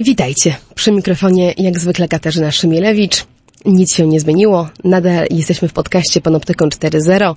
Witajcie. 0.00 0.56
Przy 0.74 0.92
mikrofonie 0.92 1.54
jak 1.56 1.78
zwykle 1.78 2.08
Katarzyna 2.08 2.52
Szymielewicz. 2.52 3.24
Nic 3.64 3.94
się 3.94 4.06
nie 4.06 4.20
zmieniło. 4.20 4.68
Nadal 4.84 5.26
jesteśmy 5.30 5.68
w 5.68 5.72
podcaście 5.72 6.20
Panoptykon 6.20 6.68
4.0 6.68 7.34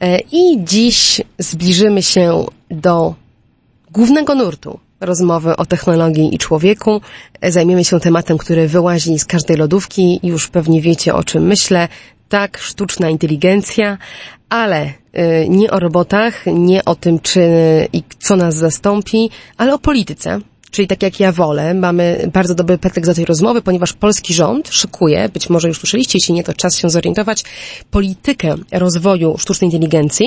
e, 0.00 0.18
i 0.32 0.64
dziś 0.64 1.20
zbliżymy 1.38 2.02
się 2.02 2.46
do 2.70 3.14
głównego 3.90 4.34
nurtu 4.34 4.78
rozmowy 5.00 5.56
o 5.56 5.66
technologii 5.66 6.34
i 6.34 6.38
człowieku. 6.38 7.00
E, 7.40 7.52
zajmiemy 7.52 7.84
się 7.84 8.00
tematem, 8.00 8.38
który 8.38 8.68
wyłazi 8.68 9.18
z 9.18 9.24
każdej 9.24 9.56
lodówki. 9.56 10.20
Już 10.22 10.48
pewnie 10.48 10.80
wiecie 10.80 11.14
o 11.14 11.24
czym 11.24 11.46
myślę. 11.46 11.88
Tak, 12.28 12.58
sztuczna 12.58 13.10
inteligencja, 13.10 13.98
ale 14.48 14.92
e, 15.12 15.48
nie 15.48 15.70
o 15.70 15.80
robotach, 15.80 16.44
nie 16.46 16.84
o 16.84 16.94
tym, 16.94 17.18
czy 17.18 17.48
i 17.92 18.02
co 18.18 18.36
nas 18.36 18.54
zastąpi, 18.54 19.30
ale 19.56 19.74
o 19.74 19.78
polityce 19.78 20.40
czyli 20.74 20.88
tak 20.88 21.02
jak 21.02 21.20
ja 21.20 21.32
wolę, 21.32 21.74
mamy 21.74 22.30
bardzo 22.32 22.54
dobry 22.54 22.78
pretekst 22.78 23.10
do 23.10 23.14
tej 23.14 23.24
rozmowy, 23.24 23.62
ponieważ 23.62 23.92
polski 23.92 24.34
rząd 24.34 24.68
szykuje, 24.68 25.28
być 25.28 25.50
może 25.50 25.68
już 25.68 25.78
słyszeliście, 25.78 26.18
jeśli 26.18 26.34
nie, 26.34 26.44
to 26.44 26.54
czas 26.54 26.76
się 26.76 26.90
zorientować, 26.90 27.44
politykę 27.90 28.54
rozwoju 28.72 29.38
sztucznej 29.38 29.68
inteligencji 29.68 30.26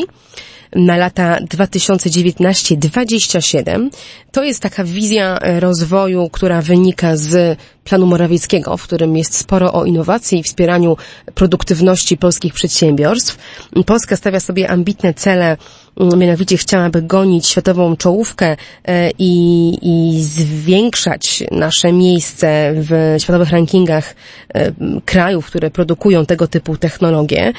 na 0.76 0.98
lata 0.98 1.38
2019-2027. 1.40 3.90
To 4.32 4.44
jest 4.44 4.60
taka 4.60 4.84
wizja 4.84 5.40
rozwoju, 5.60 6.30
która 6.30 6.62
wynika 6.62 7.18
z 7.18 7.60
planu 7.88 8.06
Morawieckiego, 8.06 8.78
w 8.78 8.84
którym 8.84 9.18
jest 9.18 9.38
sporo 9.38 9.74
o 9.74 9.86
innowacji 9.86 10.40
i 10.40 10.44
wspieraniu 10.44 10.98
produktywności 11.34 12.18
polskich 12.18 12.54
przedsiębiorstw. 12.54 13.38
Polska 13.86 14.16
stawia 14.16 14.40
sobie 14.40 14.70
ambitne 14.70 15.14
cele, 15.14 15.58
mm, 16.00 16.20
mianowicie 16.20 16.58
chciałaby 16.58 17.02
gonić 17.02 17.48
światową 17.48 17.96
czołówkę 17.96 18.56
e, 18.86 19.12
i, 19.20 19.78
i 19.82 20.24
zwiększać 20.24 21.44
nasze 21.52 21.94
miejsce 21.94 22.74
w 22.76 23.16
światowych 23.20 23.50
rankingach 23.50 24.16
e, 24.54 24.72
krajów, 25.06 25.46
które 25.46 25.72
produkują 25.72 26.26
tego 26.26 26.48
typu 26.48 26.78
technologie. 26.78 27.54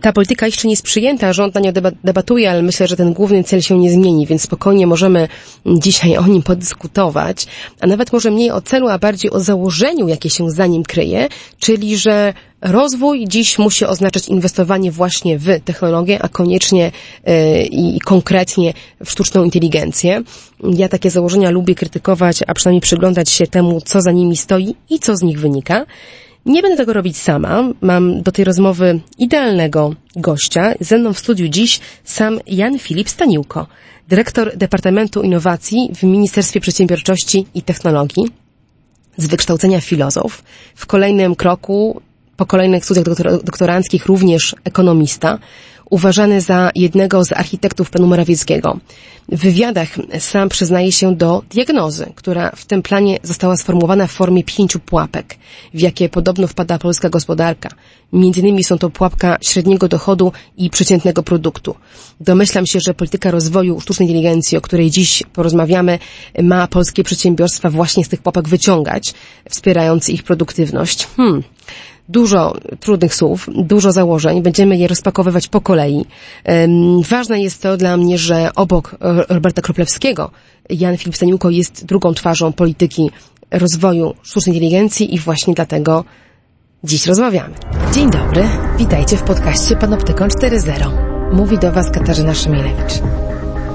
Ta 0.00 0.12
polityka 0.12 0.46
jeszcze 0.46 0.68
nie 0.68 0.72
jest 0.72 0.82
przyjęta, 0.82 1.32
rząd 1.32 1.54
na 1.54 1.60
nią 1.60 1.72
debatuje, 2.04 2.50
ale 2.50 2.62
myślę, 2.62 2.86
że 2.86 2.96
ten 2.96 3.12
główny 3.12 3.44
cel 3.44 3.62
się 3.62 3.78
nie 3.78 3.90
zmieni, 3.90 4.26
więc 4.26 4.42
spokojnie 4.42 4.86
możemy 4.86 5.28
dzisiaj 5.66 6.16
o 6.16 6.26
nim 6.26 6.42
podyskutować, 6.42 7.46
a 7.80 7.86
nawet 7.86 8.12
może 8.12 8.30
mniej 8.30 8.50
o 8.50 8.60
celu, 8.60 8.83
a 8.88 8.98
bardziej 8.98 9.30
o 9.30 9.40
założeniu, 9.40 10.08
jakie 10.08 10.30
się 10.30 10.50
za 10.50 10.66
nim 10.66 10.82
kryje, 10.82 11.28
czyli 11.58 11.96
że 11.96 12.34
rozwój 12.60 13.24
dziś 13.28 13.58
musi 13.58 13.84
oznaczać 13.84 14.28
inwestowanie 14.28 14.90
właśnie 14.90 15.38
w 15.38 15.46
technologię, 15.64 16.22
a 16.22 16.28
koniecznie 16.28 16.92
yy, 17.26 17.62
i 17.64 18.00
konkretnie 18.00 18.72
w 19.04 19.10
sztuczną 19.10 19.44
inteligencję. 19.44 20.22
Ja 20.62 20.88
takie 20.88 21.10
założenia 21.10 21.50
lubię 21.50 21.74
krytykować, 21.74 22.38
a 22.46 22.54
przynajmniej 22.54 22.80
przyglądać 22.80 23.30
się 23.30 23.46
temu, 23.46 23.80
co 23.80 24.00
za 24.00 24.12
nimi 24.12 24.36
stoi 24.36 24.74
i 24.90 24.98
co 24.98 25.16
z 25.16 25.22
nich 25.22 25.40
wynika. 25.40 25.86
Nie 26.46 26.62
będę 26.62 26.76
tego 26.76 26.92
robić 26.92 27.16
sama. 27.16 27.72
Mam 27.80 28.22
do 28.22 28.32
tej 28.32 28.44
rozmowy 28.44 29.00
idealnego 29.18 29.94
gościa. 30.16 30.74
Ze 30.80 30.98
mną 30.98 31.12
w 31.12 31.18
studiu 31.18 31.48
dziś 31.48 31.80
sam 32.04 32.40
Jan 32.46 32.78
Filip 32.78 33.08
Staniłko, 33.08 33.66
dyrektor 34.08 34.56
Departamentu 34.56 35.22
Innowacji 35.22 35.90
w 35.94 36.02
Ministerstwie 36.02 36.60
Przedsiębiorczości 36.60 37.46
i 37.54 37.62
Technologii, 37.62 38.24
z 39.16 39.26
wykształcenia 39.26 39.80
filozof. 39.80 40.42
W 40.74 40.86
kolejnym 40.86 41.36
kroku, 41.36 42.00
po 42.36 42.46
kolejnych 42.46 42.84
studiach 42.84 43.04
doktor 43.04 43.44
doktoranckich 43.44 44.06
również 44.06 44.56
ekonomista 44.64 45.38
uważany 45.94 46.40
za 46.40 46.70
jednego 46.74 47.24
z 47.24 47.32
architektów 47.32 47.90
planu 47.90 48.06
Morawieckiego. 48.06 48.78
W 49.28 49.40
wywiadach 49.40 49.88
sam 50.18 50.48
przyznaje 50.48 50.92
się 50.92 51.16
do 51.16 51.42
diagnozy, 51.50 52.12
która 52.14 52.50
w 52.56 52.64
tym 52.64 52.82
planie 52.82 53.18
została 53.22 53.56
sformułowana 53.56 54.06
w 54.06 54.12
formie 54.12 54.44
pięciu 54.44 54.80
pułapek, 54.80 55.36
w 55.74 55.80
jakie 55.80 56.08
podobno 56.08 56.46
wpada 56.46 56.78
polska 56.78 57.08
gospodarka. 57.10 57.68
Między 58.12 58.40
innymi 58.40 58.64
są 58.64 58.78
to 58.78 58.90
pułapka 58.90 59.36
średniego 59.40 59.88
dochodu 59.88 60.32
i 60.56 60.70
przeciętnego 60.70 61.22
produktu. 61.22 61.74
Domyślam 62.20 62.66
się, 62.66 62.80
że 62.80 62.94
polityka 62.94 63.30
rozwoju 63.30 63.80
sztucznej 63.80 64.08
inteligencji, 64.08 64.58
o 64.58 64.60
której 64.60 64.90
dziś 64.90 65.22
porozmawiamy, 65.32 65.98
ma 66.42 66.66
polskie 66.66 67.04
przedsiębiorstwa 67.04 67.70
właśnie 67.70 68.04
z 68.04 68.08
tych 68.08 68.22
pułapek 68.22 68.48
wyciągać, 68.48 69.14
wspierając 69.50 70.08
ich 70.08 70.22
produktywność. 70.22 71.06
Hmm 71.16 71.42
dużo 72.08 72.54
trudnych 72.80 73.14
słów, 73.14 73.48
dużo 73.54 73.92
założeń. 73.92 74.42
Będziemy 74.42 74.76
je 74.76 74.88
rozpakowywać 74.88 75.48
po 75.48 75.60
kolei. 75.60 76.04
Ważne 77.08 77.40
jest 77.40 77.62
to 77.62 77.76
dla 77.76 77.96
mnie, 77.96 78.18
że 78.18 78.50
obok 78.54 78.96
Roberta 79.28 79.62
Kroplewskiego 79.62 80.30
Jan 80.70 80.96
Filip 80.96 81.16
Staniłko 81.16 81.50
jest 81.50 81.86
drugą 81.86 82.14
twarzą 82.14 82.52
polityki 82.52 83.10
rozwoju 83.50 84.14
sztucznej 84.22 84.56
inteligencji 84.56 85.14
i 85.14 85.18
właśnie 85.18 85.54
dlatego 85.54 86.04
dziś 86.84 87.06
rozmawiamy. 87.06 87.54
Dzień 87.94 88.10
dobry, 88.10 88.44
witajcie 88.78 89.16
w 89.16 89.22
podcaście 89.22 89.76
Panoptykon 89.76 90.28
4.0. 90.28 91.32
Mówi 91.32 91.58
do 91.58 91.72
Was 91.72 91.90
Katarzyna 91.90 92.34
Szymielewicz. 92.34 92.92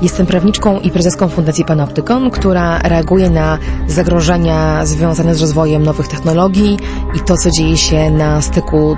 Jestem 0.01 0.25
prawniczką 0.25 0.79
i 0.79 0.91
prezeską 0.91 1.29
Fundacji 1.29 1.65
Panoptykon, 1.65 2.31
która 2.31 2.79
reaguje 2.79 3.29
na 3.29 3.57
zagrożenia 3.87 4.85
związane 4.85 5.35
z 5.35 5.41
rozwojem 5.41 5.83
nowych 5.83 6.07
technologii 6.07 6.77
i 7.15 7.19
to, 7.19 7.37
co 7.37 7.51
dzieje 7.51 7.77
się 7.77 8.11
na 8.11 8.41
styku 8.41 8.97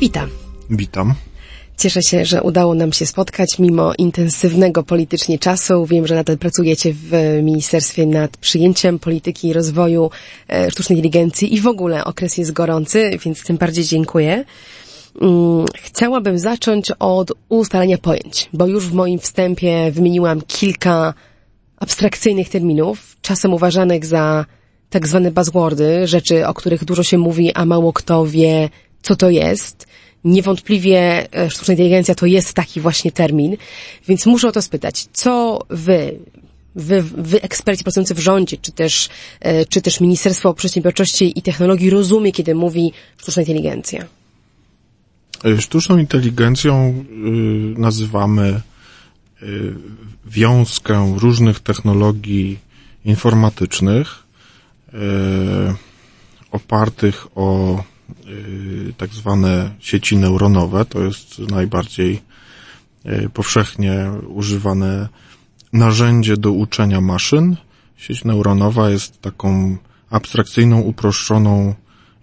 Witam. 0.00 0.28
Witam. 0.70 1.14
Cieszę 1.78 2.02
się, 2.02 2.24
że 2.24 2.42
udało 2.42 2.74
nam 2.74 2.92
się 2.92 3.06
spotkać 3.06 3.58
mimo 3.58 3.92
intensywnego 3.98 4.82
politycznie 4.82 5.38
czasu. 5.38 5.86
Wiem, 5.86 6.06
że 6.06 6.14
nadal 6.14 6.38
pracujecie 6.38 6.92
w 6.92 7.40
ministerstwie 7.42 8.06
nad 8.06 8.36
przyjęciem 8.36 8.98
polityki 8.98 9.52
rozwoju 9.52 10.10
e, 10.48 10.70
sztucznej 10.70 10.98
inteligencji 10.98 11.54
i 11.54 11.60
w 11.60 11.66
ogóle 11.66 12.04
okres 12.04 12.38
jest 12.38 12.52
gorący, 12.52 13.10
więc 13.24 13.44
tym 13.44 13.56
bardziej 13.56 13.84
dziękuję. 13.84 14.44
Mm, 15.20 15.66
chciałabym 15.74 16.38
zacząć 16.38 16.90
od 16.98 17.32
ustalenia 17.48 17.98
pojęć, 17.98 18.48
bo 18.52 18.66
już 18.66 18.88
w 18.88 18.92
moim 18.92 19.18
wstępie 19.18 19.90
wymieniłam 19.92 20.40
kilka 20.40 21.14
abstrakcyjnych 21.76 22.48
terminów, 22.48 23.16
czasem 23.22 23.54
uważanych 23.54 24.06
za 24.06 24.44
tak 24.90 25.08
zwane 25.08 25.30
buzzwordy, 25.30 26.06
rzeczy, 26.06 26.46
o 26.46 26.54
których 26.54 26.84
dużo 26.84 27.02
się 27.02 27.18
mówi, 27.18 27.52
a 27.52 27.64
mało 27.64 27.92
kto 27.92 28.26
wie, 28.26 28.68
co 29.04 29.16
to 29.16 29.30
jest. 29.30 29.86
Niewątpliwie 30.24 31.26
e, 31.34 31.50
sztuczna 31.50 31.72
inteligencja 31.72 32.14
to 32.14 32.26
jest 32.26 32.54
taki 32.54 32.80
właśnie 32.80 33.12
termin, 33.12 33.56
więc 34.08 34.26
muszę 34.26 34.48
o 34.48 34.52
to 34.52 34.62
spytać. 34.62 35.06
Co 35.12 35.58
wy, 35.70 36.18
wy, 36.74 37.02
wy 37.02 37.42
eksperci 37.42 37.84
pracujący 37.84 38.14
w 38.14 38.18
rządzie, 38.18 38.56
czy 38.56 38.72
też, 38.72 39.08
e, 39.40 39.66
czy 39.66 39.82
też 39.82 40.00
Ministerstwo 40.00 40.54
Przedsiębiorczości 40.54 41.38
i 41.38 41.42
Technologii 41.42 41.90
rozumie, 41.90 42.32
kiedy 42.32 42.54
mówi 42.54 42.92
sztuczna 43.16 43.42
inteligencja? 43.42 44.04
E, 45.44 45.60
sztuczną 45.60 45.98
inteligencją 45.98 47.04
nazywamy 47.76 48.60
wiązkę 50.26 51.14
różnych 51.18 51.60
technologii 51.60 52.58
informatycznych 53.04 54.22
opartych 56.50 57.26
o 57.34 57.78
Y, 57.78 57.93
tak 58.96 59.10
zwane 59.10 59.70
sieci 59.78 60.16
neuronowe. 60.16 60.84
To 60.84 61.02
jest 61.02 61.38
najbardziej 61.38 62.22
y, 63.06 63.30
powszechnie 63.34 64.10
używane 64.28 65.08
narzędzie 65.72 66.36
do 66.36 66.52
uczenia 66.52 67.00
maszyn. 67.00 67.56
Sieć 67.96 68.24
neuronowa 68.24 68.90
jest 68.90 69.20
taką 69.20 69.76
abstrakcyjną, 70.10 70.80
uproszczoną 70.80 71.74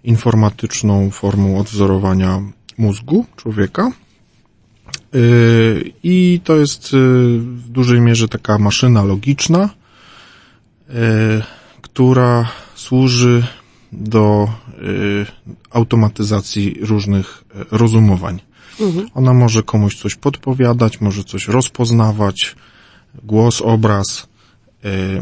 informatyczną 0.04 1.10
formą 1.10 1.58
odwzorowania 1.58 2.42
mózgu 2.78 3.26
człowieka. 3.36 3.92
Y, 5.14 5.92
I 6.02 6.40
to 6.44 6.56
jest 6.56 6.94
y, 6.94 6.96
w 7.38 7.68
dużej 7.68 8.00
mierze 8.00 8.28
taka 8.28 8.58
maszyna 8.58 9.04
logiczna, 9.04 9.70
y, 10.90 10.92
która 11.82 12.48
służy 12.74 13.46
do 13.92 14.48
automatyzacji 15.70 16.76
różnych 16.80 17.44
rozumowań. 17.70 18.40
Mhm. 18.80 19.08
Ona 19.14 19.34
może 19.34 19.62
komuś 19.62 19.96
coś 19.96 20.14
podpowiadać, 20.14 21.00
może 21.00 21.24
coś 21.24 21.48
rozpoznawać, 21.48 22.56
głos, 23.24 23.60
obraz, 23.60 24.28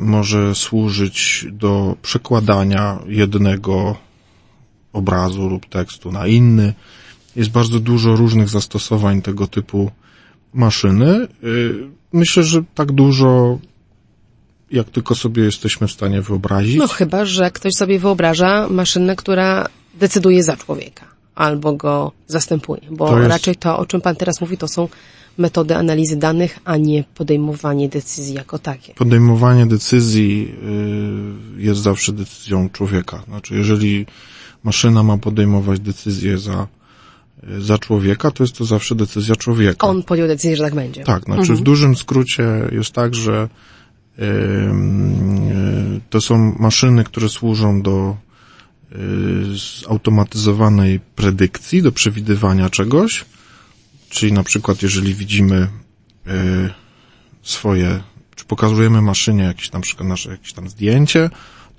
może 0.01 0.55
służyć 0.55 1.47
do 1.53 1.97
przekładania 2.03 2.99
jednego 3.07 3.97
obrazu 4.93 5.49
lub 5.49 5.67
tekstu 5.67 6.13
na 6.13 6.27
inny. 6.27 6.75
Jest 7.37 7.51
bardzo 7.51 7.81
dużo 7.81 8.17
różnych 8.17 8.49
zastosowań 8.49 9.23
tego 9.23 9.47
typu 9.47 9.91
maszyny. 10.55 11.29
Y, 11.45 11.75
myślę, 12.13 12.43
że 12.43 12.63
tak 12.75 12.93
dużo, 12.93 13.59
jak 14.73 14.91
tylko 14.91 15.15
sobie 15.15 15.43
jesteśmy 15.43 15.87
w 15.87 15.93
stanie 15.93 16.23
wyobrazić. 16.23 16.77
No 16.77 16.89
chyba, 16.89 17.25
że 17.25 17.51
ktoś 17.51 17.75
sobie 17.75 17.99
wyobraża 17.99 18.69
maszynę, 18.69 19.17
która 19.17 19.67
decyduje 19.95 20.43
za 20.43 20.57
człowieka 20.57 21.07
albo 21.35 21.73
go 21.73 22.13
zastępuje, 22.27 22.83
bo 22.91 23.09
to 23.09 23.19
jest... 23.19 23.31
raczej 23.31 23.57
to, 23.57 23.79
o 23.79 23.87
czym 23.87 24.01
pan 24.01 24.17
teraz 24.17 24.41
mówi, 24.41 24.57
to 24.57 24.69
są 24.69 24.89
metody 25.39 25.77
analizy 25.77 26.17
danych, 26.17 26.59
a 26.65 26.77
nie 26.77 27.05
podejmowanie 27.15 27.89
decyzji 27.89 28.35
jako 28.35 28.59
takie. 28.59 28.95
Podejmowanie 28.95 29.67
decyzji 29.67 30.55
y, 31.59 31.63
jest 31.63 31.81
zawsze 31.81 32.13
decyzją 32.13 32.71
człowieka. 32.71 33.23
Znaczy, 33.29 33.55
jeżeli 33.55 34.07
maszyna 34.65 35.03
ma 35.03 35.19
podejmować 35.19 35.81
decyzję 35.81 36.39
za, 36.39 36.67
za 37.59 37.79
człowieka, 37.79 38.31
to 38.31 38.45
jest 38.45 38.59
to 38.59 38.65
zawsze 38.65 38.95
decyzja 38.95 39.37
człowieka. 39.37 39.87
On 39.87 40.03
podjął 40.03 40.29
decyzję, 40.29 40.57
że 40.57 40.65
tak 40.65 40.75
będzie. 40.75 41.05
Tak, 41.05 41.25
znaczy 41.25 41.41
mhm. 41.41 41.59
w 41.59 41.63
dużym 41.63 41.97
skrócie 41.97 42.45
jest 42.73 42.93
tak, 42.93 43.15
że 43.15 43.49
to 46.11 46.21
są 46.21 46.57
maszyny, 46.59 47.05
które 47.05 47.29
służą 47.29 47.83
do 47.83 48.17
yy, 48.91 48.99
zautomatyzowanej 49.83 51.01
predykcji, 51.01 51.83
do 51.83 51.93
przewidywania 51.93 52.71
czegoś, 52.71 53.25
czyli 54.09 54.33
na 54.33 54.43
przykład 54.43 54.83
jeżeli 54.83 55.15
widzimy 55.15 55.69
yy, 56.27 56.33
swoje, 57.43 58.01
czy 58.35 58.45
pokazujemy 58.45 59.03
maszynie 59.03 59.45
jakieś 59.45 59.71
przykład 59.81 60.09
nasze 60.09 60.31
jakieś 60.31 60.53
tam 60.53 60.69
zdjęcie, 60.69 61.31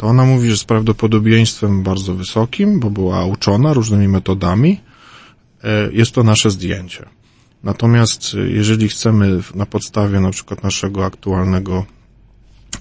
to 0.01 0.07
ona 0.07 0.25
mówi, 0.25 0.49
że 0.49 0.57
z 0.57 0.63
prawdopodobieństwem 0.63 1.83
bardzo 1.83 2.13
wysokim, 2.13 2.79
bo 2.79 2.89
była 2.89 3.25
uczona 3.25 3.73
różnymi 3.73 4.07
metodami, 4.07 4.79
e, 5.63 5.91
jest 5.91 6.11
to 6.11 6.23
nasze 6.23 6.51
zdjęcie. 6.51 7.05
Natomiast 7.63 8.35
e, 8.35 8.49
jeżeli 8.49 8.89
chcemy 8.89 9.39
na 9.55 9.65
podstawie 9.65 10.19
na 10.19 10.31
przykład 10.31 10.63
naszego 10.63 11.05
aktualnego 11.05 11.85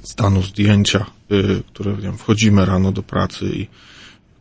stanu 0.03 0.43
zdjęcia, 0.43 1.07
e, 1.31 1.35
które 1.67 1.97
wiem, 1.97 2.19
wchodzimy 2.19 2.65
rano 2.65 2.93
do 2.93 3.03
pracy 3.03 3.51
i 3.55 3.67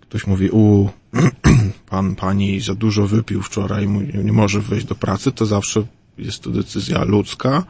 ktoś 0.01 0.27
mówi, 0.27 0.49
u, 0.49 0.89
pan, 1.89 2.15
pani 2.15 2.61
za 2.61 2.75
dużo 2.75 3.07
wypił 3.07 3.41
wczoraj, 3.41 3.87
nie 4.23 4.33
może 4.33 4.61
wejść 4.61 4.85
do 4.85 4.95
pracy, 4.95 5.31
to 5.31 5.45
zawsze 5.45 5.83
jest 6.17 6.41
to 6.41 6.49
decyzja 6.49 7.03
ludzka, 7.03 7.63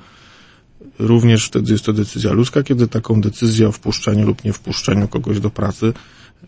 Również 0.99 1.45
wtedy 1.45 1.71
jest 1.71 1.85
to 1.85 1.93
decyzja 1.93 2.33
ludzka, 2.33 2.63
kiedy 2.63 2.87
taką 2.87 3.21
decyzję 3.21 3.67
o 3.67 3.71
wpuszczeniu 3.71 4.25
lub 4.25 4.43
nie 4.43 4.53
wpuszczeniu 4.53 5.07
kogoś 5.07 5.39
do 5.39 5.49
pracy 5.49 5.93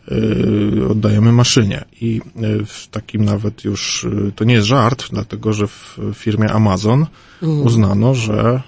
yy, 0.07 0.87
oddajemy 0.89 1.31
maszynie. 1.31 1.85
I 2.01 2.21
yy, 2.35 2.65
w 2.65 2.87
takim 2.87 3.25
nawet 3.25 3.63
już, 3.63 4.07
yy, 4.11 4.31
to 4.35 4.43
nie 4.43 4.53
jest 4.53 4.67
żart, 4.67 5.07
dlatego 5.11 5.53
że 5.53 5.67
w 5.67 5.99
firmie 6.13 6.51
Amazon 6.51 7.05
mhm. 7.41 7.61
uznano, 7.61 8.15
że 8.15 8.61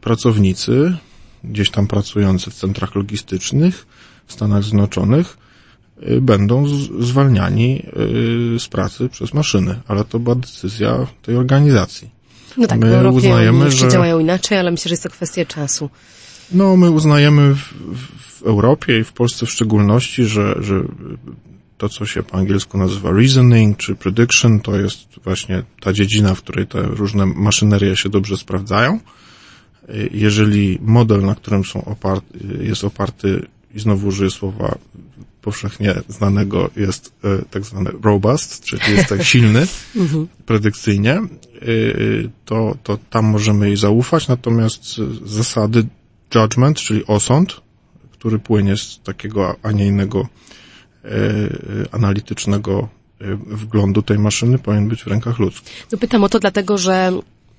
pracownicy 0.00 0.96
gdzieś 1.44 1.70
tam 1.70 1.86
pracujący 1.86 2.50
w 2.50 2.54
centrach 2.54 2.94
logistycznych 2.94 3.86
w 4.26 4.32
Stanach 4.32 4.62
Zjednoczonych 4.62 5.36
będą 6.20 6.66
zwalniani 7.00 7.86
z 8.58 8.68
pracy 8.68 9.08
przez 9.08 9.34
maszyny, 9.34 9.80
ale 9.88 10.04
to 10.04 10.18
była 10.18 10.34
decyzja 10.34 11.06
tej 11.22 11.36
organizacji. 11.36 12.10
No 12.56 12.66
tak, 12.66 12.80
my 12.80 13.08
uznajemy, 13.10 13.70
że 13.70 13.88
działają 13.88 14.18
inaczej, 14.18 14.58
ale 14.58 14.70
myślę, 14.70 14.88
że 14.88 14.92
jest 14.92 15.02
to 15.02 15.10
kwestia 15.10 15.44
czasu. 15.44 15.90
No, 16.52 16.76
my 16.76 16.90
uznajemy 16.90 17.54
w, 17.54 17.60
w 18.18 18.42
Europie 18.42 18.98
i 18.98 19.04
w 19.04 19.12
Polsce 19.12 19.46
w 19.46 19.50
szczególności, 19.50 20.24
że, 20.24 20.54
że 20.60 20.80
to, 21.78 21.88
co 21.88 22.06
się 22.06 22.22
po 22.22 22.38
angielsku 22.38 22.78
nazywa 22.78 23.10
reasoning 23.10 23.76
czy 23.76 23.94
prediction, 23.94 24.60
to 24.60 24.76
jest 24.76 24.98
właśnie 25.24 25.62
ta 25.80 25.92
dziedzina, 25.92 26.34
w 26.34 26.42
której 26.42 26.66
te 26.66 26.82
różne 26.82 27.26
maszynerie 27.26 27.96
się 27.96 28.08
dobrze 28.08 28.36
sprawdzają. 28.36 29.00
Jeżeli 30.10 30.78
model, 30.82 31.24
na 31.24 31.34
którym 31.34 31.64
są 31.64 31.84
oparty, 31.84 32.38
jest 32.60 32.84
oparty, 32.84 33.46
i 33.74 33.80
znowu 33.80 34.08
użyję 34.08 34.30
słowa 34.30 34.78
powszechnie 35.42 35.94
znanego 36.08 36.70
jest 36.76 37.12
e, 37.24 37.44
tak 37.50 37.64
zwany 37.64 37.90
robust, 38.02 38.64
czyli 38.64 38.82
jest 38.88 39.08
tak 39.08 39.22
silny 39.32 39.66
mhm. 39.96 40.28
predykcyjnie, 40.46 41.12
e, 41.12 41.26
to, 42.44 42.76
to 42.82 42.98
tam 43.10 43.24
możemy 43.24 43.66
jej 43.66 43.76
zaufać, 43.76 44.28
natomiast 44.28 44.96
zasady 45.24 45.86
judgment, 46.34 46.78
czyli 46.78 47.06
osąd, 47.06 47.60
który 48.12 48.38
płynie 48.38 48.76
z 48.76 49.00
takiego, 49.04 49.56
a 49.62 49.72
nie 49.72 49.86
innego 49.86 50.28
e, 51.04 51.08
analitycznego 51.92 52.88
wglądu 53.46 54.02
tej 54.02 54.18
maszyny 54.18 54.58
powinien 54.58 54.88
być 54.88 55.02
w 55.02 55.06
rękach 55.06 55.38
ludzkich. 55.38 55.86
No 55.92 55.98
pytam 55.98 56.24
o 56.24 56.28
to 56.28 56.40
dlatego, 56.40 56.78
że 56.78 57.12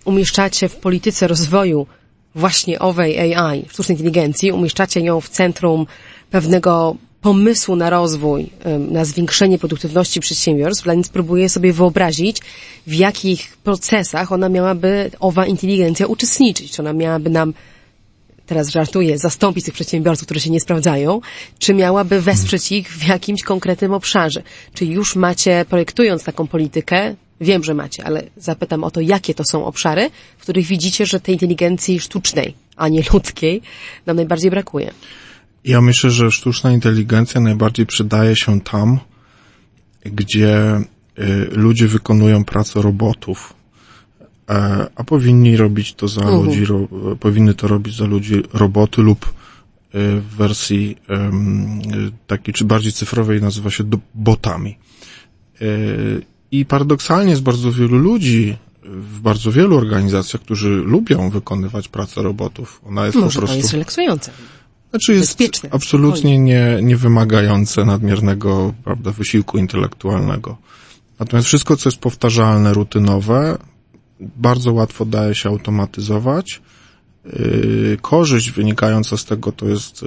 umieszczacie 0.05 0.69
w 0.69 0.75
polityce 0.75 1.27
rozwoju 1.27 1.87
właśnie 2.35 2.79
owej 2.79 3.33
AI, 3.35 3.65
sztucznej 3.69 3.95
inteligencji, 3.97 4.51
umieszczacie 4.51 4.99
ją 4.99 5.21
w 5.21 5.29
centrum 5.29 5.85
pewnego 6.31 6.95
pomysłu 7.21 7.75
na 7.75 7.89
rozwój, 7.89 8.49
na 8.91 9.05
zwiększenie 9.05 9.57
produktywności 9.59 10.19
przedsiębiorstw, 10.19 10.85
więc 10.85 11.09
próbuję 11.09 11.49
sobie 11.49 11.73
wyobrazić, 11.73 12.37
w 12.87 12.93
jakich 12.93 13.57
procesach 13.57 14.31
ona 14.31 14.49
miałaby, 14.49 15.11
owa 15.19 15.45
inteligencja 15.45 16.05
uczestniczyć. 16.07 16.71
Czy 16.71 16.81
ona 16.81 16.93
miałaby 16.93 17.29
nam, 17.29 17.53
teraz 18.45 18.69
żartuję, 18.69 19.17
zastąpić 19.17 19.65
tych 19.65 19.73
przedsiębiorców, 19.73 20.25
którzy 20.25 20.39
się 20.39 20.49
nie 20.49 20.59
sprawdzają, 20.59 21.21
czy 21.59 21.73
miałaby 21.73 22.21
wesprzeć 22.21 22.71
ich 22.71 22.89
w 22.89 23.07
jakimś 23.07 23.43
konkretnym 23.43 23.93
obszarze. 23.93 24.41
Czy 24.73 24.85
już 24.85 25.15
macie, 25.15 25.65
projektując 25.69 26.23
taką 26.23 26.47
politykę, 26.47 27.15
wiem, 27.41 27.63
że 27.63 27.73
macie, 27.73 28.03
ale 28.03 28.23
zapytam 28.37 28.83
o 28.83 28.91
to, 28.91 29.01
jakie 29.01 29.33
to 29.33 29.43
są 29.51 29.65
obszary, 29.65 30.09
w 30.37 30.41
których 30.41 30.65
widzicie, 30.65 31.05
że 31.05 31.19
tej 31.19 31.35
inteligencji 31.35 31.99
sztucznej, 31.99 32.55
a 32.75 32.87
nie 32.87 33.03
ludzkiej, 33.13 33.61
nam 34.05 34.15
najbardziej 34.15 34.51
brakuje. 34.51 34.91
Ja 35.63 35.81
myślę, 35.81 36.11
że 36.11 36.31
sztuczna 36.31 36.71
inteligencja 36.71 37.41
najbardziej 37.41 37.85
przydaje 37.85 38.35
się 38.35 38.61
tam, 38.61 38.99
gdzie 40.05 40.81
y, 41.19 41.47
ludzie 41.51 41.87
wykonują 41.87 42.43
pracę 42.43 42.81
robotów, 42.81 43.53
e, 44.49 44.87
a 44.95 45.03
powinni 45.03 45.57
robić 45.57 45.93
to 45.93 46.07
za 46.07 46.21
mhm. 46.21 46.43
ludzi, 46.43 46.63
powinny 47.19 47.53
to 47.53 47.67
robić 47.67 47.95
za 47.95 48.05
ludzi 48.05 48.43
roboty 48.53 49.01
lub 49.01 49.25
y, 49.25 49.31
w 50.21 50.35
wersji 50.35 50.97
takiej 52.27 52.53
czy 52.53 52.65
bardziej 52.65 52.91
cyfrowej 52.91 53.41
nazywa 53.41 53.69
się 53.69 53.83
botami. 54.15 54.77
Y, 56.53 56.57
I 56.57 56.65
paradoksalnie 56.65 57.29
jest 57.29 57.43
bardzo 57.43 57.71
wielu 57.71 57.97
ludzi 57.97 58.57
w 58.83 59.19
bardzo 59.19 59.51
wielu 59.51 59.77
organizacjach, 59.77 60.41
którzy 60.41 60.69
lubią 60.69 61.29
wykonywać 61.29 61.87
pracę 61.87 62.21
robotów. 62.21 62.81
Ona 62.85 63.05
jest 63.05 63.17
Może 63.17 63.33
po 63.33 63.39
prostu... 63.39 63.55
to 63.55 63.57
jest 63.57 63.71
relaksujące. 63.71 64.31
Znaczy 64.89 65.13
jest 65.13 65.29
Bezpieczne. 65.29 65.69
absolutnie 65.71 66.39
nie, 66.39 66.79
nie 66.81 66.97
wymagające 66.97 67.85
nadmiernego 67.85 68.73
prawda, 68.83 69.11
wysiłku 69.11 69.57
intelektualnego. 69.57 70.57
Natomiast 71.19 71.47
wszystko, 71.47 71.77
co 71.77 71.89
jest 71.89 71.99
powtarzalne, 71.99 72.73
rutynowe, 72.73 73.57
bardzo 74.19 74.73
łatwo 74.73 75.05
daje 75.05 75.35
się 75.35 75.49
automatyzować. 75.49 76.61
Yy, 77.25 77.97
korzyść 78.01 78.51
wynikająca 78.51 79.17
z 79.17 79.25
tego 79.25 79.51
to 79.51 79.67
jest 79.67 80.05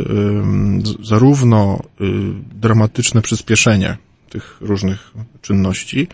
zarówno 1.03 1.81
yy, 2.01 2.11
dramatyczne 2.55 3.23
przyspieszenie 3.23 3.97
tych 4.31 4.57
różnych 4.61 5.13
czynności, 5.41 6.09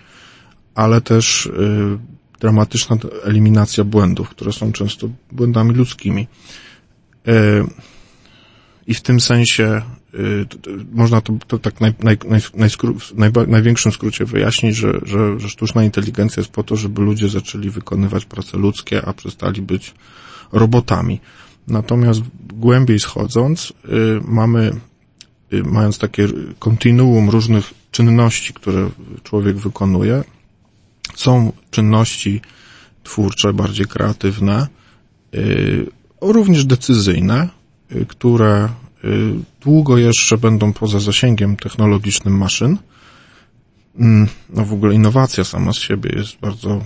ale 0.74 1.00
też 1.00 1.48
yy, 1.58 1.98
dramatyczna 2.40 2.96
eliminacja 3.22 3.84
błędów, 3.84 4.28
które 4.28 4.52
są 4.52 4.72
często 4.72 5.08
błędami 5.32 5.74
ludzkimi. 5.74 6.26
Yy, 7.26 7.32
i 8.86 8.94
w 8.94 9.00
tym 9.00 9.20
sensie 9.20 9.82
y, 10.14 10.46
można 10.92 11.20
to, 11.20 11.32
to 11.46 11.58
tak 11.58 11.80
naj, 11.80 11.94
naj, 12.02 12.18
naj, 12.54 12.70
naj, 13.14 13.30
największym 13.46 13.92
skrócie 13.92 14.24
wyjaśnić, 14.24 14.76
że, 14.76 15.00
że, 15.02 15.40
że 15.40 15.48
sztuczna 15.48 15.84
inteligencja 15.84 16.40
jest 16.40 16.52
po 16.52 16.62
to, 16.62 16.76
żeby 16.76 17.02
ludzie 17.02 17.28
zaczęli 17.28 17.70
wykonywać 17.70 18.24
prace 18.24 18.58
ludzkie, 18.58 19.06
a 19.06 19.12
przestali 19.12 19.62
być 19.62 19.94
robotami. 20.52 21.20
Natomiast 21.68 22.20
głębiej 22.52 23.00
schodząc, 23.00 23.70
y, 23.84 24.20
mamy, 24.24 24.72
y, 25.52 25.62
mając 25.62 25.98
takie 25.98 26.28
kontinuum 26.58 27.30
różnych 27.30 27.74
czynności, 27.94 28.54
które 28.54 28.90
człowiek 29.22 29.56
wykonuje. 29.56 30.24
Są 31.14 31.52
czynności 31.70 32.40
twórcze, 33.04 33.52
bardziej 33.52 33.86
kreatywne, 33.86 34.66
również 36.20 36.64
decyzyjne, 36.64 37.48
które 38.08 38.68
długo 39.60 39.98
jeszcze 39.98 40.38
będą 40.38 40.72
poza 40.72 41.00
zasięgiem 41.00 41.56
technologicznym 41.56 42.38
maszyn. 42.38 42.78
Mm, 43.98 44.28
no 44.50 44.64
w 44.64 44.72
ogóle 44.72 44.94
innowacja 44.94 45.44
sama 45.44 45.72
z 45.72 45.76
siebie 45.76 46.10
jest 46.16 46.36
bardzo 46.40 46.80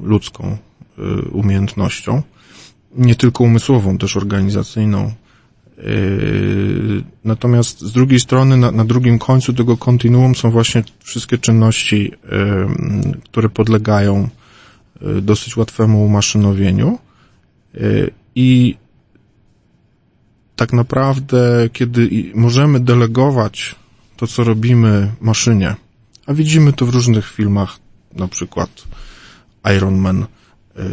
ludzką 0.00 0.56
umiejętnością, 1.32 2.22
nie 2.94 3.14
tylko 3.14 3.44
umysłową, 3.44 3.98
też 3.98 4.16
organizacyjną. 4.16 5.12
Natomiast 7.24 7.80
z 7.80 7.92
drugiej 7.92 8.20
strony, 8.20 8.56
na, 8.56 8.70
na 8.70 8.84
drugim 8.84 9.18
końcu 9.18 9.52
tego 9.52 9.76
kontinuum 9.76 10.34
są 10.34 10.50
właśnie 10.50 10.84
wszystkie 10.98 11.38
czynności, 11.38 12.12
które 13.24 13.48
podlegają 13.48 14.28
dosyć 15.22 15.56
łatwemu 15.56 16.04
umaszynowieniu 16.04 16.98
i 18.34 18.76
tak 20.56 20.72
naprawdę, 20.72 21.68
kiedy 21.72 22.10
możemy 22.34 22.80
delegować 22.80 23.74
to, 24.16 24.26
co 24.26 24.44
robimy 24.44 25.12
maszynie, 25.20 25.74
a 26.26 26.34
widzimy 26.34 26.72
to 26.72 26.86
w 26.86 26.88
różnych 26.88 27.30
filmach, 27.30 27.78
na 28.14 28.28
przykład 28.28 28.70
Iron 29.76 29.98
Man 29.98 30.26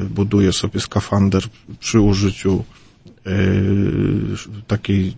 buduje 0.09 0.53
sobie 0.53 0.79
skafander 0.79 1.43
przy 1.79 1.99
użyciu 1.99 2.63
takiej 4.67 5.13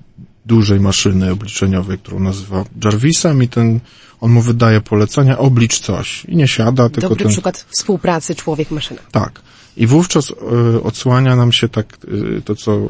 dużej 0.45 0.79
maszyny 0.79 1.31
obliczeniowej, 1.31 1.97
którą 1.97 2.19
nazywa 2.19 2.65
Jarvisem 2.83 3.43
i 3.43 3.47
ten, 3.47 3.79
on 4.21 4.31
mu 4.31 4.41
wydaje 4.41 4.81
polecenia, 4.81 5.37
oblicz 5.37 5.79
coś 5.79 6.25
i 6.25 6.35
nie 6.35 6.47
siada, 6.47 6.89
tylko 6.89 7.09
Dobry 7.09 7.23
ten... 7.23 7.31
przykład 7.31 7.65
współpracy 7.69 8.35
człowiek-maszyna. 8.35 9.01
Tak. 9.11 9.41
I 9.77 9.87
wówczas 9.87 10.29
y, 10.29 10.83
odsłania 10.83 11.35
nam 11.35 11.51
się 11.51 11.69
tak 11.69 11.97
y, 12.37 12.41
to, 12.41 12.55
co 12.55 12.89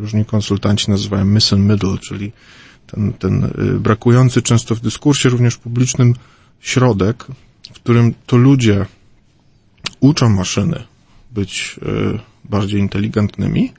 różni 0.00 0.24
konsultanci 0.24 0.90
nazywają 0.90 1.24
miss 1.24 1.52
and 1.52 1.62
middle, 1.62 1.98
czyli 1.98 2.32
ten, 2.86 3.12
ten 3.12 3.44
y, 3.44 3.80
brakujący 3.80 4.42
często 4.42 4.74
w 4.74 4.80
dyskursie 4.80 5.28
również 5.28 5.56
publicznym 5.56 6.14
środek, 6.60 7.24
w 7.72 7.74
którym 7.74 8.14
to 8.26 8.36
ludzie 8.36 8.86
uczą 10.00 10.28
maszyny 10.28 10.82
być 11.30 11.80
bardziej 12.44 12.80
inteligentnymi 12.80 13.72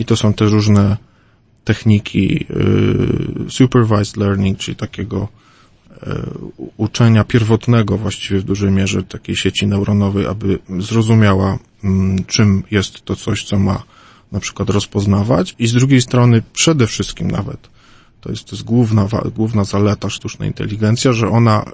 i 0.00 0.04
to 0.04 0.16
są 0.16 0.34
te 0.34 0.44
różne 0.44 0.96
techniki 1.64 2.46
supervised 3.48 4.16
learning, 4.16 4.58
czyli 4.58 4.76
takiego 4.76 5.28
uczenia 6.76 7.24
pierwotnego 7.24 7.98
właściwie 7.98 8.40
w 8.40 8.44
dużej 8.44 8.70
mierze 8.70 9.02
takiej 9.02 9.36
sieci 9.36 9.66
neuronowej, 9.66 10.26
aby 10.26 10.58
zrozumiała, 10.78 11.58
mm, 11.84 12.24
czym 12.24 12.62
jest 12.70 13.04
to 13.04 13.16
coś, 13.16 13.44
co 13.44 13.58
ma 13.58 13.82
na 14.32 14.40
przykład 14.40 14.70
rozpoznawać 14.70 15.54
i 15.58 15.66
z 15.66 15.72
drugiej 15.72 16.00
strony 16.00 16.42
przede 16.52 16.86
wszystkim 16.86 17.30
nawet, 17.30 17.68
to 18.20 18.30
jest, 18.30 18.44
to 18.44 18.56
jest 18.56 18.64
główna, 18.64 19.08
główna 19.34 19.64
zaleta 19.64 20.10
sztucznej 20.10 20.48
inteligencji, 20.48 21.12
że 21.12 21.28
ona, 21.28 21.64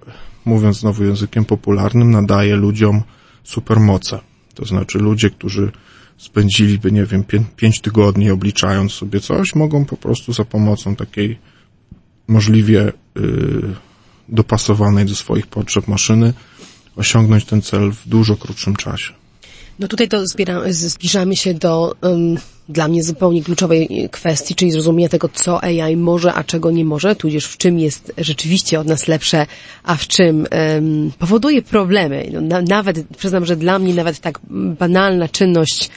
mówiąc 0.45 0.80
znowu 0.80 1.04
językiem 1.04 1.45
popularnym, 1.45 2.11
nadaje 2.11 2.56
ludziom 2.56 3.02
supermoce. 3.45 4.18
To 4.54 4.64
znaczy 4.64 4.99
ludzie, 4.99 5.30
którzy 5.30 5.73
spędziliby, 6.16 6.92
nie 6.92 7.04
wiem, 7.04 7.25
pię 7.25 7.44
pięć 7.56 7.80
tygodni 7.80 8.30
obliczając 8.30 8.92
sobie 8.92 9.20
coś, 9.20 9.54
mogą 9.54 9.85
po 9.85 9.96
prostu 9.96 10.32
za 10.32 10.44
pomocą 10.44 10.96
takiej 10.96 11.38
możliwie 12.28 12.92
yy, 13.14 13.75
dopasowanej 14.28 15.04
do 15.04 15.14
swoich 15.14 15.46
potrzeb 15.46 15.88
maszyny 15.88 16.35
osiągnąć 16.96 17.44
ten 17.44 17.62
cel 17.62 17.92
w 17.92 18.08
dużo 18.08 18.37
krótszym 18.37 18.76
czasie. 18.76 19.12
No 19.78 19.88
tutaj 19.88 20.09
to 20.09 20.26
zbiera, 20.26 20.61
zbliżamy 20.68 21.37
się 21.37 21.54
do 21.54 21.95
um, 22.02 22.37
dla 22.68 22.88
mnie 22.88 23.02
zupełnie 23.02 23.42
kluczowej 23.42 24.09
kwestii, 24.12 24.54
czyli 24.54 24.71
zrozumienia 24.71 25.09
tego, 25.09 25.28
co 25.28 25.64
AI 25.64 25.97
może, 25.97 26.35
a 26.35 26.45
czego 26.45 26.71
nie 26.71 26.85
może, 26.85 27.16
tudzież 27.16 27.47
w 27.47 27.56
czym 27.56 27.78
jest 27.78 28.12
rzeczywiście 28.18 28.80
od 28.80 28.87
nas 28.87 29.09
lepsze, 29.09 29.47
a 29.83 29.97
w 29.97 30.06
czym 30.06 30.47
um, 30.75 31.12
powoduje 31.18 31.62
problemy. 31.62 32.28
No, 32.33 32.40
na, 32.40 32.62
nawet, 32.62 33.06
przyznam, 33.16 33.47
że 33.47 33.56
dla 33.56 33.78
mnie 33.78 33.95
nawet 33.95 34.21
tak 34.21 34.40
banalna 34.50 35.28
czynność 35.28 35.90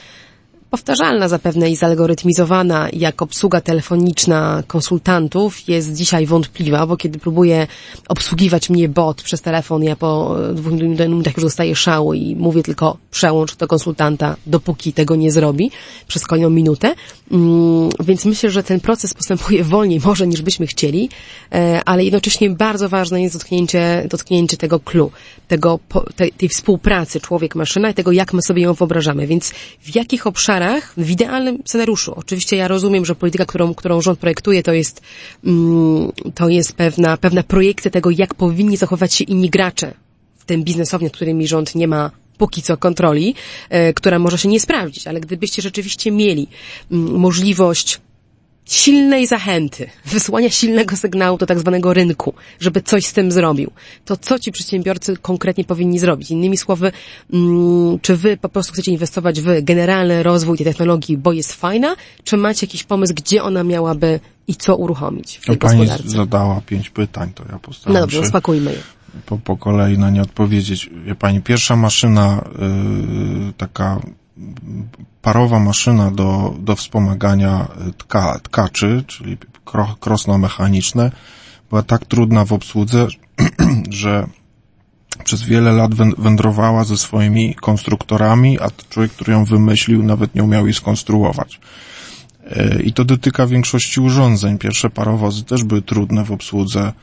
powtarzalna 0.70 1.28
zapewne 1.28 1.70
i 1.70 1.76
zalgorytmizowana 1.76 2.88
jak 2.94 3.22
obsługa 3.22 3.62
telefoniczna 3.62 4.64
konsultantów 4.68 5.68
jest 5.68 5.94
dzisiaj 5.94 6.26
wątpliwa, 6.26 6.88
bo 6.88 6.98
kiedy 6.98 7.20
próbuje 7.20 7.68
obsługiwać 8.08 8.70
mnie 8.70 8.90
bot 8.90 9.22
przez 9.22 9.42
telefon, 9.42 9.84
ja 9.84 9.96
po 9.96 10.36
dwóch 10.54 10.74
minutach 10.74 11.34
już 11.38 11.44
dostaję 11.44 11.76
szału 11.76 12.14
i 12.14 12.36
mówię 12.36 12.64
tylko 12.64 12.98
przełącz 13.12 13.56
do 13.56 13.68
konsultanta, 13.68 14.36
dopóki 14.46 14.94
tego 14.94 15.16
nie 15.16 15.32
zrobi 15.32 15.72
przez 16.08 16.26
kolejną 16.26 16.50
minutę. 16.50 16.94
Mm, 17.32 17.90
więc 18.00 18.26
myślę, 18.26 18.50
że 18.50 18.64
ten 18.64 18.80
proces 18.80 19.14
postępuje 19.14 19.64
wolniej 19.64 20.02
może 20.06 20.28
niż 20.28 20.42
byśmy 20.42 20.68
chcieli, 20.68 21.10
e, 21.52 21.82
ale 21.86 22.04
jednocześnie 22.04 22.50
bardzo 22.50 22.90
ważne 22.90 23.22
jest 23.22 23.36
dotknięcie, 23.36 24.08
dotknięcie 24.10 24.58
tego 24.58 24.80
clue, 24.80 25.12
tego, 25.48 25.80
tej, 26.16 26.32
tej 26.32 26.50
współpracy 26.50 27.20
człowiek-maszyna 27.20 27.90
i 27.90 27.94
tego, 27.94 28.12
jak 28.12 28.34
my 28.34 28.42
sobie 28.42 28.62
ją 28.62 28.74
wyobrażamy. 28.74 29.28
Więc 29.28 29.52
w 29.82 29.96
jakich 29.96 30.28
obszarach 30.28 30.59
w 30.98 31.10
idealnym 31.10 31.58
scenariuszu. 31.66 32.14
Oczywiście 32.16 32.56
ja 32.56 32.68
rozumiem, 32.68 33.06
że 33.06 33.16
polityka, 33.16 33.46
którą, 33.46 33.74
którą 33.74 34.02
rząd 34.02 34.20
projektuje, 34.20 34.64
to 34.64 34.74
jest, 34.74 35.02
mm, 35.46 36.12
to 36.36 36.50
jest 36.50 36.74
pewna, 36.74 37.18
pewna 37.18 37.44
projekcja 37.44 37.92
tego, 37.92 38.10
jak 38.10 38.36
powinni 38.36 38.78
zachować 38.78 39.14
się 39.14 39.24
inni 39.24 39.50
gracze 39.50 39.94
w 40.38 40.46
tym 40.46 40.64
biznesownie, 40.64 41.06
nad 41.06 41.14
którymi 41.14 41.48
rząd 41.48 41.76
nie 41.76 41.88
ma 41.88 42.12
póki 42.38 42.62
co 42.62 42.78
kontroli, 42.78 43.36
e, 43.70 43.94
która 43.94 44.20
może 44.20 44.38
się 44.38 44.50
nie 44.50 44.60
sprawdzić, 44.60 45.08
ale 45.08 45.20
gdybyście 45.20 45.62
rzeczywiście 45.62 46.12
mieli 46.12 46.48
mm, 46.92 47.20
możliwość 47.20 48.00
silnej 48.74 49.28
zachęty, 49.28 49.90
wysłania 50.06 50.50
silnego 50.50 50.96
sygnału 50.96 51.38
do 51.38 51.46
tak 51.46 51.60
zwanego 51.60 51.94
rynku, 51.94 52.34
żeby 52.60 52.82
coś 52.82 53.06
z 53.06 53.14
tym 53.14 53.32
zrobił, 53.32 53.72
to 54.06 54.18
co 54.18 54.40
ci 54.40 54.52
przedsiębiorcy 54.52 55.18
konkretnie 55.18 55.64
powinni 55.64 56.00
zrobić? 56.00 56.32
Innymi 56.32 56.58
słowy, 56.58 56.92
mm, 57.34 58.00
czy 58.00 58.16
wy 58.16 58.38
po 58.38 58.50
prostu 58.50 58.74
chcecie 58.74 58.92
inwestować 58.92 59.42
w 59.42 59.62
generalny 59.62 60.24
rozwój 60.24 60.58
tej 60.58 60.66
technologii, 60.66 61.18
bo 61.18 61.34
jest 61.34 61.54
fajna, 61.54 61.96
czy 62.24 62.38
macie 62.38 62.66
jakiś 62.66 62.84
pomysł, 62.84 63.14
gdzie 63.14 63.44
ona 63.44 63.64
miałaby 63.64 64.20
i 64.48 64.56
co 64.56 64.76
uruchomić 64.76 65.38
w 65.38 65.46
tej 65.46 65.56
no, 65.56 65.68
Pani 65.68 65.88
zadała 66.06 66.62
pięć 66.62 66.90
pytań, 66.90 67.32
to 67.36 67.44
ja 67.52 67.60
postaram 67.60 67.94
No 67.94 68.00
dobrze, 68.00 68.28
spakujmy 68.28 68.72
je. 68.72 68.80
po, 69.26 69.38
po 69.38 69.58
kolei 69.58 69.98
na 69.98 70.10
nie 70.10 70.22
odpowiedzieć. 70.22 70.90
Wie 71.06 71.16
Pani, 71.16 71.42
pierwsza 71.42 71.76
maszyna 71.76 72.46
yy, 73.48 73.54
taka 73.58 74.00
parowa 75.22 75.60
maszyna 75.60 76.12
do, 76.12 76.56
do 76.60 76.76
wspomagania 76.76 77.68
tka, 77.98 78.40
tkaczy, 78.40 79.04
czyli 79.08 79.38
krosno 80.00 80.38
mechaniczne, 80.38 81.12
była 81.70 81.84
tak 81.84 82.06
trudna 82.06 82.46
w 82.46 82.54
obsłudze, 82.54 83.08
że 83.90 84.28
przez 85.24 85.44
wiele 85.44 85.72
lat 85.72 85.96
wędrowała 86.18 86.84
ze 86.84 86.98
swoimi 86.98 87.56
konstruktorami, 87.56 88.60
a 88.60 88.68
człowiek, 88.90 89.12
który 89.12 89.34
ją 89.34 89.46
wymyślił, 89.46 90.04
nawet 90.04 90.36
nie 90.36 90.44
umiał 90.44 90.66
jej 90.66 90.74
skonstruować. 90.74 91.60
E, 92.50 92.82
I 92.82 92.94
to 92.94 93.06
dotyka 93.06 93.48
większości 93.48 94.02
urządzeń. 94.02 94.58
Pierwsze 94.58 94.90
parowozy 94.90 95.44
też 95.44 95.64
były 95.64 95.82
trudne 95.82 96.26
w 96.26 96.32
obsłudze, 96.32 96.94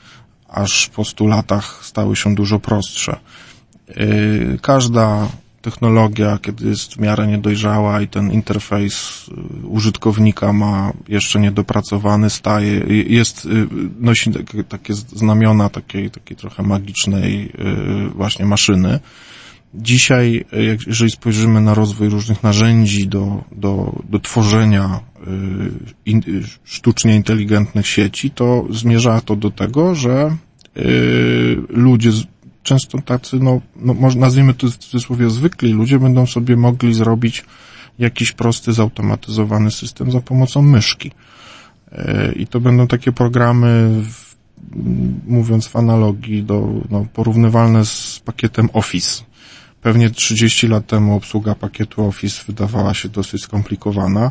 aż 0.49 0.89
po 0.89 1.05
stu 1.05 1.27
latach 1.27 1.81
stały 1.85 2.17
się 2.17 2.35
dużo 2.35 2.59
prostsze. 2.59 3.17
E, 3.89 3.95
każda 4.63 5.29
technologia, 5.67 6.39
kiedy 6.43 6.69
jest 6.69 6.95
w 6.95 6.99
miarę 6.99 7.27
niedojrzała 7.27 8.01
i 8.01 8.09
ten 8.09 8.33
interfejs 8.33 9.29
y, 9.65 9.67
użytkownika 9.67 10.53
ma 10.53 10.93
jeszcze 11.09 11.41
niedopracowany, 11.41 12.31
staje, 12.31 12.75
jest, 13.07 13.45
y, 13.45 13.69
nosi 14.01 14.31
takie 14.69 14.95
znamiona 14.95 15.69
takiej, 15.69 16.11
takiej 16.11 16.37
trochę 16.37 16.63
magicznej 16.63 17.53
y, 18.07 18.09
właśnie 18.09 18.45
maszyny. 18.45 19.01
Dzisiaj, 19.75 20.45
jeżeli 20.87 21.11
spojrzymy 21.11 21.61
na 21.61 21.75
rozwój 21.75 22.09
różnych 22.09 22.43
narzędzi 22.43 23.09
do, 23.09 23.45
do, 23.53 24.03
do 24.09 24.19
tworzenia 24.19 25.01
sztucznie 26.65 27.17
inteligentnych 27.17 27.87
sieci, 27.87 28.31
to 28.31 28.67
zmierza 28.71 29.21
to 29.21 29.37
do 29.37 29.51
tego, 29.51 29.95
że 29.95 30.37
ludzie 31.69 32.11
często 32.67 32.99
tacy, 32.99 33.37
no, 33.41 33.61
no 33.77 33.95
nazwijmy 34.17 34.55
to 34.55 34.67
w 34.67 34.77
cudzysłowie 34.77 35.31
zwykli 35.31 35.73
ludzie 35.73 35.99
będą 35.99 36.27
sobie 36.27 36.57
mogli 36.57 36.95
zrobić 36.95 37.45
jakiś 37.99 38.33
prosty, 38.33 38.73
zautomatyzowany 38.73 39.71
system 39.71 40.11
za 40.11 40.21
pomocą 40.21 40.63
myszki. 40.63 41.13
E, 41.93 42.33
I 42.33 42.47
to 42.47 42.61
będą 42.61 42.87
takie 42.87 43.13
programy, 43.13 43.91
mówiąc 45.27 45.67
w 45.67 45.77
analogii, 45.77 46.43
do, 46.43 46.69
no, 46.91 47.07
porównywalne 47.13 47.85
z 47.85 48.23
pakietem 48.25 48.69
Office. 48.73 49.23
Pewnie 49.83 50.11
30 50.11 50.69
lat 50.69 50.87
temu 50.87 51.17
obsługa 51.17 51.55
pakietu 51.55 52.05
Office 52.05 52.45
wydawała 52.47 52.95
się 52.95 53.09
dosyć 53.09 53.43
skomplikowana. 53.43 54.31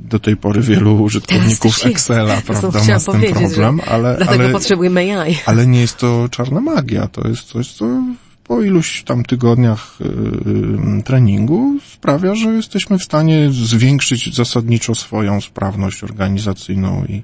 Do 0.00 0.18
tej 0.18 0.36
pory 0.36 0.60
wielu 0.60 1.02
użytkowników 1.02 1.86
Excela, 1.86 2.42
prawda, 2.46 2.84
ma 2.84 2.98
z 2.98 3.04
tym 3.04 3.22
problem, 3.34 3.80
ale, 3.86 4.16
dlatego 4.16 4.44
ale, 4.44 4.52
potrzebujemy 4.52 5.06
ale 5.46 5.66
nie 5.66 5.80
jest 5.80 5.96
to 5.96 6.28
czarna 6.30 6.60
magia, 6.60 7.08
to 7.08 7.28
jest 7.28 7.42
coś, 7.42 7.72
co 7.72 8.02
po 8.44 8.62
iluś 8.62 9.02
tam 9.02 9.24
tygodniach 9.24 9.98
yy, 10.00 11.02
treningu 11.02 11.78
sprawia, 11.94 12.34
że 12.34 12.48
jesteśmy 12.50 12.98
w 12.98 13.02
stanie 13.02 13.48
zwiększyć 13.50 14.34
zasadniczo 14.36 14.94
swoją 14.94 15.40
sprawność 15.40 16.04
organizacyjną 16.04 17.04
i 17.08 17.22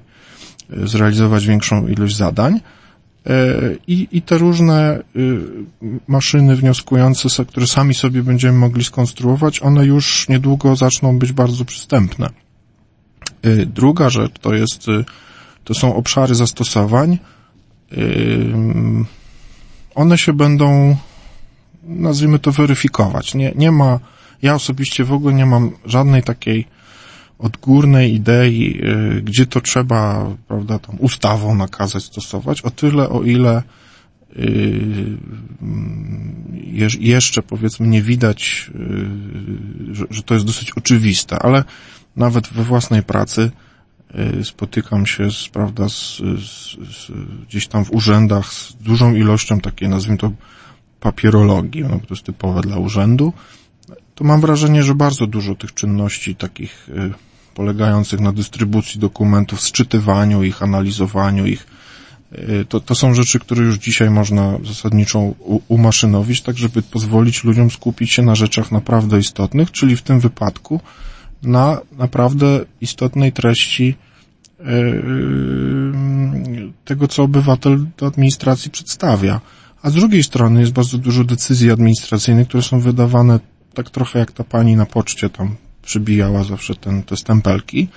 yy, 0.69 0.87
zrealizować 0.87 1.45
większą 1.45 1.87
ilość 1.87 2.15
zadań. 2.15 2.59
I, 3.87 4.07
I 4.11 4.21
te 4.21 4.37
różne 4.37 5.03
maszyny 6.07 6.55
wnioskujące, 6.55 7.45
które 7.45 7.67
sami 7.67 7.93
sobie 7.93 8.23
będziemy 8.23 8.57
mogli 8.57 8.83
skonstruować, 8.83 9.61
one 9.61 9.85
już 9.85 10.29
niedługo 10.29 10.75
zaczną 10.75 11.19
być 11.19 11.31
bardzo 11.31 11.65
przystępne. 11.65 12.29
Druga 13.65 14.09
rzecz 14.09 14.31
to 14.41 14.53
jest, 14.53 14.85
to 15.63 15.73
są 15.73 15.95
obszary 15.95 16.35
zastosowań. 16.35 17.17
One 19.95 20.17
się 20.17 20.33
będą, 20.33 20.95
nazwijmy 21.83 22.39
to, 22.39 22.51
weryfikować. 22.51 23.35
Nie, 23.35 23.51
nie 23.55 23.71
ma, 23.71 23.99
ja 24.41 24.55
osobiście 24.55 25.03
w 25.03 25.13
ogóle 25.13 25.33
nie 25.33 25.45
mam 25.45 25.71
żadnej 25.85 26.23
takiej 26.23 26.67
odgórnej 27.39 28.13
idei, 28.13 28.81
gdzie 29.23 29.45
to 29.45 29.61
trzeba, 29.61 30.31
prawda, 30.47 30.79
tam 30.79 30.95
ustawą 30.99 31.55
nakazać 31.55 32.03
stosować, 32.03 32.61
o 32.61 32.71
tyle, 32.71 33.09
o 33.09 33.23
ile 33.23 33.63
jeszcze 36.99 37.41
powiedzmy 37.41 37.87
nie 37.87 38.01
widać, 38.01 38.71
że 40.09 40.23
to 40.23 40.33
jest 40.33 40.45
dosyć 40.45 40.71
oczywiste, 40.71 41.39
ale 41.39 41.63
nawet 42.17 42.47
we 42.47 42.63
własnej 42.63 43.03
pracy 43.03 43.51
spotykam 44.43 45.05
się 45.05 45.31
z, 45.31 45.49
prawda, 45.49 45.89
z, 45.89 46.17
z, 46.17 46.71
z, 46.71 47.11
gdzieś 47.47 47.67
tam 47.67 47.85
w 47.85 47.91
urzędach 47.91 48.53
z 48.53 48.73
dużą 48.73 49.15
ilością 49.15 49.59
takiej, 49.59 49.89
nazwijmy 49.89 50.17
to, 50.17 50.31
papierologii, 50.99 51.83
no, 51.83 51.89
to 51.89 52.13
jest 52.13 52.23
typowe 52.23 52.61
dla 52.61 52.77
urzędu, 52.77 53.33
to 54.15 54.23
mam 54.23 54.41
wrażenie, 54.41 54.83
że 54.83 54.95
bardzo 54.95 55.27
dużo 55.27 55.55
tych 55.55 55.73
czynności 55.73 56.35
takich 56.35 56.89
polegających 57.53 58.19
na 58.19 58.31
dystrybucji 58.31 58.99
dokumentów, 58.99 59.61
sczytywaniu 59.61 60.43
ich, 60.43 60.63
analizowaniu 60.63 61.45
ich, 61.45 61.67
to, 62.69 62.79
to 62.79 62.95
są 62.95 63.13
rzeczy, 63.13 63.39
które 63.39 63.63
już 63.63 63.77
dzisiaj 63.77 64.09
można 64.09 64.57
zasadniczo 64.63 65.19
umaszynowić, 65.67 66.41
tak 66.41 66.57
żeby 66.57 66.81
pozwolić 66.81 67.43
ludziom 67.43 67.71
skupić 67.71 68.11
się 68.11 68.21
na 68.21 68.35
rzeczach 68.35 68.71
naprawdę 68.71 69.19
istotnych, 69.19 69.71
czyli 69.71 69.95
w 69.95 70.01
tym 70.01 70.19
wypadku 70.19 70.79
na 71.43 71.81
naprawdę 71.97 72.65
istotnej 72.81 73.31
treści 73.31 73.95
tego, 76.85 77.07
co 77.07 77.23
obywatel 77.23 77.85
do 77.97 78.07
administracji 78.07 78.71
przedstawia. 78.71 79.41
A 79.81 79.89
z 79.89 79.93
drugiej 79.93 80.23
strony 80.23 80.59
jest 80.59 80.71
bardzo 80.71 80.97
dużo 80.97 81.23
decyzji 81.23 81.71
administracyjnych, 81.71 82.47
które 82.47 82.63
są 82.63 82.79
wydawane 82.79 83.39
tak 83.73 83.89
trochę 83.89 84.19
jak 84.19 84.31
ta 84.31 84.43
pani 84.43 84.75
na 84.75 84.85
poczcie 84.85 85.29
tam 85.29 85.55
przybijała 85.81 86.43
zawsze 86.43 86.75
ten, 86.75 87.03
te 87.03 87.17
stempelki, 87.17 87.87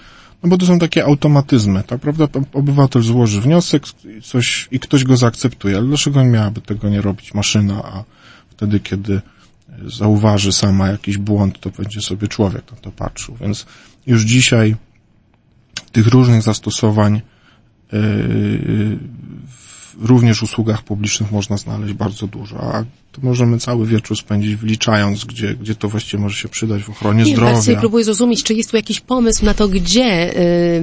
no 0.42 0.49
bo 0.49 0.59
to 0.59 0.66
są 0.66 0.78
takie 0.78 1.04
automatyzmy, 1.04 1.82
tak 1.82 2.00
prawda? 2.00 2.28
Obywatel 2.52 3.02
złoży 3.02 3.40
wniosek 3.40 3.82
coś, 4.23 4.68
i 4.70 4.80
ktoś 4.80 5.04
go 5.04 5.16
zaakceptuje, 5.16 5.76
ale 5.76 5.87
dlaczego 5.87 6.25
miałaby 6.25 6.61
tego 6.61 6.88
nie 6.88 7.02
robić 7.02 7.35
maszyna, 7.35 7.82
a 7.85 8.04
wtedy, 8.50 8.80
kiedy 8.80 9.20
zauważy 9.87 10.52
sama 10.52 10.88
jakiś 10.88 11.18
błąd, 11.18 11.60
to 11.60 11.70
będzie 11.70 12.00
sobie 12.00 12.28
człowiek 12.28 12.70
na 12.72 12.76
to 12.76 12.92
patrzył. 12.92 13.37
Więc 13.40 13.66
już 14.06 14.22
dzisiaj 14.22 14.76
tych 15.92 16.06
różnych 16.06 16.42
zastosowań 16.42 17.20
yy, 17.92 18.99
również 19.99 20.42
usługach 20.42 20.82
publicznych 20.82 21.32
można 21.32 21.56
znaleźć 21.56 21.94
bardzo 21.94 22.26
dużo, 22.26 22.56
a 22.61 22.85
to 23.12 23.20
możemy 23.23 23.59
cały 23.59 23.87
wieczór 23.87 24.16
spędzić 24.16 24.56
wliczając, 24.56 25.25
gdzie, 25.25 25.54
gdzie 25.54 25.75
to 25.75 25.88
właściwie 25.88 26.23
może 26.23 26.36
się 26.36 26.49
przydać 26.49 26.82
w 26.82 26.91
ochronie 26.91 27.25
Nie, 27.25 27.32
zdrowia. 27.32 27.62
Sobie 27.62 27.76
próbuję 27.76 28.04
zrozumieć, 28.04 28.43
czy 28.43 28.54
jest 28.54 28.71
tu 28.71 28.76
jakiś 28.76 29.00
pomysł 29.00 29.45
na 29.45 29.54
to, 29.54 29.69
gdzie 29.69 30.36
y, 30.36 30.82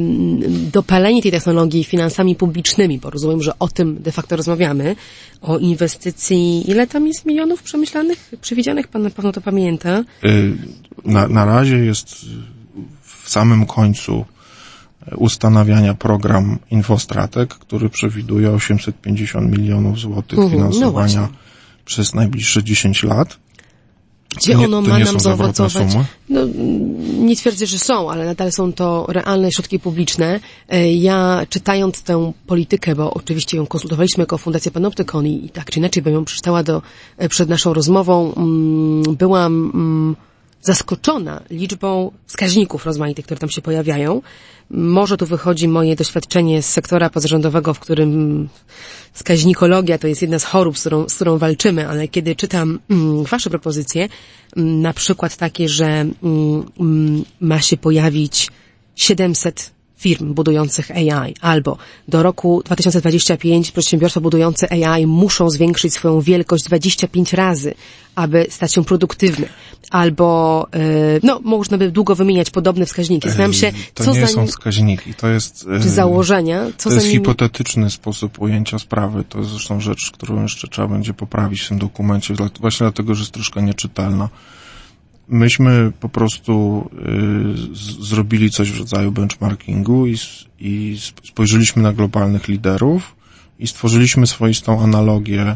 dopalenie 0.74 1.22
tej 1.22 1.32
technologii 1.32 1.84
finansami 1.84 2.36
publicznymi, 2.36 3.00
bo 3.00 3.10
rozumiem, 3.10 3.42
że 3.42 3.60
o 3.60 3.68
tym 3.68 4.02
de 4.02 4.12
facto 4.12 4.36
rozmawiamy, 4.36 4.96
o 5.42 5.58
inwestycji, 5.58 6.72
ile 6.72 6.88
tam 6.88 7.08
jest 7.08 7.26
milionów 7.26 7.64
przemyślanych, 7.64 8.32
przewidzianych, 8.42 8.88
pan 8.88 9.02
na 9.02 9.10
pewno 9.10 9.32
to 9.32 9.42
pamięta? 9.42 10.04
Y, 10.26 10.54
na, 11.06 11.28
na 11.28 11.46
razie 11.46 11.78
jest 11.78 12.26
w 13.02 13.30
samym 13.30 13.66
końcu 13.66 14.26
ustanawiania 15.18 15.94
program 15.94 16.60
Infostratek, 16.72 17.50
który 17.50 17.90
przewiduje 17.90 18.52
850 18.52 19.58
milionów 19.58 20.00
złotych 20.00 20.40
Mhm, 20.40 20.52
finansowania 20.58 21.22
no 21.22 21.28
przez 21.86 22.14
najbliższe 22.16 22.64
10 22.64 23.04
lat. 23.04 23.38
Gdzie 24.38 24.56
nie- 24.56 24.66
ono 24.66 24.82
ma 24.82 25.00
nam 25.00 25.20
zaowocować? 25.20 25.88
No, 26.30 26.42
nie 27.20 27.36
twierdzę, 27.36 27.66
że 27.66 27.80
są, 27.80 28.12
ale 28.12 28.26
nadal 28.26 28.52
są 28.52 28.74
to 28.74 29.06
realne 29.10 29.52
środki 29.52 29.80
publiczne. 29.80 30.40
E, 30.70 30.94
Ja 30.94 31.42
czytając 31.50 32.04
tę 32.04 32.32
politykę, 32.48 32.96
bo 32.96 33.14
oczywiście 33.14 33.58
ją 33.58 33.66
konsultowaliśmy 33.68 34.22
jako 34.22 34.38
Fundacja 34.38 34.72
Panoptykon 34.72 35.28
i 35.28 35.46
i 35.46 35.50
tak 35.50 35.70
czy 35.72 35.80
inaczej 35.80 36.04
bym 36.04 36.14
ją 36.14 36.26
przeczytała 36.26 36.64
do, 36.64 36.82
e, 37.18 37.30
przed 37.30 37.50
naszą 37.50 37.74
rozmową, 37.74 38.34
mm, 38.34 39.16
byłam 39.16 39.72
mm, 39.74 40.16
zaskoczona 40.62 41.42
liczbą 41.50 42.12
wskaźników 42.26 42.86
rozmaitych, 42.86 43.26
które 43.26 43.40
tam 43.40 43.50
się 43.50 43.62
pojawiają. 43.62 44.22
Może 44.70 45.18
tu 45.18 45.26
wychodzi 45.26 45.68
moje 45.68 45.96
doświadczenie 45.96 46.62
z 46.62 46.70
sektora 46.70 47.10
pozarządowego, 47.10 47.74
w 47.74 47.80
którym 47.80 48.50
wskaźnikologia 49.14 49.98
to 49.98 50.08
jest 50.08 50.22
jedna 50.22 50.40
z 50.40 50.44
chorób, 50.44 50.78
z 50.78 50.82
którą, 50.82 51.10
z 51.10 51.16
którą 51.16 51.38
walczymy, 51.38 51.88
ale 51.88 52.08
kiedy 52.08 52.36
czytam 52.36 52.80
mm, 52.90 53.24
wasze 53.24 53.50
propozycje, 53.50 54.10
mm, 54.56 54.82
na 54.82 54.94
przykład 54.94 55.38
takie, 55.38 55.70
że 55.70 55.86
mm, 55.86 56.14
mm, 56.80 57.24
ma 57.42 57.62
się 57.62 57.78
pojawić 57.78 58.50
700 58.96 59.77
firm 59.98 60.34
budujących 60.34 60.92
AI, 60.92 61.34
albo 61.42 61.78
do 62.08 62.24
roku 62.24 62.62
2025 62.66 63.72
przedsiębiorstwa 63.72 64.22
budujące 64.22 64.72
AI 64.72 65.08
muszą 65.08 65.50
zwiększyć 65.50 65.94
swoją 65.94 66.22
wielkość 66.22 66.64
25 66.64 67.34
razy, 67.34 67.74
aby 68.16 68.48
stać 68.50 68.74
się 68.74 68.86
produktywne, 68.86 69.48
albo, 69.92 70.68
e, 70.74 70.80
no, 71.24 71.40
można 71.44 71.78
by 71.78 71.92
długo 71.92 72.16
wymieniać 72.16 72.50
podobne 72.50 72.86
wskaźniki. 72.86 73.30
Znam 73.30 73.54
się, 73.54 73.72
to 73.94 74.04
co 74.04 74.14
nie 74.14 74.22
za 74.22 74.28
są 74.28 74.40
nim, 74.40 74.48
wskaźniki, 74.48 75.14
to 75.14 75.28
jest... 75.28 75.66
e, 75.76 75.80
czy 75.80 75.90
założenia, 75.90 76.66
co 76.78 76.90
To 76.90 76.96
jest 76.96 77.08
nimi... 77.08 77.18
hipotetyczny 77.20 77.90
sposób 77.90 78.42
ujęcia 78.42 78.80
sprawy. 78.80 79.24
To 79.30 79.40
jest 79.40 79.52
zresztą 79.52 79.80
rzecz, 79.80 80.12
którą 80.12 80.42
jeszcze 80.42 80.68
trzeba 80.68 80.88
będzie 80.88 81.14
poprawić 81.14 81.62
w 81.62 81.68
tym 81.68 81.80
dokumencie, 81.80 82.34
właśnie 82.60 82.84
dlatego, 82.84 83.16
że 83.16 83.22
jest 83.22 83.32
troszkę 83.32 83.62
nieczytelna. 83.62 84.30
Myśmy 85.28 85.92
po 86.00 86.10
prostu 86.10 86.84
y, 86.94 87.76
z, 87.76 88.10
zrobili 88.10 88.52
coś 88.52 88.72
w 88.72 88.80
rodzaju 88.80 89.12
benchmarkingu 89.12 90.08
i, 90.08 90.16
i 90.60 90.94
sp- 91.08 91.22
spojrzeliśmy 91.28 91.82
na 91.82 91.94
globalnych 91.94 92.48
liderów 92.48 93.16
i 93.60 93.68
stworzyliśmy 93.68 94.28
swoistą 94.28 94.82
analogię 94.82 95.56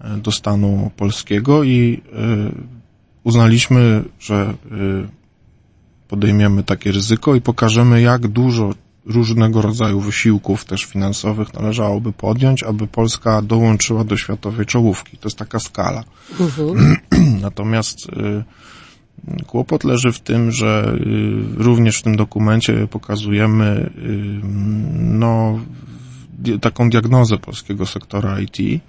e, 0.00 0.16
do 0.16 0.32
stanu 0.32 0.90
polskiego 0.96 1.64
i 1.64 2.02
y, 2.06 2.52
uznaliśmy, 3.24 4.04
że 4.20 4.54
y, 4.72 5.08
podejmiemy 6.08 6.62
takie 6.62 6.92
ryzyko 6.92 7.34
i 7.34 7.40
pokażemy, 7.40 8.00
jak 8.00 8.28
dużo 8.28 8.74
różnego 9.06 9.62
rodzaju 9.62 10.00
wysiłków 10.00 10.64
też 10.64 10.84
finansowych 10.84 11.54
należałoby 11.54 12.12
podjąć, 12.12 12.62
aby 12.62 12.86
Polska 12.86 13.42
dołączyła 13.42 14.04
do 14.04 14.16
światowej 14.16 14.66
czołówki. 14.66 15.16
To 15.16 15.28
jest 15.28 15.38
taka 15.38 15.60
skala. 15.60 16.04
Natomiast 17.40 18.08
y, 18.08 18.44
kłopot 19.46 19.84
leży 19.84 20.12
w 20.12 20.20
tym, 20.20 20.52
że 20.52 20.96
y, 21.58 21.64
również 21.64 21.98
w 21.98 22.02
tym 22.02 22.16
dokumencie 22.16 22.86
pokazujemy 22.86 23.90
y, 23.98 24.40
no, 24.92 25.60
taką 26.60 26.90
diagnozę 26.90 27.38
polskiego 27.38 27.86
sektora 27.86 28.40
IT, 28.40 28.60
y, 28.60 28.80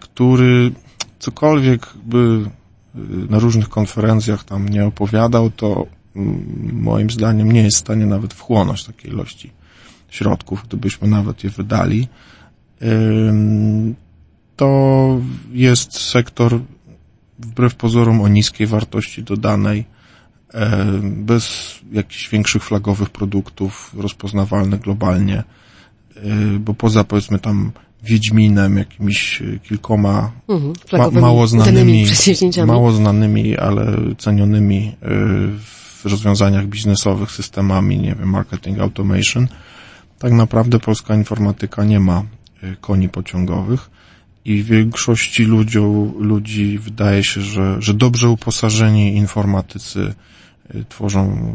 który 0.00 0.72
cokolwiek 1.18 1.86
by 2.04 2.50
na 3.30 3.38
różnych 3.38 3.68
konferencjach 3.68 4.44
tam 4.44 4.68
nie 4.68 4.86
opowiadał, 4.86 5.50
to 5.50 5.86
mm, 6.16 6.70
moim 6.72 7.10
zdaniem 7.10 7.52
nie 7.52 7.62
jest 7.62 7.76
w 7.76 7.80
stanie 7.80 8.06
nawet 8.06 8.34
wchłonąć 8.34 8.84
takiej 8.84 9.10
ilości 9.10 9.50
środków, 10.10 10.62
gdybyśmy 10.68 11.08
nawet 11.08 11.44
je 11.44 11.50
wydali. 11.50 12.08
To 14.56 15.20
jest 15.52 15.98
sektor 15.98 16.60
wbrew 17.44 17.74
pozorom 17.74 18.20
o 18.20 18.28
niskiej 18.28 18.66
wartości 18.66 19.22
dodanej, 19.22 19.84
e, 20.54 20.86
bez 21.02 21.74
jakichś 21.92 22.28
większych 22.28 22.64
flagowych 22.64 23.10
produktów 23.10 23.94
rozpoznawalnych 23.98 24.80
globalnie, 24.80 25.42
e, 26.16 26.22
bo 26.58 26.74
poza 26.74 27.04
powiedzmy 27.04 27.38
tam 27.38 27.72
Wiedźminem, 28.02 28.76
jakimiś 28.76 29.42
e, 29.42 29.58
kilkoma 29.58 30.32
Mhm, 30.48 30.72
ma, 30.92 31.20
mało 31.20 31.46
znanymi, 31.46 32.06
mało 32.66 32.92
znanymi, 32.92 33.56
ale 33.56 33.96
cenionymi 34.18 34.96
w 35.58 36.04
rozwiązaniach 36.04 36.66
biznesowych, 36.66 37.30
systemami, 37.30 37.98
nie 37.98 38.14
wiem, 38.14 38.30
marketing 38.30 38.78
automation. 38.78 39.48
Tak 40.18 40.32
naprawdę 40.32 40.78
polska 40.78 41.14
informatyka 41.14 41.84
nie 41.84 42.00
ma 42.00 42.22
koni 42.80 43.08
pociągowych 43.08 43.90
i 44.44 44.62
większości 44.62 45.44
ludzi, 45.44 45.78
ludzi 46.18 46.78
wydaje 46.78 47.24
się, 47.24 47.40
że, 47.40 47.76
że 47.82 47.94
dobrze 47.94 48.28
uposażeni 48.28 49.16
informatycy 49.16 50.14
y, 50.74 50.84
tworzą 50.88 51.54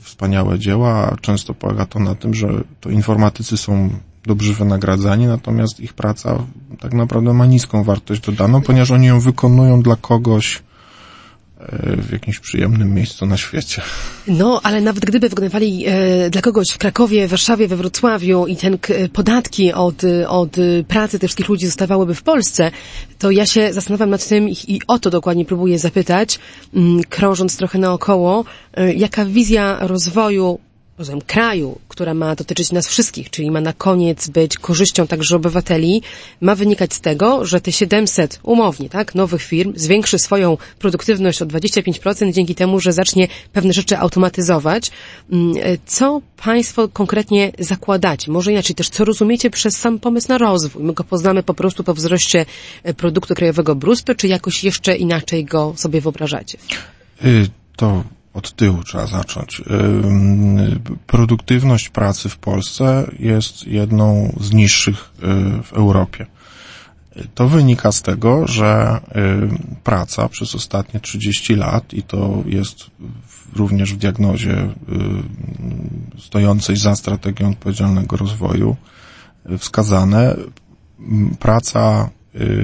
wspaniałe 0.00 0.58
dzieła, 0.58 1.12
a 1.12 1.16
często 1.16 1.54
polega 1.54 1.86
to 1.86 1.98
na 1.98 2.14
tym, 2.14 2.34
że 2.34 2.48
to 2.80 2.90
informatycy 2.90 3.56
są 3.56 3.90
dobrze 4.26 4.52
wynagradzani, 4.52 5.26
natomiast 5.26 5.80
ich 5.80 5.92
praca 5.92 6.38
tak 6.80 6.94
naprawdę 6.94 7.32
ma 7.32 7.46
niską 7.46 7.84
wartość 7.84 8.20
dodaną, 8.20 8.62
ponieważ 8.62 8.90
oni 8.90 9.06
ją 9.06 9.20
wykonują 9.20 9.82
dla 9.82 9.96
kogoś 9.96 10.62
w 11.96 12.12
jakimś 12.12 12.38
przyjemnym 12.38 12.94
miejscu 12.94 13.26
na 13.26 13.36
świecie. 13.36 13.82
No, 14.28 14.60
ale 14.62 14.80
nawet 14.80 15.04
gdyby 15.04 15.28
wykonywali 15.28 15.84
e, 15.86 16.30
dla 16.30 16.42
kogoś 16.42 16.68
w 16.70 16.78
Krakowie, 16.78 17.28
Warszawie, 17.28 17.68
we 17.68 17.76
Wrocławiu 17.76 18.46
i 18.46 18.56
ten 18.56 18.78
k, 18.78 18.92
podatki 19.12 19.72
od, 19.72 20.02
od 20.28 20.56
pracy 20.88 21.18
tych 21.18 21.28
wszystkich 21.28 21.48
ludzi 21.48 21.66
zostawałyby 21.66 22.14
w 22.14 22.22
Polsce, 22.22 22.70
to 23.18 23.30
ja 23.30 23.46
się 23.46 23.72
zastanawiam 23.72 24.10
nad 24.10 24.28
tym 24.28 24.48
i, 24.48 24.56
i 24.68 24.80
o 24.86 24.98
to 24.98 25.10
dokładnie 25.10 25.44
próbuję 25.44 25.78
zapytać, 25.78 26.38
m, 26.74 26.82
mm, 26.82 27.04
krążąc 27.04 27.56
trochę 27.56 27.78
naokoło, 27.78 28.44
e, 28.74 28.92
jaka 28.92 29.24
wizja 29.24 29.78
rozwoju 29.80 30.58
rozumiem, 30.98 31.20
kraju, 31.20 31.78
która 31.88 32.14
ma 32.14 32.34
dotyczyć 32.34 32.72
nas 32.72 32.88
wszystkich, 32.88 33.30
czyli 33.30 33.50
ma 33.50 33.60
na 33.60 33.72
koniec 33.72 34.28
być 34.28 34.58
korzyścią 34.58 35.06
także 35.06 35.36
obywateli, 35.36 36.02
ma 36.40 36.54
wynikać 36.54 36.94
z 36.94 37.00
tego, 37.00 37.46
że 37.46 37.60
te 37.60 37.72
700 37.72 38.40
umownie, 38.42 38.88
tak, 38.88 39.14
nowych 39.14 39.42
firm 39.42 39.72
zwiększy 39.76 40.18
swoją 40.18 40.56
produktywność 40.78 41.42
o 41.42 41.46
25% 41.46 42.32
dzięki 42.32 42.54
temu, 42.54 42.80
że 42.80 42.92
zacznie 42.92 43.28
pewne 43.52 43.72
rzeczy 43.72 43.98
automatyzować. 43.98 44.90
Mm, 45.32 45.54
co 45.86 46.20
Państwo 46.44 46.88
konkretnie 46.88 47.52
zakładacie? 47.58 48.32
Może 48.32 48.52
inaczej 48.52 48.76
też, 48.76 48.88
co 48.88 49.04
rozumiecie 49.04 49.50
przez 49.50 49.76
sam 49.76 49.98
pomysł 49.98 50.28
na 50.28 50.38
rozwój? 50.38 50.84
My 50.84 50.92
go 50.92 51.04
poznamy 51.04 51.42
po 51.42 51.54
prostu 51.54 51.84
po 51.84 51.94
wzroście 51.94 52.46
e, 52.82 52.94
produktu 52.94 53.34
krajowego 53.34 53.74
brutto, 53.74 54.14
czy 54.14 54.28
jakoś 54.28 54.64
jeszcze 54.64 54.96
inaczej 54.96 55.44
go 55.44 55.74
sobie 55.76 56.00
wyobrażacie? 56.00 56.58
Y, 57.24 57.48
to 57.76 58.04
od 58.34 58.52
tyłu 58.56 58.82
trzeba 58.84 59.06
zacząć. 59.06 59.62
Produktywność 61.06 61.88
pracy 61.88 62.28
w 62.28 62.36
Polsce 62.38 63.10
jest 63.18 63.66
jedną 63.66 64.36
z 64.40 64.52
niższych 64.52 64.96
y, 64.98 65.62
w 65.62 65.72
Europie. 65.72 66.26
To 67.34 67.48
wynika 67.48 67.92
z 67.92 68.02
tego, 68.02 68.46
że 68.46 69.00
praca 69.84 70.28
przez 70.28 70.54
ostatnie 70.54 71.00
30 71.00 71.54
lat 71.54 71.94
i 71.94 72.02
to 72.02 72.42
jest 72.46 72.76
również 73.56 73.94
w 73.94 73.96
diagnozie 73.96 74.58
y, 74.58 76.20
stojącej 76.20 76.76
za 76.76 76.96
strategią 76.96 77.50
odpowiedzialnego 77.50 78.16
rozwoju 78.16 78.76
y, 79.50 79.58
wskazane, 79.58 80.36
praca 81.38 82.10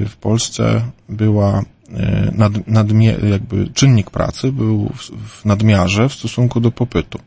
w 0.09 0.15
Polsce 0.21 0.81
była 1.09 1.63
nad, 2.31 2.67
nadmie, 2.67 3.15
jakby 3.29 3.67
czynnik 3.73 4.11
pracy 4.11 4.51
był 4.51 4.91
w, 4.95 5.01
w 5.39 5.45
nadmiarze 5.45 6.09
w 6.09 6.13
stosunku 6.13 6.59
do 6.59 6.71
popytu. 6.71 7.19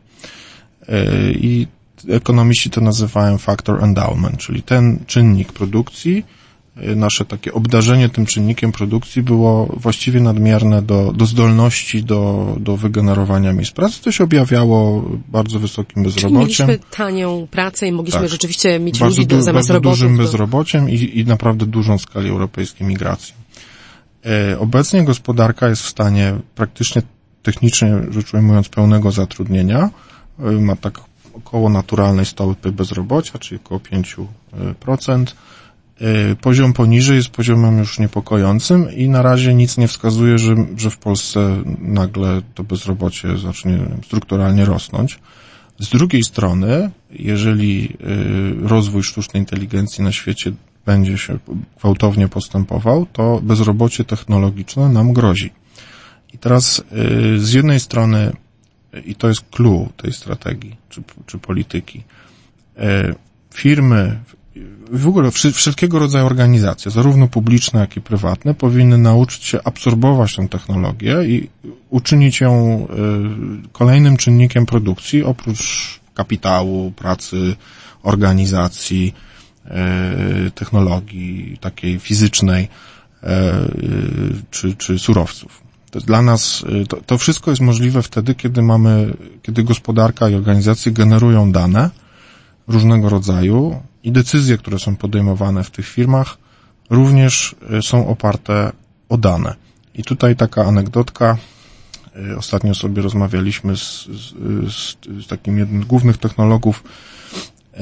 E, 0.89 1.31
I 1.31 1.67
ekonomiści 2.09 2.69
to 2.69 2.81
nazywają 2.81 3.37
factor 3.37 3.83
endowment, 3.83 4.37
czyli 4.37 4.63
ten 4.63 4.99
czynnik 5.07 5.53
produkcji, 5.53 6.25
e, 6.77 6.95
nasze 6.95 7.25
takie 7.25 7.53
obdarzenie 7.53 8.09
tym 8.09 8.25
czynnikiem 8.25 8.71
produkcji 8.71 9.23
było 9.23 9.75
właściwie 9.77 10.19
nadmierne 10.19 10.81
do, 10.81 11.13
do 11.13 11.25
zdolności 11.25 12.03
do, 12.03 12.55
do 12.59 12.77
wygenerowania 12.77 13.53
miejsc 13.53 13.71
pracy. 13.71 14.03
To 14.03 14.11
się 14.11 14.23
objawiało 14.23 15.09
bardzo 15.27 15.59
wysokim 15.59 16.03
bezrobociem. 16.03 16.47
Czyli 16.47 16.67
mieliśmy 16.67 16.89
tanią 16.97 17.47
pracę 17.51 17.87
i 17.87 17.91
mogliśmy 17.91 18.21
tak. 18.21 18.29
rzeczywiście 18.29 18.79
mieć 18.79 18.99
bardzo 18.99 19.17
ludzi 19.21 19.27
do, 19.27 19.41
zamiast 19.41 19.69
bardzo 19.69 19.89
dużym 19.89 20.17
bezrobociem 20.17 20.89
i, 20.89 21.19
i 21.19 21.25
naprawdę 21.25 21.65
dużą 21.65 21.97
w 21.97 22.01
skali 22.01 22.29
europejskiej 22.29 22.87
migracji. 22.87 23.42
E, 24.25 24.59
obecnie 24.59 25.03
gospodarka 25.03 25.69
jest 25.69 25.81
w 25.81 25.89
stanie 25.89 26.35
praktycznie 26.55 27.01
technicznie 27.43 27.97
rzecz 28.09 28.33
ujmując 28.33 28.69
pełnego 28.69 29.11
zatrudnienia. 29.11 29.89
E, 30.39 30.51
ma 30.51 30.75
tak 30.75 30.99
około 31.33 31.69
naturalnej 31.69 32.25
stopy 32.25 32.71
bezrobocia, 32.71 33.39
czyli 33.39 33.61
około 33.65 33.79
5%. 33.79 35.25
E, 36.01 36.35
poziom 36.35 36.73
poniżej 36.73 37.15
jest 37.15 37.29
poziomem 37.29 37.77
już 37.77 37.99
niepokojącym 37.99 38.91
i 38.95 39.09
na 39.09 39.21
razie 39.21 39.53
nic 39.53 39.77
nie 39.77 39.87
wskazuje, 39.87 40.37
że, 40.37 40.55
że 40.77 40.89
w 40.89 40.97
Polsce 40.97 41.63
nagle 41.79 42.41
to 42.55 42.63
bezrobocie 42.63 43.37
zacznie 43.37 43.79
strukturalnie 44.05 44.65
rosnąć. 44.65 45.19
Z 45.79 45.89
drugiej 45.89 46.23
strony, 46.23 46.89
jeżeli 47.11 47.97
rozwój 48.61 49.03
sztucznej 49.03 49.41
inteligencji 49.41 50.03
na 50.03 50.11
świecie 50.11 50.51
będzie 50.85 51.17
się 51.17 51.39
gwałtownie 51.79 52.27
postępował, 52.27 53.05
to 53.13 53.39
bezrobocie 53.43 54.03
technologiczne 54.03 54.89
nam 54.89 55.13
grozi. 55.13 55.51
I 56.33 56.37
teraz 56.37 56.79
y, 56.79 56.83
z 57.39 57.53
jednej 57.53 57.79
strony, 57.79 58.33
i 59.05 59.15
to 59.15 59.27
jest 59.27 59.41
clue 59.51 59.89
tej 59.97 60.13
strategii 60.13 60.75
czy, 60.89 61.03
czy 61.25 61.37
polityki, 61.37 62.03
y, 62.77 63.15
firmy, 63.53 64.19
w 64.91 65.07
ogóle 65.07 65.31
wszelkiego 65.31 65.99
rodzaju 65.99 66.25
organizacje, 66.25 66.91
zarówno 66.91 67.27
publiczne, 67.27 67.79
jak 67.79 67.97
i 67.97 68.01
prywatne, 68.01 68.53
powinny 68.53 68.97
nauczyć 68.97 69.43
się 69.43 69.59
absorbować 69.63 70.35
tę 70.35 70.47
technologię 70.47 71.25
i 71.25 71.49
uczynić 71.89 72.41
ją 72.41 72.87
y, 73.65 73.69
kolejnym 73.71 74.17
czynnikiem 74.17 74.65
produkcji, 74.65 75.23
oprócz 75.23 75.99
kapitału, 76.13 76.91
pracy, 76.91 77.55
organizacji, 78.03 79.13
technologii 80.55 81.57
takiej 81.61 81.99
fizycznej 81.99 82.67
e, 83.23 83.53
czy, 84.51 84.75
czy 84.75 84.99
surowców. 84.99 85.61
To 85.91 85.99
dla 85.99 86.21
nas 86.21 86.63
e, 86.81 86.85
to, 86.85 86.97
to 87.05 87.17
wszystko 87.17 87.51
jest 87.51 87.61
możliwe 87.61 88.01
wtedy, 88.01 88.35
kiedy 88.35 88.61
mamy, 88.61 89.13
kiedy 89.41 89.63
gospodarka 89.63 90.29
i 90.29 90.35
organizacje 90.35 90.91
generują 90.91 91.51
dane 91.51 91.89
różnego 92.67 93.09
rodzaju 93.09 93.81
i 94.03 94.11
decyzje, 94.11 94.57
które 94.57 94.79
są 94.79 94.95
podejmowane 94.95 95.63
w 95.63 95.71
tych 95.71 95.87
firmach, 95.87 96.37
również 96.89 97.55
są 97.81 98.07
oparte 98.07 98.71
o 99.09 99.17
dane. 99.17 99.55
I 99.95 100.03
tutaj 100.03 100.35
taka 100.35 100.65
anegdotka. 100.65 101.37
Ostatnio 102.37 102.75
sobie 102.75 103.01
rozmawialiśmy 103.01 103.77
z, 103.77 104.07
z, 104.67 104.95
z 105.23 105.27
takim 105.27 105.57
jednym 105.57 105.83
z 105.83 105.85
głównych 105.85 106.17
technologów 106.17 106.83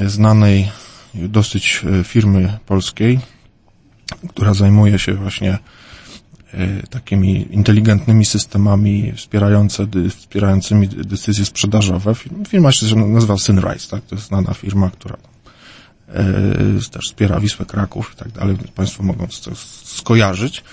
znanej 0.06 0.72
dosyć 1.13 1.82
e, 2.00 2.04
firmy 2.04 2.58
polskiej, 2.65 3.19
która 4.30 4.54
zajmuje 4.54 5.00
się 5.00 5.13
właśnie 5.13 5.58
e, 6.54 6.88
takimi 6.88 7.47
inteligentnymi 7.56 8.26
systemami 8.26 9.13
wspierające, 9.15 9.88
wspierającymi 10.10 10.88
decyzje 10.88 11.45
sprzedażowe. 11.45 12.13
Firma 12.47 12.71
się 12.71 12.95
nazywa 12.95 13.38
Synrise, 13.38 13.89
tak? 13.89 14.06
To 14.06 14.15
jest 14.15 14.28
znana 14.28 14.54
firma, 14.54 14.89
która 14.89 15.17
e, 16.08 16.24
też 16.91 17.06
wspiera 17.06 17.39
Wisłę 17.39 17.65
Kraków 17.65 18.13
i 18.13 18.17
tak 18.17 18.32
dalej, 18.32 18.58
Państwo 18.76 19.04
mogą 19.04 19.28
to 19.28 19.52
skojarzyć. 19.84 20.63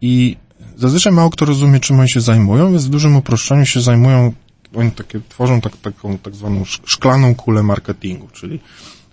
I 0.00 0.36
zazwyczaj 0.76 1.12
mało 1.12 1.30
kto 1.30 1.44
rozumie, 1.44 1.80
czym 1.80 2.00
oni 2.00 2.10
się 2.10 2.20
zajmują, 2.20 2.70
więc 2.70 2.84
w 2.84 2.88
dużym 2.88 3.16
uproszczeniu 3.16 3.66
się 3.66 3.80
zajmują, 3.80 4.32
oni 4.74 4.90
takie, 4.90 5.20
tworzą 5.28 5.60
tak, 5.60 5.76
taką 5.76 6.18
tak 6.18 6.34
zwaną 6.34 6.64
szklaną 6.64 7.34
kulę 7.34 7.62
marketingu, 7.62 8.28
czyli 8.32 8.60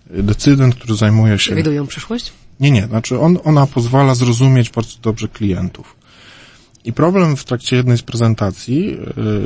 decydent, 0.09 0.75
który 0.75 0.95
zajmuje 0.95 1.39
się... 1.39 1.51
Przewidują 1.51 1.87
przyszłość? 1.87 2.33
Nie, 2.59 2.71
nie. 2.71 2.87
Znaczy 2.87 3.19
on, 3.19 3.37
ona 3.43 3.67
pozwala 3.67 4.15
zrozumieć 4.15 4.69
bardzo 4.69 4.97
dobrze 5.01 5.27
klientów. 5.27 5.95
I 6.85 6.93
problem 6.93 7.37
w 7.37 7.43
trakcie 7.43 7.75
jednej 7.75 7.97
z 7.97 8.01
prezentacji 8.01 8.97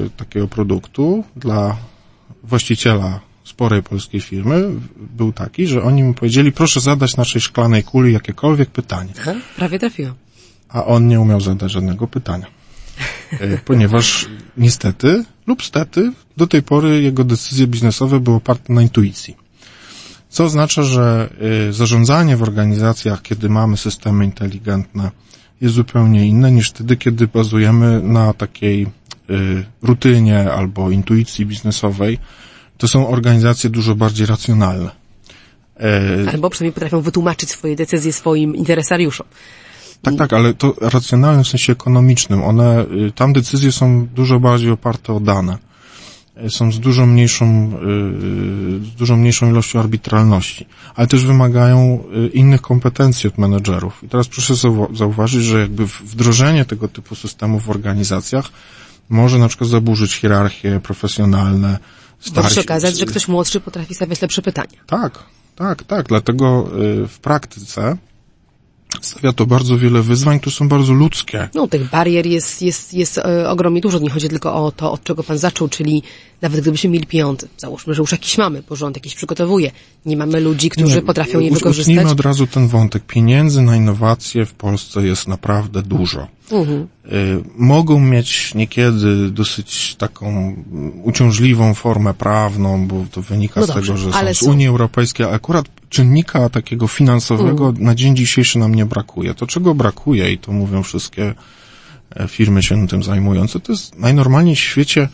y, 0.05 0.09
takiego 0.17 0.47
produktu 0.47 1.23
dla 1.35 1.77
właściciela 2.43 3.19
sporej 3.43 3.83
polskiej 3.83 4.21
firmy 4.21 4.69
był 4.95 5.33
taki, 5.33 5.67
że 5.67 5.83
oni 5.83 6.03
mu 6.03 6.13
powiedzieli, 6.13 6.51
proszę 6.51 6.79
zadać 6.79 7.17
naszej 7.17 7.41
szklanej 7.41 7.83
kuli 7.83 8.13
jakiekolwiek 8.13 8.69
pytanie. 8.69 9.13
Aha, 9.21 9.33
prawie 9.55 9.79
trafiło. 9.79 10.13
A 10.69 10.85
on 10.85 11.07
nie 11.07 11.19
umiał 11.19 11.41
zadać 11.41 11.71
żadnego 11.71 12.07
pytania. 12.07 12.45
Y, 13.33 13.59
ponieważ 13.65 14.25
niestety 14.57 15.23
lub 15.47 15.63
stety 15.63 16.11
do 16.37 16.47
tej 16.47 16.63
pory 16.63 17.01
jego 17.01 17.23
decyzje 17.23 17.67
biznesowe 17.67 18.19
były 18.19 18.37
oparte 18.37 18.73
na 18.73 18.81
intuicji. 18.81 19.48
Co 20.29 20.43
oznacza, 20.43 20.83
że 20.83 21.29
y, 21.69 21.73
zarządzanie 21.73 22.37
w 22.37 22.43
organizacjach, 22.43 23.21
kiedy 23.21 23.49
mamy 23.49 23.77
systemy 23.77 24.25
inteligentne, 24.25 25.11
jest 25.61 25.75
zupełnie 25.75 26.27
inne 26.27 26.51
niż 26.51 26.69
wtedy, 26.69 26.97
kiedy 26.97 27.27
bazujemy 27.27 28.01
na 28.03 28.33
takiej 28.33 28.87
y, 29.29 29.65
rutynie 29.81 30.51
albo 30.51 30.91
intuicji 30.91 31.45
biznesowej. 31.45 32.17
To 32.77 32.87
są 32.87 33.07
organizacje 33.07 33.69
dużo 33.69 33.95
bardziej 33.95 34.25
racjonalne. 34.25 34.91
E, 35.79 36.31
albo 36.31 36.49
przynajmniej 36.49 36.73
potrafią 36.73 37.01
wytłumaczyć 37.01 37.49
swoje 37.49 37.75
decyzje 37.75 38.13
swoim 38.13 38.55
interesariuszom. 38.55 39.27
Tak, 40.01 40.15
tak, 40.15 40.33
ale 40.33 40.53
to 40.53 40.75
racjonalne 40.81 41.43
w 41.43 41.47
sensie 41.47 41.73
ekonomicznym. 41.73 42.43
One, 42.43 42.85
y, 43.07 43.11
tam 43.15 43.33
decyzje 43.33 43.71
są 43.71 44.07
dużo 44.15 44.39
bardziej 44.39 44.71
oparte 44.71 45.13
o 45.13 45.19
dane. 45.19 45.57
Y, 46.45 46.49
Są 46.49 46.71
z 46.71 46.79
dużo 46.79 47.05
mniejszą, 47.05 47.71
y, 48.81 48.85
z 48.85 48.89
dużo 48.95 49.15
mniejszą 49.17 49.49
ilością 49.49 49.79
arbitralności, 49.79 50.65
ale 50.95 51.07
też 51.07 51.25
wymagają 51.25 52.03
y, 52.25 52.27
innych 52.27 52.61
kompetencji 52.61 53.27
od 53.29 53.37
menedżerów. 53.37 54.03
I 54.03 54.09
teraz 54.09 54.27
proszę 54.27 54.53
zauwa- 54.53 54.95
zauważyć, 54.97 55.43
że 55.43 55.59
jakby 55.59 55.85
wdrożenie 55.85 56.65
tego 56.65 56.87
typu 56.87 57.15
systemów 57.15 57.63
w 57.65 57.69
organizacjach 57.69 58.45
może 59.09 59.37
na 59.39 59.47
przykład 59.47 59.69
zaburzyć 59.69 60.13
hierarchie 60.13 60.79
profesjonalne, 60.83 61.67
Może 61.67 62.25
się 62.25 62.31
starsi- 62.31 62.59
okazać, 62.59 62.97
że 62.99 63.05
ktoś 63.05 63.27
młodszy 63.27 63.59
potrafi 63.59 63.95
stawiać 63.95 64.21
lepsze 64.21 64.41
pytania. 64.41 64.77
tak, 64.87 65.19
tak, 65.55 65.83
tak. 65.83 66.07
Dlatego 66.07 66.69
y, 67.03 67.07
w 67.07 67.19
praktyce 67.19 67.97
stawia 69.05 69.33
to 69.33 69.45
bardzo 69.45 69.77
wiele 69.77 70.01
wyzwań, 70.01 70.39
które 70.39 70.55
są 70.55 70.69
bardzo 70.69 70.93
ludzkie. 70.93 71.49
No, 71.55 71.67
tych 71.67 71.89
barier 71.89 72.25
jest, 72.25 72.61
jest, 72.61 72.93
jest 72.93 73.17
e, 73.17 73.49
ogromnie 73.49 73.81
dużo. 73.81 73.99
Nie 73.99 74.09
chodzi 74.09 74.29
tylko 74.29 74.65
o 74.65 74.71
to, 74.71 74.91
od 74.91 75.03
czego 75.03 75.23
pan 75.23 75.37
zaczął, 75.37 75.67
czyli 75.67 76.03
nawet 76.41 76.61
gdybyśmy 76.61 76.89
mieli 76.89 77.07
pieniądze, 77.07 77.47
załóżmy, 77.57 77.93
że 77.93 78.01
już 78.01 78.11
jakiś 78.11 78.37
mamy, 78.37 78.63
bo 78.69 78.75
rząd 78.75 78.97
jakiś 78.97 79.15
przygotowuje. 79.15 79.71
Nie 80.05 80.17
mamy 80.17 80.39
ludzi, 80.39 80.69
którzy 80.69 80.95
Nie, 80.95 81.01
potrafią 81.01 81.39
je 81.39 81.51
wykorzystać. 81.51 81.95
Utnijmy 81.95 82.11
od 82.11 82.19
razu 82.19 82.47
ten 82.47 82.67
wątek. 82.67 83.03
Pieniędzy 83.03 83.61
na 83.61 83.75
innowacje 83.75 84.45
w 84.45 84.53
Polsce 84.53 85.07
jest 85.07 85.27
naprawdę 85.27 85.81
dużo. 85.81 86.27
Mhm. 86.51 86.87
Y, 87.05 87.43
mogą 87.57 87.99
mieć 87.99 88.55
niekiedy 88.55 89.31
dosyć 89.31 89.95
taką 89.95 90.27
mm, 90.27 91.01
uciążliwą 91.03 91.73
formę 91.73 92.13
prawną, 92.13 92.87
bo 92.87 93.05
to 93.11 93.21
wynika 93.21 93.59
No 93.59 93.65
z 93.65 93.69
dobrze, 93.69 93.81
tego, 93.81 93.97
że 93.97 94.11
są 94.11 94.11
z 94.11 94.15
są. 94.15 94.45
Mhm. 94.45 94.51
Unii 94.51 94.67
Europejskiej, 94.67 95.25
a 95.25 95.29
akurat 95.29 95.65
czynnika 95.89 96.49
takiego 96.49 96.87
finansowego 96.87 97.73
na 97.77 97.95
dzień 97.95 98.15
dzisiejszy 98.15 98.59
nam 98.59 98.75
nie 98.75 98.85
brakuje. 98.85 99.33
To 99.33 99.47
czego 99.47 99.75
brakuje 99.75 100.31
i 100.31 100.37
to 100.37 100.51
mówią 100.51 100.83
wszystkie 100.83 101.33
e, 102.15 102.27
firmy 102.27 102.63
się 102.63 102.87
tym 102.87 103.03
zajmujące, 103.03 103.59
to 103.59 103.71
jest 103.71 103.99
najnormalniej 103.99 104.55
w 104.55 104.59
świecie 104.59 105.09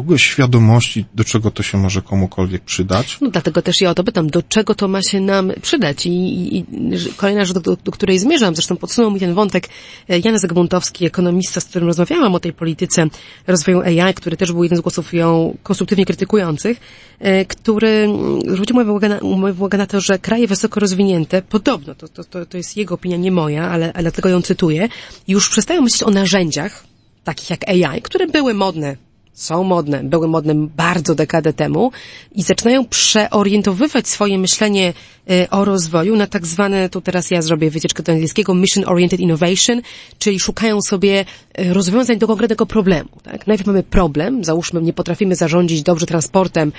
ogóle 0.00 0.18
świadomości, 0.18 1.04
do 1.14 1.24
czego 1.24 1.50
to 1.50 1.62
się 1.62 1.78
może 1.78 2.02
komukolwiek 2.02 2.62
przydać. 2.62 3.18
No 3.20 3.30
dlatego 3.30 3.62
też 3.62 3.80
ja 3.80 3.90
o 3.90 3.94
to 3.94 4.04
pytam, 4.04 4.30
do 4.30 4.42
czego 4.42 4.74
to 4.74 4.88
ma 4.88 5.02
się 5.02 5.20
nam 5.20 5.52
przydać? 5.62 6.06
I, 6.06 6.10
i, 6.10 6.58
i 6.58 6.64
kolejna 7.16 7.44
rzecz, 7.44 7.54
do, 7.54 7.60
do, 7.60 7.76
do 7.84 7.92
której 7.92 8.18
zmierzam, 8.18 8.54
zresztą 8.54 8.76
podsunął 8.76 9.10
mi 9.10 9.20
ten 9.20 9.34
wątek 9.34 9.68
e, 10.08 10.18
Jan 10.18 10.38
Zagmuntowski, 10.38 11.06
ekonomista, 11.06 11.60
z 11.60 11.64
którym 11.64 11.88
rozmawiałam 11.88 12.34
o 12.34 12.40
tej 12.40 12.52
polityce 12.52 13.06
rozwoju 13.46 13.80
AI, 13.80 14.14
który 14.14 14.36
też 14.36 14.52
był 14.52 14.62
jeden 14.62 14.78
z 14.78 14.80
głosów 14.80 15.14
ją 15.14 15.56
konstruktywnie 15.62 16.04
krytykujących, 16.04 16.80
e, 17.18 17.44
który 17.44 18.08
zwrócił 18.48 18.76
moją 18.76 18.90
uwagę 18.90 19.08
na, 19.08 19.18
uwagę 19.50 19.78
na 19.78 19.86
to, 19.86 20.00
że 20.00 20.18
kraje 20.18 20.46
wysoko 20.46 20.80
rozwinięte, 20.80 21.42
podobno, 21.42 21.94
to, 21.94 22.08
to, 22.08 22.24
to, 22.24 22.46
to 22.46 22.56
jest 22.56 22.76
jego 22.76 22.94
opinia, 22.94 23.16
nie 23.16 23.32
moja, 23.32 23.70
ale, 23.70 23.92
ale 23.92 24.02
dlatego 24.02 24.28
ją 24.28 24.42
cytuję, 24.42 24.88
już 25.28 25.48
przestają 25.48 25.82
myśleć 25.82 26.02
o 26.02 26.10
narzędziach, 26.10 26.84
takich 27.24 27.50
jak 27.50 27.68
AI, 27.68 28.02
które 28.02 28.26
były 28.26 28.54
modne 28.54 29.09
są 29.40 29.64
modne, 29.64 30.04
były 30.04 30.28
modne 30.28 30.54
bardzo 30.54 31.14
dekadę 31.14 31.52
temu 31.52 31.92
i 32.32 32.42
zaczynają 32.42 32.84
przeorientowywać 32.84 34.08
swoje 34.08 34.38
myślenie 34.38 34.92
e, 35.30 35.50
o 35.50 35.64
rozwoju 35.64 36.16
na 36.16 36.26
tak 36.26 36.46
zwane, 36.46 36.88
tu 36.88 37.00
teraz 37.00 37.30
ja 37.30 37.42
zrobię 37.42 37.70
wycieczkę 37.70 38.02
do 38.02 38.12
angielskiego, 38.12 38.54
Mission 38.54 38.84
Oriented 38.86 39.20
Innovation, 39.20 39.82
czyli 40.18 40.40
szukają 40.40 40.82
sobie 40.82 41.24
e, 41.54 41.74
rozwiązań 41.74 42.18
do 42.18 42.26
konkretnego 42.26 42.66
problemu. 42.66 43.08
Tak? 43.22 43.46
Najpierw 43.46 43.66
mamy 43.66 43.82
problem, 43.82 44.44
załóżmy 44.44 44.82
nie 44.82 44.92
potrafimy 44.92 45.36
zarządzić 45.36 45.82
dobrze 45.82 46.06
transportem 46.06 46.72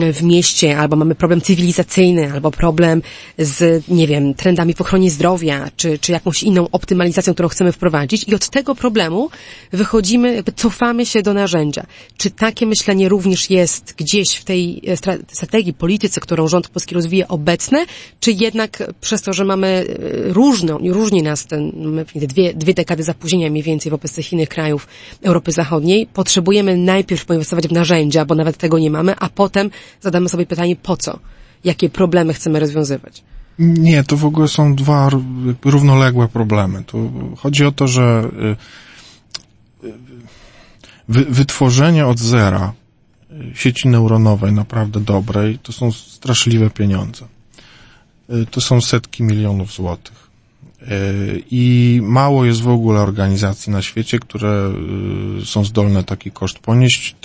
e, 0.00 0.12
w 0.12 0.22
mieście, 0.22 0.78
albo 0.78 0.96
mamy 0.96 1.14
problem 1.14 1.40
cywilizacyjny, 1.40 2.32
albo 2.32 2.50
problem 2.50 3.02
z, 3.38 3.88
nie 3.88 4.06
wiem, 4.06 4.34
trendami 4.34 4.74
w 4.74 4.80
ochronie 4.80 5.10
zdrowia, 5.10 5.70
czy, 5.76 5.98
czy 5.98 6.12
jakąś 6.12 6.42
inną 6.42 6.70
optymalizacją, 6.72 7.34
którą 7.34 7.48
chcemy 7.48 7.72
wprowadzić 7.72 8.24
i 8.28 8.34
od 8.34 8.48
tego 8.50 8.74
problemu 8.74 9.30
wychodzimy, 9.72 10.34
jakby 10.34 10.52
cofamy 10.52 11.06
się 11.06 11.22
do 11.22 11.34
narzędzia. 11.34 11.86
Czy 12.16 12.30
takie 12.30 12.66
myślenie 12.66 13.08
również 13.08 13.50
jest 13.50 13.94
gdzieś 13.96 14.36
w 14.36 14.44
tej 14.44 14.82
e, 14.86 14.96
stra- 14.96 15.18
strategii, 15.32 15.72
polityce, 15.74 16.20
którą 16.20 16.48
rząd 16.48 16.68
polski 16.68 16.94
rozwija 16.94 17.28
obecne, 17.28 17.86
czy 18.20 18.32
jednak 18.32 18.92
przez 19.00 19.22
to, 19.22 19.32
że 19.32 19.44
mamy 19.44 19.66
e, 19.68 20.32
różną, 20.32 20.78
różni 20.78 21.22
nas 21.22 21.46
ten, 21.46 21.72
dwie, 22.14 22.54
dwie 22.54 22.74
dekady 22.74 23.02
zapóźnienia 23.02 23.50
mniej 23.50 23.62
więcej 23.62 23.90
wobec 23.90 24.14
tych 24.14 24.32
innych 24.32 24.48
krajów 24.48 24.86
Europy 25.22 25.52
Zachodniej, 25.52 26.06
potrzebujemy 26.06 26.76
najpierw 26.76 27.24
poinwestować 27.24 27.68
w 27.68 27.72
narzędzia, 27.72 28.24
bo 28.24 28.34
nawet 28.34 28.56
tego 28.56 28.78
nie 28.78 28.90
mamy, 28.90 29.14
a 29.18 29.28
potem 29.28 29.70
zadamy 30.00 30.28
sobie 30.28 30.46
pytanie 30.46 30.76
po 30.76 30.96
co? 30.96 31.18
Jakie 31.64 31.88
problemy 31.88 32.34
chcemy 32.34 32.60
rozwiązywać? 32.60 33.22
Nie, 33.58 34.04
to 34.04 34.16
w 34.16 34.24
ogóle 34.24 34.48
są 34.48 34.74
dwa 34.74 35.10
równoległe 35.64 36.28
problemy. 36.28 36.84
Tu 36.84 37.10
chodzi 37.36 37.64
o 37.64 37.72
to, 37.72 37.86
że 37.86 38.30
y, 38.42 38.56
wy, 41.08 41.24
wytworzenie 41.24 42.06
od 42.06 42.18
zera 42.18 42.72
y, 43.30 43.52
sieci 43.54 43.88
neuronowej 43.88 44.52
naprawdę 44.52 45.00
dobrej 45.00 45.58
to 45.58 45.72
są 45.72 45.92
straszliwe 45.92 46.70
pieniądze. 46.70 47.24
Y, 48.30 48.46
To 48.46 48.60
są 48.60 48.80
setki 48.80 49.22
milionów 49.22 49.72
złotych. 49.72 50.28
Y, 50.82 51.42
I 51.50 52.00
mało 52.02 52.44
jest 52.44 52.60
w 52.60 52.68
ogóle 52.68 53.00
organizacji 53.00 53.72
na 53.72 53.82
świecie, 53.82 54.18
które 54.18 54.72
są 55.44 55.64
zdolne 55.64 56.04
taki 56.04 56.30
koszt 56.30 56.58
ponieść. 56.58 57.16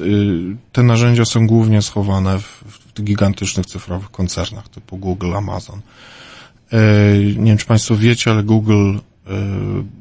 Te 0.72 0.84
narzędzia 0.84 1.26
są 1.26 1.48
głównie 1.48 1.82
schowane 1.82 2.40
w, 2.40 2.64
w 2.98 3.04
gigantycznych 3.04 3.66
cyfrowych 3.66 4.12
koncernach 4.12 4.70
typu 4.70 4.98
Google, 4.98 5.34
Amazon. 5.36 5.82
Nie 7.38 7.46
wiem, 7.46 7.58
czy 7.58 7.66
Państwo 7.66 7.96
wiecie, 7.96 8.32
ale 8.32 8.44
Google 8.44 8.98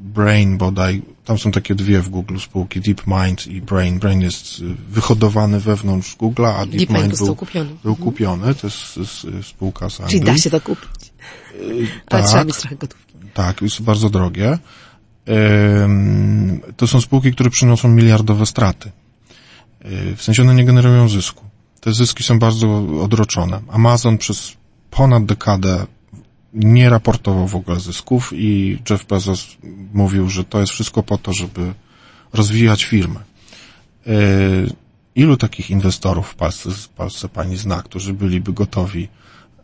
Brain 0.01 0.57
bodaj, 0.57 1.01
tam 1.25 1.37
są 1.37 1.51
takie 1.51 1.75
dwie 1.75 2.01
w 2.01 2.09
Google 2.09 2.37
spółki, 2.39 2.81
DeepMind 2.81 3.47
i 3.47 3.61
Brain. 3.61 3.99
Brain 3.99 4.21
jest 4.21 4.59
e, 4.59 4.63
wyhodowany 4.89 5.59
wewnątrz 5.59 6.17
Google'a, 6.17 6.53
a 6.55 6.65
DeepMind 6.65 6.89
DeepMind 6.89 7.09
został 7.09 7.27
był, 7.27 7.35
kupiony. 7.35 7.69
był 7.83 7.95
kupiony. 7.95 8.55
To 8.55 8.67
jest, 8.67 8.97
jest 8.97 9.25
e, 9.39 9.43
spółka 9.43 9.89
z 9.89 10.01
Anglii. 10.01 10.19
Czyli 10.19 10.31
da 10.31 10.37
się 10.37 10.49
to 10.49 10.61
kupić. 10.61 10.89
Ale 12.09 12.21
tak. 12.21 12.25
trzeba 12.25 12.43
mieć 12.43 12.57
trochę 12.57 12.75
gotówki. 12.75 13.13
Tak, 13.33 13.61
jest 13.61 13.81
bardzo 13.81 14.09
drogie. 14.09 14.57
To 16.77 16.87
są 16.87 17.01
spółki, 17.01 17.31
które 17.31 17.49
przynoszą 17.49 17.89
miliardowe 17.89 18.45
straty. 18.45 18.91
W 20.15 20.21
sensie 20.21 20.41
one 20.41 20.55
nie 20.55 20.65
generują 20.65 21.09
zysku. 21.09 21.45
Te 21.79 21.93
zyski 21.93 22.23
są 22.23 22.39
bardzo 22.39 22.85
odroczone. 23.03 23.61
Amazon 23.71 24.17
przez 24.17 24.53
ponad 24.89 25.25
dekadę 25.25 25.85
nie 26.53 26.89
raportował 26.89 27.47
w 27.47 27.55
ogóle 27.55 27.79
zysków 27.79 28.31
i 28.35 28.79
Jeff 28.89 29.05
Bezos 29.05 29.57
mówił, 29.93 30.29
że 30.29 30.43
to 30.43 30.59
jest 30.59 30.73
wszystko 30.73 31.03
po 31.03 31.17
to, 31.17 31.33
żeby 31.33 31.73
rozwijać 32.33 32.83
firmę. 32.83 33.19
Yy, 34.05 34.13
Ilu 35.15 35.37
takich 35.37 35.69
inwestorów 35.69 36.27
w 36.27 36.35
Polsce, 36.35 36.71
w 36.71 36.89
Polsce 36.89 37.29
pani 37.29 37.57
zna, 37.57 37.81
którzy 37.81 38.13
byliby 38.13 38.53
gotowi 38.53 39.07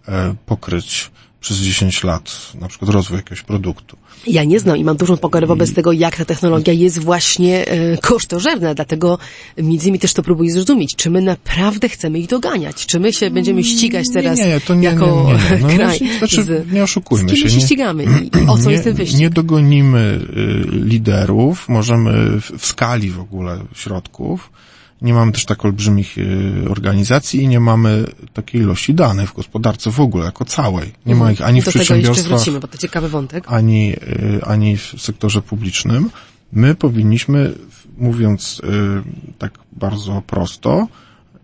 e, 0.08 0.36
pokryć 0.46 1.12
przez 1.42 1.58
10 1.58 2.04
lat 2.04 2.52
na 2.62 2.68
przykład 2.68 2.92
rozwój 2.92 3.18
jakiegoś 3.18 3.42
produktu? 3.42 3.98
Ja 4.28 4.44
nie 4.44 4.60
znam 4.60 4.78
i 4.78 4.84
mam 4.84 4.98
dużą 4.98 5.18
pokorę 5.18 5.48
wobec 5.48 5.74
tego, 5.74 5.92
jak 5.92 6.16
ta 6.16 6.26
technologia 6.26 6.74
jest 6.74 7.00
właśnie 7.00 7.68
e, 7.68 7.98
kosztożerna, 7.98 8.74
dlatego 8.74 9.18
między 9.58 9.86
innymi 9.86 10.00
też 10.00 10.14
to 10.14 10.24
próbuję 10.24 10.52
zrozumieć. 10.52 10.96
Czy 10.96 11.10
my 11.10 11.22
naprawdę 11.22 11.90
chcemy 11.90 12.20
ich 12.20 12.28
doganiać? 12.28 12.86
Czy 12.86 13.00
my 13.00 13.14
się 13.14 13.32
będziemy 13.32 13.64
ścigać 13.64 14.06
teraz 14.14 14.40
nie, 14.40 14.48
nie, 14.48 14.62
to 14.62 14.76
nie, 14.76 14.88
jako 14.88 15.06
nie, 15.06 15.34
nie, 15.34 15.34
nie. 15.34 15.60
No, 15.68 15.68
kraj? 15.68 16.00
no, 16.02 16.18
znaczy, 16.18 16.44
z, 16.44 16.72
nie 16.72 16.84
oszukujmy 16.84 17.30
z 17.30 17.34
kim 17.34 17.50
się. 17.50 17.58
nie, 17.58 17.64
ścigamy 17.64 18.04
i, 18.04 18.48
o 18.48 18.58
co 18.58 18.66
nie, 18.70 18.72
jest 18.72 18.84
ten 18.84 18.94
wyścig? 18.94 19.20
Nie 19.20 19.30
dogonimy 19.30 20.20
y, 20.38 20.86
liderów, 20.86 21.70
możemy 21.70 22.42
w, 22.42 22.52
w 22.58 22.66
skali 22.66 23.12
w 23.12 23.20
ogóle 23.20 23.60
środków. 23.74 24.52
Nie 25.02 25.14
mamy 25.14 25.32
też 25.32 25.46
tak 25.46 25.66
olbrzymich 25.66 26.18
y, 26.18 26.70
organizacji 26.70 27.42
i 27.44 27.48
nie 27.48 27.60
mamy 27.60 28.06
takiej 28.34 28.62
ilości 28.62 28.94
danych 28.94 29.30
w 29.30 29.36
gospodarce 29.36 29.92
w 29.92 30.00
ogóle, 30.00 30.26
jako 30.26 30.46
całej. 30.46 30.92
Nie 31.06 31.16
ma 31.16 31.32
ich 31.32 31.42
ani 31.42 31.62
w 31.62 31.66
Do 31.66 31.70
jeszcze 31.70 31.80
przedsiębiorstwach, 31.80 32.38
wrócimy, 32.38 32.60
bo 32.60 32.68
to 32.68 32.78
ciekawy 32.78 33.10
wątek. 33.10 33.44
ani, 33.48 33.94
y, 33.94 34.46
ani 34.46 34.78
w 34.78 34.94
sektorze 34.98 35.42
publicznym. 35.42 36.10
My 36.52 36.76
powinniśmy, 36.76 37.54
mówiąc 37.98 38.62
y, 38.64 39.34
tak 39.38 39.52
bardzo 39.72 40.24
prosto, 40.28 40.88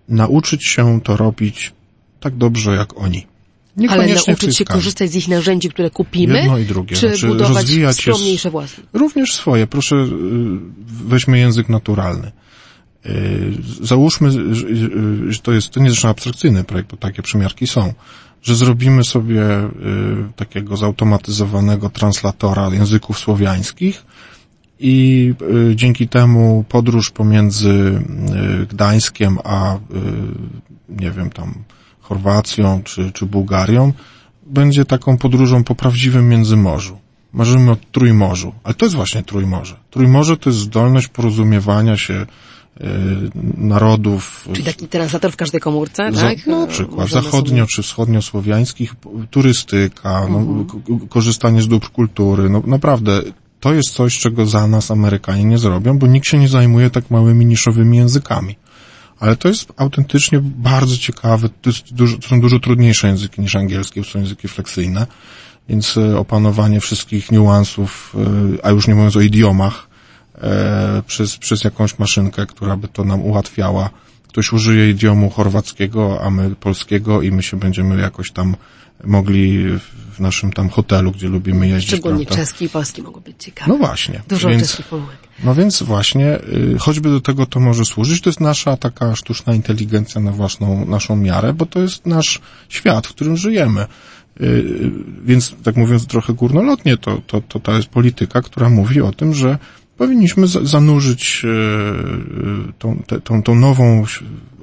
nauczyć 0.09 0.65
się 0.67 1.01
to 1.01 1.17
robić 1.17 1.73
tak 2.19 2.35
dobrze 2.37 2.75
jak 2.75 3.01
oni. 3.01 3.27
Ale 3.89 4.15
w 4.15 4.27
nauczyć 4.27 4.57
się 4.57 4.65
korzystać 4.65 5.11
z 5.11 5.15
ich 5.15 5.27
narzędzi, 5.27 5.69
które 5.69 5.89
kupimy, 5.89 6.37
Jedno 6.37 6.57
i 6.57 6.65
drugie. 6.65 6.95
czy 6.95 7.07
Znaczy, 7.09 7.27
budować 7.27 7.65
skromniejsze 7.91 8.51
własne? 8.51 8.83
Również 8.93 9.33
swoje. 9.33 9.67
Proszę, 9.67 9.95
weźmy 10.87 11.39
język 11.39 11.69
naturalny. 11.69 12.31
Y, 13.05 13.53
Załóżmy, 13.81 14.31
że- 14.55 14.65
że 15.31 15.39
to 15.39 15.51
jest, 15.51 15.69
to 15.69 15.79
nie 15.79 15.89
zresztą 15.89 16.09
abstrakcyjny 16.09 16.63
projekt, 16.63 16.91
bo 16.91 16.97
takie 16.97 17.21
przymiarki 17.21 17.67
są, 17.67 17.93
że 18.43 18.55
zrobimy 18.55 19.03
sobie 19.03 19.41
y, 19.59 19.69
takiego 20.35 20.77
zautomatyzowanego 20.77 21.89
translatora 21.89 22.69
języków 22.73 23.19
słowiańskich 23.19 24.05
i 24.79 25.33
y, 25.71 25.75
dzięki 25.75 26.07
temu 26.07 26.65
podróż 26.69 27.09
pomiędzy 27.11 27.69
y, 28.63 28.65
Gdańskiem 28.69 29.37
a, 29.43 29.75
y, 29.75 29.79
nie 30.89 31.11
wiem, 31.11 31.29
tam 31.29 31.53
Chorwacją 32.01 32.81
czy, 32.83 33.11
czy 33.11 33.25
Bułgarią 33.25 33.93
będzie 34.47 34.85
taką 34.85 35.17
podróżą 35.17 35.63
po 35.63 35.75
prawdziwym 35.75 36.29
Międzymorzu. 36.29 36.97
marzymy 37.33 37.71
o 37.71 37.77
Trójmorzu, 37.91 38.53
ale 38.63 38.73
to 38.73 38.85
jest 38.85 38.95
właśnie 38.95 39.23
Trójmorze. 39.23 39.75
Trójmorze 39.91 40.37
to 40.37 40.49
jest 40.49 40.59
zdolność 40.59 41.07
porozumiewania 41.07 41.97
się 41.97 42.13
y, 42.13 42.25
narodów. 43.57 44.47
Czyli 44.53 44.65
taki 44.65 44.88
translator 44.88 45.31
w 45.31 45.35
każdej 45.35 45.61
komórce, 45.61 46.11
za, 46.11 46.21
tak? 46.21 46.47
Na 46.47 46.67
przykład 46.67 47.09
zachodnio 47.09 47.65
czy 47.67 47.81
wschodniosłowiańskich, 47.81 48.95
turystyka, 49.31 50.27
no, 50.29 50.65
korzystanie 51.09 51.61
z 51.61 51.67
dóbr 51.67 51.89
kultury, 51.89 52.49
no 52.49 52.63
naprawdę 52.65 53.21
to 53.59 53.73
jest 53.73 53.89
coś, 53.89 54.19
czego 54.19 54.45
za 54.45 54.67
nas 54.67 54.91
Amerykanie 54.91 55.43
nie 55.43 55.57
zrobią, 55.57 55.99
bo 55.99 56.07
nikt 56.07 56.27
się 56.27 56.38
nie 56.38 56.47
zajmuje 56.47 56.89
tak 56.89 57.11
małymi 57.11 57.45
niszowymi 57.45 57.97
językami. 57.97 58.55
Ale 59.19 59.35
to 59.35 59.47
jest 59.47 59.73
autentycznie 59.77 60.39
bardzo 60.43 60.97
ciekawe, 60.97 61.49
to, 61.49 61.69
dużo, 61.91 62.17
to 62.17 62.27
są 62.27 62.41
dużo 62.41 62.59
trudniejsze 62.59 63.07
języki 63.07 63.41
niż 63.41 63.55
angielski, 63.55 64.03
to 64.03 64.09
są 64.09 64.19
języki 64.19 64.47
fleksyjne, 64.47 65.07
więc 65.69 65.97
e, 65.97 66.19
opanowanie 66.19 66.79
wszystkich 66.79 67.31
niuansów, 67.31 68.15
e, 68.61 68.65
a 68.65 68.69
już 68.69 68.88
nie 68.88 68.95
mówiąc 68.95 69.15
o 69.15 69.21
idiomach, 69.21 69.88
e, 70.41 71.04
przez, 71.08 71.38
przez 71.38 71.63
jakąś 71.63 72.00
maszynkę, 72.00 72.45
która 72.45 72.78
by 72.78 72.88
to 72.88 73.04
nam 73.04 73.21
ułatwiała. 73.21 73.89
Ktoś 74.28 74.54
użyje 74.54 74.89
idiomu 74.89 75.30
chorwackiego, 75.30 76.21
a 76.21 76.30
my 76.30 76.56
polskiego 76.56 77.21
i 77.21 77.32
my 77.32 77.43
się 77.43 77.60
będziemy 77.60 78.02
jakoś 78.02 78.32
tam 78.32 78.56
mogli 79.04 79.65
w 80.15 80.19
naszym 80.19 80.54
tam 80.54 80.69
hotelu, 80.69 81.12
gdzie 81.12 81.28
lubimy 81.28 81.67
jeździć. 81.67 81.89
Szczególnie 81.89 82.26
prawda? 82.26 82.43
czeski 82.43 82.65
i 82.65 82.69
polski 82.69 83.02
mogą 83.02 83.19
być 83.19 83.36
ciekawe. 83.39 83.71
No 83.71 83.78
właśnie. 83.78 84.21
Dużo 84.28 84.50
więc, 84.50 84.62
czeskich 84.62 84.86
pomyłek. 84.86 85.17
no 85.43 85.56
więc 85.56 85.84
właśnie, 85.84 86.38
y, 86.38 86.76
choćby 86.80 87.10
do 87.10 87.21
tego 87.21 87.45
to 87.45 87.60
może 87.60 87.86
służyć, 87.86 88.21
to 88.21 88.30
jest 88.30 88.39
nasza 88.39 88.78
taka 88.78 89.15
sztuczna 89.15 89.54
inteligencja 89.54 90.21
na 90.21 90.32
własną, 90.32 90.86
naszą 90.86 91.15
miarę, 91.15 91.54
bo 91.54 91.65
to 91.65 91.80
jest 91.80 92.06
nasz 92.06 92.39
świat, 92.69 93.08
w 93.08 93.10
którym 93.10 93.38
żyjemy. 93.38 93.86
Y, 94.41 94.91
Więc 95.26 95.56
tak 95.63 95.76
mówiąc 95.76 96.08
trochę 96.08 96.34
górnolotnie, 96.34 96.98
to, 96.98 97.21
to, 97.28 97.41
to 97.41 97.60
ta 97.60 97.78
jest 97.78 97.88
polityka, 97.88 98.41
która 98.41 98.69
mówi 98.69 99.02
o 99.02 99.12
tym, 99.12 99.34
że 99.34 99.58
powinniśmy 99.97 100.47
za- 100.47 100.65
zanurzyć 100.65 101.41
y, 101.43 101.47
y, 101.47 102.73
tą, 102.79 103.03
tą, 103.23 103.43
tą 103.43 103.55
nową 103.55 104.05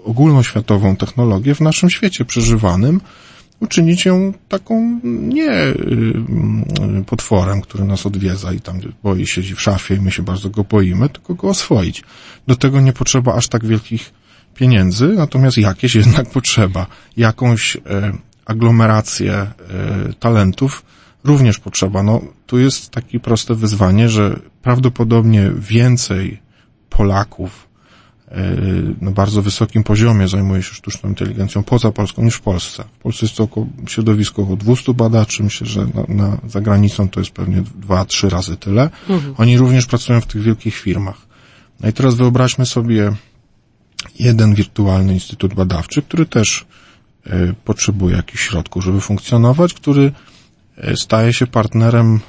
ogólnoświatową 0.05 0.97
technologię 0.97 1.55
w 1.55 1.61
naszym 1.61 1.91
świecie 1.91 2.25
przeżywanym, 2.25 3.01
uczynić 3.61 4.05
ją 4.05 4.33
taką 4.49 5.01
nie 5.05 5.53
y, 5.53 5.75
potworem, 7.07 7.61
który 7.61 7.85
nas 7.85 8.07
odwiedza 8.07 8.53
i 8.53 8.61
tam 8.61 8.81
boi 9.03 9.27
siedzi 9.27 9.55
w 9.55 9.61
szafie 9.61 9.95
i 9.95 10.01
my 10.01 10.11
się 10.11 10.23
bardzo 10.23 10.51
go 10.51 10.65
boimy, 10.65 11.09
tylko 11.09 11.35
go 11.35 11.49
oswoić. 11.49 12.03
Do 12.47 12.57
tego 12.57 12.81
nie 12.81 12.93
potrzeba 12.93 13.35
aż 13.35 13.49
tak 13.49 13.67
wielkich 13.67 14.13
pieniędzy, 14.55 15.09
natomiast 15.09 15.59
jakieś 15.59 15.95
jednak 15.95 16.31
potrzeba. 16.31 16.87
Jakąś 17.17 17.77
e, 17.77 17.81
aglomerację 18.47 19.33
e, 19.35 19.51
talentów 20.21 20.85
również 21.25 21.59
potrzeba. 21.59 22.03
No, 22.03 22.21
tu 22.47 22.59
jest 22.59 22.91
takie 22.91 23.21
proste 23.21 23.55
wyzwanie, 23.55 24.09
że 24.09 24.41
prawdopodobnie 24.63 25.51
więcej 25.59 26.41
Polaków 26.91 27.69
e, 28.29 28.57
na 29.01 29.11
bardzo 29.11 29.43
wysokim 29.43 29.85
poziomie 29.85 30.29
zajmuje 30.29 30.63
się 30.63 30.75
sztuczną 30.75 31.09
inteligencją 31.09 31.63
poza 31.63 31.93
Polską 31.93 32.23
niż 32.23 32.35
w 32.35 32.41
Polsce. 32.41 32.85
W 32.99 32.99
Polsce 32.99 33.27
jest 33.27 33.37
to 33.37 33.45
około, 33.45 33.67
środowisko 33.87 34.43
około 34.43 34.57
200 34.57 34.95
badaczy, 34.95 35.43
myślę, 35.43 35.67
że 35.67 35.87
na, 35.87 36.05
na, 36.09 36.39
za 36.49 36.61
granicą 36.61 37.09
to 37.09 37.21
jest 37.21 37.33
pewnie 37.33 37.63
dwa, 37.63 38.05
trzy 38.05 38.29
razy 38.29 38.57
tyle. 38.57 38.91
Oni 39.37 39.59
również 39.59 39.87
pracują 39.87 40.21
w 40.21 40.27
tych 40.27 40.43
wielkich 40.43 40.75
firmach. 40.75 41.17
No 41.81 41.89
i 41.89 41.93
teraz 41.93 42.15
wyobraźmy 42.15 42.67
sobie 42.67 43.13
jeden 44.19 44.55
wirtualny 44.55 45.15
instytut 45.15 45.55
badawczy, 45.55 46.03
który 46.03 46.27
też 46.27 46.67
e, 47.27 47.53
potrzebuje 47.65 48.17
jakichś 48.17 48.49
środków, 48.49 48.85
żeby 48.85 49.01
funkcjonować, 49.01 49.75
który 49.75 50.13
staje 50.95 51.33
się 51.33 51.47
partnerem 51.47 52.21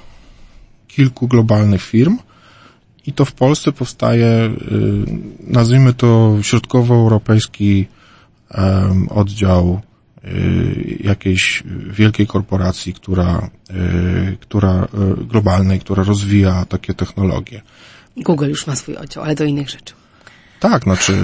kilku 0.87 1.27
globalnych 1.27 1.81
firm 1.81 2.17
i 3.05 3.13
to 3.13 3.25
w 3.25 3.31
Polsce 3.31 3.71
powstaje, 3.71 4.27
e, 4.27 4.51
nazwijmy 5.39 5.93
to 5.93 6.37
środkowoeuropejski 6.41 7.87
oddział 9.09 9.81
e, 10.23 10.29
jakiejś 10.99 11.63
wielkiej 11.89 12.27
korporacji, 12.27 12.93
która, 12.93 13.49
e, 13.69 14.35
która 14.39 14.73
e, 14.73 14.87
globalnej, 15.25 15.79
która 15.79 16.03
rozwija 16.03 16.65
takie 16.65 16.93
technologie. 16.93 17.61
Google 18.17 18.49
już 18.49 18.67
ma 18.67 18.75
swój 18.75 18.95
oddział, 18.95 19.23
ale 19.23 19.35
do 19.35 19.43
innych 19.43 19.69
rzeczy. 19.69 19.93
Tak, 20.59 20.83
znaczy 20.83 21.17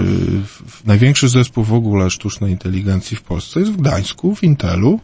największy 0.86 1.30
zespół 1.30 1.63
w 1.63 1.74
ogóle 1.74 2.10
sztucznej 2.10 2.52
inteligencji 2.52 3.18
w 3.18 3.22
Polsce 3.22 3.60
jest 3.60 3.72
w 3.72 3.78
Gdańsku, 3.78 4.36
w 4.36 4.44
Intelu. 4.44 5.00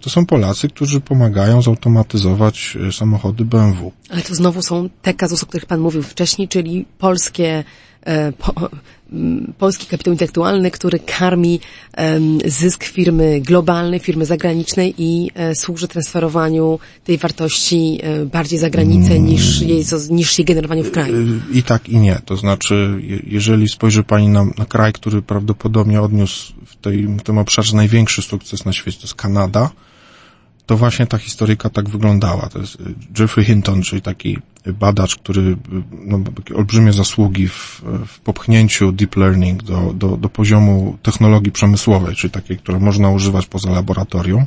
To 0.00 0.10
są 0.10 0.26
Polacy, 0.26 0.68
którzy 0.68 1.00
pomagają 1.00 1.62
zautomatyzować 1.62 2.78
e, 2.88 2.92
samochody 2.92 3.44
BMW. 3.44 3.92
Ale 4.10 4.22
to 4.22 4.34
znowu 4.34 4.62
są 4.62 4.88
te 5.02 5.14
kazusy, 5.14 5.44
o 5.44 5.48
których 5.48 5.66
Pan 5.66 5.80
mówił 5.80 6.02
wcześniej, 6.02 6.48
czyli 6.48 6.86
polskie, 6.98 7.64
e, 8.02 8.32
po, 8.32 8.52
polski 9.58 9.86
kapitał 9.86 10.12
intelektualny, 10.12 10.70
który 10.70 10.98
karmi 10.98 11.60
zysk 12.46 12.84
firmy 12.84 13.40
globalnej, 13.40 14.00
firmy 14.00 14.26
zagranicznej 14.26 14.94
i 14.98 15.30
e, 15.34 15.54
służy 15.54 15.88
transferowaniu 15.88 16.78
tej 17.04 17.18
wartości 17.18 18.00
e, 18.02 18.26
bardziej 18.26 18.58
za 18.58 18.70
granicę 18.70 19.18
niż 19.20 19.60
jej, 19.60 19.84
niż 20.10 20.38
jej 20.38 20.44
generowaniu 20.46 20.84
w 20.84 20.90
kraju. 20.90 21.14
Y, 21.16 21.58
I 21.58 21.62
tak 21.62 21.88
i 21.88 21.96
nie. 21.96 22.20
To 22.24 22.36
znaczy, 22.36 22.98
je- 23.00 23.20
jeżeli 23.26 23.68
spojrzy 23.68 24.02
Pani 24.02 24.28
na, 24.28 24.44
na 24.58 24.64
kraj, 24.64 24.92
który 24.92 25.22
prawdopodobnie 25.22 26.00
odniósł 26.02 26.52
w, 26.66 26.76
tej, 26.76 27.06
w 27.06 27.22
tym 27.22 27.38
obszarze 27.38 27.76
największy 27.76 28.22
sukces 28.22 28.64
na 28.64 28.72
świecie, 28.72 28.98
to 28.98 29.04
jest 29.06 29.14
Kanada, 29.14 29.70
to 30.66 30.76
właśnie 30.76 31.06
ta 31.06 31.18
historyjka 31.18 31.70
tak 31.70 31.88
wyglądała. 31.88 32.48
To 32.48 32.58
jest 32.58 32.80
y, 32.80 32.94
Jeffrey 33.18 33.44
Hinton, 33.44 33.82
czyli 33.82 34.02
taki 34.02 34.38
badacz, 34.80 35.16
który 35.16 35.40
y, 35.40 35.56
no, 35.92 36.20
olbrzymie 36.54 36.92
zasługi 36.92 37.48
w, 37.48 37.82
w 38.06 38.20
popchnięciu 38.20 38.92
deep 38.92 39.16
learning 39.16 39.62
do, 39.62 39.92
do, 39.94 40.16
do 40.16 40.28
poziomu 40.28 40.98
technologii 41.02 41.52
przemysłowej, 41.52 42.16
czyli 42.16 42.30
takiej, 42.30 42.56
która 42.56 42.78
można 42.78 43.10
używać 43.10 43.46
poza 43.46 43.70
laboratorium. 43.70 44.46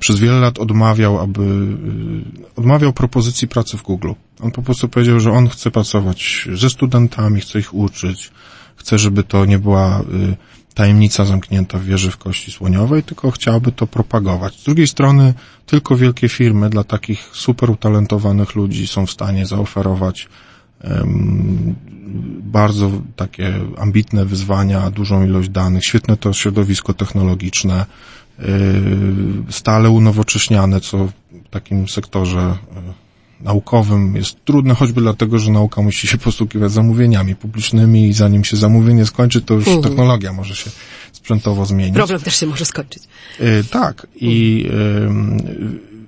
Przez 0.00 0.18
wiele 0.18 0.40
lat 0.40 0.58
odmawiał, 0.58 1.20
aby, 1.20 1.42
y, 1.42 2.56
odmawiał 2.56 2.92
propozycji 2.92 3.48
pracy 3.48 3.76
w 3.76 3.82
Google. 3.82 4.12
On 4.40 4.50
po 4.50 4.62
prostu 4.62 4.88
powiedział, 4.88 5.20
że 5.20 5.32
on 5.32 5.48
chce 5.48 5.70
pracować 5.70 6.48
ze 6.54 6.70
studentami, 6.70 7.40
chce 7.40 7.58
ich 7.58 7.74
uczyć, 7.74 8.30
chce, 8.76 8.98
żeby 8.98 9.22
to 9.22 9.44
nie 9.44 9.58
była 9.58 10.02
tajemnica 10.74 11.24
zamknięta 11.24 11.78
w 11.78 11.84
wieży 11.84 12.10
w 12.10 12.16
kości 12.16 12.52
słoniowej, 12.52 13.02
tylko 13.02 13.30
chciałby 13.30 13.72
to 13.72 13.86
propagować. 13.86 14.60
Z 14.60 14.64
drugiej 14.64 14.88
strony, 14.88 15.34
tylko 15.66 15.96
wielkie 15.96 16.28
firmy 16.28 16.70
dla 16.70 16.84
takich 16.84 17.30
super 17.32 17.70
utalentowanych 17.70 18.54
ludzi 18.54 18.86
są 18.86 19.06
w 19.06 19.10
stanie 19.10 19.46
zaoferować 19.46 20.28
em, 20.80 21.74
bardzo 22.42 22.90
takie 23.16 23.54
ambitne 23.78 24.24
wyzwania, 24.24 24.90
dużą 24.90 25.24
ilość 25.24 25.48
danych, 25.48 25.84
świetne 25.84 26.16
to 26.16 26.32
środowisko 26.32 26.94
technologiczne, 26.94 27.86
yy, 28.38 28.46
stale 29.50 29.90
unowocześniane, 29.90 30.80
co 30.80 31.06
w 31.06 31.12
takim 31.50 31.88
sektorze 31.88 32.56
yy, 32.74 33.01
naukowym 33.44 34.16
jest 34.16 34.44
trudne, 34.44 34.74
choćby 34.74 35.00
dlatego, 35.00 35.38
że 35.38 35.50
nauka 35.50 35.82
musi 35.82 36.06
się 36.06 36.18
posługiwać 36.18 36.72
zamówieniami 36.72 37.34
publicznymi 37.36 38.08
i 38.08 38.12
zanim 38.12 38.44
się 38.44 38.56
zamówienie 38.56 39.06
skończy, 39.06 39.42
to 39.42 39.54
już 39.54 39.66
Mhm. 39.66 39.82
technologia 39.82 40.32
może 40.32 40.54
się 40.54 40.70
sprzętowo 41.12 41.66
zmienić. 41.66 41.94
Problem 41.94 42.20
też 42.20 42.36
się 42.40 42.46
może 42.46 42.64
skończyć. 42.64 43.02
Y, 43.40 43.64
tak, 43.70 44.06
i 44.14 44.66
ym, 45.06 45.42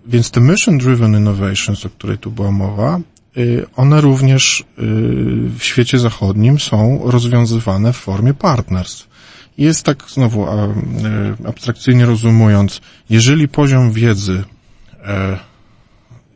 więc 0.07 0.31
te 0.31 0.41
mission 0.41 0.79
driven 0.79 1.13
innovations, 1.17 1.87
o 1.87 1.91
której 1.91 2.19
tu 2.19 2.31
była 2.31 2.51
mowa, 2.51 3.01
y, 3.37 3.67
one 3.77 4.01
również 4.01 4.61
y, 4.61 4.65
w 5.59 5.59
świecie 5.61 5.99
zachodnim 5.99 6.59
są 6.61 7.01
rozwiązywane 7.05 7.93
w 7.93 7.97
formie 7.97 8.35
partnerstw. 8.35 9.15
Jest 9.59 9.83
tak 9.83 10.05
znowu 10.09 10.45
y, 10.45 10.49
abstrakcyjnie 11.49 12.07
rozumując, 12.07 12.81
jeżeli 13.11 13.49
poziom 13.49 13.93
wiedzy, 13.93 14.45
e, 15.05 15.39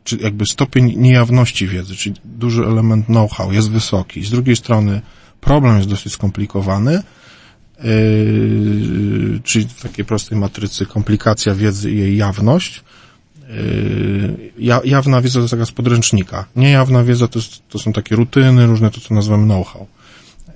czy 0.09 0.17
jakby 0.17 0.45
stopień 0.45 0.93
niejawności 0.97 1.67
wiedzy, 1.67 1.95
czyli 1.95 2.15
duży 2.25 2.63
element 2.65 3.05
know-how 3.05 3.51
jest 3.51 3.71
wysoki, 3.71 4.23
z 4.25 4.29
drugiej 4.29 4.55
strony 4.55 5.01
problem 5.41 5.77
jest 5.77 5.89
dosyć 5.89 6.13
skomplikowany, 6.13 7.01
Yy, 7.83 9.39
czyli 9.43 9.67
w 9.67 9.81
takiej 9.81 10.05
prostej 10.05 10.37
matrycy 10.37 10.85
komplikacja 10.85 11.55
wiedzy 11.55 11.91
i 11.91 11.97
jej 11.97 12.17
jawność. 12.17 12.83
Yy, 13.49 14.51
ja, 14.57 14.81
jawna 14.85 15.21
wiedza 15.21 15.33
to 15.33 15.39
jest 15.39 15.51
taka 15.51 15.65
z 15.65 15.71
podręcznika. 15.71 16.45
Niejawna 16.55 17.03
wiedza 17.03 17.27
to, 17.27 17.39
jest, 17.39 17.67
to 17.69 17.79
są 17.79 17.93
takie 17.93 18.15
rutyny, 18.15 18.65
różne 18.65 18.91
to, 18.91 19.01
co 19.01 19.13
nazywamy 19.13 19.45
know-how. 19.45 19.87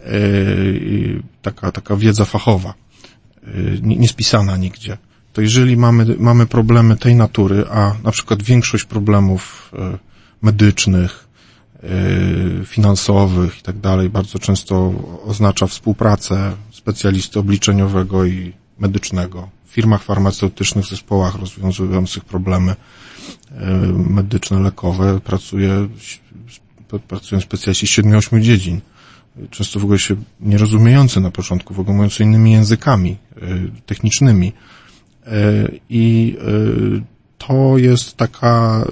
Yy, 0.05 1.23
taka, 1.41 1.71
taka 1.71 1.95
wiedza 1.95 2.25
fachowa, 2.25 2.73
yy, 3.47 3.79
nie- 3.81 3.97
niespisana 3.97 4.57
nigdzie. 4.57 4.97
To 5.33 5.41
jeżeli 5.41 5.77
mamy, 5.77 6.15
mamy 6.19 6.45
problemy 6.45 6.97
tej 6.97 7.15
natury, 7.15 7.65
a 7.71 7.95
na 8.03 8.11
przykład 8.11 8.43
większość 8.43 8.83
problemów 8.83 9.71
yy, 9.73 9.97
medycznych, 10.41 11.27
yy, 11.83 12.65
finansowych 12.65 13.59
i 13.59 13.61
tak 13.61 13.79
dalej 13.79 14.09
bardzo 14.09 14.39
często 14.39 14.93
oznacza 15.25 15.67
współpracę 15.67 16.53
specjalisty 16.71 17.39
obliczeniowego 17.39 18.25
i 18.25 18.53
medycznego 18.79 19.49
w 19.65 19.71
firmach 19.73 20.03
farmaceutycznych, 20.03 20.85
zespołach 20.85 21.35
rozwiązujących 21.35 22.25
problemy 22.25 22.75
medyczne, 24.09 24.59
lekowe 24.59 25.19
pracuje, 25.19 25.87
pracują 27.07 27.41
specjaliści 27.41 27.87
z 27.87 27.89
7-8 27.89 28.41
dziedzin. 28.41 28.81
Często 29.49 29.79
w 29.79 29.83
ogóle 29.83 29.99
się 29.99 30.15
nierozumiejący 30.39 31.19
na 31.19 31.31
początku, 31.31 31.73
w 31.73 31.79
ogóle 31.79 31.95
mówiący 31.97 32.23
innymi 32.23 32.51
językami 32.51 33.17
technicznymi. 33.85 34.53
I 35.89 36.37
to 37.37 37.77
jest 37.77 38.17
taka, 38.17 38.85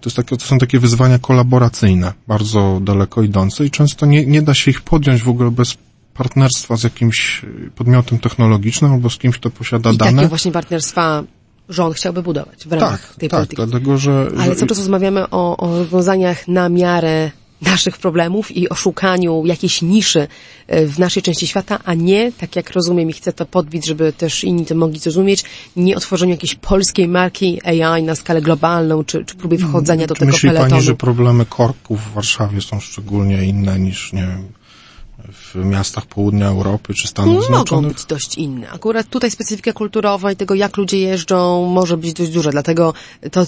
to, 0.00 0.08
jest 0.08 0.16
takie, 0.16 0.36
to 0.36 0.46
są 0.46 0.58
takie 0.58 0.78
wyzwania 0.78 1.18
kolaboracyjne, 1.18 2.12
bardzo 2.28 2.80
daleko 2.82 3.22
idące 3.22 3.66
i 3.66 3.70
często 3.70 4.06
nie, 4.06 4.26
nie 4.26 4.42
da 4.42 4.54
się 4.54 4.70
ich 4.70 4.80
podjąć 4.80 5.22
w 5.22 5.28
ogóle 5.28 5.50
bez 5.50 5.76
partnerstwa 6.14 6.76
z 6.76 6.84
jakimś 6.84 7.42
podmiotem 7.74 8.18
technologicznym 8.18 8.92
albo 8.92 9.10
z 9.10 9.18
kimś, 9.18 9.38
kto 9.38 9.50
posiada 9.50 9.90
I 9.90 9.96
dane. 9.96 10.12
takie 10.12 10.28
właśnie 10.28 10.52
partnerstwa 10.52 11.24
rząd 11.68 11.96
chciałby 11.96 12.22
budować 12.22 12.66
w 12.66 12.72
ramach 12.72 13.08
tak, 13.08 13.16
tej 13.16 13.28
tak, 13.28 13.38
polityki. 13.38 13.62
dlatego, 13.62 13.98
że... 13.98 14.26
Ale 14.38 14.44
że... 14.44 14.56
cały 14.56 14.68
czas 14.68 14.78
rozmawiamy 14.78 15.30
o, 15.30 15.56
o 15.56 15.78
rozwiązaniach 15.78 16.48
na 16.48 16.68
miarę 16.68 17.30
naszych 17.62 17.98
problemów 17.98 18.56
i 18.56 18.68
o 18.68 18.74
szukaniu 18.74 19.46
jakiejś 19.46 19.82
niszy 19.82 20.28
e, 20.66 20.86
w 20.86 20.98
naszej 20.98 21.22
części 21.22 21.46
świata, 21.46 21.78
a 21.84 21.94
nie, 21.94 22.32
tak 22.32 22.56
jak 22.56 22.70
rozumiem 22.70 23.10
i 23.10 23.12
chcę 23.12 23.32
to 23.32 23.46
podbić, 23.46 23.86
żeby 23.86 24.12
też 24.12 24.44
inni 24.44 24.66
to 24.66 24.74
mogli 24.74 24.98
zrozumieć, 24.98 25.44
nie 25.76 25.96
o 25.96 26.00
tworzeniu 26.00 26.32
jakiejś 26.32 26.54
polskiej 26.54 27.08
marki 27.08 27.60
AI 27.64 28.02
na 28.02 28.14
skalę 28.14 28.42
globalną, 28.42 29.04
czy, 29.04 29.24
czy 29.24 29.34
próbie 29.34 29.58
wchodzenia 29.58 30.06
do 30.06 30.14
czy 30.14 30.20
tego 30.20 30.32
myśli 30.32 30.48
peletonu. 30.48 30.70
Pani, 30.70 30.82
że 30.82 30.94
problemy 30.94 31.46
korków 31.46 32.00
w 32.00 32.12
Warszawie 32.12 32.60
są 32.60 32.80
szczególnie 32.80 33.44
inne 33.44 33.78
niż, 33.78 34.12
nie 34.12 34.22
wiem, 34.22 34.48
w 35.32 35.54
miastach 35.54 36.06
południa 36.06 36.46
Europy 36.46 36.94
czy 36.94 37.08
Stanów 37.08 37.32
Mogą 37.34 37.46
Zjednoczonych? 37.46 37.92
być 37.92 38.04
dość 38.04 38.38
inne. 38.38 38.70
Akurat 38.70 39.06
tutaj 39.06 39.30
specyfika 39.30 39.72
kulturowa 39.72 40.32
i 40.32 40.36
tego, 40.36 40.54
jak 40.54 40.76
ludzie 40.76 40.98
jeżdżą, 40.98 41.66
może 41.66 41.96
być 41.96 42.12
dość 42.12 42.30
duża. 42.30 42.50
Dlatego 42.50 42.94
to 43.32 43.46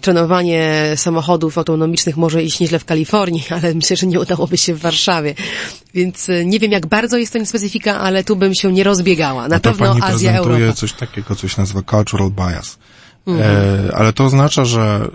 trenowanie 0.00 0.92
samochodów 0.96 1.58
autonomicznych 1.58 2.16
może 2.16 2.42
iść 2.42 2.60
nieźle 2.60 2.78
w 2.78 2.84
Kalifornii, 2.84 3.44
ale 3.62 3.74
myślę, 3.74 3.96
że 3.96 4.06
nie 4.06 4.20
udałoby 4.20 4.58
się 4.58 4.74
w 4.74 4.80
Warszawie. 4.80 5.34
Więc 5.94 6.28
y, 6.28 6.44
nie 6.46 6.58
wiem, 6.58 6.72
jak 6.72 6.86
bardzo 6.86 7.16
jest 7.18 7.32
to 7.32 7.46
specyfika, 7.46 8.00
ale 8.00 8.24
tu 8.24 8.36
bym 8.36 8.54
się 8.54 8.72
nie 8.72 8.84
rozbiegała. 8.84 9.48
Na 9.48 9.56
No 9.56 9.60
pewno 9.60 9.86
pani 9.86 10.02
Azja, 10.02 10.30
prezentuje 10.30 10.56
Europa. 10.56 10.72
coś 10.80 10.92
takiego, 10.92 11.36
coś 11.36 11.56
nazywa 11.56 11.82
cultural 11.82 12.30
bias. 12.30 12.78
Mhm. 13.26 13.46
E, 13.88 13.94
ale 13.96 14.12
to 14.12 14.24
oznacza, 14.24 14.64
że 14.64 15.08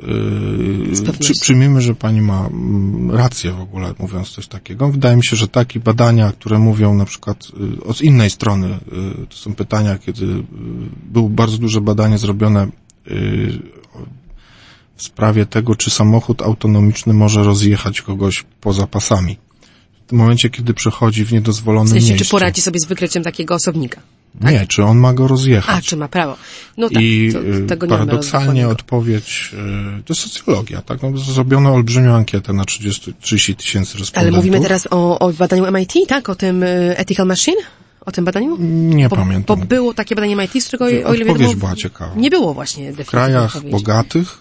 e, 1.10 1.20
przy, 1.20 1.34
przyjmijmy, 1.42 1.82
że 1.82 1.96
pani 1.96 2.22
ma 2.22 2.48
mm, 2.48 3.12
rację 3.12 3.52
w 3.52 3.62
ogóle, 3.62 3.94
mówiąc 4.00 4.30
coś 4.30 4.48
takiego. 4.48 4.90
Wydaje 4.90 5.16
mi 5.16 5.26
się, 5.26 5.36
że 5.36 5.48
takie 5.48 5.80
badania, 5.80 6.32
które 6.32 6.60
mówią 6.60 6.94
na 6.94 7.06
przykład 7.06 7.48
e, 7.82 7.84
od 7.84 8.02
innej 8.02 8.30
strony, 8.30 8.68
e, 8.68 8.80
to 9.30 9.38
są 9.38 9.54
pytania, 9.56 9.98
kiedy 9.98 10.44
było 11.04 11.30
bardzo 11.30 11.58
duże 11.58 11.82
badanie 11.82 12.18
zrobione 12.18 12.68
w 14.96 15.04
sprawie 15.04 15.46
tego, 15.46 15.76
czy 15.76 15.90
samochód 15.90 16.42
autonomiczny 16.42 17.14
może 17.14 17.44
rozjechać 17.44 18.02
kogoś 18.02 18.46
poza 18.62 18.88
pasami. 18.88 19.38
W 20.08 20.12
momencie, 20.12 20.50
kiedy 20.50 20.74
przechodzi 20.74 21.26
w 21.26 21.28
W 21.28 21.32
niedozwolonym 21.32 21.88
sensie, 21.94 22.08
miejscu. 22.08 22.26
czy 22.26 22.32
poradzi 22.32 22.62
sobie 22.62 22.80
z 22.80 22.86
wykryciem 22.86 23.24
takiego 23.24 23.56
osobnika? 23.56 24.02
Nie, 24.42 24.68
czy 24.68 24.84
on 24.84 24.98
ma 24.98 25.14
go 25.14 25.28
rozjechać. 25.28 25.76
A, 25.78 25.82
czy 25.82 25.98
ma 25.98 26.08
prawo? 26.08 26.36
No 26.78 26.90
tak, 26.90 27.02
I 27.04 27.30
to, 27.34 27.40
y, 27.44 27.66
tego 27.68 27.86
nie 27.86 27.90
mamy 27.92 28.06
paradoksalnie 28.06 28.68
odpowiedź, 28.68 29.52
y, 30.00 30.04
to 30.04 30.14
jest 30.14 30.22
socjologia, 30.34 30.82
tak? 30.82 31.02
No, 31.04 31.18
zrobiono 31.18 31.74
olbrzymią 31.74 32.16
ankietę 32.16 32.54
na 32.54 32.66
30, 32.66 33.14
30 33.22 33.56
tysięcy 33.56 33.92
Ale 33.94 34.00
respondentów. 34.00 34.38
mówimy 34.38 34.60
teraz 34.62 34.88
o, 34.92 35.20
o 35.20 35.34
badaniu 35.34 35.72
MIT, 35.72 35.94
tak? 36.08 36.30
O 36.30 36.36
tym 36.36 36.64
y, 36.64 36.94
Ethical 36.98 37.28
Machine? 37.28 37.58
O 38.06 38.12
tym 38.12 38.26
badaniu? 38.26 38.58
Nie 38.60 39.10
Bo, 39.10 39.16
pamiętam. 39.16 39.60
bo 39.60 39.66
było 39.66 39.94
takie 39.94 40.16
badanie 40.16 40.36
MIT, 40.36 40.64
z 40.64 40.68
którego, 40.68 40.86
o 40.86 40.90
ile 40.90 41.06
Odpowiedź 41.06 41.28
wiadomo, 41.28 41.54
była 41.60 41.76
ciekawa. 41.76 42.16
nie 42.16 42.30
było 42.30 42.54
właśnie 42.54 42.94
W 42.94 43.06
krajach 43.06 43.46
odpowiedzi. 43.56 43.72
bogatych 43.72 44.38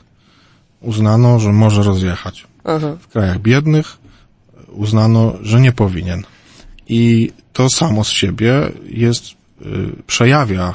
uznano, 0.80 1.40
że 1.40 1.52
może 1.52 1.82
rozjechać. 1.82 2.46
Aha. 2.64 2.96
W 3.00 3.08
krajach 3.08 3.38
biednych 3.38 3.96
uznano, 4.68 5.32
że 5.42 5.60
nie 5.60 5.72
powinien. 5.72 6.22
I 6.88 7.32
to 7.52 7.70
samo 7.70 8.04
z 8.04 8.08
siebie 8.08 8.52
jest, 8.88 9.24
przejawia 10.06 10.74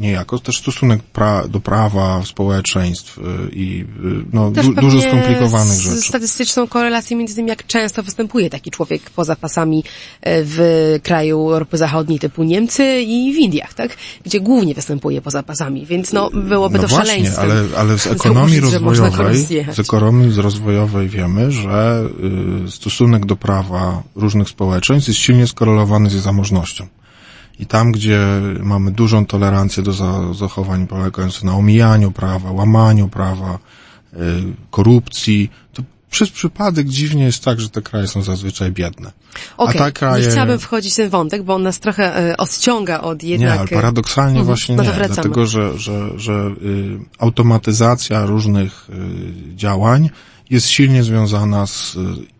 niejako 0.00 0.38
też 0.38 0.58
stosunek 0.58 1.02
pra, 1.02 1.48
do 1.48 1.60
prawa, 1.60 2.22
społeczeństw 2.24 3.18
y, 3.18 3.22
i 3.52 3.80
y, 3.80 4.24
no, 4.32 4.50
du, 4.50 4.74
dużo 4.74 5.00
skomplikowanych 5.00 5.74
z 5.74 5.80
rzeczy. 5.80 6.08
statystyczną 6.08 6.68
korelację 6.68 7.16
między 7.16 7.34
tym, 7.34 7.48
jak 7.48 7.66
często 7.66 8.02
występuje 8.02 8.50
taki 8.50 8.70
człowiek 8.70 9.10
poza 9.10 9.36
pasami 9.36 9.84
w 10.26 10.98
kraju 11.02 11.50
Europy 11.50 11.78
Zachodniej 11.78 12.18
typu 12.18 12.42
Niemcy 12.42 13.02
i 13.02 13.32
w 13.34 13.36
Indiach, 13.36 13.74
tak? 13.74 13.96
Gdzie 14.24 14.40
głównie 14.40 14.74
występuje 14.74 15.22
poza 15.22 15.42
pasami, 15.42 15.86
więc 15.86 16.12
no 16.12 16.30
byłoby 16.30 16.78
No 16.78 16.82
to 16.82 16.88
właśnie, 16.88 17.06
szaleństwem. 17.06 17.50
ale, 17.50 17.64
ale 17.76 17.98
z 17.98 18.06
ekonomii 18.06 18.60
rozwojowej, 18.60 19.46
z 19.72 19.78
ekonomii 19.78 20.40
rozwojowej 20.40 21.08
wiemy, 21.08 21.52
że 21.52 22.04
y, 22.66 22.70
stosunek 22.70 23.26
do 23.26 23.36
prawa 23.36 24.02
różnych 24.16 24.48
społeczeństw 24.48 25.08
jest 25.08 25.20
silnie 25.20 25.46
skorelowany 25.46 26.10
z 26.10 26.12
zamożnością. 26.12 26.86
I 27.60 27.66
tam, 27.66 27.92
gdzie 27.92 28.20
mamy 28.62 28.90
dużą 28.90 29.26
tolerancję 29.26 29.82
do 29.82 29.92
za- 29.92 30.34
zachowań 30.34 30.86
polegających 30.86 31.44
na 31.44 31.56
omijaniu 31.56 32.10
prawa, 32.10 32.50
łamaniu 32.50 33.08
prawa, 33.08 33.58
y, 34.14 34.16
korupcji, 34.70 35.50
to 35.72 35.82
przez 36.10 36.30
przypadek 36.30 36.88
dziwnie 36.88 37.24
jest 37.24 37.44
tak, 37.44 37.60
że 37.60 37.68
te 37.70 37.82
kraje 37.82 38.06
są 38.06 38.22
zazwyczaj 38.22 38.72
biedne. 38.72 39.12
Okej, 39.56 39.80
A 39.80 39.84
te 39.84 39.92
kraje... 39.92 40.24
nie 40.24 40.30
chciałabym 40.30 40.58
wchodzić 40.58 40.92
w 40.92 40.96
ten 40.96 41.10
wątek, 41.10 41.42
bo 41.42 41.54
on 41.54 41.62
nas 41.62 41.80
trochę 41.80 42.30
e, 42.30 42.36
odciąga 42.36 43.00
od 43.00 43.22
jednak... 43.22 43.54
Nie, 43.54 43.60
ale 43.60 43.68
paradoksalnie 43.68 44.38
Mhm. 44.40 44.46
właśnie 44.46 44.76
No 44.76 44.82
nie, 44.82 44.90
dlatego 44.92 45.46
że, 45.46 45.78
że, 45.78 46.18
że 46.18 46.32
y, 46.32 46.98
automatyzacja 47.18 48.26
różnych 48.26 48.90
y, 48.90 49.56
działań 49.56 50.10
jest 50.50 50.68
silnie 50.68 51.02
związana 51.02 51.66
z, 51.66 51.94
y, 51.94 51.98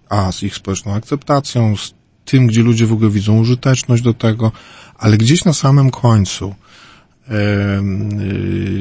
a, 0.08 0.32
z 0.32 0.42
ich 0.42 0.54
społeczną 0.54 0.94
akceptacją, 0.94 1.76
z 1.76 1.99
tym, 2.30 2.46
gdzie 2.46 2.62
ludzie 2.62 2.86
w 2.86 2.92
ogóle 2.92 3.10
widzą 3.10 3.38
użyteczność 3.38 4.02
do 4.02 4.14
tego, 4.14 4.52
ale 4.98 5.16
gdzieś 5.16 5.44
na 5.44 5.52
samym 5.52 5.90
końcu 5.90 6.54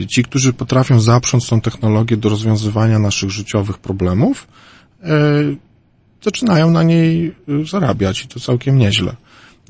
y, 0.04 0.08
ci, 0.08 0.24
którzy 0.24 0.54
potrafią 0.54 1.00
zaprząc 1.00 1.48
tą 1.48 1.62
technologię 1.62 2.18
do 2.18 2.30
rozwiązywania 2.30 3.00
naszych 3.00 3.30
życiowych 3.30 3.78
problemów, 3.78 4.48
y, 5.04 5.58
zaczynają 6.22 6.72
na 6.72 6.84
niej 6.84 7.36
y, 7.50 7.66
zarabiać 7.66 8.24
i 8.26 8.28
to 8.28 8.40
całkiem 8.40 8.78
nieźle. 8.78 9.16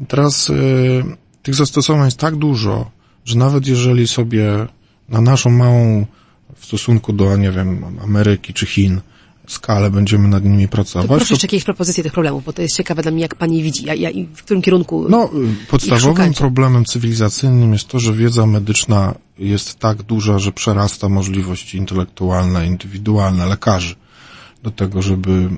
Teraz 0.08 0.50
y, 0.50 1.04
tych 1.44 1.56
zastosowań 1.56 2.06
jest 2.06 2.18
tak 2.18 2.36
dużo, 2.36 2.92
że 3.26 3.38
nawet 3.38 3.68
jeżeli 3.68 4.08
sobie 4.08 4.68
na 5.10 5.22
naszą 5.22 5.50
małą 5.50 6.06
w 6.56 6.66
stosunku 6.66 7.14
do, 7.14 7.38
nie 7.38 7.52
wiem, 7.52 7.86
Ameryki 8.04 8.54
czy 8.54 8.66
Chin 8.66 9.02
skalę 9.54 9.92
będziemy 9.92 10.28
nad 10.28 10.44
nimi 10.44 10.68
To 10.68 10.72
pracować, 10.72 11.08
proszę 11.08 11.26
to 11.26 11.34
jeszcze 11.34 11.48
jakieś 11.48 11.64
propozycje 11.64 12.04
tych 12.04 12.14
problemów, 12.14 12.44
bo 12.46 12.54
to 12.54 12.62
jest 12.62 12.76
ciekawe 12.76 13.02
dla 13.02 13.12
mnie, 13.12 13.22
jak 13.22 13.36
pani 13.36 13.64
widzi, 13.64 13.86
ja, 13.86 13.94
ja, 13.94 14.10
w 14.36 14.44
którym 14.44 14.62
kierunku... 14.62 15.06
No, 15.10 15.26
y, 15.64 15.66
podstawowym 15.68 16.34
problemem 16.34 16.86
cywilizacyjnym 16.86 17.74
jest 17.74 17.88
to, 17.88 18.00
że 18.00 18.14
wiedza 18.14 18.46
medyczna 18.46 19.16
jest 19.40 19.76
tak 19.80 20.04
duża, 20.04 20.40
że 20.40 20.52
przerasta 20.52 21.10
możliwości 21.10 21.78
intelektualne, 21.78 22.68
indywidualne 22.68 23.46
lekarzy 23.46 23.96
do 24.64 24.72
tego, 24.72 25.02
żeby 25.02 25.32
y, 25.32 25.50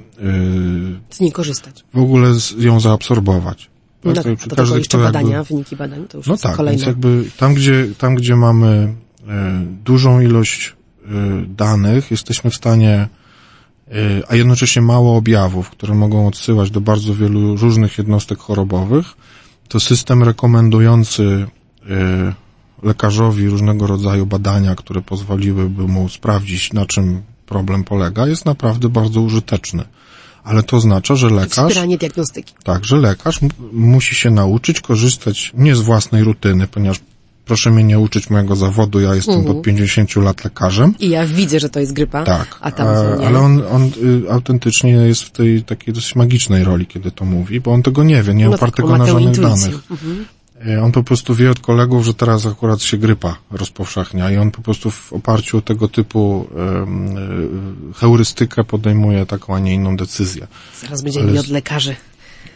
z 1.10 1.20
niej 1.20 1.32
korzystać. 1.32 1.84
w 1.94 1.98
ogóle 2.00 2.34
z- 2.34 2.52
ją 2.64 2.80
zaabsorbować. 2.80 3.70
No, 4.04 4.14
Tak, 4.14 4.24
tak, 4.24 4.40
to 4.40 4.48
do 4.48 4.56
każdy, 4.56 4.78
jeszcze 4.78 4.98
kto 4.98 5.04
jakby- 5.04 5.20
badania, 5.20 5.44
wyniki 5.44 5.76
badań, 5.76 6.06
to 6.10 6.18
już 6.18 6.28
No 6.28 6.38
tak, 6.38 6.56
kolejne. 6.56 6.78
więc 6.78 6.88
jakby 6.88 7.26
tam, 7.38 7.54
gdzie, 7.54 7.88
tam, 7.98 8.16
gdzie 8.16 8.36
mamy 8.36 8.94
e, 9.28 9.66
dużą 9.84 10.20
ilość 10.22 10.76
e, 11.06 11.10
danych, 11.48 12.12
jesteśmy 12.12 12.50
w 12.50 12.56
stanie, 12.56 13.08
a 14.28 14.36
jednocześnie 14.36 14.82
mało 14.82 15.18
objawów, 15.18 15.70
które 15.70 15.94
mogą 15.96 16.28
odsyłać 16.28 16.72
do 16.72 16.82
bardzo 16.82 17.16
wielu 17.16 17.56
różnych 17.56 17.98
jednostek 17.98 18.40
chorobowych, 18.40 19.06
to 19.68 19.80
system 19.80 20.24
rekomendujący 20.24 21.48
e, 21.90 22.34
lekarzowi 22.84 23.48
różnego 23.48 23.88
rodzaju 23.88 24.26
badania, 24.26 24.76
które 24.76 25.02
pozwoliłyby 25.02 25.88
mu 25.88 26.10
sprawdzić, 26.10 26.74
na 26.74 26.86
czym 26.86 27.22
problem 27.46 27.84
polega, 27.84 28.28
jest 28.28 28.46
naprawdę 28.46 28.90
bardzo 28.90 29.22
użyteczny. 29.22 29.84
Ale 30.44 30.64
to 30.64 30.78
oznacza, 30.78 31.16
że 31.16 31.30
lekarz 31.30 31.70
Wspieranie 31.70 31.98
diagnostyki. 31.98 32.54
tak, 32.64 32.86
że 32.86 32.98
lekarz 32.98 33.40
musi 33.72 34.16
się 34.16 34.30
nauczyć 34.30 34.82
korzystać 34.82 35.52
nie 35.54 35.76
z 35.76 35.82
własnej 35.82 36.24
rutyny, 36.24 36.68
ponieważ 36.68 37.00
proszę 37.52 37.72
mnie 37.72 37.84
nie 37.84 38.00
uczyć 38.00 38.30
mojego 38.30 38.56
zawodu, 38.56 39.00
ja 39.00 39.16
jestem 39.16 39.36
Mhm. 39.36 39.58
od 39.58 39.64
50 39.64 40.16
lat 40.22 40.44
lekarzem. 40.44 40.94
I 41.00 41.10
ja 41.10 41.26
widzę, 41.28 41.60
że 41.60 41.70
to 41.70 41.80
jest 41.80 41.94
grypa, 41.94 42.24
Tak, 42.24 42.58
a 42.62 42.72
tam 42.72 42.88
e, 42.88 43.18
nie. 43.20 43.28
ale 43.28 43.40
on, 43.40 43.64
on 43.72 43.84
y, 44.26 44.32
autentycznie 44.32 44.92
jest 44.92 45.22
w 45.24 45.32
tej 45.32 45.64
takiej 45.64 45.94
dosyć 45.94 46.16
magicznej 46.16 46.64
roli, 46.64 46.86
kiedy 46.86 47.12
to 47.12 47.26
mówi, 47.26 47.62
bo 47.62 47.72
on 47.72 47.84
tego 47.84 48.04
nie 48.04 48.24
wie, 48.24 48.34
nie 48.34 48.46
no 48.46 48.52
tak, 48.52 48.60
opartego 48.60 48.88
ma 48.90 48.98
na 48.98 49.06
żadnych 49.06 49.24
intuicję. 49.38 49.50
danych. 49.72 49.92
Mhm. 49.92 50.26
E, 50.68 50.84
On 50.84 50.92
po 50.92 51.04
prostu 51.04 51.36
wie 51.36 51.52
od 51.52 51.60
kolegów, 51.60 52.06
że 52.06 52.14
teraz 52.14 52.46
akurat 52.46 52.82
się 52.82 52.98
grypa 52.98 53.36
rozpowszechnia 53.52 54.32
i 54.32 54.38
on 54.38 54.52
po 54.52 54.62
prostu 54.62 54.92
w 54.92 55.14
oparciu 55.14 55.58
o 55.58 55.62
tego 55.62 55.88
typu 55.88 56.48
y, 57.94 57.94
heurystykę 58.00 58.64
podejmuje 58.64 59.26
taką, 59.26 59.56
a 59.56 59.60
nie 59.60 59.74
inną 59.74 59.98
decyzję. 59.98 60.48
Zaraz 60.82 61.02
będziemy 61.02 61.24
Ale 61.24 61.34
mieli 61.34 61.46
od 61.46 61.52
lekarzy 61.52 61.96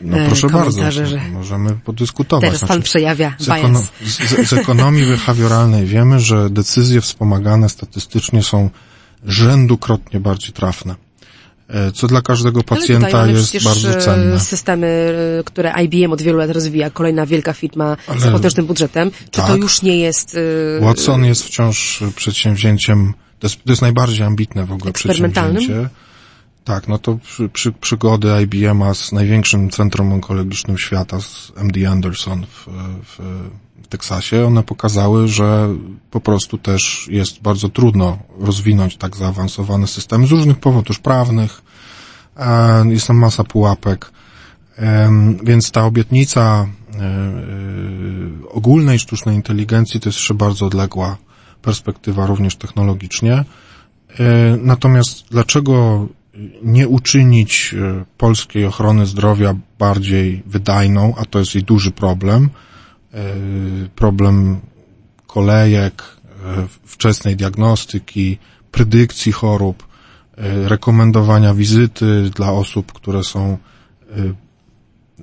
No 0.01 0.17
e, 0.17 0.27
proszę 0.27 0.47
bardzo, 0.49 0.91
że 0.91 1.21
możemy 1.31 1.69
podyskutować. 1.71 2.45
teraz 2.45 2.69
pan 2.69 2.81
przejawia 2.81 3.35
z, 3.39 3.47
ekono- 3.47 3.83
z, 4.05 4.49
z 4.49 4.53
ekonomii 4.53 5.05
behawioralnej 5.05 5.85
wiemy, 5.85 6.19
że 6.19 6.49
decyzje 6.49 7.01
wspomagane 7.01 7.69
statystycznie 7.69 8.43
są 8.43 8.69
rzędukrotnie 9.25 10.19
bardziej 10.19 10.53
trafne. 10.53 10.95
E, 11.69 11.91
co 11.91 12.07
dla 12.07 12.21
każdego 12.21 12.63
pacjenta 12.63 13.27
jest 13.27 13.63
bardzo 13.63 13.89
e, 13.97 14.01
cenne. 14.01 14.39
systemy, 14.39 15.13
które 15.45 15.73
IBM 15.83 16.11
od 16.11 16.21
wielu 16.21 16.37
lat 16.37 16.49
rozwija, 16.49 16.89
kolejna 16.89 17.25
wielka 17.25 17.53
firma 17.53 17.97
Ale, 18.07 18.19
z 18.19 18.23
potężnym 18.23 18.65
budżetem, 18.65 19.11
czy 19.11 19.41
tak, 19.41 19.47
to 19.47 19.55
już 19.55 19.81
nie 19.81 19.99
jest... 19.99 20.37
Watson 20.81 21.25
jest 21.25 21.43
wciąż 21.43 22.03
przedsięwzięciem, 22.15 23.13
to 23.39 23.47
jest, 23.47 23.63
to 23.63 23.71
jest 23.71 23.81
najbardziej 23.81 24.25
ambitne 24.25 24.65
w 24.65 24.71
ogóle 24.71 24.93
przedsięwzięcie. 24.93 25.89
Tak, 26.65 26.87
no 26.87 26.97
to 26.97 27.17
przy, 27.17 27.49
przy, 27.49 27.71
przygody 27.71 28.27
IBM-a 28.43 28.93
z 28.93 29.11
największym 29.11 29.69
centrum 29.69 30.13
onkologicznym 30.13 30.77
świata, 30.77 31.21
z 31.21 31.51
MD 31.55 31.89
Anderson 31.89 32.45
w, 32.45 32.67
w, 33.03 33.19
w 33.83 33.87
Teksasie, 33.87 34.45
one 34.45 34.63
pokazały, 34.63 35.27
że 35.27 35.69
po 36.11 36.21
prostu 36.21 36.57
też 36.57 37.07
jest 37.11 37.41
bardzo 37.41 37.69
trudno 37.69 38.17
rozwinąć 38.39 38.97
tak 38.97 39.15
zaawansowany 39.15 39.87
system 39.87 40.27
z 40.27 40.31
różnych 40.31 40.57
powodów 40.57 40.99
prawnych. 40.99 41.61
E, 42.37 42.85
jest 42.89 43.07
tam 43.07 43.17
masa 43.17 43.43
pułapek. 43.43 44.11
E, 44.77 45.11
więc 45.43 45.71
ta 45.71 45.85
obietnica 45.85 46.67
e, 46.93 47.07
ogólnej 48.49 48.99
sztucznej 48.99 49.35
inteligencji 49.35 49.99
to 49.99 50.09
jest 50.09 50.19
jeszcze 50.19 50.33
bardzo 50.33 50.65
odległa 50.65 51.17
perspektywa 51.61 52.25
również 52.25 52.55
technologicznie. 52.55 53.45
Natomiast 54.61 55.25
dlaczego 55.31 56.07
nie 56.63 56.87
uczynić 56.87 57.75
polskiej 58.17 58.65
ochrony 58.65 59.05
zdrowia 59.05 59.55
bardziej 59.79 60.43
wydajną, 60.45 61.13
a 61.17 61.25
to 61.25 61.39
jest 61.39 61.55
jej 61.55 61.63
duży 61.63 61.91
problem, 61.91 62.49
E, 63.15 63.33
problem 63.95 64.59
kolejek, 65.27 66.03
e, 66.45 66.67
wczesnej 66.85 67.35
diagnostyki, 67.35 68.37
predykcji 68.71 69.31
chorób, 69.31 69.87
e, 70.37 70.69
rekomendowania 70.69 71.53
wizyty 71.53 72.29
dla 72.35 72.51
osób, 72.51 72.93
które 72.93 73.23
są 73.23 73.57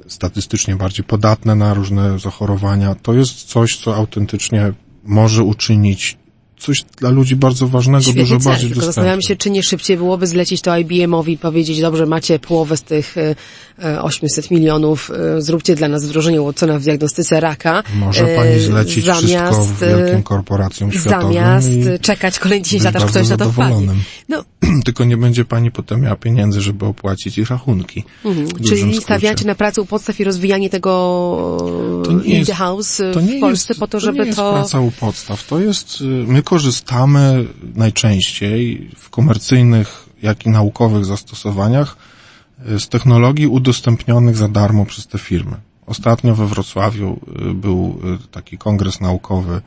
statystycznie 0.07 0.77
bardziej 0.77 1.05
podatne 1.05 1.55
na 1.55 1.75
różne 1.75 2.19
zachorowania. 2.19 2.95
To 2.95 3.15
jest 3.15 3.43
coś, 3.43 3.77
co 3.77 3.97
autentycznie 3.97 4.73
może 5.05 5.43
uczynić 5.43 6.19
coś 6.63 6.85
dla 6.97 7.11
ludzi 7.11 7.37
bardzo 7.37 7.69
ważnego, 7.69 8.03
Świetny 8.03 8.23
dużo 8.23 8.39
cel, 8.39 8.53
bardziej 8.53 8.69
tylko 8.69 8.75
dostępne. 8.75 8.87
zastanawiam 8.87 9.23
się, 9.23 9.37
czy 9.37 9.51
nie 9.51 9.63
szybciej 9.63 9.97
byłoby 9.97 10.27
zlecić 10.27 10.61
to 10.61 10.77
IBM-owi 10.79 11.33
i 11.33 11.39
powiedzieć, 11.39 11.81
dobrze, 11.81 12.07
macie 12.07 12.39
połowę 12.39 12.77
z 12.77 12.83
tych 12.83 13.15
800 14.03 14.45
e, 14.45 14.55
milionów, 14.55 15.11
e, 15.11 15.43
zróbcie 15.43 15.75
dla 15.75 15.89
nas 15.89 16.07
wdrożenie 16.07 16.41
Watsona 16.41 16.79
w 16.79 16.83
diagnostyce 16.83 17.41
raka. 17.41 17.83
Może 17.95 18.27
pani 18.27 18.51
e, 18.51 18.61
zlecić 18.61 19.05
zamiast, 19.05 19.59
wszystko 19.59 19.87
wielkim 19.87 20.23
korporacjom 20.23 20.93
światowym 20.93 21.33
Zamiast 21.33 21.69
czekać 22.01 22.39
kolejne 22.39 22.65
10 22.65 22.85
lat, 22.85 22.97
aż 22.97 23.05
ktoś 23.05 23.29
na 23.29 23.37
to 23.37 23.53
wpadnie. 23.53 23.89
No. 24.29 24.45
Tylko 24.85 25.05
nie 25.05 25.17
będzie 25.17 25.45
pani 25.45 25.71
potem 25.71 26.01
miała 26.01 26.17
pieniędzy, 26.17 26.61
żeby 26.61 26.87
opłacić 26.87 27.39
ich 27.39 27.51
rachunki. 27.51 28.05
Mhm. 28.25 28.49
Czyli 28.69 29.01
stawiacie 29.01 29.45
na 29.45 29.55
pracę 29.55 29.83
u 29.83 29.87
podstaw 29.87 30.21
i 30.21 30.25
rozwijanie 30.25 30.71
tego 30.71 30.93
in 32.25 32.31
jest, 32.31 32.51
the 32.51 32.55
house 32.55 33.01
w 33.01 33.41
Polsce 33.41 33.73
jest, 33.73 33.81
po 33.81 33.87
to, 33.87 33.91
to 33.93 34.01
żeby 34.01 34.19
nie 34.19 34.25
jest 34.25 34.39
to... 34.39 34.53
praca 34.53 34.81
u 34.81 34.91
podstaw. 34.91 35.47
To 35.47 35.61
jest, 35.61 36.01
y, 36.01 36.05
my 36.05 36.43
korzystamy 36.53 37.45
najczęściej 37.75 38.91
w 38.97 39.11
komercyjnych, 39.11 40.09
jak 40.23 40.47
i 40.47 40.49
naukowych 40.49 41.05
zastosowaniach 41.05 41.97
y, 42.71 42.81
z 42.81 42.89
technologii 42.89 43.47
udostępnionych 43.47 44.37
za 44.37 44.49
darmo 44.49 44.87
przez 44.87 45.07
te 45.07 45.19
firmy. 45.19 45.57
Ostatnio 45.87 46.35
we 46.35 46.47
Wrocławiu 46.47 47.21
y, 47.51 47.55
był 47.55 48.01
taki 48.31 48.59
kongres 48.59 49.01
naukowy 49.01 49.61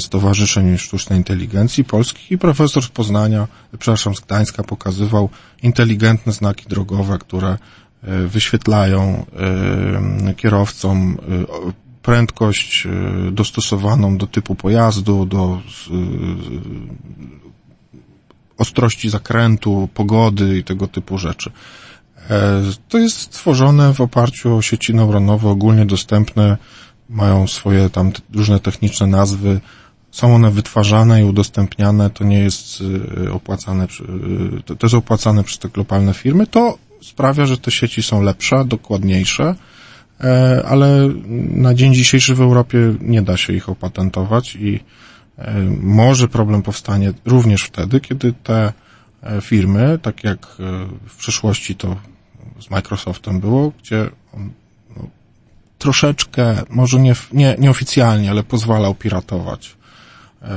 Stowarzyszeń 0.00 0.78
Sztucznej 0.78 1.18
Inteligencji 1.18 1.84
Polskich 1.84 2.30
i 2.30 2.38
profesor 2.38 2.82
z 2.82 2.88
Poznania, 2.88 3.48
przepraszam, 3.78 4.14
z 4.14 4.20
Gdańska 4.20 4.62
pokazywał 4.62 5.28
inteligentne 5.62 6.32
znaki 6.32 6.68
drogowe, 6.68 7.18
które 7.18 7.58
wyświetlają 8.26 9.26
kierowcom 10.36 11.16
prędkość 12.02 12.86
e, 12.86 13.30
dostosowaną 13.30 14.16
do 14.16 14.26
typu 14.26 14.54
pojazdu, 14.54 15.26
do 15.26 15.62
e, 15.90 15.94
ostrości 18.58 19.10
zakrętu, 19.10 19.88
pogody 19.94 20.58
i 20.58 20.64
tego 20.64 20.86
typu 20.86 21.18
rzeczy. 21.18 21.50
E, 22.30 22.62
to 22.88 22.98
jest 22.98 23.20
stworzone 23.20 23.94
w 23.94 24.00
oparciu 24.00 24.56
o 24.56 24.62
sieci 24.62 24.94
neuronowe, 24.94 25.48
ogólnie 25.48 25.86
dostępne, 25.86 26.56
mają 27.08 27.46
swoje 27.46 27.90
tam 27.90 28.12
różne 28.34 28.60
techniczne 28.60 29.06
nazwy, 29.06 29.60
są 30.10 30.34
one 30.34 30.50
wytwarzane 30.50 31.20
i 31.20 31.24
udostępniane, 31.24 32.10
to 32.10 32.24
nie 32.24 32.38
jest 32.38 32.82
opłacane, 33.32 33.86
to 34.66 34.76
jest 34.82 34.94
opłacane 34.94 35.44
przez 35.44 35.58
te 35.58 35.68
globalne 35.68 36.14
firmy, 36.14 36.46
to 36.46 36.78
sprawia, 37.02 37.46
że 37.46 37.58
te 37.58 37.70
sieci 37.70 38.02
są 38.02 38.22
lepsze, 38.22 38.64
dokładniejsze, 38.64 39.54
ale 40.64 41.08
na 41.50 41.74
dzień 41.74 41.94
dzisiejszy 41.94 42.34
w 42.34 42.40
Europie 42.40 42.94
nie 43.00 43.22
da 43.22 43.36
się 43.36 43.52
ich 43.52 43.68
opatentować 43.68 44.56
i 44.56 44.80
e, 45.38 45.54
może 45.80 46.28
problem 46.28 46.62
powstanie 46.62 47.12
również 47.24 47.62
wtedy, 47.62 48.00
kiedy 48.00 48.32
te 48.32 48.72
e, 49.22 49.40
firmy, 49.40 49.98
tak 50.02 50.24
jak 50.24 50.46
w 51.08 51.16
przeszłości 51.16 51.74
to 51.74 51.96
z 52.60 52.70
Microsoftem 52.70 53.40
było, 53.40 53.72
gdzie 53.82 54.10
on 54.32 54.50
no, 54.96 55.06
troszeczkę, 55.78 56.62
może 56.70 57.00
nie, 57.00 57.14
nie, 57.32 57.56
nieoficjalnie, 57.58 58.30
ale 58.30 58.42
pozwalał 58.42 58.94
piratować 58.94 59.76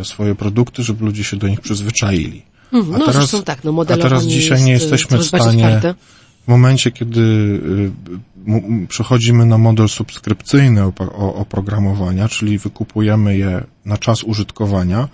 swoje 0.03 0.35
produkty, 0.35 0.83
żeby 0.83 1.05
ludzie 1.05 1.23
się 1.23 1.37
do 1.37 1.47
nich 1.47 1.61
przyzwyczaili. 1.61 2.45
Mhm. 2.73 2.99
no, 2.99 3.05
a 3.05 3.11
teraz, 3.11 3.35
tak, 3.45 3.63
no, 3.63 3.81
a 3.81 3.97
teraz 3.97 4.23
dzisiaj 4.23 4.63
nie 4.63 4.71
jesteśmy 4.71 5.17
w 5.17 5.25
stanie 5.25 5.81
w 6.43 6.47
momencie, 6.47 6.91
kiedy 6.91 7.21
y, 7.21 8.87
przechodzimy 8.87 9.45
na 9.45 9.57
model 9.57 9.89
subskrypcyjny 9.89 10.83
oprogramowania, 11.17 12.29
czyli 12.29 12.57
wykupujemy 12.57 13.37
je 13.37 13.63
na 13.85 13.97
czas 13.97 14.23
użytkowania, 14.23 15.07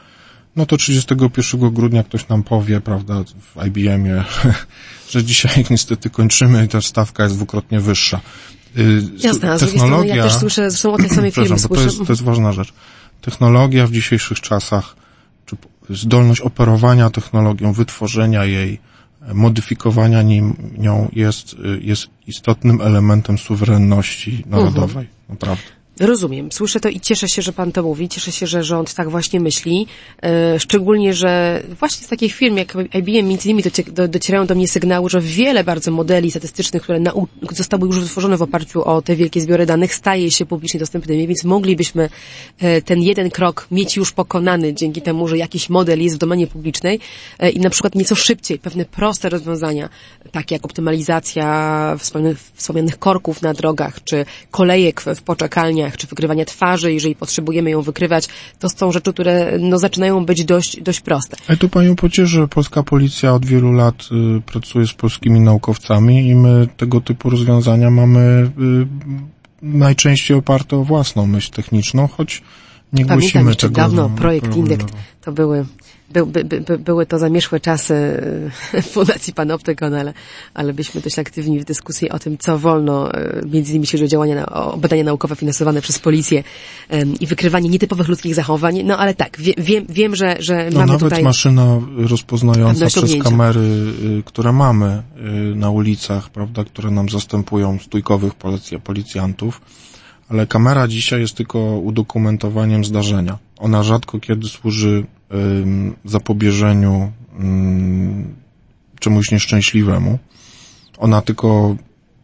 no 0.56 0.66
to 0.66 0.78
31 0.78 1.74
grudnia 1.74 2.04
ktoś 2.04 2.28
nam 2.28 2.44
powie, 2.44 2.82
prawda, 2.82 3.24
w 3.24 3.66
IBM-ie, 3.68 4.24
że 5.12 5.24
dzisiaj 5.24 5.66
niestety 5.70 6.10
kończymy 6.10 6.66
i 6.66 6.68
ta 6.68 6.82
stawka 6.82 7.24
jest 7.24 7.36
dwukrotnie 7.36 7.80
wyższa. 7.80 8.22
Y, 8.78 9.02
Jasne, 9.18 9.52
a 9.52 9.58
z 9.58 9.62
technologia, 9.62 10.16
ja 10.16 10.24
też 10.24 10.34
słyszę, 10.34 10.70
zresztą 10.72 10.94
o 10.94 10.98
tej 10.98 11.10
samej 11.10 11.32
firmie 11.36 11.56
bo 11.70 11.76
to 11.76 11.82
jest, 11.82 11.98
to 11.98 12.14
jest 12.14 12.24
ważna 12.24 12.52
rzecz. 12.52 12.74
Technologia 13.22 13.88
w 13.88 13.92
dzisiejszych 13.92 14.40
czasach, 14.42 14.96
czy 15.46 15.56
zdolność 15.90 16.42
operowania 16.42 17.10
technologią, 17.10 17.74
wytworzenia 17.74 18.46
jej, 18.46 18.80
modyfikowania 19.34 20.22
nim, 20.22 20.56
nią 20.78 21.10
jest, 21.14 21.56
jest 21.82 22.08
istotnym 22.28 22.82
elementem 22.82 23.38
suwerenności 23.38 24.44
narodowej. 24.48 25.06
Mhm. 25.06 25.08
Naprawdę. 25.30 25.79
Rozumiem. 26.00 26.52
Słyszę 26.52 26.80
to 26.80 26.90
i 26.90 27.00
cieszę 27.00 27.30
się, 27.30 27.42
że 27.42 27.54
pan 27.54 27.72
to 27.72 27.84
mówi. 27.84 28.10
Cieszę 28.10 28.32
się, 28.32 28.48
że 28.48 28.64
rząd 28.64 28.94
tak 28.94 29.10
właśnie 29.10 29.40
myśli. 29.40 29.88
E, 30.24 30.60
szczególnie, 30.60 31.14
że 31.14 31.64
właśnie 31.80 32.06
z 32.06 32.10
takich 32.10 32.34
firm 32.34 32.58
jak 32.58 32.74
IBM 32.94 33.28
między 33.28 33.50
innymi 33.50 33.64
docierają 34.08 34.46
do 34.46 34.56
mnie 34.56 34.68
sygnały, 34.68 35.10
że 35.10 35.22
wiele 35.22 35.64
bardzo 35.64 35.92
modeli 35.92 36.32
statystycznych, 36.32 36.84
które 36.84 37.00
zostały 37.52 37.88
już 37.88 38.00
wytworzone 38.00 38.38
w 38.38 38.42
oparciu 38.42 38.84
o 38.84 39.02
te 39.02 39.16
wielkie 39.16 39.42
zbiory 39.42 39.66
danych, 39.66 39.96
staje 39.96 40.32
się 40.32 40.46
publicznie 40.46 40.80
dostępnymi, 40.80 41.28
więc 41.28 41.44
moglibyśmy 41.44 42.10
e, 42.60 42.82
ten 42.82 43.02
jeden 43.02 43.30
krok 43.30 43.68
mieć 43.72 43.98
już 43.98 44.12
pokonany 44.12 44.74
dzięki 44.74 45.02
temu, 45.02 45.28
że 45.28 45.38
jakiś 45.38 45.70
model 45.70 46.02
jest 46.02 46.16
w 46.16 46.20
domenie 46.20 46.48
publicznej 46.48 47.00
e, 47.40 47.50
i 47.50 47.60
na 47.60 47.70
przykład 47.70 47.96
nieco 47.96 48.16
szybciej 48.16 48.60
pewne 48.60 48.86
proste 48.86 49.30
rozwiązania, 49.30 49.90
takie 50.32 50.56
jak 50.56 50.66
optymalizacja 50.66 51.96
wspomnianych, 52.00 52.40
wspomnianych 52.54 53.00
korków 53.00 53.42
na 53.42 53.54
drogach, 53.54 54.04
czy 54.04 54.26
kolejek 54.52 55.02
w 55.02 55.22
poczekalniach, 55.22 55.89
czy 55.98 56.08
wykrywania 56.08 56.46
twarzy, 56.46 56.94
jeżeli 56.94 57.16
potrzebujemy 57.16 57.70
ją 57.70 57.82
wykrywać, 57.82 58.28
to 58.60 58.70
są 58.70 58.92
rzeczy, 58.92 59.14
które 59.14 59.58
no, 59.60 59.80
zaczynają 59.80 60.26
być 60.26 60.46
dość, 60.46 60.82
dość 60.82 61.02
proste. 61.02 61.38
A 61.48 61.56
tu 61.56 61.70
panią 61.70 61.96
pocieszę, 61.96 62.48
polska 62.48 62.84
policja 62.84 63.34
od 63.34 63.46
wielu 63.46 63.72
lat 63.72 64.10
y, 64.38 64.42
pracuje 64.42 64.88
z 64.88 64.94
polskimi 64.94 65.40
naukowcami 65.40 66.28
i 66.28 66.36
my 66.36 66.68
tego 66.78 67.02
typu 67.02 67.30
rozwiązania 67.30 67.90
mamy 67.90 68.52
y, 68.60 68.88
najczęściej 69.62 70.38
oparte 70.38 70.78
o 70.78 70.84
własną 70.84 71.28
myśl 71.28 71.52
techniczną, 71.52 72.08
choć 72.08 72.42
nie 72.94 73.06
Pamiętam 73.06 73.48
jeszcze 73.48 73.68
tego. 73.70 73.82
dawno 73.82 74.10
projekt 74.10 74.56
Indekt 74.56 74.88
to 75.22 75.32
były 75.32 75.66
by, 76.14 76.26
by, 76.26 76.62
by, 76.62 76.78
były 76.78 77.06
to 77.06 77.20
zamieszłe 77.20 77.60
czasy 77.60 78.22
Fundacji 78.94 79.34
Panoptykon, 79.34 79.94
ale, 79.94 80.14
ale 80.54 80.74
byliśmy 80.74 81.02
dość 81.02 81.20
aktywni 81.20 81.60
w 81.60 81.66
dyskusji 81.66 82.10
o 82.10 82.20
tym, 82.20 82.38
co 82.38 82.60
wolno, 82.60 83.14
e, 83.14 83.42
między 83.46 83.72
innymi 83.72 84.04
o 84.04 84.08
działania, 84.08 84.46
o 84.46 84.78
badania 84.78 85.04
naukowe 85.04 85.36
finansowane 85.36 85.82
przez 85.82 86.00
policję 86.00 86.44
i 87.20 87.28
wykrywanie 87.28 87.70
nietypowych 87.70 88.08
ludzkich 88.08 88.36
zachowań. 88.36 88.84
No 88.84 88.98
ale 88.98 89.14
tak, 89.14 89.38
wie, 89.40 89.54
wiem, 89.58 89.86
wiem, 89.90 90.16
że, 90.16 90.36
że 90.40 90.70
no, 90.72 90.80
mamy 90.80 90.92
nawet 90.92 91.00
tutaj... 91.00 91.24
maszyna 91.24 91.82
rozpoznająca 91.98 92.86
przez 92.86 93.24
kamery, 93.24 93.60
y, 93.60 94.24
które 94.26 94.54
mamy 94.54 95.04
y, 95.52 95.56
na 95.56 95.70
ulicach, 95.70 96.30
prawda, 96.30 96.64
które 96.64 96.92
nam 96.92 97.10
zastępują 97.10 97.80
stójkowych 97.80 98.34
policjantów, 98.84 99.62
ale 100.30 100.48
kamera 100.48 100.88
dzisiaj 100.88 101.22
jest 101.22 101.38
tylko 101.38 101.60
udokumentowaniem 101.60 102.86
zdarzenia. 102.86 103.38
Ona 103.58 103.84
rzadko 103.84 104.20
kiedy 104.20 104.48
służy 104.48 105.06
zapobieżeniu 106.06 107.12
mm, 107.40 108.36
czemuś 109.00 109.32
nieszczęśliwemu. 109.32 110.20
Ona 110.98 111.22
tylko, 111.22 111.76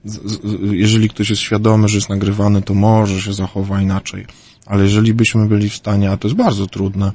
z, 0.05 0.31
z, 0.31 0.39
jeżeli 0.71 1.09
ktoś 1.09 1.29
jest 1.29 1.41
świadomy, 1.41 1.87
że 1.87 1.97
jest 1.97 2.09
nagrywany, 2.09 2.61
to 2.61 2.73
może 2.73 3.21
się 3.21 3.33
zachowa 3.33 3.81
inaczej. 3.81 4.25
Ale 4.65 4.83
jeżeli 4.83 5.13
byśmy 5.13 5.47
byli 5.47 5.69
w 5.69 5.75
stanie, 5.75 6.11
a 6.11 6.17
to 6.17 6.27
jest 6.27 6.37
bardzo 6.37 6.67
trudne, 6.67 7.11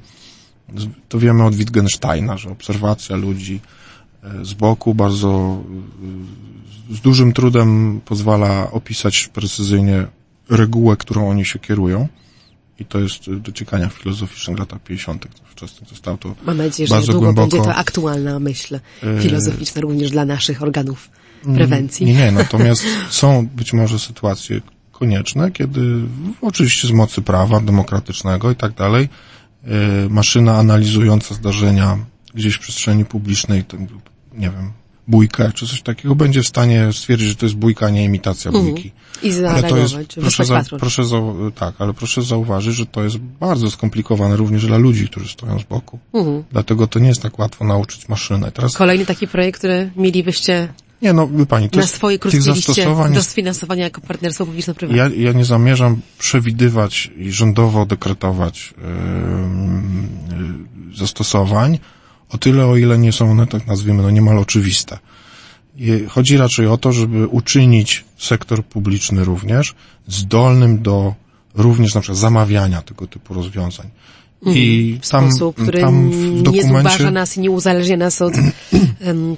to 1.08 1.18
wiemy 1.18 1.44
od 1.44 1.54
Wittgensteina, 1.54 2.36
że 2.36 2.50
obserwacja 2.50 3.16
ludzi 3.16 3.60
e, 4.22 4.44
z 4.44 4.54
boku 4.54 4.94
bardzo 4.94 5.62
e, 6.90 6.94
z 6.94 7.00
dużym 7.00 7.32
trudem 7.32 8.00
pozwala 8.04 8.70
opisać 8.70 9.28
precyzyjnie 9.32 10.06
regułę, 10.50 10.96
którą 10.96 11.28
oni 11.28 11.44
się 11.44 11.58
kierują. 11.58 12.08
I 12.78 12.84
to 12.84 13.00
jest 13.00 13.30
dociekania 13.30 13.88
filozoficznych 13.88 14.58
lata 14.58 14.78
50. 14.84 15.26
wczesnych. 15.44 15.90
Zostało 15.90 16.16
to 16.16 16.34
Mam 16.44 16.56
nadzieję, 16.56 16.88
że 16.88 17.00
długo 17.00 17.20
głęboko... 17.20 17.48
będzie 17.48 17.68
to 17.68 17.74
aktualna 17.74 18.38
myśl 18.38 18.80
filozoficzna 19.20 19.80
również 19.80 20.10
dla 20.10 20.24
naszych 20.24 20.62
organów 20.62 21.10
prewencji. 21.54 22.06
Nie, 22.06 22.14
nie, 22.14 22.32
natomiast 22.32 22.84
są 23.10 23.46
być 23.46 23.72
może 23.72 23.98
sytuacje 23.98 24.60
konieczne, 24.92 25.50
kiedy 25.50 25.80
oczywiście 26.40 26.88
z 26.88 26.92
mocy 26.92 27.22
prawa 27.22 27.60
demokratycznego 27.60 28.50
i 28.50 28.56
tak 28.56 28.72
dalej, 28.72 29.08
maszyna 30.10 30.56
analizująca 30.56 31.34
zdarzenia 31.34 31.98
gdzieś 32.34 32.54
w 32.54 32.58
przestrzeni 32.58 33.04
publicznej, 33.04 33.64
nie 34.32 34.50
wiem, 34.50 34.72
bójkę 35.10 35.52
czy 35.54 35.66
coś 35.66 35.82
takiego, 35.82 36.14
będzie 36.14 36.42
w 36.42 36.46
stanie 36.46 36.92
stwierdzić, 36.92 37.28
że 37.28 37.34
to 37.34 37.46
jest 37.46 37.56
bójka, 37.56 37.86
a 37.86 37.90
nie 37.90 38.04
imitacja 38.04 38.52
bójki. 38.52 38.92
I 39.22 39.44
ale 39.44 39.62
to 39.62 39.76
jest, 39.76 39.94
proszę, 40.20 40.44
za, 40.44 40.62
proszę 40.80 41.04
za, 41.04 41.16
tak, 41.54 41.74
ale 41.78 41.94
proszę 41.94 42.22
zauważyć, 42.22 42.74
że 42.74 42.86
to 42.86 43.04
jest 43.04 43.18
bardzo 43.18 43.70
skomplikowane 43.70 44.36
również 44.36 44.66
dla 44.66 44.76
ludzi, 44.76 45.08
którzy 45.08 45.28
stoją 45.28 45.58
z 45.58 45.64
boku. 45.64 45.98
Mhm. 46.14 46.44
Dlatego 46.52 46.86
to 46.86 46.98
nie 46.98 47.08
jest 47.08 47.22
tak 47.22 47.38
łatwo 47.38 47.64
nauczyć 47.64 48.08
maszynę. 48.08 48.52
Teraz... 48.52 48.76
Kolejny 48.76 49.06
taki 49.06 49.28
projekt, 49.28 49.58
który 49.58 49.90
mielibyście 49.96 50.68
nie, 51.02 51.12
no, 51.12 51.28
pani, 51.48 51.70
to 51.70 51.80
na 51.80 51.86
swoje 51.86 52.18
tych 52.18 52.42
zastosowań 52.42 53.14
do 53.14 53.22
sfinansowania 53.22 53.84
jako 53.84 54.00
partnerstwo 54.00 54.46
publiczno-prywatne. 54.46 54.96
Ja, 54.96 55.10
ja 55.16 55.32
nie 55.32 55.44
zamierzam 55.44 56.00
przewidywać 56.18 57.10
i 57.16 57.32
rządowo 57.32 57.86
dekretować 57.86 58.74
yy, 60.90 60.96
zastosowań, 60.96 61.78
o 62.32 62.38
tyle, 62.38 62.66
o 62.66 62.76
ile 62.76 62.98
nie 62.98 63.12
są 63.12 63.30
one, 63.30 63.46
tak 63.46 63.66
nazwijmy, 63.66 64.02
no 64.02 64.10
niemal 64.10 64.38
oczywiste. 64.38 64.98
Chodzi 66.08 66.36
raczej 66.36 66.66
o 66.66 66.78
to, 66.78 66.92
żeby 66.92 67.26
uczynić 67.26 68.04
sektor 68.18 68.64
publiczny 68.64 69.24
również 69.24 69.74
zdolnym 70.08 70.82
do 70.82 71.14
również 71.54 71.94
na 71.94 72.00
przykład 72.00 72.18
zamawiania 72.18 72.82
tego 72.82 73.06
typu 73.06 73.34
rozwiązań. 73.34 73.86
I 74.46 74.98
w 75.02 75.08
tam, 75.08 75.30
sposób, 75.30 75.56
który 75.62 75.80
tam 75.80 76.10
w 76.10 76.42
dokumencie, 76.42 76.72
nie 76.72 76.78
zubaża 76.78 77.10
nas 77.10 77.36
i 77.36 77.40
nie 77.40 77.50
uzależnia 77.50 77.96
nas 77.96 78.22
od 78.22 78.34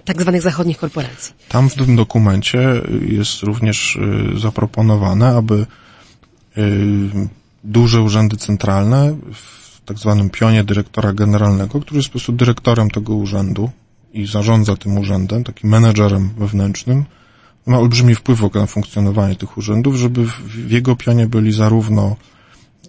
tak 0.04 0.22
zwanych 0.22 0.42
zachodnich 0.42 0.78
korporacji. 0.78 1.34
Tam 1.48 1.70
w 1.70 1.74
tym 1.74 1.96
dokumencie 1.96 2.82
jest 3.06 3.42
również 3.42 3.96
y, 3.96 4.40
zaproponowane, 4.40 5.28
aby 5.36 5.66
y, 6.58 7.28
duże 7.64 8.00
urzędy 8.00 8.36
centralne 8.36 9.16
w 9.34 9.61
tak 9.84 9.98
zwanym 9.98 10.30
pionie 10.30 10.64
dyrektora 10.64 11.12
generalnego, 11.12 11.80
który 11.80 11.96
jest 11.96 12.08
po 12.08 12.12
prostu 12.12 12.32
dyrektorem 12.32 12.90
tego 12.90 13.14
urzędu, 13.14 13.70
i 14.12 14.26
zarządza 14.26 14.76
tym 14.76 14.98
urzędem, 14.98 15.44
takim 15.44 15.70
menedżerem 15.70 16.30
wewnętrznym, 16.38 17.04
ma 17.66 17.78
olbrzymi 17.78 18.14
wpływ 18.14 18.54
na 18.54 18.66
funkcjonowanie 18.66 19.36
tych 19.36 19.58
urzędów, 19.58 19.96
żeby 19.96 20.26
w 20.26 20.70
jego 20.70 20.96
pionie 20.96 21.26
byli 21.26 21.52
zarówno 21.52 22.16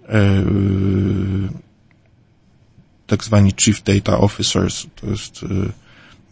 e, 0.10 0.44
tak 3.08 3.24
zwani 3.24 3.52
Chief 3.62 3.84
Data 3.84 4.20
Officers, 4.20 4.86
to 4.96 5.08
jest 5.08 5.44
e, 5.44 5.48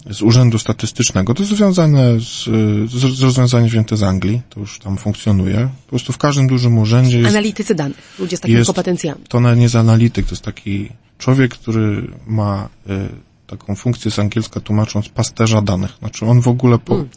z 0.09 0.21
Urzędu 0.21 0.59
Statystycznego. 0.59 1.33
To 1.33 1.43
jest 1.43 1.55
związane 1.55 2.19
z, 2.19 2.43
z, 2.91 3.17
z 3.17 3.21
rozwiązaniem 3.21 3.67
wzięte 3.67 3.97
z 3.97 4.03
Anglii, 4.03 4.41
to 4.49 4.59
już 4.59 4.79
tam 4.79 4.97
funkcjonuje. 4.97 5.69
Po 5.85 5.89
prostu 5.89 6.13
w 6.13 6.17
każdym 6.17 6.47
dużym 6.47 6.77
urzędzie 6.77 7.17
jest... 7.17 7.29
Analitycy 7.29 7.75
danych, 7.75 7.97
ludzie 8.19 8.37
z 8.37 8.39
takimi 8.39 8.57
jest, 8.57 8.67
kompetencjami. 8.67 9.21
To 9.29 9.39
nie 9.39 9.63
jest 9.63 9.75
analityk, 9.75 10.25
to 10.25 10.31
jest 10.31 10.43
taki 10.43 10.89
człowiek, 11.17 11.51
który 11.51 12.07
ma 12.27 12.69
e, 12.89 13.09
taką 13.47 13.75
funkcję 13.75 14.11
z 14.11 14.19
angielska 14.19 14.59
tłumacząc 14.59 15.09
pasterza 15.09 15.61
danych. 15.61 15.91
Znaczy 15.99 16.25
on 16.25 16.41
w 16.41 16.47
ogóle 16.47 16.77
po, 16.79 16.93
mm, 16.95 17.09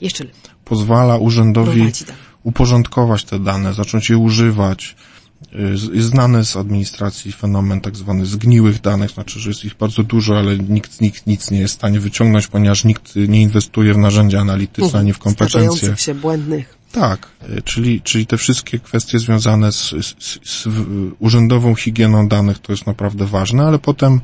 pozwala 0.64 1.16
urzędowi 1.16 1.92
uporządkować 2.42 3.24
te 3.24 3.38
dane, 3.38 3.74
zacząć 3.74 4.10
je 4.10 4.18
używać. 4.18 4.96
Jest 5.92 6.08
znany 6.08 6.44
z 6.44 6.56
administracji 6.56 7.32
fenomen 7.32 7.80
tak 7.80 7.96
zwany 7.96 8.26
zgniłych 8.26 8.80
danych, 8.80 9.10
znaczy, 9.10 9.40
że 9.40 9.50
jest 9.50 9.64
ich 9.64 9.76
bardzo 9.76 10.02
dużo, 10.02 10.38
ale 10.38 10.58
nikt, 10.58 11.00
nikt 11.00 11.26
nic 11.26 11.50
nie 11.50 11.60
jest 11.60 11.74
w 11.74 11.76
stanie 11.76 12.00
wyciągnąć, 12.00 12.46
ponieważ 12.46 12.84
nikt 12.84 13.16
nie 13.16 13.42
inwestuje 13.42 13.94
w 13.94 13.98
narzędzia 13.98 14.40
analityczne, 14.40 14.98
ani 14.98 15.12
w 15.12 15.18
kompetencje. 15.18 15.96
się 15.96 16.14
błędnych. 16.14 16.78
Tak, 16.92 17.28
y, 17.58 17.62
czyli, 17.62 18.00
czyli 18.00 18.26
te 18.26 18.36
wszystkie 18.36 18.78
kwestie 18.78 19.18
związane 19.18 19.72
z, 19.72 19.90
z, 19.90 20.38
z 20.44 20.68
urzędową 21.18 21.74
higieną 21.74 22.28
danych 22.28 22.58
to 22.58 22.72
jest 22.72 22.86
naprawdę 22.86 23.26
ważne, 23.26 23.64
ale 23.64 23.78
potem 23.78 24.20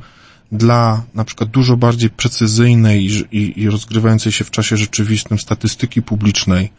dla 0.51 1.03
na 1.13 1.25
przykład 1.25 1.49
dużo 1.49 1.77
bardziej 1.77 2.09
precyzyjnej 2.09 3.05
i, 3.05 3.37
i, 3.37 3.61
i 3.61 3.69
rozgrywającej 3.69 4.31
się 4.31 4.43
w 4.43 4.51
czasie 4.51 4.77
rzeczywistym 4.77 5.39
statystyki 5.39 6.01
publicznej 6.01 6.71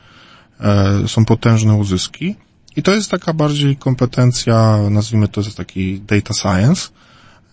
e, 0.60 1.08
są 1.08 1.24
potężne 1.24 1.74
uzyski. 1.74 2.36
I 2.76 2.82
to 2.82 2.94
jest 2.94 3.10
taka 3.10 3.32
bardziej 3.32 3.76
kompetencja, 3.76 4.78
nazwijmy 4.90 5.28
to 5.28 5.42
taki 5.56 6.00
data 6.00 6.34
science, 6.34 6.88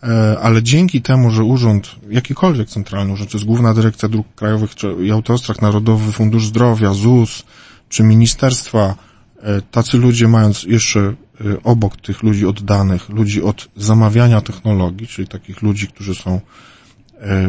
e, 0.03 0.39
ale 0.41 0.63
dzięki 0.63 1.01
temu, 1.01 1.32
że 1.32 1.43
urząd, 1.43 1.95
jakikolwiek 2.09 2.70
centralny 2.70 3.13
urząd, 3.13 3.32
to 3.32 3.38
jest 3.38 3.47
Główna 3.47 3.74
Dyrekcja 3.74 4.09
Dróg 4.09 4.36
Krajowych 4.36 4.76
czy, 4.76 4.95
i 5.01 5.11
Autostrad, 5.11 5.61
Narodowy 5.61 6.11
Fundusz 6.11 6.45
Zdrowia, 6.45 6.93
ZUS, 6.93 7.43
czy 7.89 8.03
ministerstwa, 8.03 8.95
e, 9.43 9.61
tacy 9.61 9.97
ludzie 9.97 10.28
mając 10.28 10.63
jeszcze 10.63 11.15
Y, 11.45 11.63
obok 11.63 11.97
tych 11.97 12.24
ludzi 12.24 12.45
oddanych, 12.45 13.09
ludzi 13.09 13.43
od 13.43 13.67
zamawiania 13.76 14.41
technologii, 14.41 15.07
czyli 15.07 15.28
takich 15.28 15.61
ludzi, 15.61 15.88
którzy 15.88 16.15
są 16.15 16.41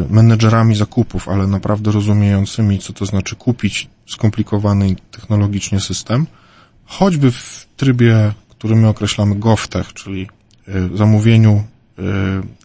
menedżerami 0.09 0.75
zakupów, 0.75 1.29
ale 1.29 1.47
naprawdę 1.47 1.91
rozumiejącymi, 1.91 2.79
co 2.79 2.93
to 2.93 3.05
znaczy 3.05 3.35
kupić 3.35 3.89
skomplikowany 4.07 4.95
technologicznie 5.11 5.79
system, 5.79 6.27
choćby 6.91 7.31
w 7.31 7.67
trybie, 7.77 8.33
który 8.49 8.75
my 8.75 8.87
określamy 8.87 9.35
GovTech, 9.35 9.93
czyli 9.93 10.27
y, 10.67 10.97
zamówieniu, 10.97 11.63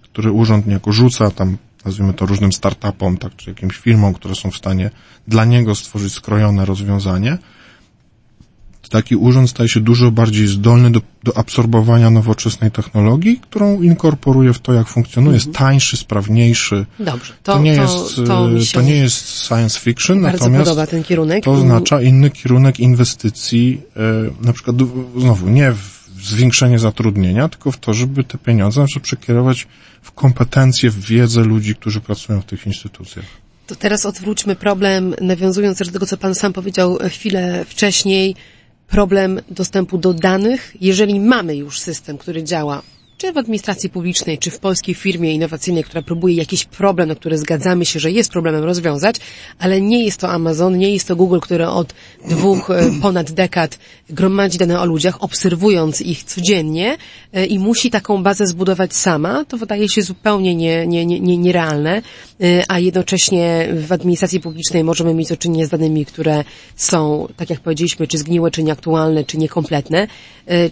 który 0.03 0.33
urząd 0.33 0.66
niejako 0.66 0.93
rzuca 0.93 1.31
tam, 1.31 1.57
nazwijmy 1.85 2.14
to 2.14 2.27
różnym 2.27 2.53
startupom, 2.53 3.18
tak, 3.18 3.37
czy 3.37 3.51
jakimś 3.51 3.77
firmom, 3.77 4.14
które 4.14 4.35
są 4.35 4.51
w 4.51 4.57
stanie 4.57 4.91
dla 5.29 5.45
niego 5.45 5.74
stworzyć 5.74 6.12
skrojone 6.12 6.64
rozwiązanie, 6.64 7.39
taki 8.89 9.16
urząd 9.16 9.51
staje 9.51 9.68
się 9.68 9.80
dużo 9.80 10.11
bardziej 10.11 10.47
zdolny 10.47 10.91
do, 10.91 11.01
do 11.24 11.39
absorbowania 11.39 12.11
nowoczesnej 12.11 12.70
technologii, 12.70 13.41
którą 13.43 13.82
inkorporuje 13.82 14.53
w 14.53 14.59
to, 14.59 14.72
jak 14.72 14.89
funkcjonuje. 14.89 15.34
Jest 15.34 15.47
mhm. 15.47 15.68
tańszy, 15.68 15.97
sprawniejszy. 15.97 16.87
Dobrze. 16.99 17.32
To, 17.43 17.53
to 17.53 17.59
nie, 17.59 17.76
to, 17.76 17.82
jest, 17.82 18.16
to, 18.16 18.49
to, 18.74 18.82
nie 18.82 18.97
jest 18.97 19.47
science 19.47 19.80
fiction, 19.80 20.20
natomiast 20.20 20.70
to 21.45 21.53
oznacza 21.53 22.03
inny 22.03 22.30
kierunek 22.30 22.80
inwestycji, 22.80 23.80
e, 23.97 24.01
na 24.47 24.53
przykład 24.53 24.76
znowu 25.16 25.49
nie 25.49 25.72
w 25.72 25.97
zwiększenie 26.22 26.78
zatrudnienia, 26.78 27.49
tylko 27.49 27.72
w 27.72 27.78
to, 27.78 27.95
żeby 27.95 28.24
te 28.24 28.39
pieniądze 28.39 28.80
na 28.80 28.87
przykład 28.87 29.05
przekierować 29.05 29.66
w 30.03 30.12
kompetencje, 30.12 30.91
w 30.91 31.01
wiedzę 31.01 31.45
ludzi, 31.45 31.74
którzy 31.74 32.01
pracują 32.01 32.41
w 32.41 32.45
tych 32.45 32.66
instytucjach. 32.66 33.24
To 33.66 33.74
teraz 33.74 34.07
odwróćmy 34.07 34.57
problem, 34.57 35.14
nawiązując 35.20 35.78
też 35.78 35.89
do 35.89 35.93
tego, 35.93 36.07
co 36.07 36.16
Pan 36.16 36.34
sam 36.34 36.53
powiedział 36.53 36.99
chwilę 37.11 37.64
wcześniej, 37.68 38.37
problem 38.89 39.41
dostępu 39.51 39.99
do 39.99 40.14
danych, 40.14 40.76
jeżeli 40.80 41.20
mamy 41.20 41.57
już 41.57 41.80
system, 41.80 42.18
który 42.18 42.45
działa 42.45 42.82
czy 43.18 43.32
w 43.32 43.38
administracji 43.38 43.90
publicznej, 43.90 44.38
czy 44.38 44.50
w 44.50 44.58
polskiej 44.58 44.94
firmie 44.94 45.34
innowacyjnej, 45.34 45.84
która 45.84 46.02
próbuje 46.02 46.34
jakiś 46.34 46.64
problem, 46.64 47.08
na 47.08 47.14
który 47.14 47.38
zgadzamy 47.38 47.84
się, 47.84 48.00
że 48.00 48.10
jest 48.10 48.30
problemem 48.30 48.64
rozwiązać, 48.64 49.16
ale 49.58 49.80
nie 49.80 50.04
jest 50.04 50.20
to 50.20 50.28
Amazon, 50.28 50.78
nie 50.78 50.92
jest 50.92 51.08
to 51.08 51.16
Google, 51.16 51.38
który 51.38 51.66
od 51.66 51.94
dwóch 52.28 52.70
e, 52.70 52.90
ponad 53.02 53.30
dekad 53.30 53.78
gromadzi 54.10 54.58
dane 54.58 54.80
o 54.80 54.86
ludziach, 54.86 55.22
obserwując 55.22 56.00
ich 56.00 56.24
codziennie 56.24 56.96
e, 57.32 57.46
i 57.46 57.58
musi 57.58 57.90
taką 57.90 58.22
bazę 58.22 58.46
zbudować 58.46 58.94
sama, 58.94 59.44
to 59.44 59.56
wydaje 59.56 59.88
się 59.88 60.02
zupełnie 60.02 60.54
nie, 60.54 60.86
nie, 60.86 61.06
nie, 61.06 61.38
nierealne, 61.38 62.02
e, 62.40 62.62
a 62.68 62.78
jednocześnie 62.78 63.68
w 63.86 63.92
administracji 63.92 64.40
publicznej 64.40 64.84
możemy 64.84 65.14
mieć 65.14 65.28
do 65.28 65.36
czynienia 65.36 65.66
z 65.66 65.70
danymi, 65.70 66.06
które 66.06 66.44
są, 66.76 67.28
tak 67.36 67.50
jak 67.50 67.60
powiedzieliśmy, 67.60 68.06
czy 68.06 68.18
zgniłe, 68.18 68.50
czy 68.50 68.62
nieaktualne, 68.62 69.24
czy 69.24 69.38
niekompletne. 69.38 70.06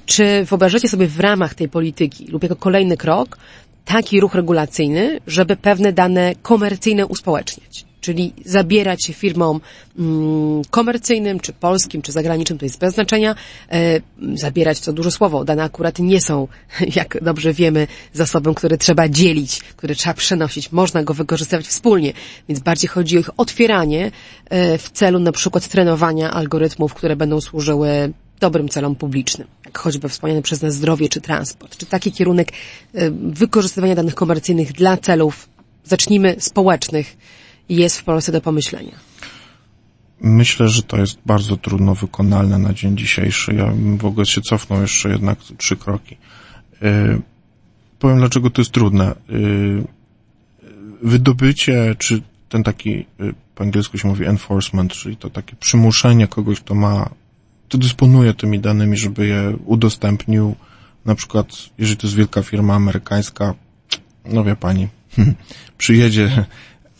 Czy 0.07 0.45
wyobrażacie 0.45 0.89
sobie 0.89 1.07
w 1.07 1.21
ramach 1.21 1.55
tej 1.55 1.69
polityki 1.69 2.27
lub 2.35 2.43
jako 2.43 2.57
kolejny 2.57 2.97
krok 2.97 3.39
taki 3.85 4.21
ruch 4.21 4.35
regulacyjny, 4.35 5.21
żeby 5.27 5.57
pewne 5.57 5.93
dane 5.93 6.35
komercyjne 6.43 7.07
uspołeczniać. 7.07 7.85
czyli 8.01 8.33
zabierać 8.45 9.05
się 9.05 9.13
firmom 9.13 9.61
mm, 9.99 10.63
komercyjnym, 10.71 11.41
czy 11.41 11.53
polskim, 11.53 12.03
czy 12.03 12.13
zagranicznym, 12.13 12.59
to 12.59 12.65
jest 12.65 12.79
bez 12.79 12.95
znaczenia, 12.95 13.35
e, 13.73 14.01
zabierać 14.35 14.81
to 14.81 14.93
duże 14.93 15.11
słowo. 15.11 15.45
Dane 15.45 15.63
akurat 15.63 15.99
nie 15.99 16.21
są, 16.21 16.49
jak 17.01 17.19
dobrze 17.23 17.53
wiemy, 17.53 17.87
zasobem, 18.13 18.55
który 18.55 18.79
trzeba 18.79 19.09
dzielić, 19.09 19.61
który 19.61 19.95
trzeba 19.95 20.15
przenosić. 20.15 20.73
Można 20.73 21.03
go 21.03 21.15
wykorzystywać 21.15 21.67
wspólnie, 21.67 22.13
więc 22.49 22.61
bardziej 22.61 22.89
chodzi 22.89 23.17
o 23.17 23.21
ich 23.21 23.31
otwieranie 23.37 24.11
e, 24.51 24.79
w 24.79 24.91
celu 24.91 25.19
na 25.19 25.33
przykład 25.33 25.69
trenowania 25.69 26.31
algorytmów, 26.31 26.95
które 26.95 27.17
będą 27.17 27.41
służyły 27.41 28.13
dobrym 28.45 28.69
celom 28.69 28.95
publicznym, 28.95 29.49
jak 29.65 29.79
choćby 29.79 30.09
wspomniane 30.09 30.43
przez 30.43 30.63
nas 30.63 30.75
zdrowie 30.75 31.09
czy 31.09 31.21
transport. 31.21 31.77
Czy 31.77 31.87
taki 31.87 32.13
kierunek 32.13 32.49
e, 32.53 33.11
wykorzystywania 33.11 33.95
danych 33.95 34.15
komercyjnych 34.15 34.73
dla 34.73 34.97
celów, 34.97 35.49
zacznijmy, 35.85 36.37
społecznych, 36.39 37.17
jest 37.69 37.99
w 37.99 38.05
Polsce 38.05 38.33
do 38.33 38.41
pomyślenia? 38.41 38.97
Myślę, 40.21 40.69
że 40.69 40.83
to 40.83 40.97
jest 40.97 41.19
bardzo 41.27 41.57
trudno 41.57 41.95
wykonalne 41.95 42.59
na 42.59 42.73
dzień 42.73 42.97
dzisiejszy. 42.97 43.55
Ja 43.55 43.67
bym 43.67 43.99
w 43.99 44.05
ogóle 44.05 44.27
się 44.27 44.41
cofnął 44.41 44.81
jeszcze 44.81 45.09
jednak 45.09 45.39
trzy 45.59 45.77
kroki. 45.77 46.17
Yy, 46.81 47.23
powiem, 47.99 48.19
dlaczego 48.19 48.51
to 48.51 48.61
jest 48.61 48.73
trudne. 48.73 49.15
Yy, 49.29 49.85
wydobycie, 51.03 51.95
czy 51.99 52.23
ten 52.49 52.63
taki, 52.63 52.91
yy, 53.19 53.35
po 53.55 53.65
angielsku 53.65 53.99
się 53.99 54.09
mówi 54.09 54.25
enforcement, 54.25 54.93
czyli 54.93 55.17
to 55.17 55.31
takie 55.31 55.57
przymuszenie 55.57 56.29
kogoś, 56.29 56.61
kto 56.61 56.75
ma, 56.75 57.11
kto 57.69 57.79
dysponuje 57.79 58.35
tymi 58.35 58.61
danymi, 58.61 58.97
żeby 58.97 59.27
je 59.27 59.57
udostępnił. 59.67 60.55
Na 61.05 61.15
przykład, 61.15 61.47
jeżeli 61.79 61.97
to 61.97 62.07
jest 62.07 62.17
wielka 62.17 62.43
firma 62.43 62.75
amerykańska, 62.75 63.55
no 64.25 64.45
wie 64.45 64.57
pani, 64.57 64.89
przyjedzie 65.79 66.45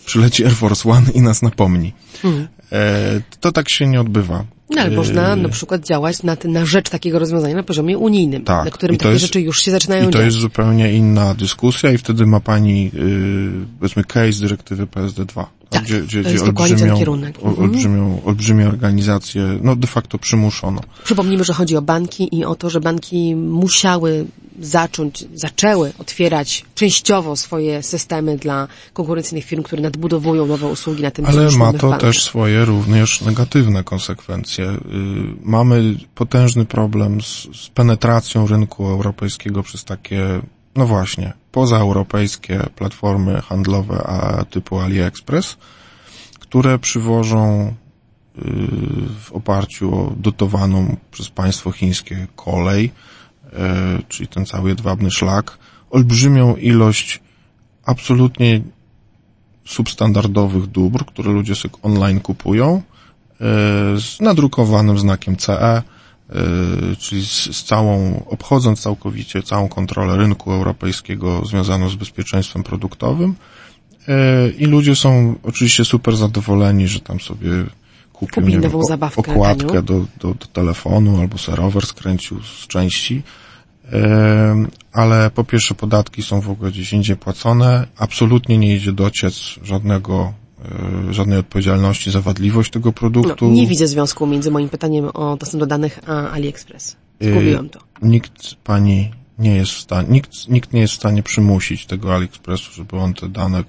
przyleci 0.07 0.45
Air 0.45 0.53
Force 0.53 0.89
One 0.89 1.11
i 1.15 1.21
nas 1.21 1.43
napomni. 1.43 1.93
Hmm. 2.23 2.49
E, 2.73 3.21
to 3.41 3.53
tak 3.53 3.69
się 3.69 3.87
nie 3.87 4.01
odbywa. 4.01 4.45
No, 4.71 4.83
ale 4.83 4.91
można 4.91 5.33
e, 5.33 5.37
na 5.37 5.49
przykład 5.49 5.87
działać 5.87 6.23
na, 6.23 6.37
na 6.45 6.67
rzecz 6.67 6.91
takiego 6.91 7.19
rozwiązania 7.19 7.55
na 7.55 7.63
poziomie 7.63 7.99
unijnym, 7.99 8.45
tak, 8.45 8.65
na 8.65 8.71
którym 8.71 8.97
takie 8.97 9.11
jest, 9.11 9.25
rzeczy 9.25 9.41
już 9.41 9.63
się 9.63 9.71
zaczynają 9.71 10.03
I 10.03 10.07
to 10.07 10.19
dziać. 10.19 10.25
jest 10.25 10.37
zupełnie 10.37 10.93
inna 10.93 11.35
dyskusja 11.35 11.93
i 11.93 11.99
wtedy 11.99 12.27
ma 12.27 12.41
pani, 12.41 12.85
yy, 12.85 12.91
powiedzmy, 13.79 14.05
case 14.05 14.41
dyrektywy 14.41 14.87
PSD2. 14.87 15.45
Tak, 15.75 15.85
gdzie, 15.85 16.01
gdzie, 16.01 16.23
gdzie 16.23 16.41
olbrzymią. 16.43 16.99
Mhm. 16.99 17.33
Olbrzymią, 17.59 18.23
olbrzymie 18.25 18.69
organizacje, 18.69 19.59
no 19.63 19.77
de 19.77 19.87
facto 19.87 20.19
przymuszono. 20.19 20.81
Przypomnijmy, 21.05 21.45
że 21.45 21.53
chodzi 21.53 21.77
o 21.77 21.83
banki 21.83 22.37
i 22.39 22.45
o 22.45 22.55
to, 22.55 22.71
że 22.71 22.81
banki 22.81 23.37
musiały 23.37 24.27
zacząć, 24.61 25.25
zaczęły 25.35 25.93
otwierać 25.99 26.65
częściowo 26.75 27.37
swoje 27.37 27.83
systemy 27.83 28.37
dla 28.37 28.69
konkurencyjnych 28.93 29.45
firm, 29.45 29.63
które 29.63 29.83
nadbudowują 29.83 30.47
nowe 30.47 30.67
usługi 30.67 31.03
na 31.03 31.11
tym 31.11 31.27
Ale 31.27 31.51
ma 31.51 31.73
to 31.73 31.99
też 31.99 32.23
swoje 32.23 32.65
również 32.65 33.21
negatywne 33.21 33.85
konsekwencje. 33.85 34.65
Y, 34.65 34.79
mamy 35.43 35.97
potężny 36.15 36.65
problem 36.65 37.23
z, 37.23 37.49
z 37.63 37.69
penetracją 37.69 38.47
rynku 38.47 38.87
europejskiego 38.87 39.63
przez 39.63 39.85
takie, 39.85 40.41
no 40.77 40.87
właśnie, 40.87 41.33
pozaeuropejskie 41.53 42.67
platformy 42.77 43.41
handlowe 43.41 44.03
a 44.07 44.45
typu 44.45 44.81
AliExpress, 44.81 45.57
które 46.41 46.79
przywożą 46.79 47.67
y, 47.69 48.43
w 49.21 49.33
oparciu 49.33 49.95
o 49.95 50.13
dotowaną 50.17 50.97
przez 51.11 51.29
państwo 51.29 51.73
chińskie 51.73 52.27
kolej, 52.37 52.93
E, 53.59 53.99
czyli 54.09 54.29
ten 54.29 54.47
cały 54.47 54.69
jedwabny 54.69 55.11
szlak, 55.11 55.59
olbrzymią 55.91 56.57
ilość 56.57 57.21
absolutnie 57.85 58.61
substandardowych 59.65 60.67
dóbr, 60.67 61.05
które 61.05 61.33
ludzie 61.33 61.55
sobie 61.55 61.75
online 61.83 62.21
kupują, 62.21 62.77
e, 62.77 62.83
z 64.01 64.21
nadrukowanym 64.21 64.99
znakiem 64.99 65.37
CE, 65.37 65.83
czyli 66.99 67.27
z, 67.27 67.57
z, 67.57 67.65
całą, 67.65 68.23
obchodząc 68.27 68.81
całkowicie 68.81 69.43
całą 69.43 69.69
kontrolę 69.69 70.17
rynku 70.17 70.53
europejskiego 70.53 71.43
związaną 71.45 71.89
z 71.89 71.95
bezpieczeństwem 71.95 72.63
produktowym. 72.63 73.35
I 74.59 74.67
ludzie 74.67 74.97
są 74.97 75.35
oczywiście 75.43 75.85
super 75.85 76.17
zadowoleni, 76.17 76.89
że 76.89 77.01
tam 77.01 77.21
sobie 77.21 77.51
kupił 78.13 78.47
nie 78.47 78.61
wiem, 78.61 78.73
okładkę 79.17 79.83
do, 79.83 80.07
do, 80.21 80.35
do 80.35 80.47
telefonu 80.53 81.21
albo 81.21 81.39
serower 81.39 81.87
skręcił 81.87 82.43
z 82.43 82.67
części. 82.67 83.23
Ale 84.93 85.31
po 85.31 85.45
pierwsze 85.45 85.75
podatki 85.75 86.23
są 86.23 86.41
w 86.41 86.51
ogóle 86.51 86.71
gdzieś 86.71 86.93
indziej 86.93 87.17
płacone, 87.17 87.87
absolutnie 87.97 88.59
nie 88.59 88.77
idzie 88.77 88.93
dociec 88.93 89.35
żadnego 89.63 90.23
e, 90.23 90.44
żadnej 91.11 91.39
odpowiedzialności 91.39 92.11
za 92.11 92.21
wadliwość 92.21 92.71
tego 92.71 92.93
produktu. 92.93 93.47
No, 93.47 93.53
nie 93.53 93.67
widzę 93.67 93.87
związku 93.87 94.27
między 94.27 94.51
moim 94.51 94.69
pytaniem 94.69 95.05
o 95.15 95.37
dostęp 95.37 95.61
do 95.61 95.67
danych 95.67 96.01
a 96.07 96.31
AliExpress. 96.31 96.97
Zgubiłem 97.21 97.69
to. 97.69 97.81
Nikt 98.03 98.55
pani 98.55 99.11
nie 99.39 99.57
jest 99.57 99.73
w 99.73 99.79
stanie, 99.79 100.09
nikt, 100.09 100.49
nikt 100.49 100.73
nie 100.73 100.81
jest 100.81 100.93
w 100.93 100.97
stanie 100.97 101.23
przymusić 101.23 101.87
tego 101.87 102.15
AliExpressu, 102.15 102.73
żeby 102.73 102.97
on 102.97 103.15
te 103.15 103.29
dane 103.29 103.65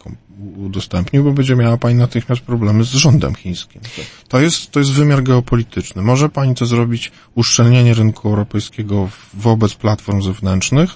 udostępnił, 0.57 1.23
bo 1.23 1.31
będzie 1.31 1.55
miała 1.55 1.77
pani 1.77 1.95
natychmiast 1.95 2.41
problemy 2.41 2.83
z 2.83 2.91
rządem 2.91 3.35
chińskim. 3.35 3.81
To 4.27 4.39
jest, 4.39 4.71
to 4.71 4.79
jest 4.79 4.91
wymiar 4.91 5.23
geopolityczny. 5.23 6.01
Może 6.01 6.29
pani 6.29 6.55
to 6.55 6.65
zrobić 6.65 7.11
uszczelnienie 7.35 7.93
rynku 7.93 8.29
europejskiego 8.29 9.09
wobec 9.33 9.73
platform 9.73 10.21
zewnętrznych. 10.21 10.89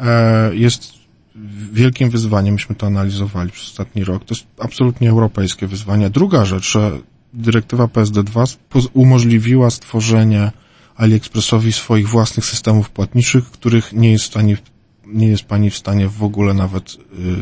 E, 0.00 0.54
jest 0.54 1.01
wielkim 1.72 2.10
wyzwaniem, 2.10 2.54
myśmy 2.54 2.74
to 2.74 2.86
analizowali 2.86 3.50
przez 3.50 3.68
ostatni 3.68 4.04
rok. 4.04 4.24
To 4.24 4.34
jest 4.34 4.46
absolutnie 4.58 5.10
europejskie 5.10 5.66
wyzwanie. 5.66 6.10
Druga 6.10 6.44
rzecz, 6.44 6.72
że 6.72 6.98
dyrektywa 7.32 7.84
PSD2 7.84 8.56
umożliwiła 8.92 9.70
stworzenie 9.70 10.50
AliExpressowi 10.96 11.72
swoich 11.72 12.08
własnych 12.08 12.46
systemów 12.46 12.90
płatniczych, 12.90 13.50
których 13.50 13.92
nie 13.92 14.12
jest 14.12 14.24
w 14.24 14.26
stanie, 14.26 14.56
nie 15.06 15.28
jest 15.28 15.44
pani 15.44 15.70
w 15.70 15.76
stanie 15.76 16.08
w 16.08 16.22
ogóle 16.22 16.54
nawet 16.54 16.94
yy, 16.94 17.36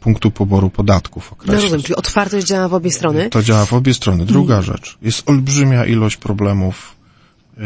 punktu 0.00 0.30
poboru 0.30 0.70
podatków 0.70 1.32
określić. 1.32 1.56
No 1.56 1.62
rozumiem, 1.62 1.82
czyli 1.82 1.96
otwartość 1.96 2.46
działa 2.46 2.68
w 2.68 2.74
obie 2.74 2.90
strony? 2.90 3.30
To 3.30 3.42
działa 3.42 3.66
w 3.66 3.72
obie 3.72 3.94
strony. 3.94 4.26
Druga 4.26 4.54
hmm. 4.54 4.66
rzecz. 4.66 4.98
Jest 5.02 5.30
olbrzymia 5.30 5.84
ilość 5.86 6.16
problemów. 6.16 6.96
Yy, 7.56 7.64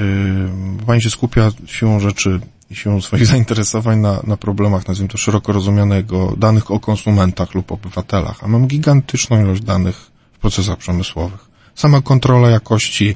pani 0.87 1.03
się 1.03 1.11
skupia 1.11 1.51
siłą 1.67 2.01
rzeczy 2.01 2.41
i 2.73 2.77
siłą 2.77 3.01
swoich 3.01 3.27
zainteresowań 3.33 3.99
na, 3.99 4.23
na 4.27 4.37
problemach, 4.37 4.89
nazwijmy 4.89 5.09
to 5.09 5.19
szeroko 5.19 5.53
rozumianego, 5.53 6.35
danych 6.39 6.71
o 6.71 6.81
konsumentach 6.81 7.55
lub 7.55 7.73
obywatelach, 7.73 8.45
a 8.45 8.49
mam 8.49 8.67
gigantyczną 8.67 9.43
ilość 9.43 9.63
danych 9.63 9.97
w 10.33 10.39
procesach 10.39 10.79
przemysłowych. 10.79 11.41
Sama 11.75 12.01
kontrola 12.01 12.51
jakości 12.51 13.15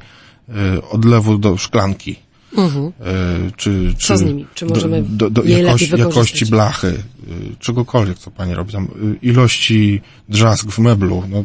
yy, 0.49 0.89
odlewu 0.91 1.39
do 1.39 1.57
szklanki 1.57 2.27
Mhm. 2.57 2.93
E, 3.01 3.51
czy, 3.57 3.95
czy 3.99 4.07
co 4.07 4.17
z 4.17 4.23
nimi? 4.23 4.47
Czy 4.55 4.67
możemy 4.67 5.03
do, 5.03 5.31
do, 5.31 5.43
do 5.43 5.49
jakości, 5.49 5.99
jakości 5.99 6.47
blachy, 6.47 6.89
e, 6.89 7.57
czegokolwiek, 7.59 8.19
co 8.19 8.31
pani 8.31 8.55
robi, 8.55 8.73
tam 8.73 8.85
e, 8.85 8.89
ilości 9.23 10.01
drzazg 10.29 10.67
w 10.71 10.79
meblu, 10.79 11.23
no, 11.29 11.45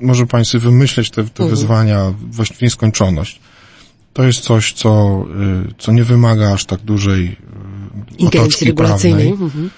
może 0.00 0.26
pani 0.26 0.44
sobie 0.44 0.64
wymyśleć 0.64 1.10
te, 1.10 1.24
te 1.24 1.42
mhm. 1.42 1.50
wyzwania 1.50 2.14
właściwie 2.30 2.58
w 2.58 2.62
nieskończoność. 2.62 3.40
To 4.12 4.24
jest 4.24 4.40
coś, 4.40 4.72
co, 4.72 5.24
co 5.78 5.92
nie 5.92 6.04
wymaga 6.04 6.52
aż 6.52 6.64
tak 6.64 6.80
dużej 6.80 7.36
otoczki 8.20 8.72
prawnej. 8.72 9.28
Mhm. 9.28 9.70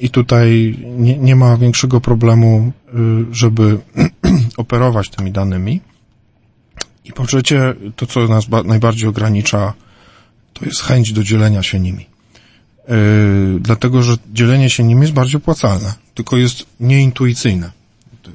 I 0.00 0.10
tutaj 0.10 0.78
nie, 0.98 1.18
nie 1.18 1.36
ma 1.36 1.56
większego 1.56 2.00
problemu, 2.00 2.72
żeby 3.32 3.78
operować 4.56 5.10
tymi 5.10 5.32
danymi. 5.32 5.80
I 7.04 7.12
po 7.12 7.26
trzecie, 7.26 7.74
to 7.96 8.06
co 8.06 8.28
nas 8.28 8.44
najbardziej 8.64 9.08
ogranicza, 9.08 9.72
to 10.52 10.64
jest 10.64 10.82
chęć 10.82 11.12
do 11.12 11.22
dzielenia 11.22 11.62
się 11.62 11.80
nimi. 11.80 12.06
Yy, 12.88 13.60
dlatego, 13.60 14.02
że 14.02 14.16
dzielenie 14.32 14.70
się 14.70 14.84
nimi 14.84 15.00
jest 15.00 15.12
bardziej 15.12 15.36
opłacalne, 15.36 15.94
tylko 16.14 16.36
jest 16.36 16.66
nieintuicyjne. 16.80 17.70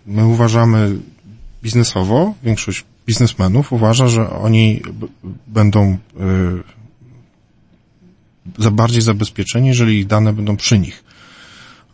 My 0.05 0.25
uważamy 0.25 0.97
biznesowo, 1.63 2.33
większość 2.43 2.85
biznesmenów 3.07 3.73
uważa, 3.73 4.07
że 4.07 4.29
oni 4.29 4.81
będą 5.47 5.97
za 8.57 8.71
bardziej 8.71 9.01
zabezpieczeni, 9.01 9.67
jeżeli 9.67 9.99
ich 9.99 10.07
dane 10.07 10.33
będą 10.33 10.57
przy 10.57 10.79
nich. 10.79 11.03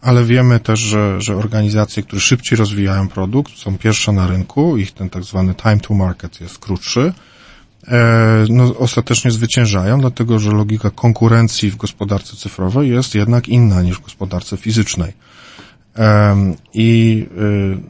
Ale 0.01 0.25
wiemy 0.25 0.59
też, 0.59 0.79
że, 0.79 1.21
że 1.21 1.35
organizacje, 1.35 2.03
które 2.03 2.21
szybciej 2.21 2.57
rozwijają 2.57 3.07
produkt, 3.07 3.57
są 3.57 3.77
pierwsze 3.77 4.11
na 4.11 4.27
rynku, 4.27 4.77
ich 4.77 4.91
ten 4.91 5.09
tak 5.09 5.23
zwany 5.23 5.55
time 5.55 5.79
to 5.79 5.93
market 5.93 6.41
jest 6.41 6.57
krótszy, 6.57 7.13
e, 7.87 8.45
no, 8.49 8.77
ostatecznie 8.77 9.31
zwyciężają, 9.31 9.99
dlatego 9.99 10.39
że 10.39 10.51
logika 10.51 10.89
konkurencji 10.89 11.71
w 11.71 11.75
gospodarce 11.75 12.37
cyfrowej 12.37 12.89
jest 12.89 13.15
jednak 13.15 13.47
inna 13.49 13.81
niż 13.81 13.97
w 13.97 14.03
gospodarce 14.03 14.57
fizycznej. 14.57 15.13
I 16.73 17.25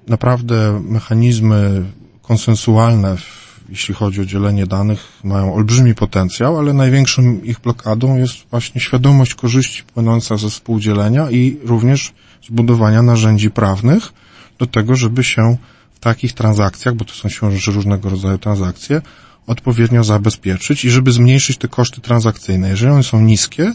y, 0.07 0.09
naprawdę 0.11 0.81
mechanizmy 0.83 1.83
konsensualne 2.21 3.17
w 3.17 3.46
jeśli 3.69 3.93
chodzi 3.93 4.21
o 4.21 4.25
dzielenie 4.25 4.67
danych, 4.67 4.99
mają 5.23 5.53
olbrzymi 5.53 5.95
potencjał, 5.95 6.59
ale 6.59 6.73
największą 6.73 7.39
ich 7.43 7.59
blokadą 7.59 8.17
jest 8.17 8.33
właśnie 8.51 8.81
świadomość 8.81 9.35
korzyści 9.35 9.83
płynąca 9.83 10.37
ze 10.37 10.49
współdzielenia 10.49 11.31
i 11.31 11.57
również 11.63 12.13
zbudowania 12.47 13.01
narzędzi 13.01 13.51
prawnych, 13.51 14.13
do 14.59 14.67
tego, 14.67 14.95
żeby 14.95 15.23
się 15.23 15.57
w 15.93 15.99
takich 15.99 16.33
transakcjach, 16.33 16.95
bo 16.95 17.05
to 17.05 17.13
są 17.13 17.51
rzeczy 17.51 17.71
różnego 17.71 18.09
rodzaju 18.09 18.37
transakcje, 18.37 19.01
odpowiednio 19.47 20.03
zabezpieczyć 20.03 20.85
i 20.85 20.89
żeby 20.89 21.11
zmniejszyć 21.11 21.57
te 21.57 21.67
koszty 21.67 22.01
transakcyjne. 22.01 22.69
Jeżeli 22.69 22.91
one 22.91 23.03
są 23.03 23.21
niskie 23.21 23.73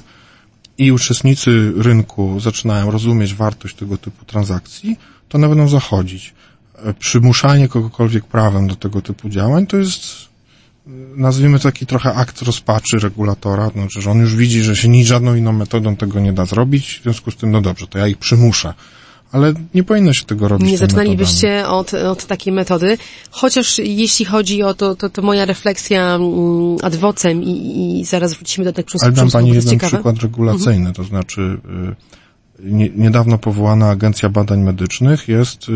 i 0.79 0.93
uczestnicy 0.93 1.73
rynku 1.77 2.41
zaczynają 2.41 2.91
rozumieć 2.91 3.35
wartość 3.35 3.75
tego 3.77 3.97
typu 3.99 4.25
transakcji, 4.25 4.97
to 5.29 5.39
one 5.39 5.49
będą 5.49 5.69
zachodzić. 5.69 6.35
Przymuszanie 6.99 7.69
kogokolwiek 7.69 8.25
prawem 8.25 8.69
do 8.69 8.77
tego 8.77 9.03
typu 9.03 9.29
działań 9.29 9.67
to 9.67 9.77
jest 9.77 10.33
nazwijmy 11.17 11.59
taki 11.59 11.87
trochę 11.87 12.15
akt 12.15 12.43
rozpaczy 12.43 12.99
regulatora, 12.99 13.69
znaczy, 13.69 14.03
że 14.03 14.11
on 14.11 14.19
już 14.19 14.37
widzi, 14.37 14.63
że 14.63 14.77
się 14.77 14.89
nic 14.89 15.07
żadną 15.07 15.35
inną 15.35 15.53
metodą 15.53 15.97
tego 15.97 16.21
nie 16.21 16.33
da 16.33 16.45
zrobić, 16.45 16.99
w 16.99 17.03
związku 17.03 17.31
z 17.31 17.37
tym, 17.37 17.51
no 17.51 17.61
dobrze, 17.61 17.87
to 17.87 17.99
ja 17.99 18.07
ich 18.07 18.19
przymuszę 18.19 18.75
ale 19.33 19.55
nie 19.75 19.85
powinno 19.85 20.13
się 20.13 20.25
tego 20.25 20.49
robić. 20.49 20.69
Nie 20.69 20.79
zaczynalibyście 20.79 21.69
od, 21.69 21.95
od 21.95 22.27
takiej 22.27 22.53
metody, 22.53 22.99
chociaż 23.31 23.79
jeśli 23.79 24.25
chodzi 24.25 24.63
o 24.63 24.75
to, 24.75 24.97
to, 24.97 25.11
to 25.11 25.23
moja 25.23 25.45
refleksja 25.45 26.15
mm, 26.15 26.77
ad 26.83 26.97
vocem 26.97 27.43
i, 27.43 28.01
i 28.01 28.05
zaraz 28.05 28.35
wrócimy 28.35 28.65
do 28.65 28.73
tego 28.73 28.87
przemysłu. 28.87 29.07
Ale 29.07 29.17
dam 29.17 29.31
Pani 29.31 29.49
jeden 29.49 29.71
ciekawe. 29.71 29.93
przykład 29.93 30.23
regulacyjny, 30.23 30.89
mhm. 30.89 30.95
to 30.95 31.05
znaczy 31.05 31.41
y, 31.41 32.22
niedawno 32.97 33.39
powołana 33.39 33.91
Agencja 33.91 34.29
Badań 34.29 34.61
Medycznych 34.61 35.29
jest 35.29 35.63
y, 35.63 35.73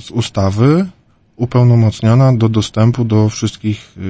z 0.00 0.10
ustawy 0.10 0.86
upełnomocniona 1.36 2.36
do 2.36 2.48
dostępu 2.48 3.04
do 3.04 3.28
wszystkich 3.28 3.94
y, 3.96 4.00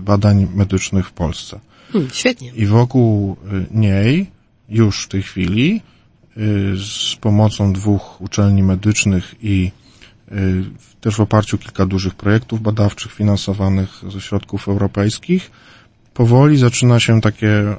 badań 0.00 0.48
medycznych 0.54 1.08
w 1.08 1.12
Polsce. 1.12 1.60
Hmm, 1.92 2.10
świetnie. 2.12 2.52
I 2.54 2.66
wokół 2.66 3.36
niej 3.70 4.30
już 4.68 5.04
w 5.04 5.08
tej 5.08 5.22
chwili 5.22 5.80
Y, 6.36 6.76
z 6.76 7.16
pomocą 7.16 7.72
dwóch 7.72 8.20
uczelni 8.20 8.62
medycznych 8.62 9.34
i 9.42 9.70
y, 10.32 10.64
też 11.00 11.16
w 11.16 11.20
oparciu 11.20 11.56
o 11.56 11.58
kilka 11.58 11.86
dużych 11.86 12.14
projektów 12.14 12.62
badawczych 12.62 13.12
finansowanych 13.12 14.02
ze 14.08 14.20
środków 14.20 14.68
europejskich, 14.68 15.50
powoli 16.14 16.56
zaczyna 16.56 17.00
się 17.00 17.20
takie 17.20 17.76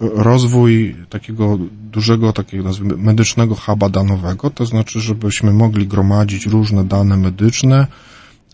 rozwój 0.00 0.96
takiego 1.08 1.58
dużego, 1.92 2.32
takiego 2.32 2.64
nazwijmy 2.64 2.96
medycznego 2.96 3.54
huba 3.54 3.88
danowego, 3.88 4.50
to 4.50 4.66
znaczy, 4.66 5.00
żebyśmy 5.00 5.52
mogli 5.52 5.86
gromadzić 5.86 6.46
różne 6.46 6.84
dane 6.84 7.16
medyczne, 7.16 7.86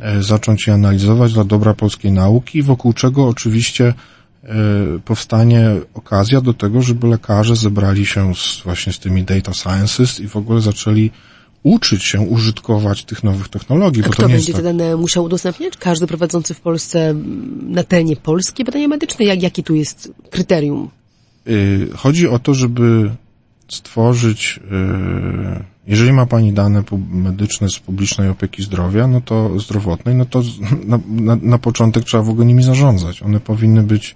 e, 0.00 0.22
zacząć 0.22 0.66
je 0.66 0.74
analizować 0.74 1.32
dla 1.32 1.44
dobra 1.44 1.74
polskiej 1.74 2.12
nauki, 2.12 2.62
wokół 2.62 2.92
czego 2.92 3.28
oczywiście 3.28 3.94
E, 4.46 4.98
powstanie 5.04 5.70
okazja 5.94 6.40
do 6.40 6.54
tego, 6.54 6.82
żeby 6.82 7.06
lekarze 7.06 7.56
zebrali 7.56 8.06
się 8.06 8.34
z, 8.34 8.60
właśnie 8.64 8.92
z 8.92 8.98
tymi 8.98 9.24
data 9.24 9.54
sciences 9.54 10.20
i 10.20 10.28
w 10.28 10.36
ogóle 10.36 10.60
zaczęli 10.60 11.10
uczyć 11.62 12.04
się 12.04 12.20
użytkować 12.20 13.04
tych 13.04 13.24
nowych 13.24 13.48
technologii. 13.48 14.02
A 14.02 14.06
bo 14.06 14.12
kto 14.12 14.22
to 14.22 14.28
nie 14.28 14.34
będzie 14.34 14.52
tak... 14.52 14.62
te 14.62 14.72
dane 14.72 14.96
musiał 14.96 15.24
udostępniać? 15.24 15.76
Każdy 15.76 16.06
prowadzący 16.06 16.54
w 16.54 16.60
Polsce 16.60 17.14
na 17.62 17.84
terenie 17.84 18.16
polskie 18.16 18.64
badania 18.64 18.88
medyczne? 18.88 19.24
Jak, 19.24 19.42
jakie 19.42 19.62
tu 19.62 19.74
jest 19.74 20.12
kryterium? 20.30 20.90
Y, 21.48 21.88
chodzi 21.96 22.28
o 22.28 22.38
to, 22.38 22.54
żeby 22.54 23.10
stworzyć, 23.68 24.60
y, 25.60 25.64
jeżeli 25.86 26.12
ma 26.12 26.26
Pani 26.26 26.52
dane 26.52 26.82
medyczne 27.10 27.68
z 27.68 27.78
publicznej 27.78 28.28
opieki 28.28 28.62
zdrowia, 28.62 29.06
no 29.06 29.20
to 29.20 29.60
zdrowotnej, 29.60 30.14
no 30.14 30.24
to 30.24 30.42
na, 30.86 30.98
na, 31.08 31.36
na 31.42 31.58
początek 31.58 32.04
trzeba 32.04 32.22
w 32.22 32.28
ogóle 32.28 32.46
nimi 32.46 32.62
zarządzać. 32.62 33.22
One 33.22 33.40
powinny 33.40 33.82
być 33.82 34.14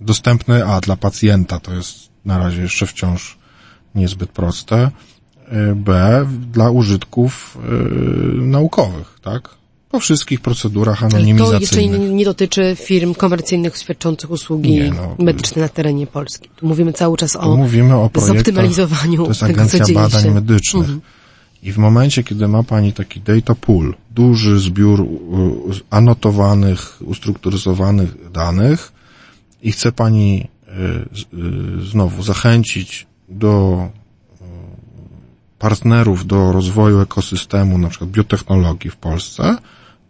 dostępny, 0.00 0.66
a 0.66 0.80
dla 0.80 0.96
pacjenta 0.96 1.60
to 1.60 1.74
jest 1.74 2.08
na 2.24 2.38
razie 2.38 2.62
jeszcze 2.62 2.86
wciąż 2.86 3.38
niezbyt 3.94 4.30
proste, 4.30 4.90
y, 5.52 5.74
b 5.74 6.26
dla 6.52 6.70
użytków 6.70 7.58
naukowych, 8.34 9.18
tak? 9.22 9.63
Po 9.94 10.00
wszystkich 10.00 10.40
procedurach 10.40 11.04
anonimizacyjnych. 11.04 11.70
To 11.70 11.76
jeszcze 11.76 11.98
nie, 11.98 12.08
nie 12.08 12.24
dotyczy 12.24 12.76
firm 12.76 13.14
komercyjnych 13.14 13.76
świadczących 13.76 14.30
usługi 14.30 14.70
nie, 14.70 14.90
no, 14.90 15.16
medyczne 15.18 15.62
na 15.62 15.68
terenie 15.68 16.06
Polski. 16.06 16.48
Tu 16.56 16.66
mówimy 16.66 16.92
cały 16.92 17.16
czas 17.16 17.36
o, 17.36 17.56
mówimy 17.56 17.96
o 17.96 18.10
zoptymalizowaniu 18.14 19.22
To 19.22 19.28
jest 19.28 19.40
tego, 19.40 19.52
Agencja 19.52 19.94
Badań 19.94 20.22
się. 20.22 20.30
Medycznych. 20.30 20.82
Mhm. 20.82 21.00
I 21.62 21.72
w 21.72 21.78
momencie, 21.78 22.24
kiedy 22.24 22.48
ma 22.48 22.62
Pani 22.62 22.92
taki 22.92 23.20
data 23.20 23.54
pool, 23.54 23.94
duży 24.10 24.58
zbiór 24.58 25.06
anotowanych, 25.90 26.98
ustrukturyzowanych 27.04 28.30
danych, 28.32 28.92
i 29.62 29.72
chce 29.72 29.92
Pani 29.92 30.48
e, 30.68 30.72
e, 30.72 31.06
znowu 31.90 32.22
zachęcić 32.22 33.06
do 33.28 33.82
e, 33.82 34.44
partnerów 35.58 36.26
do 36.26 36.52
rozwoju 36.52 37.00
ekosystemu, 37.00 37.78
na 37.78 37.88
przykład 37.88 38.10
biotechnologii 38.10 38.90
w 38.90 38.96
Polsce, 38.96 39.56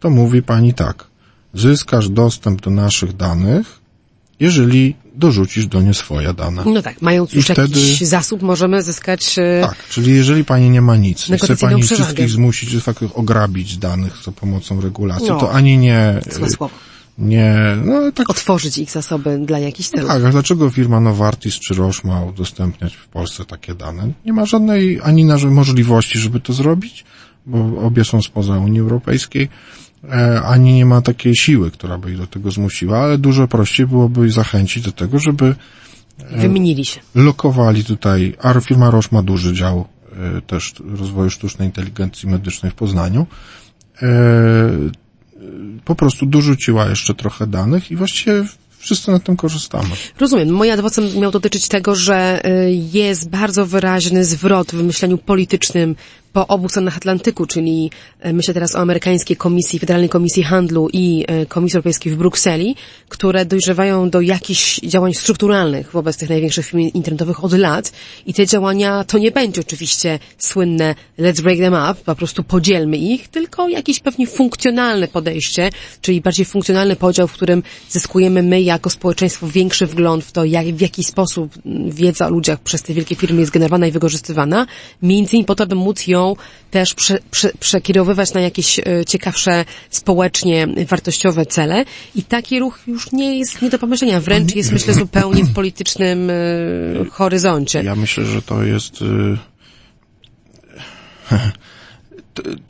to 0.05 0.11
mówi 0.11 0.43
Pani 0.43 0.75
tak, 0.75 1.07
zyskasz 1.55 2.09
dostęp 2.09 2.61
do 2.61 2.71
naszych 2.71 3.17
danych, 3.17 3.81
jeżeli 4.41 4.95
dorzucisz 5.15 5.67
do 5.67 5.81
nie 5.83 5.95
swoje 5.95 6.35
dane. 6.35 6.63
No 6.67 6.83
tak, 6.83 7.03
mając 7.03 7.33
już 7.33 7.45
wtedy... 7.45 7.81
jakiś 7.81 8.01
zasób, 8.01 8.43
możemy 8.43 8.83
zyskać... 8.83 9.37
Tak, 9.61 9.77
czyli 9.89 10.13
jeżeli 10.13 10.45
pani 10.45 10.71
nie 10.71 10.81
ma 10.81 10.97
nic, 10.97 11.29
i 11.29 11.39
chce 11.39 11.57
pani 11.57 11.83
przewagę. 11.83 12.05
wszystkich 12.05 12.31
zmusić, 12.31 12.71
że 12.71 12.83
tak 12.83 12.97
ograbić 13.15 13.77
danych 13.77 14.17
za 14.25 14.33
pomocą 14.33 14.81
regulacji, 14.81 15.29
no, 15.29 15.41
to 15.41 15.53
ani 15.53 15.79
nie... 15.79 16.21
Złe 16.31 16.51
słowo 16.51 16.75
nie, 17.19 17.57
no 17.85 18.13
tak. 18.13 18.31
Otworzyć 18.31 18.79
ich 18.79 18.91
zasoby 18.91 19.39
dla 19.39 19.59
jakichś 19.59 19.89
celów. 19.89 20.09
tak, 20.09 20.25
a 20.25 20.31
dlaczego 20.31 20.71
firma 20.71 21.01
Novartis 21.01 21.55
czy 21.55 21.75
Roche 21.75 22.09
ma 22.09 22.25
udostępniać 22.25 22.95
w 22.95 23.09
Polsce 23.09 23.45
takie 23.45 23.75
dane? 23.75 24.13
Nie 24.25 24.33
ma 24.33 24.47
żadnej 24.47 25.01
ani 25.03 25.25
możliwości, 25.51 26.19
żeby 26.19 26.41
to 26.41 26.53
zrobić, 26.53 27.05
bo 27.47 27.87
obie 27.87 28.05
są 28.05 28.23
spoza 28.23 28.59
Unii 28.59 28.81
Europejskiej, 28.81 29.43
e, 29.45 29.84
ani 30.45 30.73
nie 30.73 30.87
ma 30.87 31.03
takiej 31.03 31.37
siły, 31.37 31.71
która 31.71 31.99
by 31.99 32.11
ich 32.11 32.19
do 32.19 32.27
tego 32.27 32.51
zmusiła, 32.51 32.99
ale 32.99 33.19
dużo 33.19 33.49
prościej 33.49 33.87
byłoby 33.87 34.31
zachęcić 34.31 34.85
do 34.85 34.93
tego, 34.93 35.19
żeby 35.19 35.55
e, 36.19 36.41
Wymienili 36.41 36.85
się. 36.85 37.01
Lokowali 37.15 37.85
tutaj, 37.85 38.37
a 38.43 38.61
firma 38.61 38.91
Roche 38.91 39.09
ma 39.13 39.23
duży 39.23 39.53
dział 39.53 39.85
e, 40.37 40.41
też 40.41 40.75
rozwoju 40.99 41.31
sztucznej 41.31 41.69
inteligencji 41.69 42.29
medycznej 42.29 42.73
w 42.73 42.75
Poznaniu 42.75 43.27
po 45.85 45.95
prostu 45.95 46.27
dorzuciła 46.27 46.87
jeszcze 46.89 47.15
trochę 47.15 47.47
danych 47.47 47.91
i 47.91 47.97
właściwie 47.97 48.45
wszyscy 48.79 49.11
na 49.11 49.19
tym 49.19 49.37
korzystamy. 49.37 49.89
Rozumiem. 50.21 50.53
Mój 50.53 50.71
adwokat 50.71 51.15
miał 51.17 51.31
dotyczyć 51.31 51.69
tego, 51.69 51.95
że 51.95 52.43
jest 52.93 53.31
bardzo 53.31 53.67
wyraźny 53.67 54.25
zwrot 54.25 54.73
w 54.73 54.85
myśleniu 54.85 55.19
politycznym 55.19 55.97
po 56.35 56.47
obu 56.47 56.69
stronach 56.69 56.97
Atlantyku, 56.97 57.47
czyli 57.47 57.91
e, 58.21 58.33
myślę 58.33 58.55
teraz 58.55 58.75
o 58.75 58.79
amerykańskiej 58.79 59.37
komisji, 59.37 59.79
Federalnej 59.79 60.09
Komisji 60.09 60.43
Handlu 60.43 60.89
i 60.93 61.25
e, 61.29 61.47
Komisji 61.47 61.77
Europejskiej 61.77 62.13
w 62.13 62.17
Brukseli, 62.17 62.77
które 63.09 63.45
dojrzewają 63.45 64.11
do 64.11 64.21
jakichś 64.21 64.81
działań 64.81 65.15
strukturalnych 65.15 65.93
wobec 65.93 66.17
tych 66.17 66.29
największych 66.29 66.67
firm 66.67 66.81
internetowych 66.81 67.45
od 67.45 67.53
lat. 67.53 67.93
I 68.27 68.35
te 68.35 68.47
działania 68.47 69.05
to 69.05 69.19
nie 69.19 69.31
będzie 69.31 69.61
oczywiście 69.61 70.19
słynne 70.39 70.95
let's 71.19 71.41
break 71.41 71.59
them 71.59 71.75
up, 71.91 71.95
po 72.05 72.15
prostu 72.15 72.45
podzielmy 72.45 72.97
ich, 72.97 73.29
tylko 73.29 73.69
jakieś 73.69 74.01
pewnie 74.01 74.27
funkcjonalne 74.27 75.09
podejście, 75.09 75.71
czyli 76.01 76.21
bardziej 76.21 76.45
funkcjonalny 76.47 76.97
podział, 76.97 77.29
w 77.29 77.33
którym 77.33 77.63
zyskujemy 77.89 78.43
my 78.43 78.63
jako 78.63 78.91
społeczeństwo 78.91 79.49
większy 79.49 79.87
wgląd 79.87 80.25
w 80.25 80.33
to, 80.33 80.45
jak, 80.45 80.67
w 80.67 80.81
jaki 80.81 81.05
sposób 81.05 81.53
wiedza 81.89 82.27
o 82.27 82.31
ludziach 82.31 82.61
przez 82.61 82.83
te 82.83 82.95
wielkie 82.95 83.15
firmy 83.15 83.41
jest 83.41 83.53
generowana 83.53 83.87
i 83.87 83.93
wykorzystywana, 83.93 84.67
między 85.03 85.33
innymi 85.37 85.47
po 85.47 85.55
to, 85.55 85.65
aby 85.65 85.75
móc 85.75 86.07
ją 86.07 86.24
też 86.71 86.95
prze, 86.95 87.19
prze, 87.31 87.51
przekierowywać 87.61 88.35
na 88.35 88.41
jakieś 88.41 88.79
e, 88.79 88.83
ciekawsze 89.07 89.65
społecznie 89.91 90.67
wartościowe 90.89 91.47
cele 91.47 91.85
i 92.15 92.23
taki 92.23 92.61
ruch 92.61 92.79
już 92.87 93.13
nie 93.13 93.39
jest 93.39 93.63
nie 93.63 93.71
do 93.71 93.79
pomyślenia, 93.79 94.21
wręcz 94.21 94.55
jest 94.55 94.73
myślę 94.73 94.95
zupełnie 95.05 95.45
w 95.45 95.55
politycznym 95.55 96.31
e, 96.31 96.35
horyzoncie. 97.11 97.83
Ja 97.83 97.97
myślę, 97.97 98.25
że 98.25 98.43
to 98.43 98.63
jest 98.63 99.03
e, 99.03 99.37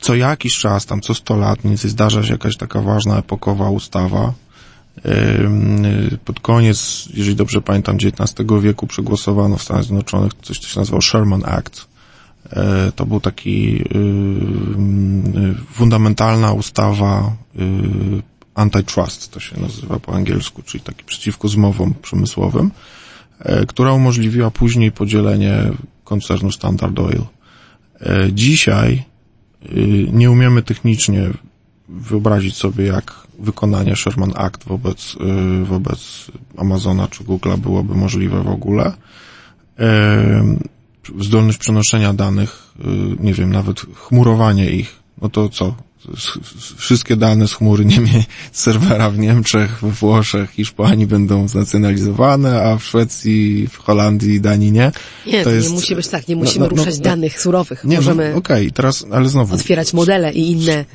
co 0.05 0.15
jakiś 0.15 0.57
czas, 0.59 0.85
tam 0.85 1.01
co 1.01 1.13
100 1.13 1.35
lat 1.37 1.59
więcej 1.63 1.89
zdarza 1.89 2.23
się 2.23 2.31
jakaś 2.31 2.57
taka 2.57 2.81
ważna, 2.81 3.17
epokowa 3.17 3.69
ustawa. 3.69 4.33
Pod 6.25 6.39
koniec, 6.39 7.09
jeżeli 7.13 7.35
dobrze 7.35 7.61
pamiętam, 7.61 7.95
XIX 7.95 8.49
wieku 8.61 8.87
przegłosowano 8.87 9.57
w 9.57 9.63
Stanach 9.63 9.83
Zjednoczonych 9.83 10.31
coś, 10.41 10.59
co 10.59 10.67
się 10.67 10.79
nazywało 10.79 11.01
Sherman 11.01 11.43
Act, 11.45 11.87
to 12.95 13.05
był 13.05 13.19
taki 13.19 13.75
y, 13.75 13.97
y, 15.39 15.55
fundamentalna 15.73 16.53
ustawa 16.53 17.31
y, 17.55 18.21
antitrust, 18.55 19.31
to 19.31 19.39
się 19.39 19.61
nazywa 19.61 19.99
po 19.99 20.13
angielsku, 20.13 20.61
czyli 20.61 20.83
taki 20.83 21.03
przeciwko 21.03 21.47
zmowom 21.47 21.93
przemysłowym, 22.01 22.71
e, 23.39 23.65
która 23.65 23.93
umożliwiła 23.93 24.51
później 24.51 24.91
podzielenie 24.91 25.71
koncernu 26.03 26.51
Standard 26.51 26.99
Oil. 26.99 27.21
E, 28.01 28.33
dzisiaj 28.33 29.03
nie 30.13 30.31
umiemy 30.31 30.61
technicznie 30.61 31.29
wyobrazić 31.89 32.55
sobie, 32.55 32.85
jak 32.85 33.13
wykonanie 33.39 33.95
Sherman 33.95 34.31
Act 34.35 34.63
wobec, 34.63 35.15
wobec 35.63 36.27
Amazona 36.57 37.07
czy 37.07 37.23
Google'a 37.23 37.57
byłoby 37.57 37.95
możliwe 37.95 38.43
w 38.43 38.47
ogóle 38.47 38.93
zdolność 41.19 41.57
przenoszenia 41.57 42.13
danych, 42.13 42.73
y, 42.79 42.83
nie 43.19 43.33
wiem, 43.33 43.51
nawet 43.51 43.81
chmurowanie 43.95 44.69
ich, 44.69 44.95
no 45.21 45.29
to 45.29 45.49
co? 45.49 45.75
wszystkie 46.77 47.15
dane 47.15 47.47
z 47.47 47.53
chmury 47.53 47.85
nie 47.85 48.01
z 48.51 48.61
serwera 48.61 49.09
w 49.09 49.17
Niemczech, 49.17 49.79
we 49.81 49.91
Włoszech, 49.91 50.51
Hiszpanii 50.51 51.07
będą 51.07 51.47
znacjonalizowane, 51.47 52.63
a 52.63 52.77
w 52.77 52.83
Szwecji, 52.83 53.67
w 53.67 53.77
Holandii, 53.77 54.41
Danii 54.41 54.71
nie. 54.71 54.91
Nie, 55.27 55.43
to, 55.43 55.49
jest... 55.49 55.69
nie 55.69 55.75
musi 55.75 55.95
być 55.95 56.07
tak, 56.07 56.27
nie 56.27 56.35
musimy 56.35 56.65
no, 56.65 56.71
no, 56.71 56.77
ruszać 56.77 56.97
no, 56.97 57.03
danych 57.03 57.39
surowych. 57.41 57.83
Nie, 57.83 57.95
no, 57.95 58.01
Możemy 58.01 58.31
no, 58.31 58.37
okej, 58.37 58.61
okay, 58.61 58.71
teraz, 58.71 59.05
ale 59.11 59.29
znowu. 59.29 59.55
Otwierać 59.55 59.93
modele 59.93 60.33
i 60.33 60.51
inne 60.51 60.85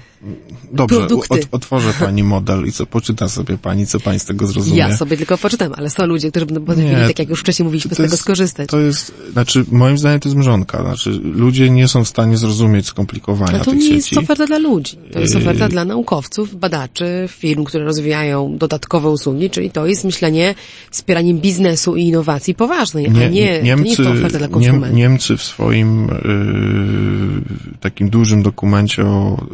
Dobrze, 0.72 0.96
produkty. 0.96 1.34
Ot, 1.34 1.40
otworzę 1.52 1.92
pani 2.00 2.22
model 2.22 2.66
i 2.66 2.72
co 2.72 2.86
poczyta 2.86 3.28
sobie 3.28 3.58
pani, 3.58 3.86
co 3.86 4.00
pani 4.00 4.18
z 4.18 4.24
tego 4.24 4.46
zrozumie. 4.46 4.78
Ja 4.78 4.96
sobie 4.96 5.16
tylko 5.16 5.38
poczytam, 5.38 5.72
ale 5.76 5.90
są 5.90 6.06
ludzie, 6.06 6.30
którzy 6.30 6.46
będą 6.46 6.64
potrafili, 6.64 6.94
tak 6.94 7.18
jak 7.18 7.28
już 7.28 7.40
wcześniej 7.40 7.64
mówiliśmy, 7.64 7.94
z 7.94 7.96
tego 7.96 8.08
jest, 8.10 8.22
skorzystać. 8.22 8.70
To 8.70 8.80
jest, 8.80 9.14
znaczy, 9.32 9.64
moim 9.72 9.98
zdaniem 9.98 10.20
to 10.20 10.28
jest 10.28 10.36
mrzonka. 10.36 10.82
Znaczy, 10.82 11.10
ludzie 11.10 11.70
nie 11.70 11.88
są 11.88 12.04
w 12.04 12.08
stanie 12.08 12.36
zrozumieć 12.36 12.86
skomplikowania 12.86 13.58
tych 13.58 13.64
sieci. 13.64 13.78
to 13.78 13.88
nie 13.88 13.94
jest 13.96 14.16
oferta 14.16 14.46
dla 14.46 14.58
ludzi. 14.58 14.96
To 15.12 15.20
jest 15.20 15.36
oferta 15.36 15.68
dla 15.68 15.84
naukowców, 15.84 16.56
badaczy, 16.56 17.28
firm, 17.28 17.64
które 17.64 17.84
rozwijają 17.84 18.58
dodatkowe 18.58 19.10
usługi, 19.10 19.50
czyli 19.50 19.70
to 19.70 19.86
jest 19.86 20.04
myślenie 20.04 20.54
wspieraniem 20.90 21.38
biznesu 21.38 21.96
i 21.96 22.02
innowacji 22.02 22.54
poważnej, 22.54 23.10
nie, 23.10 23.26
a 23.26 23.28
nie, 23.28 23.62
Niemcy, 23.62 23.84
nie 23.84 23.90
jest 23.90 24.02
to 24.02 24.10
oferta 24.10 24.38
dla 24.38 24.48
konsumentów. 24.48 24.98
Niemcy 24.98 25.36
w 25.36 25.42
swoim 25.42 26.08
yy, 26.08 27.78
takim 27.80 28.10
dużym 28.10 28.42
dokumencie 28.42 29.06
o 29.06 29.46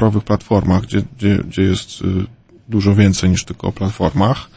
cyfrowych 0.00 0.24
platformach, 0.24 0.82
gdzie, 0.82 1.02
gdzie, 1.18 1.36
gdzie 1.36 1.62
jest 1.62 2.00
y, 2.00 2.04
dużo 2.68 2.94
więcej 2.94 3.30
niż 3.30 3.44
tylko 3.44 3.66
o 3.68 3.72
platformach. 3.72 4.50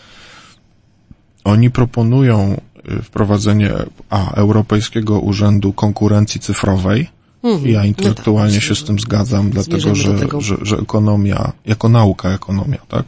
Oni 1.44 1.70
proponują 1.70 2.62
y, 3.00 3.02
wprowadzenie 3.02 3.72
a, 4.10 4.32
Europejskiego 4.34 5.20
Urzędu 5.20 5.74
Konkurencji 5.74 6.42
Cyfrowej. 6.42 7.10
Mhm. 7.44 7.72
Ja 7.72 7.86
intelektualnie 7.86 8.56
no 8.56 8.60
tak, 8.60 8.68
się 8.68 8.76
z 8.76 8.84
tym 8.84 9.00
zgadzam, 9.00 9.50
dlatego 9.50 9.96
że, 9.96 10.18
że, 10.40 10.56
że 10.62 10.78
ekonomia, 10.78 11.52
jako 11.66 11.90
nauka 11.90 12.30
ekonomia, 12.30 12.80
tak? 12.88 13.06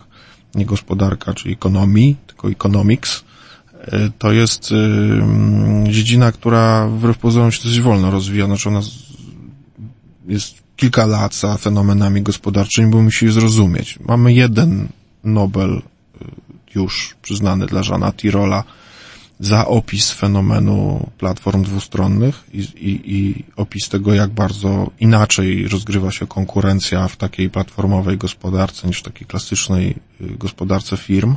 Nie 0.56 0.66
gospodarka, 0.66 1.34
czy 1.34 1.50
ekonomii, 1.50 2.16
tylko 2.28 2.50
economics, 2.50 3.24
y, 3.94 4.12
to 4.20 4.32
jest 4.32 4.70
dziedzina, 5.84 6.32
która 6.32 6.88
wbrew 6.88 7.18
pozorom 7.18 7.52
się 7.52 7.64
dość 7.64 7.80
wolno 7.80 8.12
rozwija, 8.12 8.46
znaczy 8.46 8.70
ona 8.70 8.82
jest 10.28 10.64
kilka 10.76 11.06
lat 11.06 11.36
za 11.36 11.58
fenomenami 11.58 12.22
gospodarczymi, 12.22 12.92
bo 12.92 13.02
musi 13.02 13.32
zrozumieć. 13.32 14.00
Mamy 14.08 14.34
jeden 14.34 14.88
Nobel 15.24 15.72
y, 15.72 15.82
już 16.76 17.16
przyznany 17.22 17.66
dla 17.66 17.84
Żana 17.84 18.12
Tirola 18.12 18.64
za 19.40 19.68
opis 19.68 20.12
fenomenu 20.12 21.10
platform 21.18 21.64
dwustronnych 21.64 22.44
i, 22.54 22.60
i, 22.60 23.16
i 23.16 23.44
opis 23.56 23.90
tego, 23.90 24.14
jak 24.14 24.30
bardzo 24.30 24.92
inaczej 25.00 25.68
rozgrywa 25.68 26.12
się 26.12 26.28
konkurencja 26.28 27.08
w 27.08 27.18
takiej 27.18 27.50
platformowej 27.50 28.18
gospodarce 28.18 28.88
niż 28.88 29.00
w 29.00 29.04
takiej 29.04 29.28
klasycznej 29.28 29.96
y, 30.22 30.38
gospodarce 30.38 30.98
firm, 30.98 31.36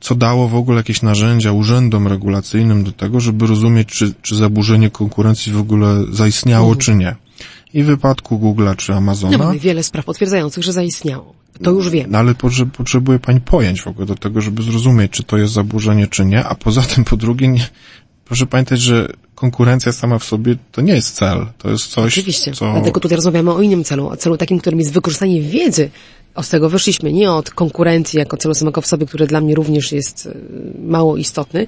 co 0.00 0.14
dało 0.14 0.48
w 0.48 0.54
ogóle 0.54 0.76
jakieś 0.76 1.02
narzędzia 1.02 1.52
urzędom 1.52 2.08
regulacyjnym 2.08 2.84
do 2.84 2.92
tego, 2.92 3.20
żeby 3.20 3.46
rozumieć, 3.46 3.88
czy, 3.88 4.14
czy 4.22 4.36
zaburzenie 4.36 4.90
konkurencji 4.90 5.52
w 5.52 5.58
ogóle 5.58 6.04
zaistniało, 6.12 6.68
mhm. 6.68 6.80
czy 6.80 6.94
nie 6.94 7.27
i 7.74 7.82
w 7.82 7.86
wypadku 7.86 8.38
Google'a 8.38 8.76
czy 8.76 8.94
Amazona. 8.94 9.38
No 9.38 9.44
mamy 9.44 9.58
wiele 9.58 9.82
spraw 9.82 10.04
potwierdzających, 10.04 10.64
że 10.64 10.72
zaistniało. 10.72 11.34
To 11.62 11.70
już 11.70 11.90
wiem. 11.90 12.10
No 12.10 12.18
ale 12.18 12.34
potrzebuje 12.76 13.18
pani 13.18 13.40
pojęć 13.40 13.82
w 13.82 13.86
ogóle 13.86 14.06
do 14.06 14.14
tego, 14.14 14.40
żeby 14.40 14.62
zrozumieć, 14.62 15.12
czy 15.12 15.22
to 15.22 15.36
jest 15.36 15.52
zaburzenie, 15.52 16.06
czy 16.06 16.24
nie, 16.24 16.44
a 16.44 16.54
poza 16.54 16.82
tym 16.82 17.04
po 17.04 17.16
drugie, 17.16 17.48
nie, 17.48 17.68
proszę 18.24 18.46
pamiętać, 18.46 18.80
że 18.80 19.08
konkurencja 19.34 19.92
sama 19.92 20.18
w 20.18 20.24
sobie 20.24 20.56
to 20.72 20.80
nie 20.80 20.94
jest 20.94 21.14
cel. 21.14 21.46
To 21.58 21.70
jest 21.70 21.86
coś, 21.86 22.12
Oczywiście. 22.12 22.52
co... 22.52 22.72
Dlatego 22.72 23.00
tutaj 23.00 23.16
rozmawiamy 23.16 23.52
o 23.52 23.62
innym 23.62 23.84
celu, 23.84 24.08
o 24.08 24.16
celu 24.16 24.36
takim, 24.36 24.58
którym 24.58 24.78
jest 24.78 24.92
wykorzystanie 24.92 25.42
wiedzy. 25.42 25.90
Od 26.34 26.48
tego 26.48 26.68
wyszliśmy 26.68 27.12
nie 27.12 27.32
od 27.32 27.50
konkurencji 27.50 28.18
jako 28.18 28.36
celu 28.36 28.54
samego 28.54 28.80
w 28.80 28.86
sobie, 28.86 29.06
który 29.06 29.26
dla 29.26 29.40
mnie 29.40 29.54
również 29.54 29.92
jest 29.92 30.26
y, 30.26 30.36
mało 30.78 31.16
istotny, 31.16 31.66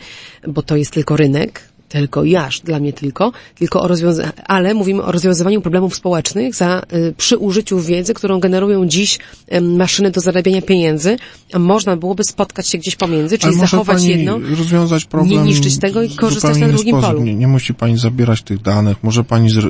bo 0.48 0.62
to 0.62 0.76
jest 0.76 0.92
tylko 0.92 1.16
rynek, 1.16 1.69
tylko 1.91 2.24
i 2.24 2.36
aż, 2.36 2.61
dla 2.61 2.78
mnie 2.78 2.93
tylko, 2.93 3.32
tylko 3.55 3.82
o 3.82 3.88
rozwiązaniu, 3.88 4.30
ale 4.47 4.74
mówimy 4.74 5.03
o 5.03 5.12
rozwiązywaniu 5.12 5.61
problemów 5.61 5.95
społecznych 5.95 6.55
za, 6.55 6.82
y, 6.93 7.14
przy 7.16 7.36
użyciu 7.38 7.80
wiedzy, 7.80 8.14
którą 8.14 8.41
generują 8.41 8.86
dziś 8.86 9.18
y, 9.53 9.61
maszyny 9.61 10.11
do 10.11 10.20
zarabiania 10.20 10.62
pieniędzy, 10.62 11.16
a 11.53 11.59
można 11.59 11.97
byłoby 11.97 12.24
spotkać 12.24 12.68
się 12.68 12.78
gdzieś 12.78 12.97
pomiędzy, 12.97 13.38
czyli 13.38 13.55
zachować 13.55 14.05
jedno, 14.05 14.38
rozwiązać 14.38 15.05
problem 15.05 15.30
nie 15.30 15.45
niszczyć 15.45 15.78
tego 15.78 16.03
i 16.03 16.11
korzystać 16.11 16.59
na 16.59 16.68
drugim 16.68 16.97
sposób. 16.97 17.11
polu. 17.11 17.22
Nie, 17.24 17.34
nie 17.34 17.49
musi 17.49 17.74
pani 17.74 17.99
zabierać 17.99 18.43
tych 18.43 18.62
danych, 18.62 18.97
może 19.03 19.24
pani 19.24 19.51
z, 19.51 19.66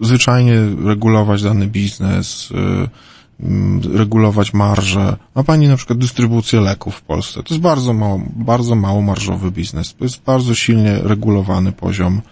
zwyczajnie 0.00 0.54
regulować 0.84 1.42
dany 1.42 1.66
biznes, 1.66 2.50
y, 2.50 3.10
regulować 3.94 4.52
marże. 4.52 5.16
Ma 5.34 5.44
Pani 5.44 5.68
na 5.68 5.76
przykład 5.76 5.98
dystrybucję 5.98 6.60
leków 6.60 6.94
w 6.94 7.02
Polsce. 7.02 7.42
To 7.42 7.54
jest 7.54 7.62
bardzo 7.62 7.92
mało, 7.92 8.22
bardzo 8.36 8.74
mało 8.74 9.02
marżowy 9.02 9.50
biznes. 9.50 9.94
To 9.94 10.04
jest 10.04 10.22
bardzo 10.22 10.54
silnie 10.54 10.98
regulowany 11.02 11.72
poziom, 11.72 12.22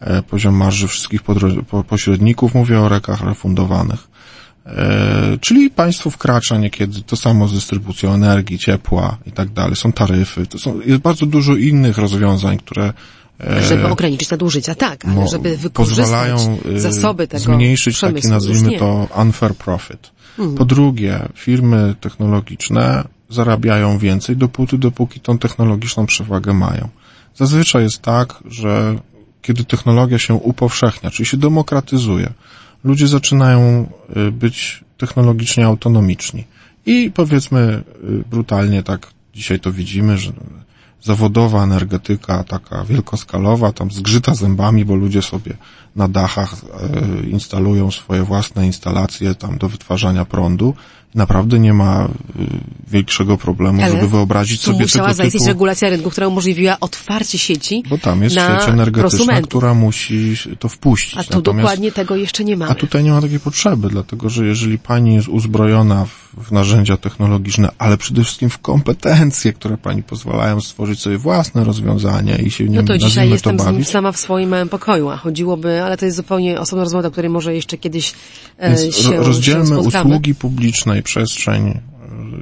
e, 0.00 0.22
poziom 0.22 0.54
marży 0.54 0.88
wszystkich 0.88 1.20
pośredników. 1.88 2.54
Mówię 2.54 2.80
o 2.80 2.88
rekach 2.88 3.20
refundowanych. 3.20 4.08
E, 4.66 5.38
czyli 5.40 5.70
państwo 5.70 6.10
wkracza 6.10 6.58
niekiedy, 6.58 7.02
to 7.02 7.16
samo 7.16 7.48
z 7.48 7.54
dystrybucją 7.54 8.14
energii, 8.14 8.58
ciepła 8.58 9.16
i 9.26 9.32
tak 9.32 9.48
dalej. 9.48 9.76
Są 9.76 9.92
taryfy. 9.92 10.46
To 10.46 10.58
są, 10.58 10.80
jest 10.80 11.00
bardzo 11.00 11.26
dużo 11.26 11.56
innych 11.56 11.98
rozwiązań, 11.98 12.58
które 12.58 12.92
e, 13.40 13.62
żeby 13.62 13.86
ograniczyć 13.88 14.30
nadużycia, 14.30 14.74
tak, 14.74 15.04
ale 15.04 15.28
żeby 15.28 15.56
wykorzystać 15.56 16.04
pozwalają 16.04 16.58
zasoby 16.76 17.28
tego 17.28 17.44
zmniejszyć 17.44 18.00
taki, 18.00 18.28
nazwijmy 18.28 18.78
to, 18.78 19.08
unfair 19.22 19.54
profit. 19.54 20.10
Hmm. 20.36 20.54
Po 20.54 20.64
drugie, 20.64 21.28
firmy 21.34 21.94
technologiczne 22.00 23.04
zarabiają 23.28 23.98
więcej 23.98 24.36
dopóty, 24.36 24.78
dopóki 24.78 25.20
tą 25.20 25.38
technologiczną 25.38 26.06
przewagę 26.06 26.52
mają. 26.52 26.88
Zazwyczaj 27.34 27.82
jest 27.82 28.02
tak, 28.02 28.42
że 28.46 28.96
kiedy 29.42 29.64
technologia 29.64 30.18
się 30.18 30.34
upowszechnia, 30.34 31.10
czyli 31.10 31.26
się 31.26 31.36
demokratyzuje, 31.36 32.32
ludzie 32.84 33.08
zaczynają 33.08 33.90
y, 34.16 34.32
być 34.32 34.84
technologicznie 34.98 35.66
autonomiczni. 35.66 36.44
I 36.86 37.10
powiedzmy 37.14 37.84
y, 38.04 38.24
brutalnie 38.30 38.82
tak 38.82 39.10
dzisiaj 39.34 39.60
to 39.60 39.72
widzimy, 39.72 40.18
że 40.18 40.32
zawodowa 41.02 41.64
energetyka 41.64 42.44
taka 42.44 42.84
wielkoskalowa, 42.84 43.72
tam 43.72 43.90
zgrzyta 43.90 44.34
zębami, 44.34 44.84
bo 44.84 44.94
ludzie 44.94 45.22
sobie 45.22 45.56
na 45.96 46.08
dachach 46.08 46.54
e, 46.54 47.26
instalują 47.26 47.90
swoje 47.90 48.22
własne 48.22 48.66
instalacje 48.66 49.34
tam 49.34 49.58
do 49.58 49.68
wytwarzania 49.68 50.24
prądu. 50.24 50.74
Naprawdę 51.14 51.58
nie 51.58 51.74
ma 51.74 52.04
e, 52.04 52.08
większego 52.88 53.38
problemu, 53.38 53.82
Ale 53.82 53.92
żeby 53.92 54.08
wyobrazić 54.08 54.62
sobie 54.62 54.78
musiała 54.78 55.08
tego 55.08 55.16
zaistnieć 55.16 55.42
typu... 55.42 55.52
regulacja 55.52 55.90
rynku, 55.90 56.10
która 56.10 56.28
umożliwiła 56.28 56.76
otwarcie 56.80 57.38
sieci 57.38 57.82
Bo 57.90 57.98
tam 57.98 58.22
jest 58.22 58.36
sieć 58.36 58.68
energetyczna, 58.68 59.42
która 59.42 59.74
musi 59.74 60.34
to 60.58 60.68
wpuścić. 60.68 61.18
A 61.18 61.24
tu 61.24 61.36
Natomiast, 61.36 61.62
dokładnie 61.62 61.92
tego 61.92 62.16
jeszcze 62.16 62.44
nie 62.44 62.56
ma. 62.56 62.68
A 62.68 62.74
tutaj 62.74 63.04
nie 63.04 63.10
ma 63.10 63.20
takiej 63.20 63.40
potrzeby, 63.40 63.88
dlatego 63.88 64.30
że 64.30 64.46
jeżeli 64.46 64.78
pani 64.78 65.14
jest 65.14 65.28
uzbrojona 65.28 66.04
w, 66.04 66.21
w 66.36 66.52
narzędzia 66.52 66.96
technologiczne, 66.96 67.68
ale 67.78 67.96
przede 67.96 68.22
wszystkim 68.24 68.50
w 68.50 68.58
kompetencje, 68.58 69.52
które 69.52 69.76
pani 69.76 70.02
pozwalają 70.02 70.60
stworzyć 70.60 71.00
sobie 71.00 71.18
własne 71.18 71.64
rozwiązania 71.64 72.36
i 72.36 72.50
się 72.50 72.64
w 72.64 72.70
nim 72.70 72.80
No 72.80 72.86
to 72.86 72.98
dzisiaj 72.98 73.30
jestem 73.30 73.56
to 73.56 73.64
bawić, 73.64 73.88
sama 73.88 74.12
w 74.12 74.16
swoim 74.16 74.48
małym 74.48 74.68
pokoju, 74.68 75.08
a 75.08 75.16
chodziłoby 75.16 75.82
ale 75.82 75.96
to 75.96 76.04
jest 76.04 76.16
zupełnie 76.16 76.60
osobna 76.60 76.84
rozmowa, 76.84 77.02
do 77.02 77.10
której 77.10 77.30
może 77.30 77.54
jeszcze 77.54 77.78
kiedyś 77.78 78.14
e, 78.58 78.76
Więc 78.76 78.96
się 78.96 79.16
Rozdzielmy 79.16 79.66
się 79.66 79.78
usługi 79.78 80.34
publiczne 80.34 80.98
i 80.98 81.02
przestrzeń 81.02 81.68
e, 81.68 81.80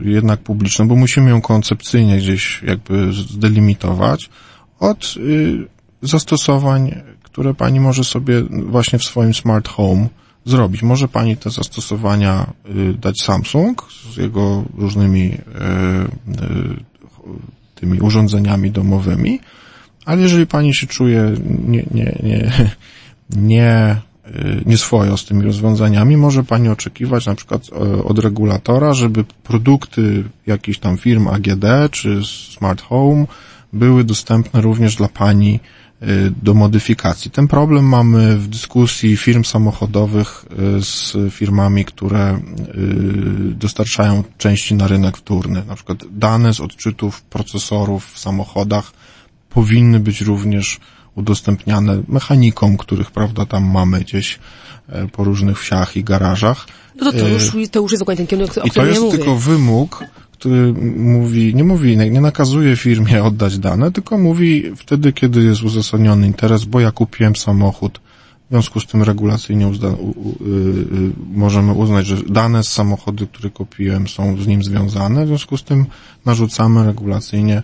jednak 0.02 0.40
publiczną, 0.40 0.88
bo 0.88 0.96
musimy 0.96 1.30
ją 1.30 1.40
koncepcyjnie 1.40 2.18
gdzieś 2.18 2.62
jakby 2.62 3.12
zdelimitować 3.12 4.30
od 4.78 5.14
y, 5.16 5.66
zastosowań, 6.02 6.94
które 7.22 7.54
pani 7.54 7.80
może 7.80 8.04
sobie 8.04 8.42
właśnie 8.50 8.98
w 8.98 9.04
swoim 9.04 9.34
smart 9.34 9.68
home 9.68 10.08
zrobić. 10.44 10.82
Może 10.82 11.08
pani 11.08 11.36
te 11.36 11.50
zastosowania 11.50 12.52
y, 12.90 12.94
dać 12.94 13.20
Samsung 13.20 13.88
z 14.14 14.16
jego 14.16 14.64
różnymi 14.78 15.32
y, 15.32 15.38
tymi 17.74 18.00
urządzeniami 18.00 18.70
domowymi, 18.70 19.40
ale 20.04 20.22
jeżeli 20.22 20.46
pani 20.46 20.74
się 20.74 20.86
czuje 20.86 21.34
nie, 21.66 21.84
nie, 21.90 22.18
nie, 22.22 22.52
nie, 23.50 23.96
y, 24.26 24.62
nie 24.66 24.76
swojo 24.78 25.16
z 25.16 25.24
tymi 25.24 25.42
rozwiązaniami, 25.42 26.16
może 26.16 26.44
Pani 26.44 26.68
oczekiwać 26.68 27.26
na 27.26 27.34
przykład 27.34 27.62
e, 27.72 28.04
od 28.04 28.18
regulatora, 28.18 28.94
żeby 28.94 29.24
produkty 29.24 30.24
jakichś 30.46 30.78
tam 30.78 30.98
firm 30.98 31.28
AGD 31.28 31.64
czy 31.90 32.20
Smart 32.56 32.82
Home 32.82 33.26
były 33.72 34.04
dostępne 34.04 34.60
również 34.60 34.96
dla 34.96 35.08
Pani 35.08 35.60
do 36.42 36.54
modyfikacji. 36.54 37.30
Ten 37.30 37.48
problem 37.48 37.84
mamy 37.84 38.36
w 38.36 38.48
dyskusji 38.48 39.16
firm 39.16 39.44
samochodowych 39.44 40.44
y, 40.78 40.84
z 40.84 41.16
firmami, 41.30 41.84
które 41.84 42.40
dostarczają 43.50 44.24
części 44.38 44.74
na 44.74 44.88
rynek 44.88 45.16
wtórny. 45.16 45.62
Na 45.68 45.74
przykład 45.74 45.98
dane 46.10 46.54
z 46.54 46.60
odczytów 46.60 47.22
procesorów 47.22 48.12
w 48.12 48.18
samochodach 48.18 48.92
powinny 49.50 50.00
być 50.00 50.20
również 50.20 50.80
udostępniane 51.14 52.02
mechanikom, 52.08 52.76
których, 52.76 53.10
prawda, 53.10 53.46
tam 53.46 53.64
mamy 53.64 54.00
gdzieś 54.00 54.38
po 55.12 55.24
różnych 55.24 55.60
wsiach 55.60 55.96
i 55.96 56.04
garażach. 56.04 56.66
No 56.96 57.12
to, 57.12 57.18
to, 57.18 57.28
już, 57.28 57.52
to 57.70 57.80
już 57.80 57.92
jest 57.92 58.02
dokładnie 58.02 58.26
ten 58.26 58.26
kierunek, 58.26 58.58
o 58.58 58.66
I 58.66 58.70
to 58.70 58.82
ja 58.82 58.88
jest 58.88 59.00
mówię. 59.00 59.18
tylko 59.18 59.36
wymóg, 59.36 60.04
który 60.40 60.72
mówi, 60.96 61.54
nie 61.54 61.64
mówi, 61.64 61.96
nie, 61.96 62.20
nakazuje 62.20 62.76
firmie 62.76 63.24
oddać 63.24 63.58
dane, 63.58 63.92
tylko 63.92 64.18
mówi 64.18 64.76
wtedy, 64.76 65.12
kiedy 65.12 65.42
jest 65.42 65.62
uzasadniony 65.62 66.26
interes, 66.26 66.64
bo 66.64 66.80
ja 66.80 66.92
kupiłem 66.92 67.36
samochód, 67.36 68.00
w 68.46 68.50
związku 68.50 68.80
z 68.80 68.86
tym 68.86 69.02
regulacyjnie 69.02 69.68
uzda, 69.68 69.88
u, 69.88 70.10
u, 70.10 70.30
y, 70.30 70.48
y, 70.48 71.12
możemy 71.32 71.72
uznać, 71.72 72.06
że 72.06 72.16
dane 72.16 72.64
z 72.64 72.68
samochodu, 72.68 73.26
który 73.26 73.50
kupiłem 73.50 74.08
są 74.08 74.36
z 74.36 74.46
nim 74.46 74.62
związane, 74.62 75.24
w 75.24 75.28
związku 75.28 75.56
z 75.56 75.64
tym 75.64 75.86
narzucamy 76.24 76.86
regulacyjnie 76.86 77.62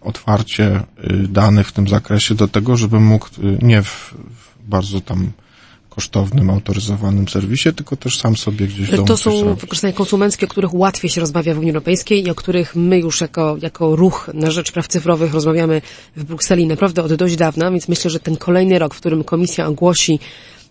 otwarcie 0.00 0.80
y, 0.80 1.28
danych 1.28 1.68
w 1.68 1.72
tym 1.72 1.88
zakresie 1.88 2.34
do 2.34 2.48
tego, 2.48 2.76
żeby 2.76 3.00
mógł 3.00 3.28
nie 3.62 3.82
w, 3.82 4.14
w 4.30 4.68
bardzo 4.68 5.00
tam 5.00 5.32
kosztownym, 5.94 6.50
autoryzowanym 6.50 7.28
serwisie, 7.28 7.72
tylko 7.72 7.96
też 7.96 8.18
sam 8.18 8.36
sobie 8.36 8.66
gdzieś 8.66 8.88
w 8.88 8.90
domu 8.90 9.08
To 9.08 9.16
są 9.16 9.54
wykorzystania 9.54 9.92
konsumenckie, 9.92 10.46
o 10.46 10.48
których 10.48 10.74
łatwiej 10.74 11.10
się 11.10 11.20
rozmawia 11.20 11.54
w 11.54 11.58
Unii 11.58 11.70
Europejskiej 11.70 12.26
i 12.26 12.30
o 12.30 12.34
których 12.34 12.76
my 12.76 12.98
już 12.98 13.20
jako, 13.20 13.56
jako 13.62 13.96
ruch 13.96 14.30
na 14.34 14.50
rzecz 14.50 14.72
praw 14.72 14.88
cyfrowych 14.88 15.34
rozmawiamy 15.34 15.82
w 16.16 16.24
Brukseli 16.24 16.66
naprawdę 16.66 17.02
od 17.02 17.14
dość 17.14 17.36
dawna, 17.36 17.70
więc 17.70 17.88
myślę, 17.88 18.10
że 18.10 18.20
ten 18.20 18.36
kolejny 18.36 18.78
rok, 18.78 18.94
w 18.94 19.00
którym 19.00 19.24
Komisja 19.24 19.66
ogłosi 19.66 20.18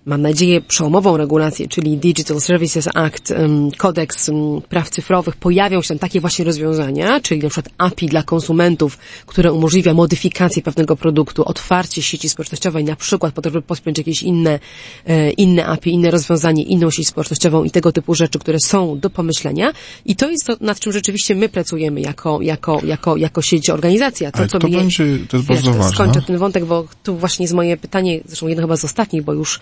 mam 0.05 0.21
nadzieję, 0.21 0.61
przełomową 0.61 1.17
regulację, 1.17 1.67
czyli 1.67 1.97
Digital 1.97 2.41
Services 2.41 2.89
Act, 2.95 3.33
kodeks 3.77 4.29
praw 4.69 4.89
cyfrowych, 4.89 5.35
pojawią 5.35 5.81
się 5.81 5.87
tam 5.87 5.99
takie 5.99 6.21
właśnie 6.21 6.45
rozwiązania, 6.45 7.19
czyli 7.21 7.41
na 7.41 7.49
przykład 7.49 7.73
API 7.77 8.07
dla 8.07 8.23
konsumentów, 8.23 8.97
które 9.25 9.53
umożliwia 9.53 9.93
modyfikację 9.93 10.61
pewnego 10.61 10.95
produktu, 10.95 11.45
otwarcie 11.45 12.01
sieci 12.01 12.29
społecznościowej, 12.29 12.83
na 12.83 12.95
przykład 12.95 13.33
po 13.33 13.41
to, 13.41 13.49
żeby 13.49 13.61
pospiąć 13.61 13.97
jakieś 13.97 14.23
inne, 14.23 14.59
e, 15.07 15.29
inne 15.31 15.65
API, 15.65 15.91
inne 15.93 16.11
rozwiązanie, 16.11 16.63
inną 16.63 16.91
sieć 16.91 17.07
społecznościową 17.07 17.63
i 17.63 17.71
tego 17.71 17.91
typu 17.91 18.15
rzeczy, 18.15 18.39
które 18.39 18.57
są 18.59 18.99
do 18.99 19.09
pomyślenia. 19.09 19.71
I 20.05 20.15
to 20.15 20.29
jest 20.29 20.45
to, 20.47 20.53
nad 20.61 20.79
czym 20.79 20.93
rzeczywiście 20.93 21.35
my 21.35 21.49
pracujemy 21.49 22.01
jako, 22.01 22.41
jako, 22.41 22.81
jako, 22.85 23.17
jako 23.17 23.41
sieć 23.41 23.69
organizacja. 23.69 24.31
To, 24.31 24.37
Ale 24.37 24.47
co 24.47 24.59
to 24.59 24.67
mnie- 24.67 24.77
będzie, 24.77 25.05
to 25.29 25.37
jest 25.37 25.49
bardzo 25.49 25.73
ważne. 25.73 25.91
Skończę 25.91 26.21
ten 26.21 26.37
wątek, 26.37 26.65
bo 26.65 26.85
tu 27.03 27.17
właśnie 27.17 27.43
jest 27.43 27.53
moje 27.53 27.77
pytanie, 27.77 28.19
zresztą 28.25 28.47
jedno 28.47 28.63
chyba 28.63 28.77
z 28.77 28.85
ostatnich, 28.85 29.23
bo 29.23 29.33
już 29.33 29.59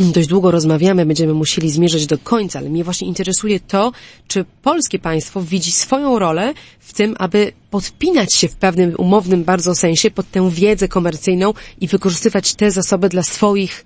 dość 0.00 0.28
długo 0.28 0.50
rozmawiamy, 0.50 1.06
będziemy 1.06 1.34
musieli 1.34 1.70
zmierzać 1.70 2.06
do 2.06 2.18
końca, 2.18 2.58
ale 2.58 2.68
mnie 2.68 2.84
właśnie 2.84 3.08
interesuje 3.08 3.60
to, 3.60 3.92
czy 4.28 4.44
polskie 4.62 4.98
państwo 4.98 5.42
widzi 5.42 5.72
swoją 5.72 6.18
rolę 6.18 6.54
w 6.78 6.92
tym, 6.92 7.16
aby 7.18 7.52
podpinać 7.70 8.34
się 8.34 8.48
w 8.48 8.56
pewnym 8.56 8.94
umownym 8.98 9.44
bardzo 9.44 9.74
sensie 9.74 10.10
pod 10.10 10.30
tę 10.30 10.50
wiedzę 10.50 10.88
komercyjną 10.88 11.54
i 11.80 11.88
wykorzystywać 11.88 12.54
te 12.54 12.70
zasoby 12.70 13.08
dla 13.08 13.22
swoich 13.22 13.84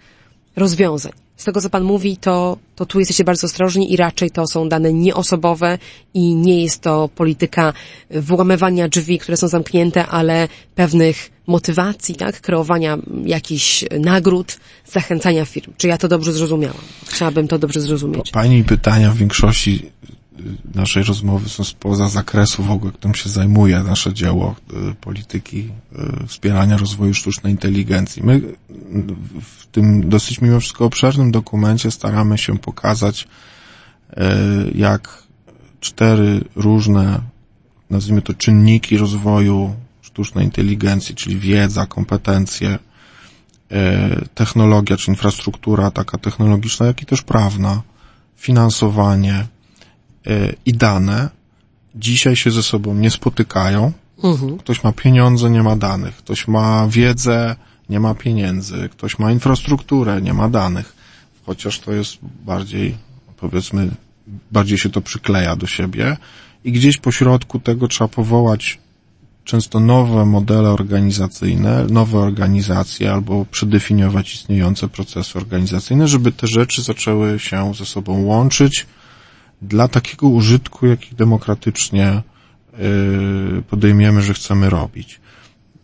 rozwiązań. 0.57 1.24
Z 1.37 1.45
tego, 1.45 1.61
co 1.61 1.71
Pan 1.71 1.85
mówi, 1.85 2.17
to, 2.17 2.57
to 2.77 2.87
tu 2.87 2.99
jesteście 2.99 3.25
bardzo 3.25 3.47
ostrożni 3.47 3.93
i 3.93 3.97
raczej 3.97 4.31
to 4.31 4.47
są 4.47 4.69
dane 4.69 4.93
nieosobowe 4.93 5.79
i 6.15 6.35
nie 6.35 6.63
jest 6.63 6.81
to 6.81 7.09
polityka 7.15 7.73
włamywania 8.11 8.89
drzwi, 8.89 9.19
które 9.19 9.37
są 9.37 9.49
zamknięte, 9.49 10.07
ale 10.07 10.49
pewnych 10.75 11.31
motywacji, 11.47 12.15
tak, 12.15 12.41
kreowania 12.41 12.99
jakichś 13.25 13.85
nagród, 14.01 14.57
zachęcania 14.87 15.45
firm. 15.45 15.73
Czy 15.77 15.89
ja 15.89 15.99
to 15.99 16.09
dobrze 16.09 16.33
zrozumiałam? 16.33 16.81
Chciałabym 17.09 17.49
to 17.49 17.59
dobrze 17.59 17.81
zrozumieć. 17.81 18.31
Pani 18.31 18.65
pytania 18.65 19.11
w 19.11 19.17
większości 19.17 19.91
naszej 20.75 21.03
rozmowy 21.03 21.49
są 21.49 21.65
spoza 21.65 22.09
zakresu 22.09 22.63
w 22.63 22.71
ogóle, 22.71 22.93
którym 22.93 23.15
się 23.15 23.29
zajmuje 23.29 23.83
nasze 23.83 24.15
dzieło 24.15 24.55
y, 24.91 24.95
polityki 24.95 25.69
y, 26.23 26.27
wspierania 26.27 26.77
rozwoju 26.77 27.15
sztucznej 27.15 27.53
inteligencji. 27.53 28.23
My 28.23 28.41
w 29.43 29.67
tym 29.67 30.09
dosyć 30.09 30.41
mimo 30.41 30.61
wszystko 30.61 30.85
obszernym 30.85 31.31
dokumencie 31.31 31.91
staramy 31.91 32.39
się 32.39 32.59
pokazać, 32.59 33.29
y, 34.11 34.17
jak 34.75 35.23
cztery 35.81 36.45
różne, 36.57 37.21
nazwijmy 37.91 38.23
to 38.23 38.35
czynniki 38.35 38.97
rozwoju 38.99 39.75
sztucznej 40.03 40.45
inteligencji, 40.45 41.15
czyli 41.15 41.37
wiedza, 41.39 41.87
kompetencje, 41.87 42.79
e, 43.71 44.25
technologia 44.35 44.97
czy 44.97 45.11
infrastruktura 45.11 45.91
taka 45.91 46.19
technologiczna, 46.19 46.87
jak 46.87 47.03
i 47.03 47.07
też 47.07 47.23
prawna, 47.23 47.83
finansowanie 48.37 49.35
e, 49.35 49.54
i 50.67 50.75
dane 50.75 51.29
dzisiaj 51.95 52.37
się 52.37 52.51
ze 52.51 52.63
sobą 52.63 52.95
nie 52.95 53.11
spotykają. 53.11 53.93
Mhm. 54.25 54.59
Ktoś 54.59 54.85
ma 54.85 54.93
pieniądze, 54.93 55.51
nie 55.51 55.63
ma 55.63 55.77
danych. 55.77 56.17
Ktoś 56.17 56.49
ma 56.49 56.89
wiedzę, 56.89 57.57
nie 57.89 58.01
ma 58.01 58.15
pieniędzy. 58.15 58.89
Ktoś 58.89 59.19
ma 59.19 59.33
infrastrukturę, 59.33 60.23
nie 60.23 60.35
ma 60.35 60.49
danych. 60.49 60.97
Chociaż 61.47 61.81
to 61.81 61.93
jest 61.93 62.19
bardziej, 62.45 62.97
powiedzmy, 63.37 63.91
bardziej 64.53 64.79
się 64.79 64.91
to 64.91 65.01
przykleja 65.01 65.57
do 65.57 65.67
siebie. 65.67 66.17
I 66.65 66.73
gdzieś 66.73 66.97
po 66.97 67.13
środku 67.13 67.59
tego 67.59 67.89
trzeba 67.89 68.09
powołać 68.09 68.79
często 69.45 69.81
nowe 69.81 70.27
modele 70.27 70.71
organizacyjne, 70.71 71.87
nowe 71.91 72.19
organizacje 72.19 73.13
albo 73.13 73.45
przedefiniować 73.51 74.35
istniejące 74.35 74.89
procesy 74.89 75.39
organizacyjne, 75.39 76.09
żeby 76.09 76.33
te 76.33 76.47
rzeczy 76.47 76.83
zaczęły 76.83 77.39
się 77.39 77.75
ze 77.75 77.87
sobą 77.87 78.23
łączyć 78.23 78.87
dla 79.65 79.89
takiego 79.89 80.29
użytku, 80.29 80.87
jaki 80.87 81.15
demokratycznie 81.15 82.23
yy, 82.79 83.63
podejmiemy, 83.71 84.23
że 84.23 84.35
chcemy 84.35 84.71
robić. 84.71 85.21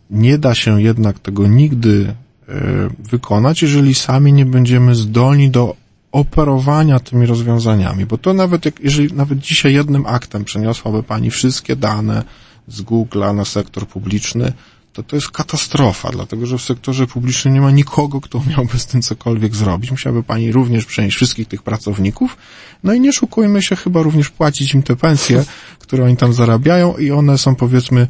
Nie 0.09 0.37
da 0.37 0.55
się 0.55 0.81
jednak 0.81 1.19
tego 1.19 1.47
nigdy 1.47 2.15
yy, 2.47 2.55
wykonać, 2.99 3.61
jeżeli 3.61 3.95
sami 3.95 4.33
nie 4.33 4.45
będziemy 4.45 4.95
zdolni 4.95 5.49
do 5.49 5.75
operowania 6.11 6.99
tymi 6.99 7.25
rozwiązaniami, 7.25 8.05
bo 8.05 8.17
to 8.17 8.33
nawet 8.33 8.65
jak, 8.65 8.79
jeżeli 8.79 9.13
nawet 9.13 9.39
dzisiaj 9.39 9.73
jednym 9.73 10.05
aktem 10.05 10.45
przeniosłaby 10.45 11.03
Pani 11.03 11.31
wszystkie 11.31 11.75
dane 11.75 12.23
z 12.67 12.81
Google'a 12.81 13.35
na 13.35 13.45
sektor 13.45 13.87
publiczny, 13.87 14.53
to 14.93 15.03
to 15.03 15.15
jest 15.15 15.31
katastrofa, 15.31 16.09
dlatego 16.11 16.45
że 16.45 16.57
w 16.57 16.61
sektorze 16.61 17.07
publicznym 17.07 17.53
nie 17.53 17.61
ma 17.61 17.71
nikogo, 17.71 18.21
kto 18.21 18.43
miałby 18.49 18.79
z 18.79 18.85
tym 18.85 19.01
cokolwiek 19.01 19.55
zrobić. 19.55 19.91
Musiałaby 19.91 20.23
Pani 20.23 20.51
również 20.51 20.85
przenieść 20.85 21.15
wszystkich 21.15 21.47
tych 21.47 21.63
pracowników, 21.63 22.37
no 22.83 22.93
i 22.93 22.99
nie 22.99 23.13
szukujmy 23.13 23.61
się 23.61 23.75
chyba 23.75 24.01
również 24.01 24.29
płacić 24.29 24.73
im 24.73 24.83
te 24.83 24.95
pensje, 24.95 25.45
które 25.79 26.05
oni 26.05 26.17
tam 26.17 26.33
zarabiają 26.33 26.97
i 26.97 27.11
one 27.11 27.37
są 27.37 27.55
powiedzmy 27.55 28.07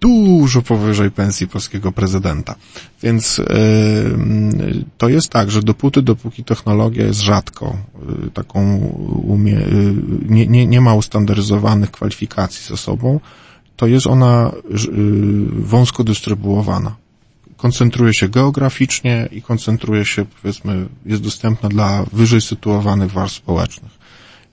dużo 0.00 0.62
powyżej 0.62 1.10
pensji 1.10 1.48
polskiego 1.48 1.92
prezydenta. 1.92 2.54
Więc 3.02 3.38
yy, 3.38 4.84
to 4.98 5.08
jest 5.08 5.28
tak, 5.28 5.50
że 5.50 5.62
dopóty, 5.62 6.02
dopóki 6.02 6.44
technologia 6.44 7.06
jest 7.06 7.20
rzadko 7.20 7.76
yy, 8.22 8.30
taką 8.30 8.76
umie, 9.24 9.52
yy, 9.52 9.94
nie, 10.28 10.46
nie, 10.46 10.66
nie 10.66 10.80
ma 10.80 10.94
ustandaryzowanych 10.94 11.90
kwalifikacji 11.90 12.66
ze 12.68 12.76
sobą, 12.76 13.20
to 13.78 13.86
jest 13.86 14.06
ona 14.06 14.52
yy, 14.70 14.78
wąsko 15.50 16.04
dystrybuowana. 16.04 16.96
Koncentruje 17.56 18.14
się 18.14 18.28
geograficznie 18.28 19.28
i 19.32 19.42
koncentruje 19.42 20.04
się, 20.04 20.24
powiedzmy, 20.24 20.86
jest 21.06 21.22
dostępna 21.22 21.68
dla 21.68 22.04
wyżej 22.12 22.40
sytuowanych 22.40 23.12
warstw 23.12 23.38
społecznych. 23.38 23.92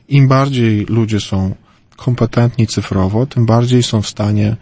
Im 0.09 0.27
bardziej 0.27 0.85
ludzie 0.85 1.19
są 1.19 1.55
kompetentni 1.95 2.67
cyfrowo, 2.67 3.25
tym 3.25 3.45
bardziej 3.45 3.83
są 3.83 4.01
w 4.01 4.07
stanie 4.07 4.55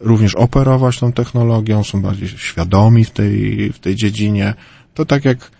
również 0.00 0.34
operować 0.34 0.98
tą 0.98 1.12
technologią, 1.12 1.84
są 1.84 2.02
bardziej 2.02 2.28
świadomi 2.28 3.04
w 3.04 3.10
tej, 3.10 3.72
w 3.72 3.78
tej 3.78 3.96
dziedzinie. 3.96 4.54
To 4.94 5.04
tak 5.04 5.24
jak 5.24 5.50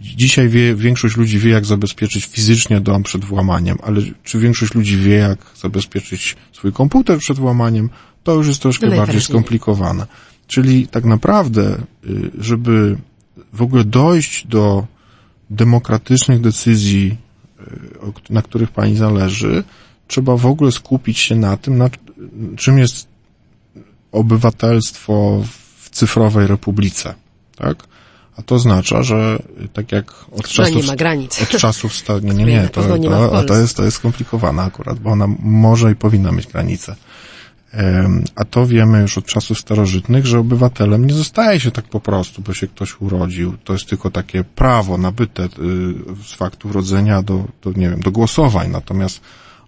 dzisiaj 0.00 0.48
wie, 0.48 0.74
większość 0.74 1.16
ludzi 1.16 1.38
wie, 1.38 1.50
jak 1.50 1.64
zabezpieczyć 1.64 2.24
fizycznie 2.24 2.80
dom 2.80 3.02
przed 3.02 3.24
włamaniem, 3.24 3.78
ale 3.82 4.02
czy 4.24 4.38
większość 4.38 4.74
ludzi 4.74 4.96
wie, 4.96 5.14
jak 5.14 5.38
zabezpieczyć 5.56 6.36
swój 6.52 6.72
komputer 6.72 7.18
przed 7.18 7.38
włamaniem, 7.38 7.90
to 8.22 8.34
już 8.34 8.48
jest 8.48 8.62
troszkę 8.62 8.96
bardziej 8.96 9.20
skomplikowane. 9.20 10.06
Czyli 10.46 10.86
tak 10.86 11.04
naprawdę, 11.04 11.82
y, 12.06 12.30
żeby 12.38 12.96
w 13.52 13.62
ogóle 13.62 13.84
dojść 13.84 14.46
do 14.46 14.86
demokratycznych 15.50 16.40
decyzji, 16.40 17.16
y, 18.28 18.32
na 18.32 18.42
których 18.42 18.70
pani 18.70 18.96
zależy, 18.96 19.64
trzeba 20.08 20.36
w 20.36 20.46
ogóle 20.46 20.72
skupić 20.72 21.18
się 21.18 21.34
na 21.34 21.56
tym, 21.56 21.78
na 21.78 21.90
czym 22.56 22.78
jest 22.78 23.08
obywatelstwo 24.12 25.44
w 25.80 25.90
cyfrowej 25.90 26.46
republice, 26.46 27.14
tak? 27.56 27.93
A 28.36 28.42
to 28.42 28.54
oznacza, 28.54 29.02
że 29.02 29.38
tak 29.72 29.92
jak 29.92 30.10
od 30.32 30.42
Która 30.42 30.64
czasów, 30.66 30.76
nie 30.76 30.82
ma 30.82 30.96
granic. 30.96 31.42
od 31.42 31.48
czasów 31.48 31.94
sta- 31.94 32.18
nie, 32.18 32.34
nie, 32.34 32.44
nie, 32.44 32.68
to, 32.68 32.96
nie 32.96 33.08
to, 33.08 33.38
a 33.38 33.42
to 33.42 33.54
jest, 33.56 33.76
to 33.76 33.84
jest 33.84 33.96
skomplikowane 33.96 34.62
akurat, 34.62 34.98
bo 34.98 35.10
ona 35.10 35.26
może 35.38 35.92
i 35.92 35.94
powinna 35.94 36.32
mieć 36.32 36.46
granice. 36.46 36.96
A 38.36 38.44
to 38.44 38.66
wiemy 38.66 39.00
już 39.00 39.18
od 39.18 39.26
czasów 39.26 39.58
starożytnych, 39.58 40.26
że 40.26 40.38
obywatelem 40.38 41.06
nie 41.06 41.14
zostaje 41.14 41.60
się 41.60 41.70
tak 41.70 41.84
po 41.84 42.00
prostu, 42.00 42.42
bo 42.42 42.54
się 42.54 42.66
ktoś 42.68 43.00
urodził. 43.00 43.54
To 43.64 43.72
jest 43.72 43.86
tylko 43.88 44.10
takie 44.10 44.44
prawo 44.44 44.98
nabyte 44.98 45.44
y, 45.44 45.48
z 46.24 46.34
faktu 46.34 46.68
urodzenia 46.68 47.22
do, 47.22 47.44
do, 47.62 47.70
nie 47.72 47.90
wiem, 47.90 48.00
do 48.00 48.10
głosowań. 48.10 48.70
Natomiast 48.70 49.20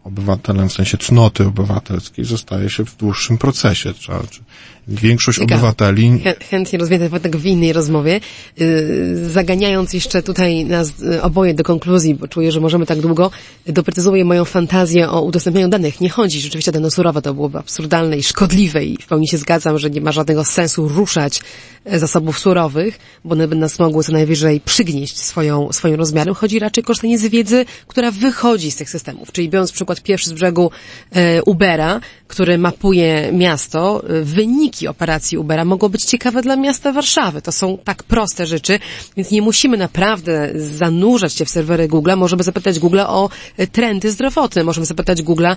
obywatelem 0.05 0.68
w 0.68 0.72
sensie 0.72 0.98
cnoty 0.98 1.47
obywatelskiej 1.47 2.24
zostaje 2.24 2.70
się 2.70 2.84
w 2.84 2.97
dłuższym 2.97 3.38
procesie. 3.38 3.94
Trzeba, 3.94 4.22
czy 4.30 4.40
większość 4.88 5.38
Ciekawe. 5.38 5.54
obywateli 5.60 6.10
Chę- 6.10 6.44
Chętnie 6.50 6.78
ten 6.78 7.08
wątek 7.08 7.36
w 7.36 7.46
innej 7.46 7.72
rozmowie, 7.72 8.20
yy, 8.58 8.66
zaganiając 9.30 9.92
jeszcze 9.92 10.22
tutaj 10.22 10.64
nas 10.64 10.92
yy, 10.98 11.22
oboje 11.22 11.54
do 11.54 11.64
konkluzji, 11.64 12.14
bo 12.14 12.28
czuję, 12.28 12.52
że 12.52 12.60
możemy 12.60 12.86
tak 12.86 13.00
długo, 13.00 13.30
doprecyzuję 13.66 14.24
moją 14.24 14.44
fantazję 14.44 15.10
o 15.10 15.22
udostępnianiu 15.22 15.68
danych. 15.68 16.00
Nie 16.00 16.08
chodzi 16.10 16.40
rzeczywiście 16.40 16.70
o 16.70 16.74
dane 16.74 16.90
surowe, 16.90 17.22
to 17.22 17.34
byłoby 17.34 17.58
absurdalne 17.58 18.16
i 18.18 18.22
szkodliwe 18.22 18.84
i 18.84 18.96
w 19.02 19.06
pełni 19.06 19.28
się 19.28 19.38
zgadzam, 19.38 19.78
że 19.78 19.90
nie 19.90 20.00
ma 20.00 20.12
żadnego 20.12 20.44
sensu 20.44 20.88
ruszać 20.88 21.40
e, 21.84 21.98
zasobów 21.98 22.38
surowych, 22.38 22.98
bo 23.24 23.32
one 23.32 23.48
by 23.48 23.56
nas 23.56 23.78
mogły 23.78 24.04
co 24.04 24.12
najwyżej 24.12 24.60
przygnieść 24.60 25.18
swoją, 25.18 25.72
swoim 25.72 25.94
rozmiarem. 25.94 26.34
Chodzi 26.34 26.58
raczej 26.58 26.84
o 26.84 26.86
korzystanie 26.86 27.18
z 27.18 27.22
wiedzy, 27.26 27.64
która 27.86 28.10
wychodzi 28.10 28.70
z 28.70 28.76
tych 28.76 28.90
systemów. 28.90 29.32
Czyli 29.32 29.48
biorąc 29.48 29.72
przykład 29.72 30.02
pierwszy 30.02 30.30
z 30.30 30.32
brzegu 30.32 30.70
e, 31.12 31.42
Ubera, 31.42 32.00
który 32.28 32.59
mapuje 32.59 33.32
miasto, 33.32 34.03
e, 34.09 34.23
wyniki 34.23 34.89
operacji 34.89 35.39
Ubera 35.39 35.65
mogą 35.65 35.89
być 35.89 36.05
ciekawe 36.05 36.43
dla 36.43 36.57
miasta 36.57 36.93
Warszawy. 36.93 37.43
To 37.43 37.53
są 37.53 37.78
tak 37.85 38.03
proste 38.03 38.47
rzeczy, 38.47 38.78
więc 39.16 39.31
nie 39.31 39.43
musimy 39.43 39.77
naprawdę 39.77 40.53
zanurzać 40.78 41.32
się 41.32 41.44
w 41.44 41.51
serwery 41.51 41.89
Google. 41.89 42.11
Możemy 42.16 42.43
zapytać 42.43 42.78
Google 42.78 43.01
o 43.01 43.31
e, 43.57 43.66
trendy 43.66 44.11
zdrowotne. 44.11 44.65
Możemy 44.65 44.86
zapytać 44.86 45.23
Google 45.23 45.47
e, 45.47 45.57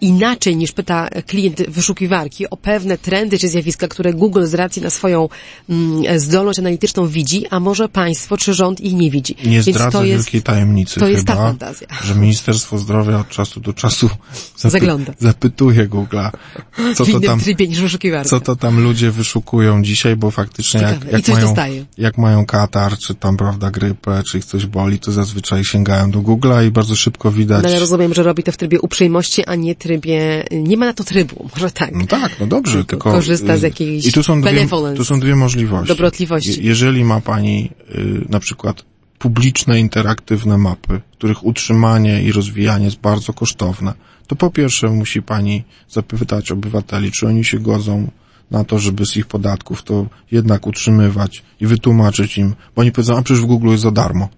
inaczej 0.00 0.56
niż 0.56 0.72
pyta 0.72 1.08
klient 1.26 1.62
wyszukiwarki 1.68 2.50
o 2.50 2.56
pewne 2.56 2.98
trendy 2.98 3.38
czy 3.38 3.48
zjawiska, 3.48 3.88
które 3.88 4.12
Google 4.14 4.44
z 4.44 4.54
racji 4.54 4.82
na 4.82 4.90
swoją 4.90 5.28
mm, 5.70 6.20
zdolność 6.20 6.58
analityczną 6.58 7.08
widzi, 7.08 7.46
a 7.50 7.60
może 7.60 7.88
państwo 7.88 8.36
czy 8.36 8.54
rząd 8.54 8.80
ich 8.80 8.94
nie 8.94 9.10
widzi. 9.10 9.36
nie 9.44 9.62
zdradza 9.62 9.98
to 9.98 10.04
jest, 10.04 10.24
wielkiej 10.24 10.42
tajemnicy 10.42 11.00
to 11.00 11.08
jest 11.08 11.26
ta 11.26 11.32
chyba, 11.32 11.46
fantazja. 11.46 11.86
że 12.04 12.14
Ministerstwo 12.14 12.78
Zdrowia 12.78 13.18
od 13.20 13.28
czasu 13.28 13.60
do 13.60 13.72
czasu 13.72 14.10
zapy- 14.58 14.70
Zagląda. 14.70 15.12
Zapytuje 15.86 16.06
Google'a, 16.06 16.30
co 16.94 17.04
to 17.06 17.20
tam 17.20 17.40
co 18.24 18.40
to 18.40 18.56
tam 18.56 18.80
ludzie 18.80 19.10
wyszukują 19.10 19.82
dzisiaj, 19.82 20.16
bo 20.16 20.30
faktycznie 20.30 20.80
jak, 20.80 21.12
jak, 21.12 21.28
mają, 21.28 21.46
dostaje. 21.46 21.84
jak 21.98 22.18
mają 22.18 22.46
katar, 22.46 22.98
czy 22.98 23.14
tam, 23.14 23.36
prawda, 23.36 23.70
grypę, 23.70 24.22
czy 24.30 24.38
ich 24.38 24.44
coś 24.44 24.66
boli, 24.66 24.98
to 24.98 25.12
zazwyczaj 25.12 25.64
sięgają 25.64 26.10
do 26.10 26.18
Google'a 26.18 26.66
i 26.66 26.70
bardzo 26.70 26.96
szybko 26.96 27.32
widać. 27.32 27.62
No 27.62 27.68
ale 27.68 27.80
rozumiem, 27.80 28.14
że 28.14 28.22
robi 28.22 28.42
to 28.42 28.52
w 28.52 28.56
trybie 28.56 28.80
uprzejmości, 28.80 29.44
a 29.44 29.54
nie 29.54 29.74
trybie, 29.74 30.44
nie 30.52 30.76
ma 30.76 30.86
na 30.86 30.92
to 30.92 31.04
trybu, 31.04 31.50
może 31.54 31.70
tak. 31.70 31.94
No 31.94 32.06
tak, 32.06 32.40
no 32.40 32.46
dobrze, 32.46 32.84
tylko... 32.84 33.12
korzysta 33.12 33.56
z 33.56 33.62
y, 33.62 33.66
jakiejś 33.66 34.06
I 34.06 34.12
tu 34.12 34.22
są 34.22 34.40
dwie, 34.40 34.68
tu 34.96 35.04
są 35.04 35.20
dwie 35.20 35.36
możliwości. 35.36 35.88
Dobrotliwości. 35.88 36.50
Je- 36.50 36.68
jeżeli 36.68 37.04
ma 37.04 37.20
pani 37.20 37.70
y, 37.94 38.26
na 38.28 38.40
przykład 38.40 38.84
publiczne, 39.18 39.80
interaktywne 39.80 40.58
mapy, 40.58 41.00
których 41.12 41.44
utrzymanie 41.44 42.22
i 42.22 42.32
rozwijanie 42.32 42.84
jest 42.84 43.00
bardzo 43.00 43.32
kosztowne, 43.32 43.94
to 44.26 44.36
po 44.36 44.50
pierwsze 44.50 44.88
musi 44.88 45.22
pani 45.22 45.64
zapytać 45.90 46.50
obywateli, 46.50 47.10
czy 47.12 47.26
oni 47.26 47.44
się 47.44 47.58
godzą 47.58 48.10
na 48.50 48.64
to, 48.64 48.78
żeby 48.78 49.06
z 49.06 49.16
ich 49.16 49.26
podatków 49.26 49.82
to 49.82 50.06
jednak 50.30 50.66
utrzymywać 50.66 51.42
i 51.60 51.66
wytłumaczyć 51.66 52.38
im, 52.38 52.54
bo 52.76 52.82
oni 52.82 52.92
powiedzą, 52.92 53.16
a 53.16 53.22
przecież 53.22 53.42
w 53.42 53.46
Google 53.46 53.68
jest 53.68 53.82
za 53.82 53.90
darmo. 53.90 54.28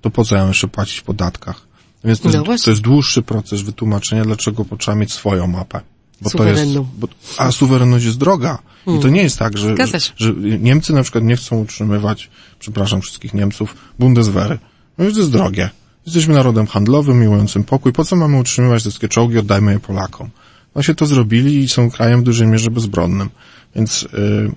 To 0.00 0.10
po 0.10 0.24
co 0.24 0.36
ja 0.36 0.48
jeszcze 0.48 0.68
płacić 0.68 0.98
w 0.98 1.02
podatkach? 1.02 1.66
Więc 2.04 2.20
to, 2.20 2.28
No 2.28 2.52
jest, 2.52 2.64
to 2.64 2.70
jest 2.70 2.82
dłuższy 2.82 3.22
proces 3.22 3.60
wytłumaczenia, 3.60 4.24
dlaczego 4.24 4.64
trzeba 4.78 4.96
mieć 4.96 5.12
swoją 5.12 5.46
mapę. 5.46 5.80
Bo 6.20 6.30
to 6.30 6.44
jest, 6.44 6.78
bo, 6.78 7.08
a 7.38 7.52
suwerenność 7.52 8.04
jest 8.04 8.18
droga. 8.18 8.58
I 8.86 9.00
to 9.00 9.08
nie 9.08 9.22
jest 9.22 9.38
tak, 9.38 9.58
że, 9.58 9.76
Hmm. 9.76 10.00
Się. 10.00 10.12
że 10.16 10.34
Niemcy 10.58 10.92
na 10.92 11.02
przykład 11.02 11.24
nie 11.24 11.36
chcą 11.36 11.60
utrzymywać, 11.60 12.30
przepraszam 12.60 13.00
wszystkich 13.00 13.34
Niemców, 13.34 13.74
Bundeswehry. 13.98 14.58
No 14.98 15.10
to 15.10 15.18
jest 15.18 15.30
drogie. 15.30 15.70
Jesteśmy 16.06 16.34
narodem 16.34 16.66
handlowym, 16.66 17.20
miłującym 17.20 17.64
pokój. 17.64 17.92
Po 17.92 18.04
co 18.04 18.16
mamy 18.16 18.38
utrzymywać 18.38 18.82
te 18.82 18.90
wszystkie 18.90 19.08
czołgi? 19.08 19.38
Oddajmy 19.38 19.72
je 19.72 19.80
Polakom. 19.80 20.30
No 20.74 20.82
się 20.82 20.94
to 20.94 21.06
zrobili 21.06 21.58
i 21.58 21.68
są 21.68 21.90
krajem 21.90 22.20
w 22.20 22.24
dużej 22.24 22.48
mierze 22.48 22.70
bezbronnym. 22.70 23.30
Więc 23.76 24.02
y, 24.02 24.52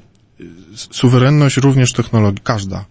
suwerenność 0.92 1.58
również 1.58 1.94
technologii, 1.94 2.42
każda 2.44 2.86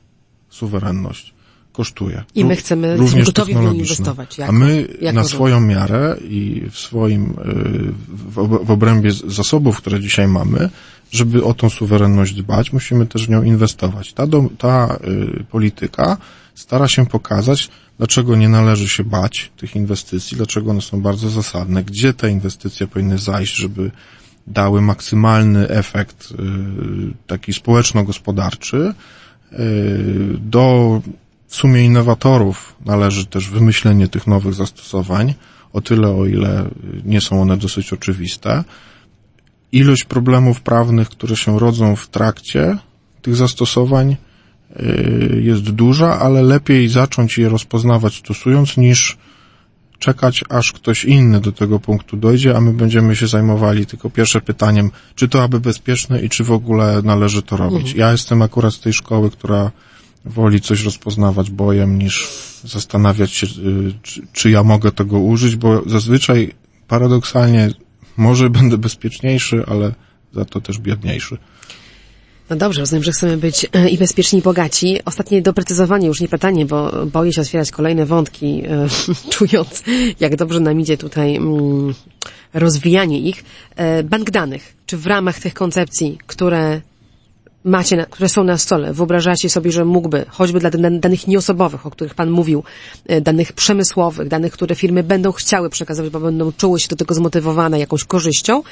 suwerenność 0.51 1.34
kosztuje. 1.72 2.24
I 2.34 2.44
my 2.44 2.56
chcemy, 2.56 2.97
również 2.97 3.26
gotowi 3.26 3.55
w 3.55 3.74
inwestować. 3.74 4.39
Jako, 4.39 4.52
A 4.52 4.59
my 4.59 4.89
jako 5.01 5.16
na 5.16 5.24
swoją 5.24 5.60
miarę 5.60 6.16
i 6.28 6.62
w 6.70 6.78
swoim, 6.78 7.24
y, 7.24 7.93
w, 8.09 8.39
ob- 8.39 8.66
w 8.66 8.70
obrębie 8.70 9.10
zasobów, 9.12 9.76
które 9.76 10.01
dzisiaj 10.01 10.28
mamy, 10.28 10.70
żeby 11.12 11.44
o 11.44 11.55
tą 11.55 11.70
suwerenność 11.70 12.34
dbać, 12.34 12.72
musimy 12.72 13.06
też 13.06 13.26
w 13.26 13.30
nią 13.30 13.43
inwestować. 13.43 14.12
Ta, 14.12 14.26
do, 14.26 14.44
ta 14.59 14.98
y, 15.40 15.44
polityka 15.44 16.16
stara 16.55 16.89
się 16.89 17.06
pokazać, 17.06 17.68
dlaczego 17.98 18.36
nie 18.36 18.48
należy 18.48 18.89
się 18.89 19.05
bać 19.05 19.51
tych 19.56 19.76
inwestycji, 19.76 20.36
dlaczego 20.36 20.70
one 20.70 20.80
są 20.80 21.01
bardzo 21.02 21.30
zasadne, 21.30 21.84
gdzie 21.84 22.12
te 22.12 22.30
inwestycje 22.30 22.86
powinny 22.86 23.18
zajść, 23.18 23.55
żeby 23.56 23.90
dały 24.47 24.80
maksymalny 24.80 25.68
efekt 25.68 26.30
y, 26.30 26.34
taki 27.26 27.52
społeczno-gospodarczy. 27.52 28.94
Y, 29.52 30.39
Do 30.40 31.01
w 31.47 31.56
sumie 31.56 31.84
innowatorów 31.84 32.76
należy 32.84 33.26
też 33.26 33.48
wymyślenie 33.48 34.09
tych 34.09 34.26
nowych 34.26 34.55
zastosowań, 34.55 35.34
o 35.72 35.80
tyle 35.80 36.09
o 36.09 36.26
ile 36.26 36.68
nie 37.05 37.20
są 37.20 37.43
one 37.43 37.56
dosyć 37.56 37.93
oczywiste. 37.93 38.64
Ilość 39.73 40.05
problemów 40.05 40.61
prawnych, 40.61 41.09
które 41.09 41.36
się 41.36 41.59
rodzą 41.59 41.97
w 41.97 42.09
trakcie 42.09 42.78
tych 43.23 43.36
zastosowań 43.36 44.16
y, 44.81 45.40
jest 45.44 45.62
duża, 45.62 46.19
ale 46.19 46.43
lepiej 46.43 46.89
zacząć 46.89 47.39
je 47.39 47.49
rozpoznawać 47.49 48.15
stosując 48.15 48.77
niż 48.77 49.19
czekać, 49.99 50.44
aż 50.49 50.73
ktoś 50.73 51.05
inny 51.05 51.40
do 51.40 51.53
tego 51.53 51.81
punktu 51.81 52.16
dojdzie, 52.16 52.57
a 52.57 52.61
my 52.61 52.73
będziemy 52.73 53.16
się 53.16 53.27
zajmowali 53.27 53.86
tylko 53.86 54.11
pierwsze 54.11 54.40
pytaniem, 54.40 54.90
czy 55.15 55.28
to 55.28 55.43
aby 55.43 55.61
bezpieczne 55.61 56.23
i 56.23 56.28
czy 56.28 56.44
w 56.44 56.53
ogóle 56.53 57.03
należy 57.05 57.43
to 57.43 57.57
robić. 57.57 57.94
Ja 57.94 58.12
jestem 58.12 58.43
akurat 58.43 58.74
z 58.74 58.81
tej 58.81 58.93
szkoły, 58.93 59.31
która 59.31 59.70
woli 60.24 60.61
coś 60.61 60.85
rozpoznawać 60.85 61.51
bojem, 61.51 61.99
niż 61.99 62.28
zastanawiać 62.65 63.31
się, 63.31 63.47
y, 63.47 63.93
czy, 64.03 64.23
czy 64.32 64.51
ja 64.51 64.62
mogę 64.62 64.93
tego 64.93 65.19
użyć, 65.19 65.57
bo 65.57 65.82
zazwyczaj 65.86 66.55
paradoksalnie 66.89 67.70
może 68.16 68.51
będę 68.51 68.78
bezpieczniejszy, 68.78 69.64
ale 69.66 69.94
za 70.32 70.44
to 70.44 70.60
też 70.60 70.78
biedniejszy. 70.78 71.39
No 72.51 72.56
dobrze, 72.56 72.80
rozumiem, 72.80 73.02
że 73.05 73.12
chcemy 73.12 73.36
być 73.36 73.66
e, 73.72 73.89
i 73.89 73.98
bezpieczni, 73.98 74.39
i 74.39 74.43
bogaci. 74.43 74.98
Ostatnie 75.05 75.43
doprecyzowanie, 75.43 76.06
już 76.06 76.20
nie 76.20 76.28
pytanie, 76.28 76.66
bo 76.66 77.06
boję 77.06 77.32
się 77.32 77.40
otwierać 77.40 77.70
kolejne 77.70 78.06
wątki, 78.06 78.62
e, 78.66 78.89
czując, 79.34 79.82
jak 80.20 80.36
dobrze 80.36 80.60
nam 80.60 80.80
idzie 80.80 80.97
tutaj 80.97 81.36
mm, 81.36 81.94
rozwijanie 82.55 83.20
ich. 83.20 83.44
E, 83.76 84.02
bank 84.02 84.30
danych. 84.30 84.74
Czy 84.86 84.97
w 84.97 85.06
ramach 85.06 85.40
tych 85.40 85.55
koncepcji, 85.55 86.18
które 86.26 86.80
macie, 87.64 87.97
na, 87.97 88.06
które 88.06 88.28
są 88.28 88.44
na 88.44 88.59
stole, 88.59 88.93
wyobrażacie 88.93 89.51
sobie, 89.51 89.72
że 89.72 89.84
mógłby, 89.84 90.24
choćby 90.28 90.60
dla 90.60 90.70
dan- 90.70 91.01
danych 91.01 91.26
nieosobowych, 91.26 91.86
o 91.86 91.90
których 91.90 92.14
Pan 92.14 92.30
mówił, 92.30 92.62
e, 93.06 93.20
danych 93.20 93.52
przemysłowych, 93.52 94.28
danych, 94.28 94.52
które 94.52 94.74
firmy 94.74 95.02
będą 95.02 95.32
chciały 95.32 95.70
przekazywać, 95.70 96.10
bo 96.12 96.20
będą 96.20 96.52
czuły 96.52 96.80
się 96.80 96.89
do 96.89 96.97
tego 96.97 97.14
zmotywowane 97.14 97.78
jakąś 97.78 98.05
korzyścią, 98.05 98.62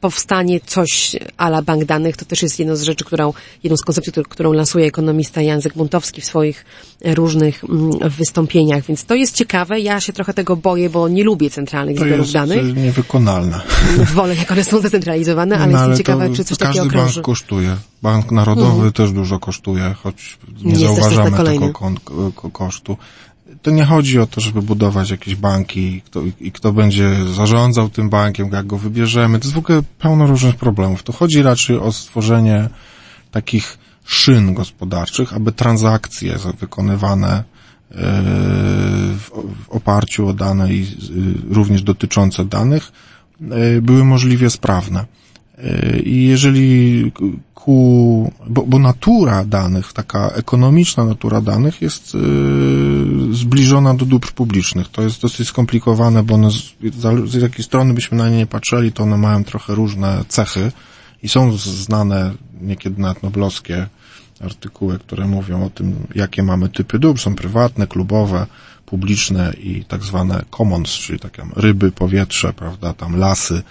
powstanie 0.00 0.60
coś 0.66 1.16
ala 1.36 1.62
bank 1.62 1.84
danych, 1.84 2.16
to 2.16 2.24
też 2.24 2.42
jest 2.42 2.58
jedna 2.58 2.76
z 2.76 2.82
rzeczy, 2.82 3.04
którą, 3.04 3.32
jedną 3.62 3.76
z 3.76 3.82
koncepcji, 3.82 4.12
którą- 4.12 4.24
którą 4.28 4.52
lansuje 4.52 4.86
ekonomista 4.86 5.42
Jan 5.42 5.60
Zygmuntowski 5.60 6.20
w 6.20 6.24
swoich 6.24 6.64
e, 7.04 7.14
różnych 7.14 7.64
mm, 7.64 7.90
wystąpieniach, 8.08 8.84
więc 8.84 9.04
to 9.04 9.14
jest 9.14 9.34
ciekawe, 9.36 9.80
ja 9.80 10.00
się 10.00 10.12
trochę 10.12 10.34
tego 10.34 10.56
boję, 10.56 10.90
bo 10.90 11.08
nie 11.08 11.24
lubię 11.24 11.50
centralnych 11.50 11.96
To 11.98 12.04
zbiorów 12.04 12.20
jest 12.26 12.32
danych, 12.32 12.64
y, 12.64 12.72
niewykonalne. 12.72 13.60
wolę 14.14 14.34
jak 14.34 14.52
one 14.52 14.64
są 14.64 14.78
zdecentralizowane, 14.80 15.56
ale 15.58 15.66
No, 15.66 15.72
jestem 15.72 15.88
ale 15.88 15.96
ciekawa, 15.96 16.28
to 16.28 16.34
czy 16.34 16.44
coś 16.44 16.58
każdy 16.58 16.64
takiego 16.78 16.84
bank 16.84 16.92
krąży. 16.92 17.22
kosztuje. 17.22 17.76
Bank 18.02 18.32
Narodowy 18.32 18.92
też 18.92 19.12
dużo 19.12 19.38
kosztuje, 19.38 19.94
choć 20.02 20.38
nie, 20.62 20.76
zauważamy 20.76 21.44
tego 21.44 21.72
kosztu. 22.52 22.96
To 23.62 23.70
nie 23.70 23.84
chodzi 23.84 24.18
o 24.18 24.26
to, 24.26 24.40
żeby 24.40 24.62
budować 24.62 25.10
jakieś 25.10 25.34
banki 25.34 25.80
i 25.80 26.02
kto, 26.02 26.20
i 26.40 26.52
kto 26.52 26.72
będzie 26.72 27.16
zarządzał 27.34 27.88
tym 27.88 28.10
bankiem, 28.10 28.52
jak 28.52 28.66
go 28.66 28.78
wybierzemy. 28.78 29.38
To 29.38 29.44
jest 29.44 29.54
w 29.54 29.58
ogóle 29.58 29.82
pełno 29.98 30.26
różnych 30.26 30.56
problemów. 30.56 31.02
To 31.02 31.12
chodzi 31.12 31.42
raczej 31.42 31.78
o 31.78 31.92
stworzenie 31.92 32.68
takich 33.30 33.78
szyn 34.04 34.54
gospodarczych, 34.54 35.32
aby 35.32 35.52
transakcje 35.52 36.38
wykonywane 36.60 37.30
e, 37.30 37.44
w, 39.14 39.30
w 39.64 39.68
oparciu 39.68 40.28
o 40.28 40.32
dane 40.32 40.72
i 40.72 40.82
y, 40.82 41.54
również 41.54 41.82
dotyczące 41.82 42.44
danych 42.44 42.92
e, 43.40 43.80
były 43.80 44.04
możliwie 44.04 44.50
sprawne. 44.50 45.06
I 46.04 46.24
jeżeli 46.24 47.12
ku, 47.54 48.32
bo, 48.46 48.62
bo 48.62 48.78
natura 48.78 49.44
danych, 49.44 49.92
taka 49.92 50.30
ekonomiczna 50.30 51.04
natura 51.04 51.40
danych 51.40 51.82
jest 51.82 52.14
e, 52.14 52.18
zbliżona 53.34 53.94
do 53.94 54.06
dóbr 54.06 54.32
publicznych. 54.32 54.88
To 54.88 55.02
jest 55.02 55.22
dosyć 55.22 55.48
skomplikowane, 55.48 56.22
bo 56.22 56.34
one 56.34 56.50
z, 56.50 56.74
z 57.26 57.34
jakiej 57.34 57.64
strony 57.64 57.94
byśmy 57.94 58.18
na 58.18 58.28
nie 58.28 58.36
nie 58.36 58.46
patrzyli, 58.46 58.92
to 58.92 59.02
one 59.02 59.16
mają 59.16 59.44
trochę 59.44 59.74
różne 59.74 60.24
cechy 60.28 60.72
i 61.22 61.28
są 61.28 61.56
znane 61.56 62.34
niekiedy 62.60 63.00
nawet 63.00 63.22
noblowskie 63.22 63.86
artykuły, 64.40 64.98
które 64.98 65.26
mówią 65.26 65.64
o 65.64 65.70
tym, 65.70 65.94
jakie 66.14 66.42
mamy 66.42 66.68
typy 66.68 66.98
dóbr, 66.98 67.20
są 67.20 67.34
prywatne, 67.34 67.86
klubowe, 67.86 68.46
publiczne 68.90 69.52
i 69.62 69.84
tak 69.84 70.02
zwane 70.04 70.44
commons, 70.56 70.90
czyli 70.90 71.18
takie 71.18 71.42
ryby, 71.56 71.92
powietrze, 71.92 72.52
prawda, 72.52 72.92
tam 72.92 73.16
lasy 73.16 73.62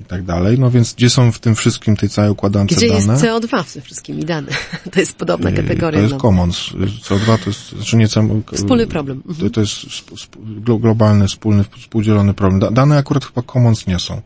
i 0.00 0.04
tak 0.04 0.22
dalej. 0.24 0.58
No 0.58 0.70
więc 0.70 0.94
gdzie 0.94 1.10
są 1.10 1.32
w 1.32 1.38
tym 1.38 1.54
wszystkim 1.54 1.96
tej 1.96 2.08
całej 2.08 2.30
układance 2.30 2.72
Gdzie 2.76 2.88
dane? 2.88 3.12
jest 3.12 3.24
CO2 3.24 3.62
w 3.64 3.72
tym 3.72 3.82
wszystkim 3.82 4.18
i 4.20 4.24
dane? 4.24 4.48
To 4.92 5.00
jest 5.00 5.16
podobna 5.16 5.50
Yy, 5.50 5.56
kategoria. 5.56 5.98
To 5.98 6.02
jest 6.02 6.14
no. 6.14 6.20
commons. 6.20 6.56
CO2 7.02 7.38
to 7.44 7.50
jest, 7.50 7.72
znaczy 7.72 7.96
nie 7.96 8.08
cem- 8.08 8.42
Wspólny 8.54 8.86
problem. 8.86 9.22
Mhm. 9.28 9.36
To, 9.48 9.54
to 9.54 9.60
jest 9.60 9.72
sp- 9.98 10.14
sp- 10.22 10.38
glo- 10.64 10.80
globalny, 10.80 11.28
wspólny, 11.28 11.64
współdzielony 11.80 12.34
problem. 12.34 12.60
Da- 12.60 12.70
Dane 12.70 12.96
akurat 12.98 13.24
chyba 13.24 13.42
commons 13.52 13.86
nie 13.86 13.98
są. 13.98 14.22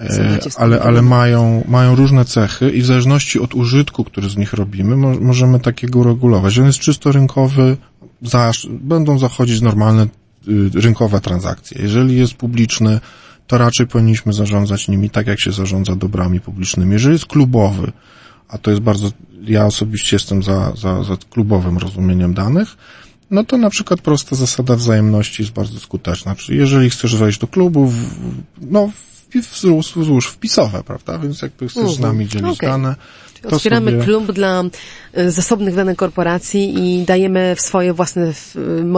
E, 0.00 0.38
ale, 0.56 0.80
ale 0.82 1.02
mają, 1.02 1.64
mają 1.68 1.94
różne 1.94 2.24
cechy 2.24 2.70
i 2.70 2.82
w 2.82 2.86
zależności 2.86 3.40
od 3.40 3.54
użytku, 3.54 4.04
który 4.04 4.30
z 4.30 4.36
nich 4.36 4.52
robimy, 4.52 4.96
mo- 4.96 5.20
możemy 5.20 5.60
takiego 5.60 6.02
regulować. 6.04 6.58
On 6.58 6.66
jest 6.66 6.78
czysto 6.78 7.12
rynkowy, 7.12 7.76
zaż, 8.22 8.66
będą 8.70 9.18
zachodzić 9.18 9.60
normalne 9.60 10.02
y, 10.48 10.70
rynkowe 10.74 11.20
transakcje. 11.20 11.82
Jeżeli 11.82 12.16
jest 12.16 12.34
publiczny, 12.34 13.00
to 13.46 13.58
raczej 13.58 13.86
powinniśmy 13.86 14.32
zarządzać 14.32 14.88
nimi 14.88 15.10
tak, 15.10 15.26
jak 15.26 15.40
się 15.40 15.52
zarządza 15.52 15.96
dobrami 15.96 16.40
publicznymi. 16.40 16.92
Jeżeli 16.92 17.12
jest 17.12 17.26
klubowy, 17.26 17.92
a 18.48 18.58
to 18.58 18.70
jest 18.70 18.82
bardzo, 18.82 19.10
ja 19.42 19.66
osobiście 19.66 20.16
jestem 20.16 20.42
za, 20.42 20.72
za, 20.76 21.02
za 21.02 21.16
klubowym 21.30 21.78
rozumieniem 21.78 22.34
danych, 22.34 22.76
no 23.30 23.44
to 23.44 23.58
na 23.58 23.70
przykład 23.70 24.00
prosta 24.00 24.36
zasada 24.36 24.76
wzajemności 24.76 25.42
jest 25.42 25.54
bardzo 25.54 25.80
skuteczna. 25.80 26.34
Czyli 26.34 26.58
jeżeli 26.58 26.90
chcesz 26.90 27.16
wejść 27.16 27.38
do 27.38 27.46
klubu, 27.46 27.92
no 28.60 28.90
wpi- 29.30 29.52
wzłóż, 29.52 29.92
wzłóż 29.96 30.26
wpisowe, 30.26 30.82
prawda? 30.82 31.18
Więc 31.18 31.42
jakby 31.42 31.68
chcesz 31.68 31.92
z 31.92 32.00
nami 32.00 32.28
dzielić 32.28 32.56
Okej. 32.56 32.68
dane, 32.68 32.94
to 33.50 33.56
Otwieramy 33.56 33.90
sobie... 33.90 34.04
klub 34.04 34.32
dla 34.32 34.64
y, 35.18 35.30
zasobnych 35.30 35.74
danych 35.74 35.96
korporacji 35.96 36.74
i 36.78 37.04
dajemy 37.04 37.54
w 37.56 37.60
swoje 37.60 37.92
własne, 37.92 38.32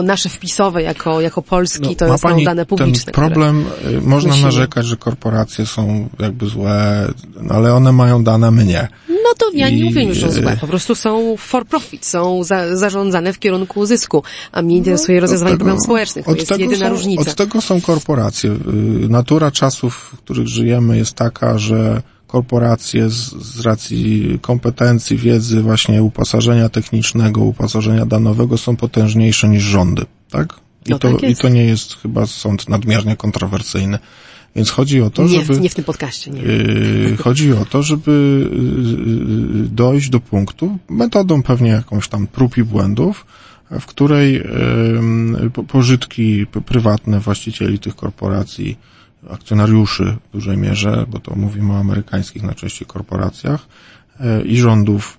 nasze 0.02 0.28
wpisowe 0.28 0.82
jako, 0.82 1.20
jako 1.20 1.42
Polski, 1.42 1.96
to 1.96 2.04
No, 2.04 2.12
ma 2.12 2.18
są 2.18 2.28
pani 2.28 2.44
dane 2.44 2.66
publiczne. 2.66 3.12
ten 3.12 3.14
problem, 3.14 3.64
y, 3.90 4.00
można 4.00 4.28
musimy- 4.30 4.46
narzekać, 4.46 4.86
że 4.86 4.96
korporacje 4.96 5.66
są 5.66 6.08
jakby 6.18 6.46
złe, 6.46 7.08
no, 7.42 7.54
ale 7.54 7.74
one 7.74 7.92
mają 7.92 8.24
dane, 8.24 8.50
my 8.50 8.64
nie. 8.64 8.88
Które, 9.04 9.18
no 9.24 9.34
to 9.38 9.46
ja 9.54 9.70
nie 9.70 9.76
I, 9.76 9.84
mówię, 9.84 10.14
że 10.14 10.20
są 10.20 10.38
y, 10.38 10.42
złe, 10.42 10.56
po 10.60 10.66
prostu 10.66 10.94
są 10.94 11.34
for 11.38 11.66
profit, 11.66 12.06
są 12.06 12.44
za, 12.44 12.76
zarządzane 12.76 13.32
w 13.32 13.38
kierunku 13.38 13.86
zysku, 13.86 14.22
a 14.52 14.62
mnie 14.62 14.76
interesuje 14.76 15.24
Od 15.24 15.30
tego- 15.30 15.46
problemów 15.56 15.82
społecznych, 15.84 16.24
to 16.24 16.34
jest 16.34 16.50
jedyna 16.58 16.86
są, 16.86 16.92
różnica. 16.92 17.30
Od 17.30 17.36
tego 17.36 17.60
są 17.60 17.80
korporacje. 17.80 18.50
Natura 19.08 19.50
czasów, 19.50 19.94
w 19.94 20.16
których 20.18 20.48
żyjemy 20.48 20.96
jest 20.98 21.12
taka, 21.14 21.58
że 21.58 22.02
korporacje 22.28 23.10
z, 23.10 23.34
z 23.42 23.60
racji 23.60 24.38
kompetencji, 24.42 25.16
wiedzy, 25.16 25.62
właśnie 25.62 26.02
uposażenia 26.02 26.68
technicznego, 26.68 27.40
uposażenia 27.40 28.06
danowego 28.06 28.58
są 28.58 28.76
potężniejsze 28.76 29.48
niż 29.48 29.62
rządy, 29.62 30.06
tak? 30.30 30.54
I, 30.86 30.90
No 30.90 30.98
to, 30.98 31.12
tak 31.12 31.30
I 31.30 31.36
to 31.36 31.48
nie 31.48 31.64
jest 31.64 31.94
chyba 31.94 32.26
sąd 32.26 32.68
nadmiernie 32.68 33.16
kontrowersyjny. 33.16 33.98
Więc 34.56 34.70
chodzi 34.70 35.02
o 35.02 35.10
to, 35.10 35.22
nie, 35.22 35.28
żeby... 35.28 35.60
nie 35.60 35.70
w 35.70 35.74
tym 35.74 35.84
podcaście, 35.84 36.30
nie. 36.30 36.42
Yy, 36.42 37.16
Chodzi 37.16 37.52
o 37.52 37.64
to, 37.64 37.82
żeby 37.82 38.46
yy, 39.62 39.68
dojść 39.68 40.10
do 40.10 40.20
punktu, 40.20 40.78
metodą 40.88 41.42
pewnie 41.42 41.70
jakąś 41.70 42.08
tam 42.08 42.26
prób 42.26 42.56
i 42.56 42.64
błędów, 42.64 43.26
w 43.70 43.86
której 43.86 44.32
yy, 44.32 45.50
po- 45.50 45.64
pożytki 45.64 46.46
prywatne 46.46 47.20
właścicieli 47.20 47.78
tych 47.78 47.96
korporacji, 47.96 48.78
akcjonariuszy 49.30 50.16
w 50.28 50.32
dużej 50.32 50.56
mierze, 50.56 51.04
bo 51.08 51.18
to 51.18 51.34
mówimy 51.34 51.72
o 51.72 51.78
amerykańskich 51.78 52.42
najczęściej 52.42 52.88
korporacjach, 52.88 53.66
yy, 54.20 54.42
i 54.42 54.56
rządów 54.56 55.18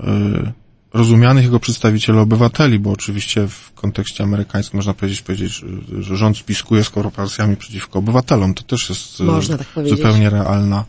yy, 0.00 0.52
rozumianych 0.94 1.44
jako 1.44 1.60
przedstawiciele 1.60 2.20
obywateli, 2.20 2.78
bo 2.78 2.90
oczywiście 2.90 3.48
w 3.48 3.72
kontekście 3.74 4.24
amerykańskim 4.24 4.76
można 4.78 4.94
powiedzieć, 4.94 5.22
powiedzieć 5.22 5.64
że- 5.98 6.16
rząd 6.16 6.38
spiskuje 6.38 6.84
z 6.84 6.90
korporacjami 6.90 7.56
przeciwko 7.56 7.98
obywatelom. 7.98 8.54
To 8.54 8.62
też 8.62 8.88
jest 8.88 9.20
e, 9.20 9.58
tak 9.58 9.88
zupełnie 9.88 10.30
realna 10.30 10.84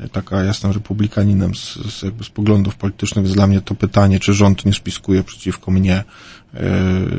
e, 0.00 0.08
taka, 0.08 0.36
ja 0.36 0.44
jestem 0.44 0.70
republikaninem 0.70 1.54
z, 1.54 1.74
z, 1.74 2.02
jakby 2.02 2.24
z 2.24 2.28
poglądów 2.28 2.76
politycznych, 2.76 3.24
więc 3.24 3.34
dla 3.34 3.46
mnie 3.46 3.60
to 3.60 3.74
pytanie, 3.74 4.20
czy 4.20 4.34
rząd 4.34 4.64
nie 4.64 4.72
spiskuje 4.72 5.22
przeciwko 5.24 5.70
mnie 5.70 6.04
e, 6.54 6.60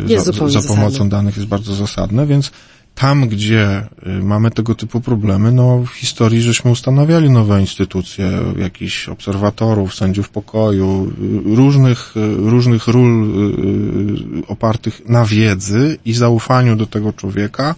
Jest 0.08 0.26
za, 0.26 0.32
za 0.32 0.62
pomocą 0.62 0.90
zasadne. 0.92 1.10
danych 1.10 1.38
jest 1.38 1.50
bardzo 1.50 1.76
zasadne, 1.76 2.26
więc 2.28 2.52
tam, 3.00 3.28
gdzie 3.28 3.88
y, 4.08 4.24
mamy 4.24 4.52
tego 4.52 4.76
typu 4.76 5.02
problemy, 5.02 5.52
no 5.52 5.78
w 5.78 5.90
historii 5.90 6.42
żeśmy 6.42 6.72
ustanawiali 6.72 7.30
nowe 7.30 7.62
instytucje, 7.62 8.32
jakichś 8.58 9.10
obserwatorów, 9.10 9.96
sędziów 9.96 10.30
pokoju, 10.30 11.12
y, 11.52 11.56
różnych, 11.56 12.18
y, 12.18 12.50
różnych 12.50 12.88
ról 12.88 13.28
opartych 14.48 15.10
na 15.10 15.26
wiedzy 15.26 15.98
i 16.06 16.14
zaufaniu 16.14 16.76
do 16.76 16.86
tego 16.88 17.14
człowieka, 17.14 17.76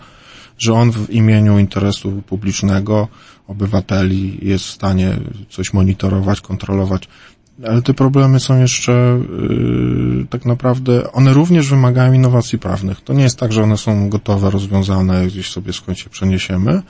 że 0.57 0.73
on 0.73 0.91
w 0.91 1.09
imieniu 1.09 1.59
interesu 1.59 2.23
publicznego, 2.27 3.07
obywateli 3.47 4.39
jest 4.41 4.65
w 4.65 4.71
stanie 4.71 5.17
coś 5.49 5.73
monitorować, 5.73 6.41
kontrolować. 6.41 7.07
Ale 7.67 7.81
te 7.81 7.93
problemy 7.93 8.39
są 8.39 8.59
jeszcze 8.59 8.91
yy, 9.39 10.25
tak 10.29 10.45
naprawdę, 10.45 11.11
one 11.11 11.33
również 11.33 11.69
wymagają 11.69 12.13
innowacji 12.13 12.59
prawnych. 12.59 13.01
To 13.01 13.13
nie 13.13 13.23
jest 13.23 13.39
tak, 13.39 13.53
że 13.53 13.63
one 13.63 13.77
są 13.77 14.09
gotowe, 14.09 14.49
rozwiązane, 14.49 15.27
gdzieś 15.27 15.49
sobie 15.49 15.73
skąd 15.73 15.99
się 15.99 16.09
przeniesiemy. 16.09 16.81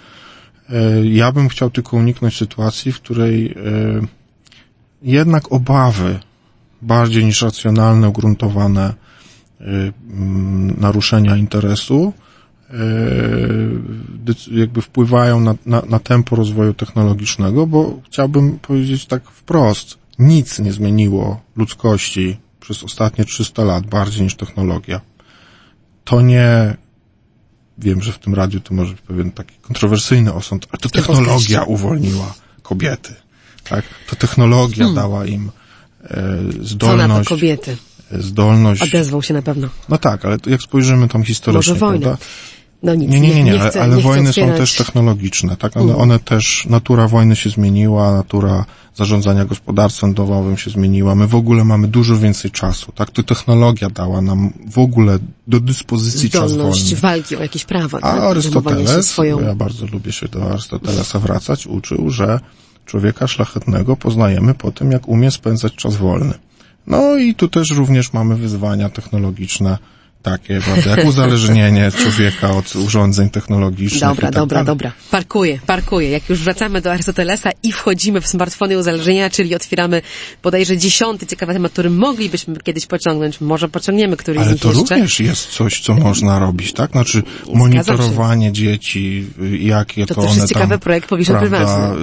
Yy, 0.69 1.09
ja 1.09 1.31
bym 1.31 1.49
chciał 1.49 1.69
tylko 1.69 1.97
uniknąć 1.97 2.37
sytuacji, 2.37 2.91
w 2.91 3.01
której 3.01 3.43
yy, 3.43 4.07
jednak 5.01 5.51
obawy 5.51 6.19
bardziej 6.81 7.25
niż 7.25 7.41
racjonalne, 7.41 8.09
ugruntowane 8.09 8.93
yy, 9.59 9.93
naruszenia 10.77 11.37
interesu 11.37 12.13
yy, 12.69 14.59
jakby 14.59 14.81
wpływają 14.81 15.39
na, 15.39 15.55
na, 15.65 15.81
na 15.89 15.99
tempo 15.99 16.35
rozwoju 16.35 16.73
technologicznego, 16.73 17.67
bo 17.67 17.99
chciałbym 18.05 18.59
powiedzieć 18.59 19.05
tak 19.05 19.23
wprost, 19.23 19.98
nic 20.19 20.59
nie 20.59 20.73
zmieniło 20.73 21.41
ludzkości 21.55 22.37
przez 22.59 22.83
ostatnie 22.83 23.25
300 23.25 23.63
lat 23.63 23.85
bardziej 23.87 24.21
niż 24.23 24.35
technologia. 24.35 25.01
To 26.03 26.21
nie, 26.21 26.77
wiem, 27.77 28.01
że 28.01 28.11
w 28.11 28.19
tym 28.19 28.33
radiu 28.35 28.59
to 28.59 28.73
może 28.73 28.91
być 28.91 29.01
pewien 29.01 29.31
taki 29.31 29.55
kontrowersyjny 29.61 30.33
osąd, 30.33 30.67
ale 30.71 30.79
to 30.79 30.89
technologia 30.89 31.63
uwolniła 31.63 32.33
kobiety. 32.61 33.15
Tak? 33.69 33.85
To 34.09 34.15
technologia 34.15 34.89
dała 34.93 35.25
im 35.25 35.51
e, 36.03 36.09
Co 36.09 36.17
na 36.17 36.57
to 36.57 36.63
zdolność, 36.65 37.29
kobiety? 37.29 37.77
zdolność 38.11 38.81
Odezwał 38.81 39.21
się 39.21 39.33
na 39.33 39.41
pewno. 39.41 39.67
no 39.89 39.97
tak, 39.97 40.25
ale 40.25 40.37
jak 40.47 40.61
spojrzymy 40.61 41.07
tam 41.07 41.23
historycznie, 41.23 41.73
Może 41.73 41.79
wojna. 41.79 42.05
prawda? 42.05 42.25
No 42.83 42.95
nic, 42.95 43.11
Nie, 43.11 43.19
nie, 43.19 43.29
nie, 43.29 43.35
nie, 43.35 43.43
nie 43.43 43.61
ale, 43.61 43.69
chcę, 43.69 43.81
ale 43.81 43.97
wojny 43.97 44.33
są 44.33 44.47
też 44.47 44.75
technologiczne, 44.75 45.57
tak? 45.57 45.77
One, 45.77 45.95
one 45.95 46.19
też, 46.19 46.65
natura 46.69 47.07
wojny 47.07 47.35
się 47.35 47.49
zmieniła, 47.49 48.11
natura 48.11 48.65
zarządzania 48.95 49.45
gospodarstwem 49.45 50.13
domowym 50.13 50.57
się 50.57 50.71
zmieniła. 50.71 51.15
My 51.15 51.27
w 51.27 51.35
ogóle 51.35 51.65
mamy 51.65 51.87
dużo 51.87 52.17
więcej 52.17 52.51
czasu, 52.51 52.91
tak? 52.91 53.11
To 53.11 53.23
technologia 53.23 53.89
dała 53.89 54.21
nam 54.21 54.53
w 54.71 54.79
ogóle 54.79 55.19
do 55.47 55.59
dyspozycji 55.59 56.29
czas 56.29 56.51
Zdolność 56.51 56.83
wolny. 56.83 57.01
walki 57.01 57.35
o 57.35 57.41
jakieś 57.41 57.65
prawa. 57.65 57.97
A 57.97 58.01
tak? 58.01 58.21
Arystoteles, 58.21 59.09
swoją... 59.09 59.37
bo 59.37 59.43
ja 59.43 59.55
bardzo 59.55 59.85
lubię 59.85 60.11
się 60.11 60.27
do 60.27 60.51
Arystotelesa 60.51 61.19
wracać, 61.19 61.67
uczył, 61.67 62.09
że 62.09 62.39
człowieka 62.85 63.27
szlachetnego 63.27 63.95
poznajemy 63.95 64.53
po 64.53 64.71
tym, 64.71 64.91
jak 64.91 65.07
umie 65.07 65.31
spędzać 65.31 65.73
czas 65.75 65.95
wolny. 65.95 66.33
No 66.87 67.17
i 67.17 67.35
tu 67.35 67.47
też 67.47 67.71
również 67.71 68.13
mamy 68.13 68.35
wyzwania 68.35 68.89
technologiczne, 68.89 69.77
takie, 70.21 70.61
prawda, 70.61 70.89
jak 70.89 71.05
uzależnienie 71.05 71.91
człowieka 71.91 72.51
od 72.51 72.75
urządzeń 72.75 73.29
technologicznych. 73.29 74.01
Dobra, 74.01 74.27
tak 74.27 74.33
dobra, 74.33 74.55
dalej. 74.55 74.65
dobra. 74.65 74.91
Parkuję, 75.11 75.59
parkuję. 75.65 76.09
Jak 76.09 76.29
już 76.29 76.39
wracamy 76.39 76.81
do 76.81 76.91
Arystotelesa 76.91 77.49
i 77.63 77.71
wchodzimy 77.71 78.21
w 78.21 78.27
smartfony 78.27 78.77
uzależnienia, 78.77 79.29
czyli 79.29 79.55
otwieramy 79.55 80.01
bodajże 80.43 80.77
dziesiąty 80.77 81.25
ciekawy 81.27 81.53
temat, 81.53 81.71
który 81.71 81.89
moglibyśmy 81.89 82.55
kiedyś 82.63 82.85
pociągnąć. 82.85 83.41
Może 83.41 83.69
pociągniemy 83.69 84.17
któryś 84.17 84.39
z 84.39 84.41
Ale 84.41 84.51
nich 84.51 84.61
to 84.61 84.67
jeszcze. 84.67 84.95
również 84.95 85.19
jest 85.19 85.47
coś, 85.47 85.81
co 85.81 85.93
można 85.93 86.39
robić, 86.39 86.73
tak? 86.73 86.91
Znaczy 86.91 87.23
monitorowanie 87.53 88.51
dzieci, 88.51 89.27
y, 89.41 89.57
jakie 89.57 90.05
To 90.05 90.15
to, 90.15 90.21
też 90.21 90.31
one 90.31 90.41
jest 90.41 90.53
tam, 90.53 90.61
ciekawy 90.61 90.79
projekt 90.79 91.09
prawda, 91.27 91.93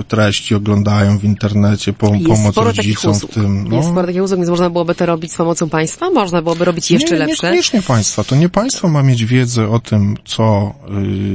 y, 0.00 0.04
treści 0.04 0.54
oglądają 0.54 1.18
w 1.18 1.24
internecie, 1.24 1.92
po, 1.92 2.14
Jest 2.14 2.26
pomoc 2.26 2.56
rodzicom 2.56 3.20
w 3.20 3.26
tym. 3.26 3.68
No. 3.68 3.76
Jest 3.76 3.88
sporo 3.88 4.06
takich 4.06 4.22
usług, 4.22 4.38
więc 4.38 4.50
można 4.50 4.70
byłoby 4.70 4.94
to 4.94 5.06
robić 5.06 5.32
z 5.32 5.36
pomocą 5.36 5.68
państwa, 5.68 6.10
można 6.10 6.42
byłoby 6.42 6.64
robić 6.64 6.90
jeszcze 6.90 7.12
nie, 7.12 7.26
lepsze. 7.26 7.56
Niekoniecznie 7.66 7.94
państwa. 7.94 8.24
To 8.24 8.36
nie 8.36 8.48
państwo 8.48 8.88
ma 8.88 9.02
mieć 9.02 9.24
wiedzę 9.24 9.68
o 9.68 9.78
tym, 9.78 10.16
co 10.24 10.74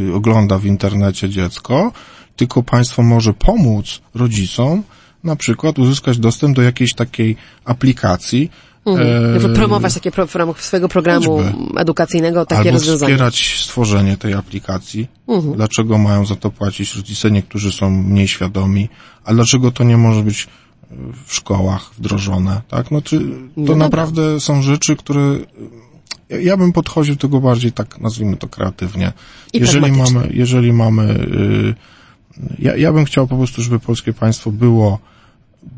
y, 0.10 0.16
ogląda 0.16 0.58
w 0.58 0.66
internecie 0.66 1.30
dziecko, 1.30 1.92
tylko 2.36 2.64
państwo 2.64 3.04
może 3.04 3.34
pomóc 3.34 4.02
rodzicom 4.16 4.84
na 5.24 5.36
przykład 5.36 5.80
uzyskać 5.80 6.18
dostęp 6.20 6.56
do 6.56 6.62
jakiejś 6.62 6.94
takiej 6.94 7.36
aplikacji. 7.66 8.52
Mhm. 8.86 9.52
e, 9.52 9.56
promować 9.56 9.94
takie 9.94 10.12
pro, 10.12 10.28
w 10.28 10.36
ramach 10.36 10.64
swojego 10.64 10.90
programu 10.90 11.38
Choćby. 11.38 11.80
edukacyjnego 11.80 12.46
takie 12.46 12.60
albo 12.60 12.72
rozwiązania. 12.72 13.16
wspierać 13.16 13.60
stworzenie 13.64 14.18
tej 14.18 14.34
aplikacji. 14.34 15.08
Mhm. 15.28 15.54
Dlaczego 15.54 15.98
mają 15.98 16.26
za 16.26 16.36
to 16.36 16.50
płacić 16.52 16.96
rodzice? 16.96 17.32
Niektórzy 17.32 17.72
są 17.72 17.90
mniej 17.90 18.28
świadomi. 18.28 18.90
A 19.26 19.34
dlaczego 19.34 19.72
to 19.72 19.84
nie 19.84 19.98
może 19.98 20.24
być 20.24 20.48
y, 20.92 20.96
w 21.26 21.34
szkołach 21.36 21.92
wdrożone? 21.98 22.62
Tak? 22.68 22.88
Znaczy, 22.88 23.20
to 23.56 23.62
No 23.62 23.76
naprawdę 23.76 24.40
są 24.40 24.62
rzeczy, 24.62 24.96
które 24.96 25.38
Ja, 26.32 26.40
ja 26.40 26.58
bym 26.58 26.74
podchodził 26.74 27.16
do 27.16 27.22
tego 27.22 27.40
bardziej 27.40 27.72
tak, 27.72 28.00
nazwijmy 28.00 28.38
to 28.38 28.48
kreatywnie. 28.48 29.12
I 29.54 29.60
jeżeli 29.60 29.92
mamy, 29.92 30.30
jeżeli 30.34 30.74
mamy, 30.74 31.04
y, 31.14 31.76
ja, 32.60 32.76
ja 32.76 32.94
bym 32.94 33.06
chciał 33.06 33.28
po 33.28 33.38
prostu, 33.38 33.62
żeby 33.62 33.80
polskie 33.80 34.14
państwo 34.14 34.52
było 34.52 35.00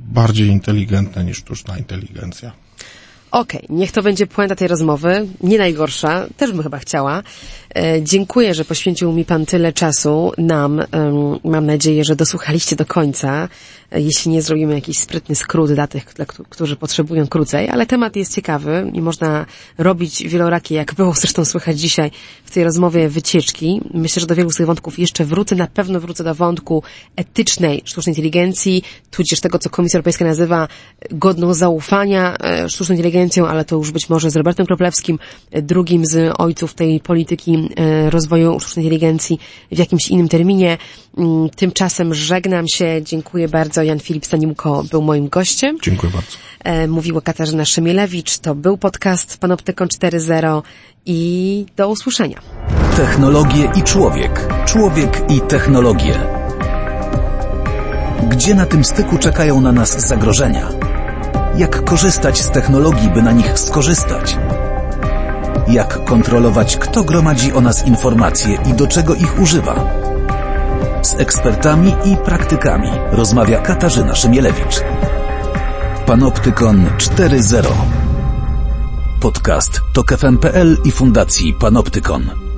bardziej 0.05 0.47
inteligentne 0.47 1.23
niż 1.23 1.37
sztuczna 1.37 1.77
inteligencja. 1.77 2.51
Okej, 3.33 3.65
niech 3.69 3.91
to 3.91 4.03
będzie 4.03 4.27
puenta 4.27 4.55
tej 4.55 4.67
rozmowy. 4.67 5.27
Nie 5.41 5.57
najgorsza, 5.57 6.25
też 6.37 6.51
bym 6.51 6.63
chyba 6.63 6.79
chciała. 6.79 7.23
E, 7.75 8.03
dziękuję, 8.03 8.53
że 8.53 8.65
poświęcił 8.65 9.11
mi 9.11 9.25
Pan 9.25 9.45
tyle 9.45 9.73
czasu 9.73 10.31
nam. 10.37 10.79
Em, 10.79 10.87
mam 11.43 11.65
nadzieję, 11.65 12.03
że 12.03 12.15
dosłuchaliście 12.15 12.75
do 12.75 12.85
końca. 12.85 13.49
Jeśli 13.93 14.31
nie 14.31 14.41
zrobimy 14.41 14.73
jakiś 14.73 14.99
sprytny 14.99 15.35
skrót 15.35 15.71
dla 15.73 15.87
tych, 15.87 16.05
dla, 16.15 16.25
któ- 16.25 16.43
którzy 16.49 16.75
potrzebują 16.75 17.27
krócej, 17.27 17.69
ale 17.69 17.85
temat 17.85 18.15
jest 18.15 18.35
ciekawy 18.35 18.91
i 18.93 19.01
można 19.01 19.45
robić 19.77 20.23
wielorakie, 20.27 20.75
jak 20.75 20.93
było 20.93 21.13
zresztą 21.13 21.45
słychać 21.45 21.79
dzisiaj 21.79 22.11
w 22.45 22.51
tej 22.51 22.63
rozmowie, 22.63 23.09
wycieczki. 23.09 23.81
Myślę, 23.93 24.19
że 24.19 24.27
do 24.27 24.35
wielu 24.35 24.51
z 24.51 24.55
tych 24.55 24.65
wątków 24.65 24.99
jeszcze 24.99 25.25
wrócę. 25.25 25.55
Na 25.55 25.67
pewno 25.67 25.99
wrócę 25.99 26.23
do 26.23 26.35
wątku 26.35 26.83
etycznej 27.15 27.81
sztucznej 27.85 28.11
inteligencji, 28.13 28.83
tudzież 29.11 29.39
tego, 29.39 29.59
co 29.59 29.69
Komisja 29.69 29.97
Europejska 29.97 30.25
nazywa 30.25 30.67
godną 31.11 31.53
zaufania 31.53 32.37
e, 32.37 32.69
sztuczną 32.69 32.95
inteligencją, 32.95 33.47
ale 33.47 33.65
to 33.65 33.75
już 33.75 33.91
być 33.91 34.09
może 34.09 34.31
z 34.31 34.35
Robertem 34.35 34.65
Kroplewskim, 34.65 35.19
e, 35.51 35.61
drugim 35.61 36.05
z 36.05 36.33
ojców 36.37 36.73
tej 36.73 36.99
polityki 36.99 37.69
e, 37.75 38.09
rozwoju 38.09 38.59
sztucznej 38.59 38.85
inteligencji 38.85 39.39
w 39.71 39.77
jakimś 39.77 40.07
innym 40.07 40.29
terminie. 40.29 40.77
Mm, 41.17 41.49
Tymczasem 41.49 42.13
żegnam 42.13 42.67
się. 42.67 43.01
Dziękuję 43.03 43.47
bardzo. 43.47 43.83
Jan 43.83 43.99
Filip 43.99 44.25
Staniłko 44.25 44.83
był 44.91 45.01
moim 45.01 45.29
gościem. 45.29 45.77
Dziękuję 45.83 46.11
bardzo. 46.13 46.27
E, 46.63 46.87
Mówiła 46.87 47.21
Katarzyna 47.21 47.65
Szymielewicz. 47.65 48.37
To 48.37 48.55
był 48.55 48.77
podcast 48.77 49.37
Panoptykon 49.37 49.87
4.0 49.87 50.61
i 51.05 51.65
do 51.77 51.89
usłyszenia. 51.89 52.39
Technologie 52.97 53.71
i 53.75 53.81
człowiek. 53.83 54.47
Człowiek 54.65 55.21
i 55.31 55.41
technologie. 55.41 56.13
Gdzie 58.29 58.55
na 58.55 58.65
tym 58.65 58.83
styku 58.83 59.17
czekają 59.17 59.61
na 59.61 59.71
nas 59.71 60.07
zagrożenia? 60.07 60.69
Jak 61.57 61.83
korzystać 61.85 62.41
z 62.41 62.49
technologii, 62.49 63.09
by 63.09 63.21
na 63.21 63.31
nich 63.31 63.59
skorzystać? 63.59 64.37
Jak 65.67 66.05
kontrolować, 66.05 66.77
kto 66.77 67.03
gromadzi 67.03 67.53
o 67.53 67.61
nas 67.61 67.87
informacje 67.87 68.57
i 68.69 68.73
do 68.73 68.87
czego 68.87 69.15
ich 69.15 69.39
używa? 69.39 69.75
Z 71.03 71.19
ekspertami 71.19 71.95
i 72.05 72.17
praktykami 72.17 72.87
rozmawia 73.11 73.61
Katarzyna 73.61 74.15
Szymielewicz. 74.15 74.81
Panoptykon 76.05 76.85
4.0 76.97 77.67
Podcast 79.21 79.81
to 79.93 80.03
KFM.pl 80.03 80.77
i 80.83 80.91
Fundacji 80.91 81.53
Panoptykon. 81.53 82.52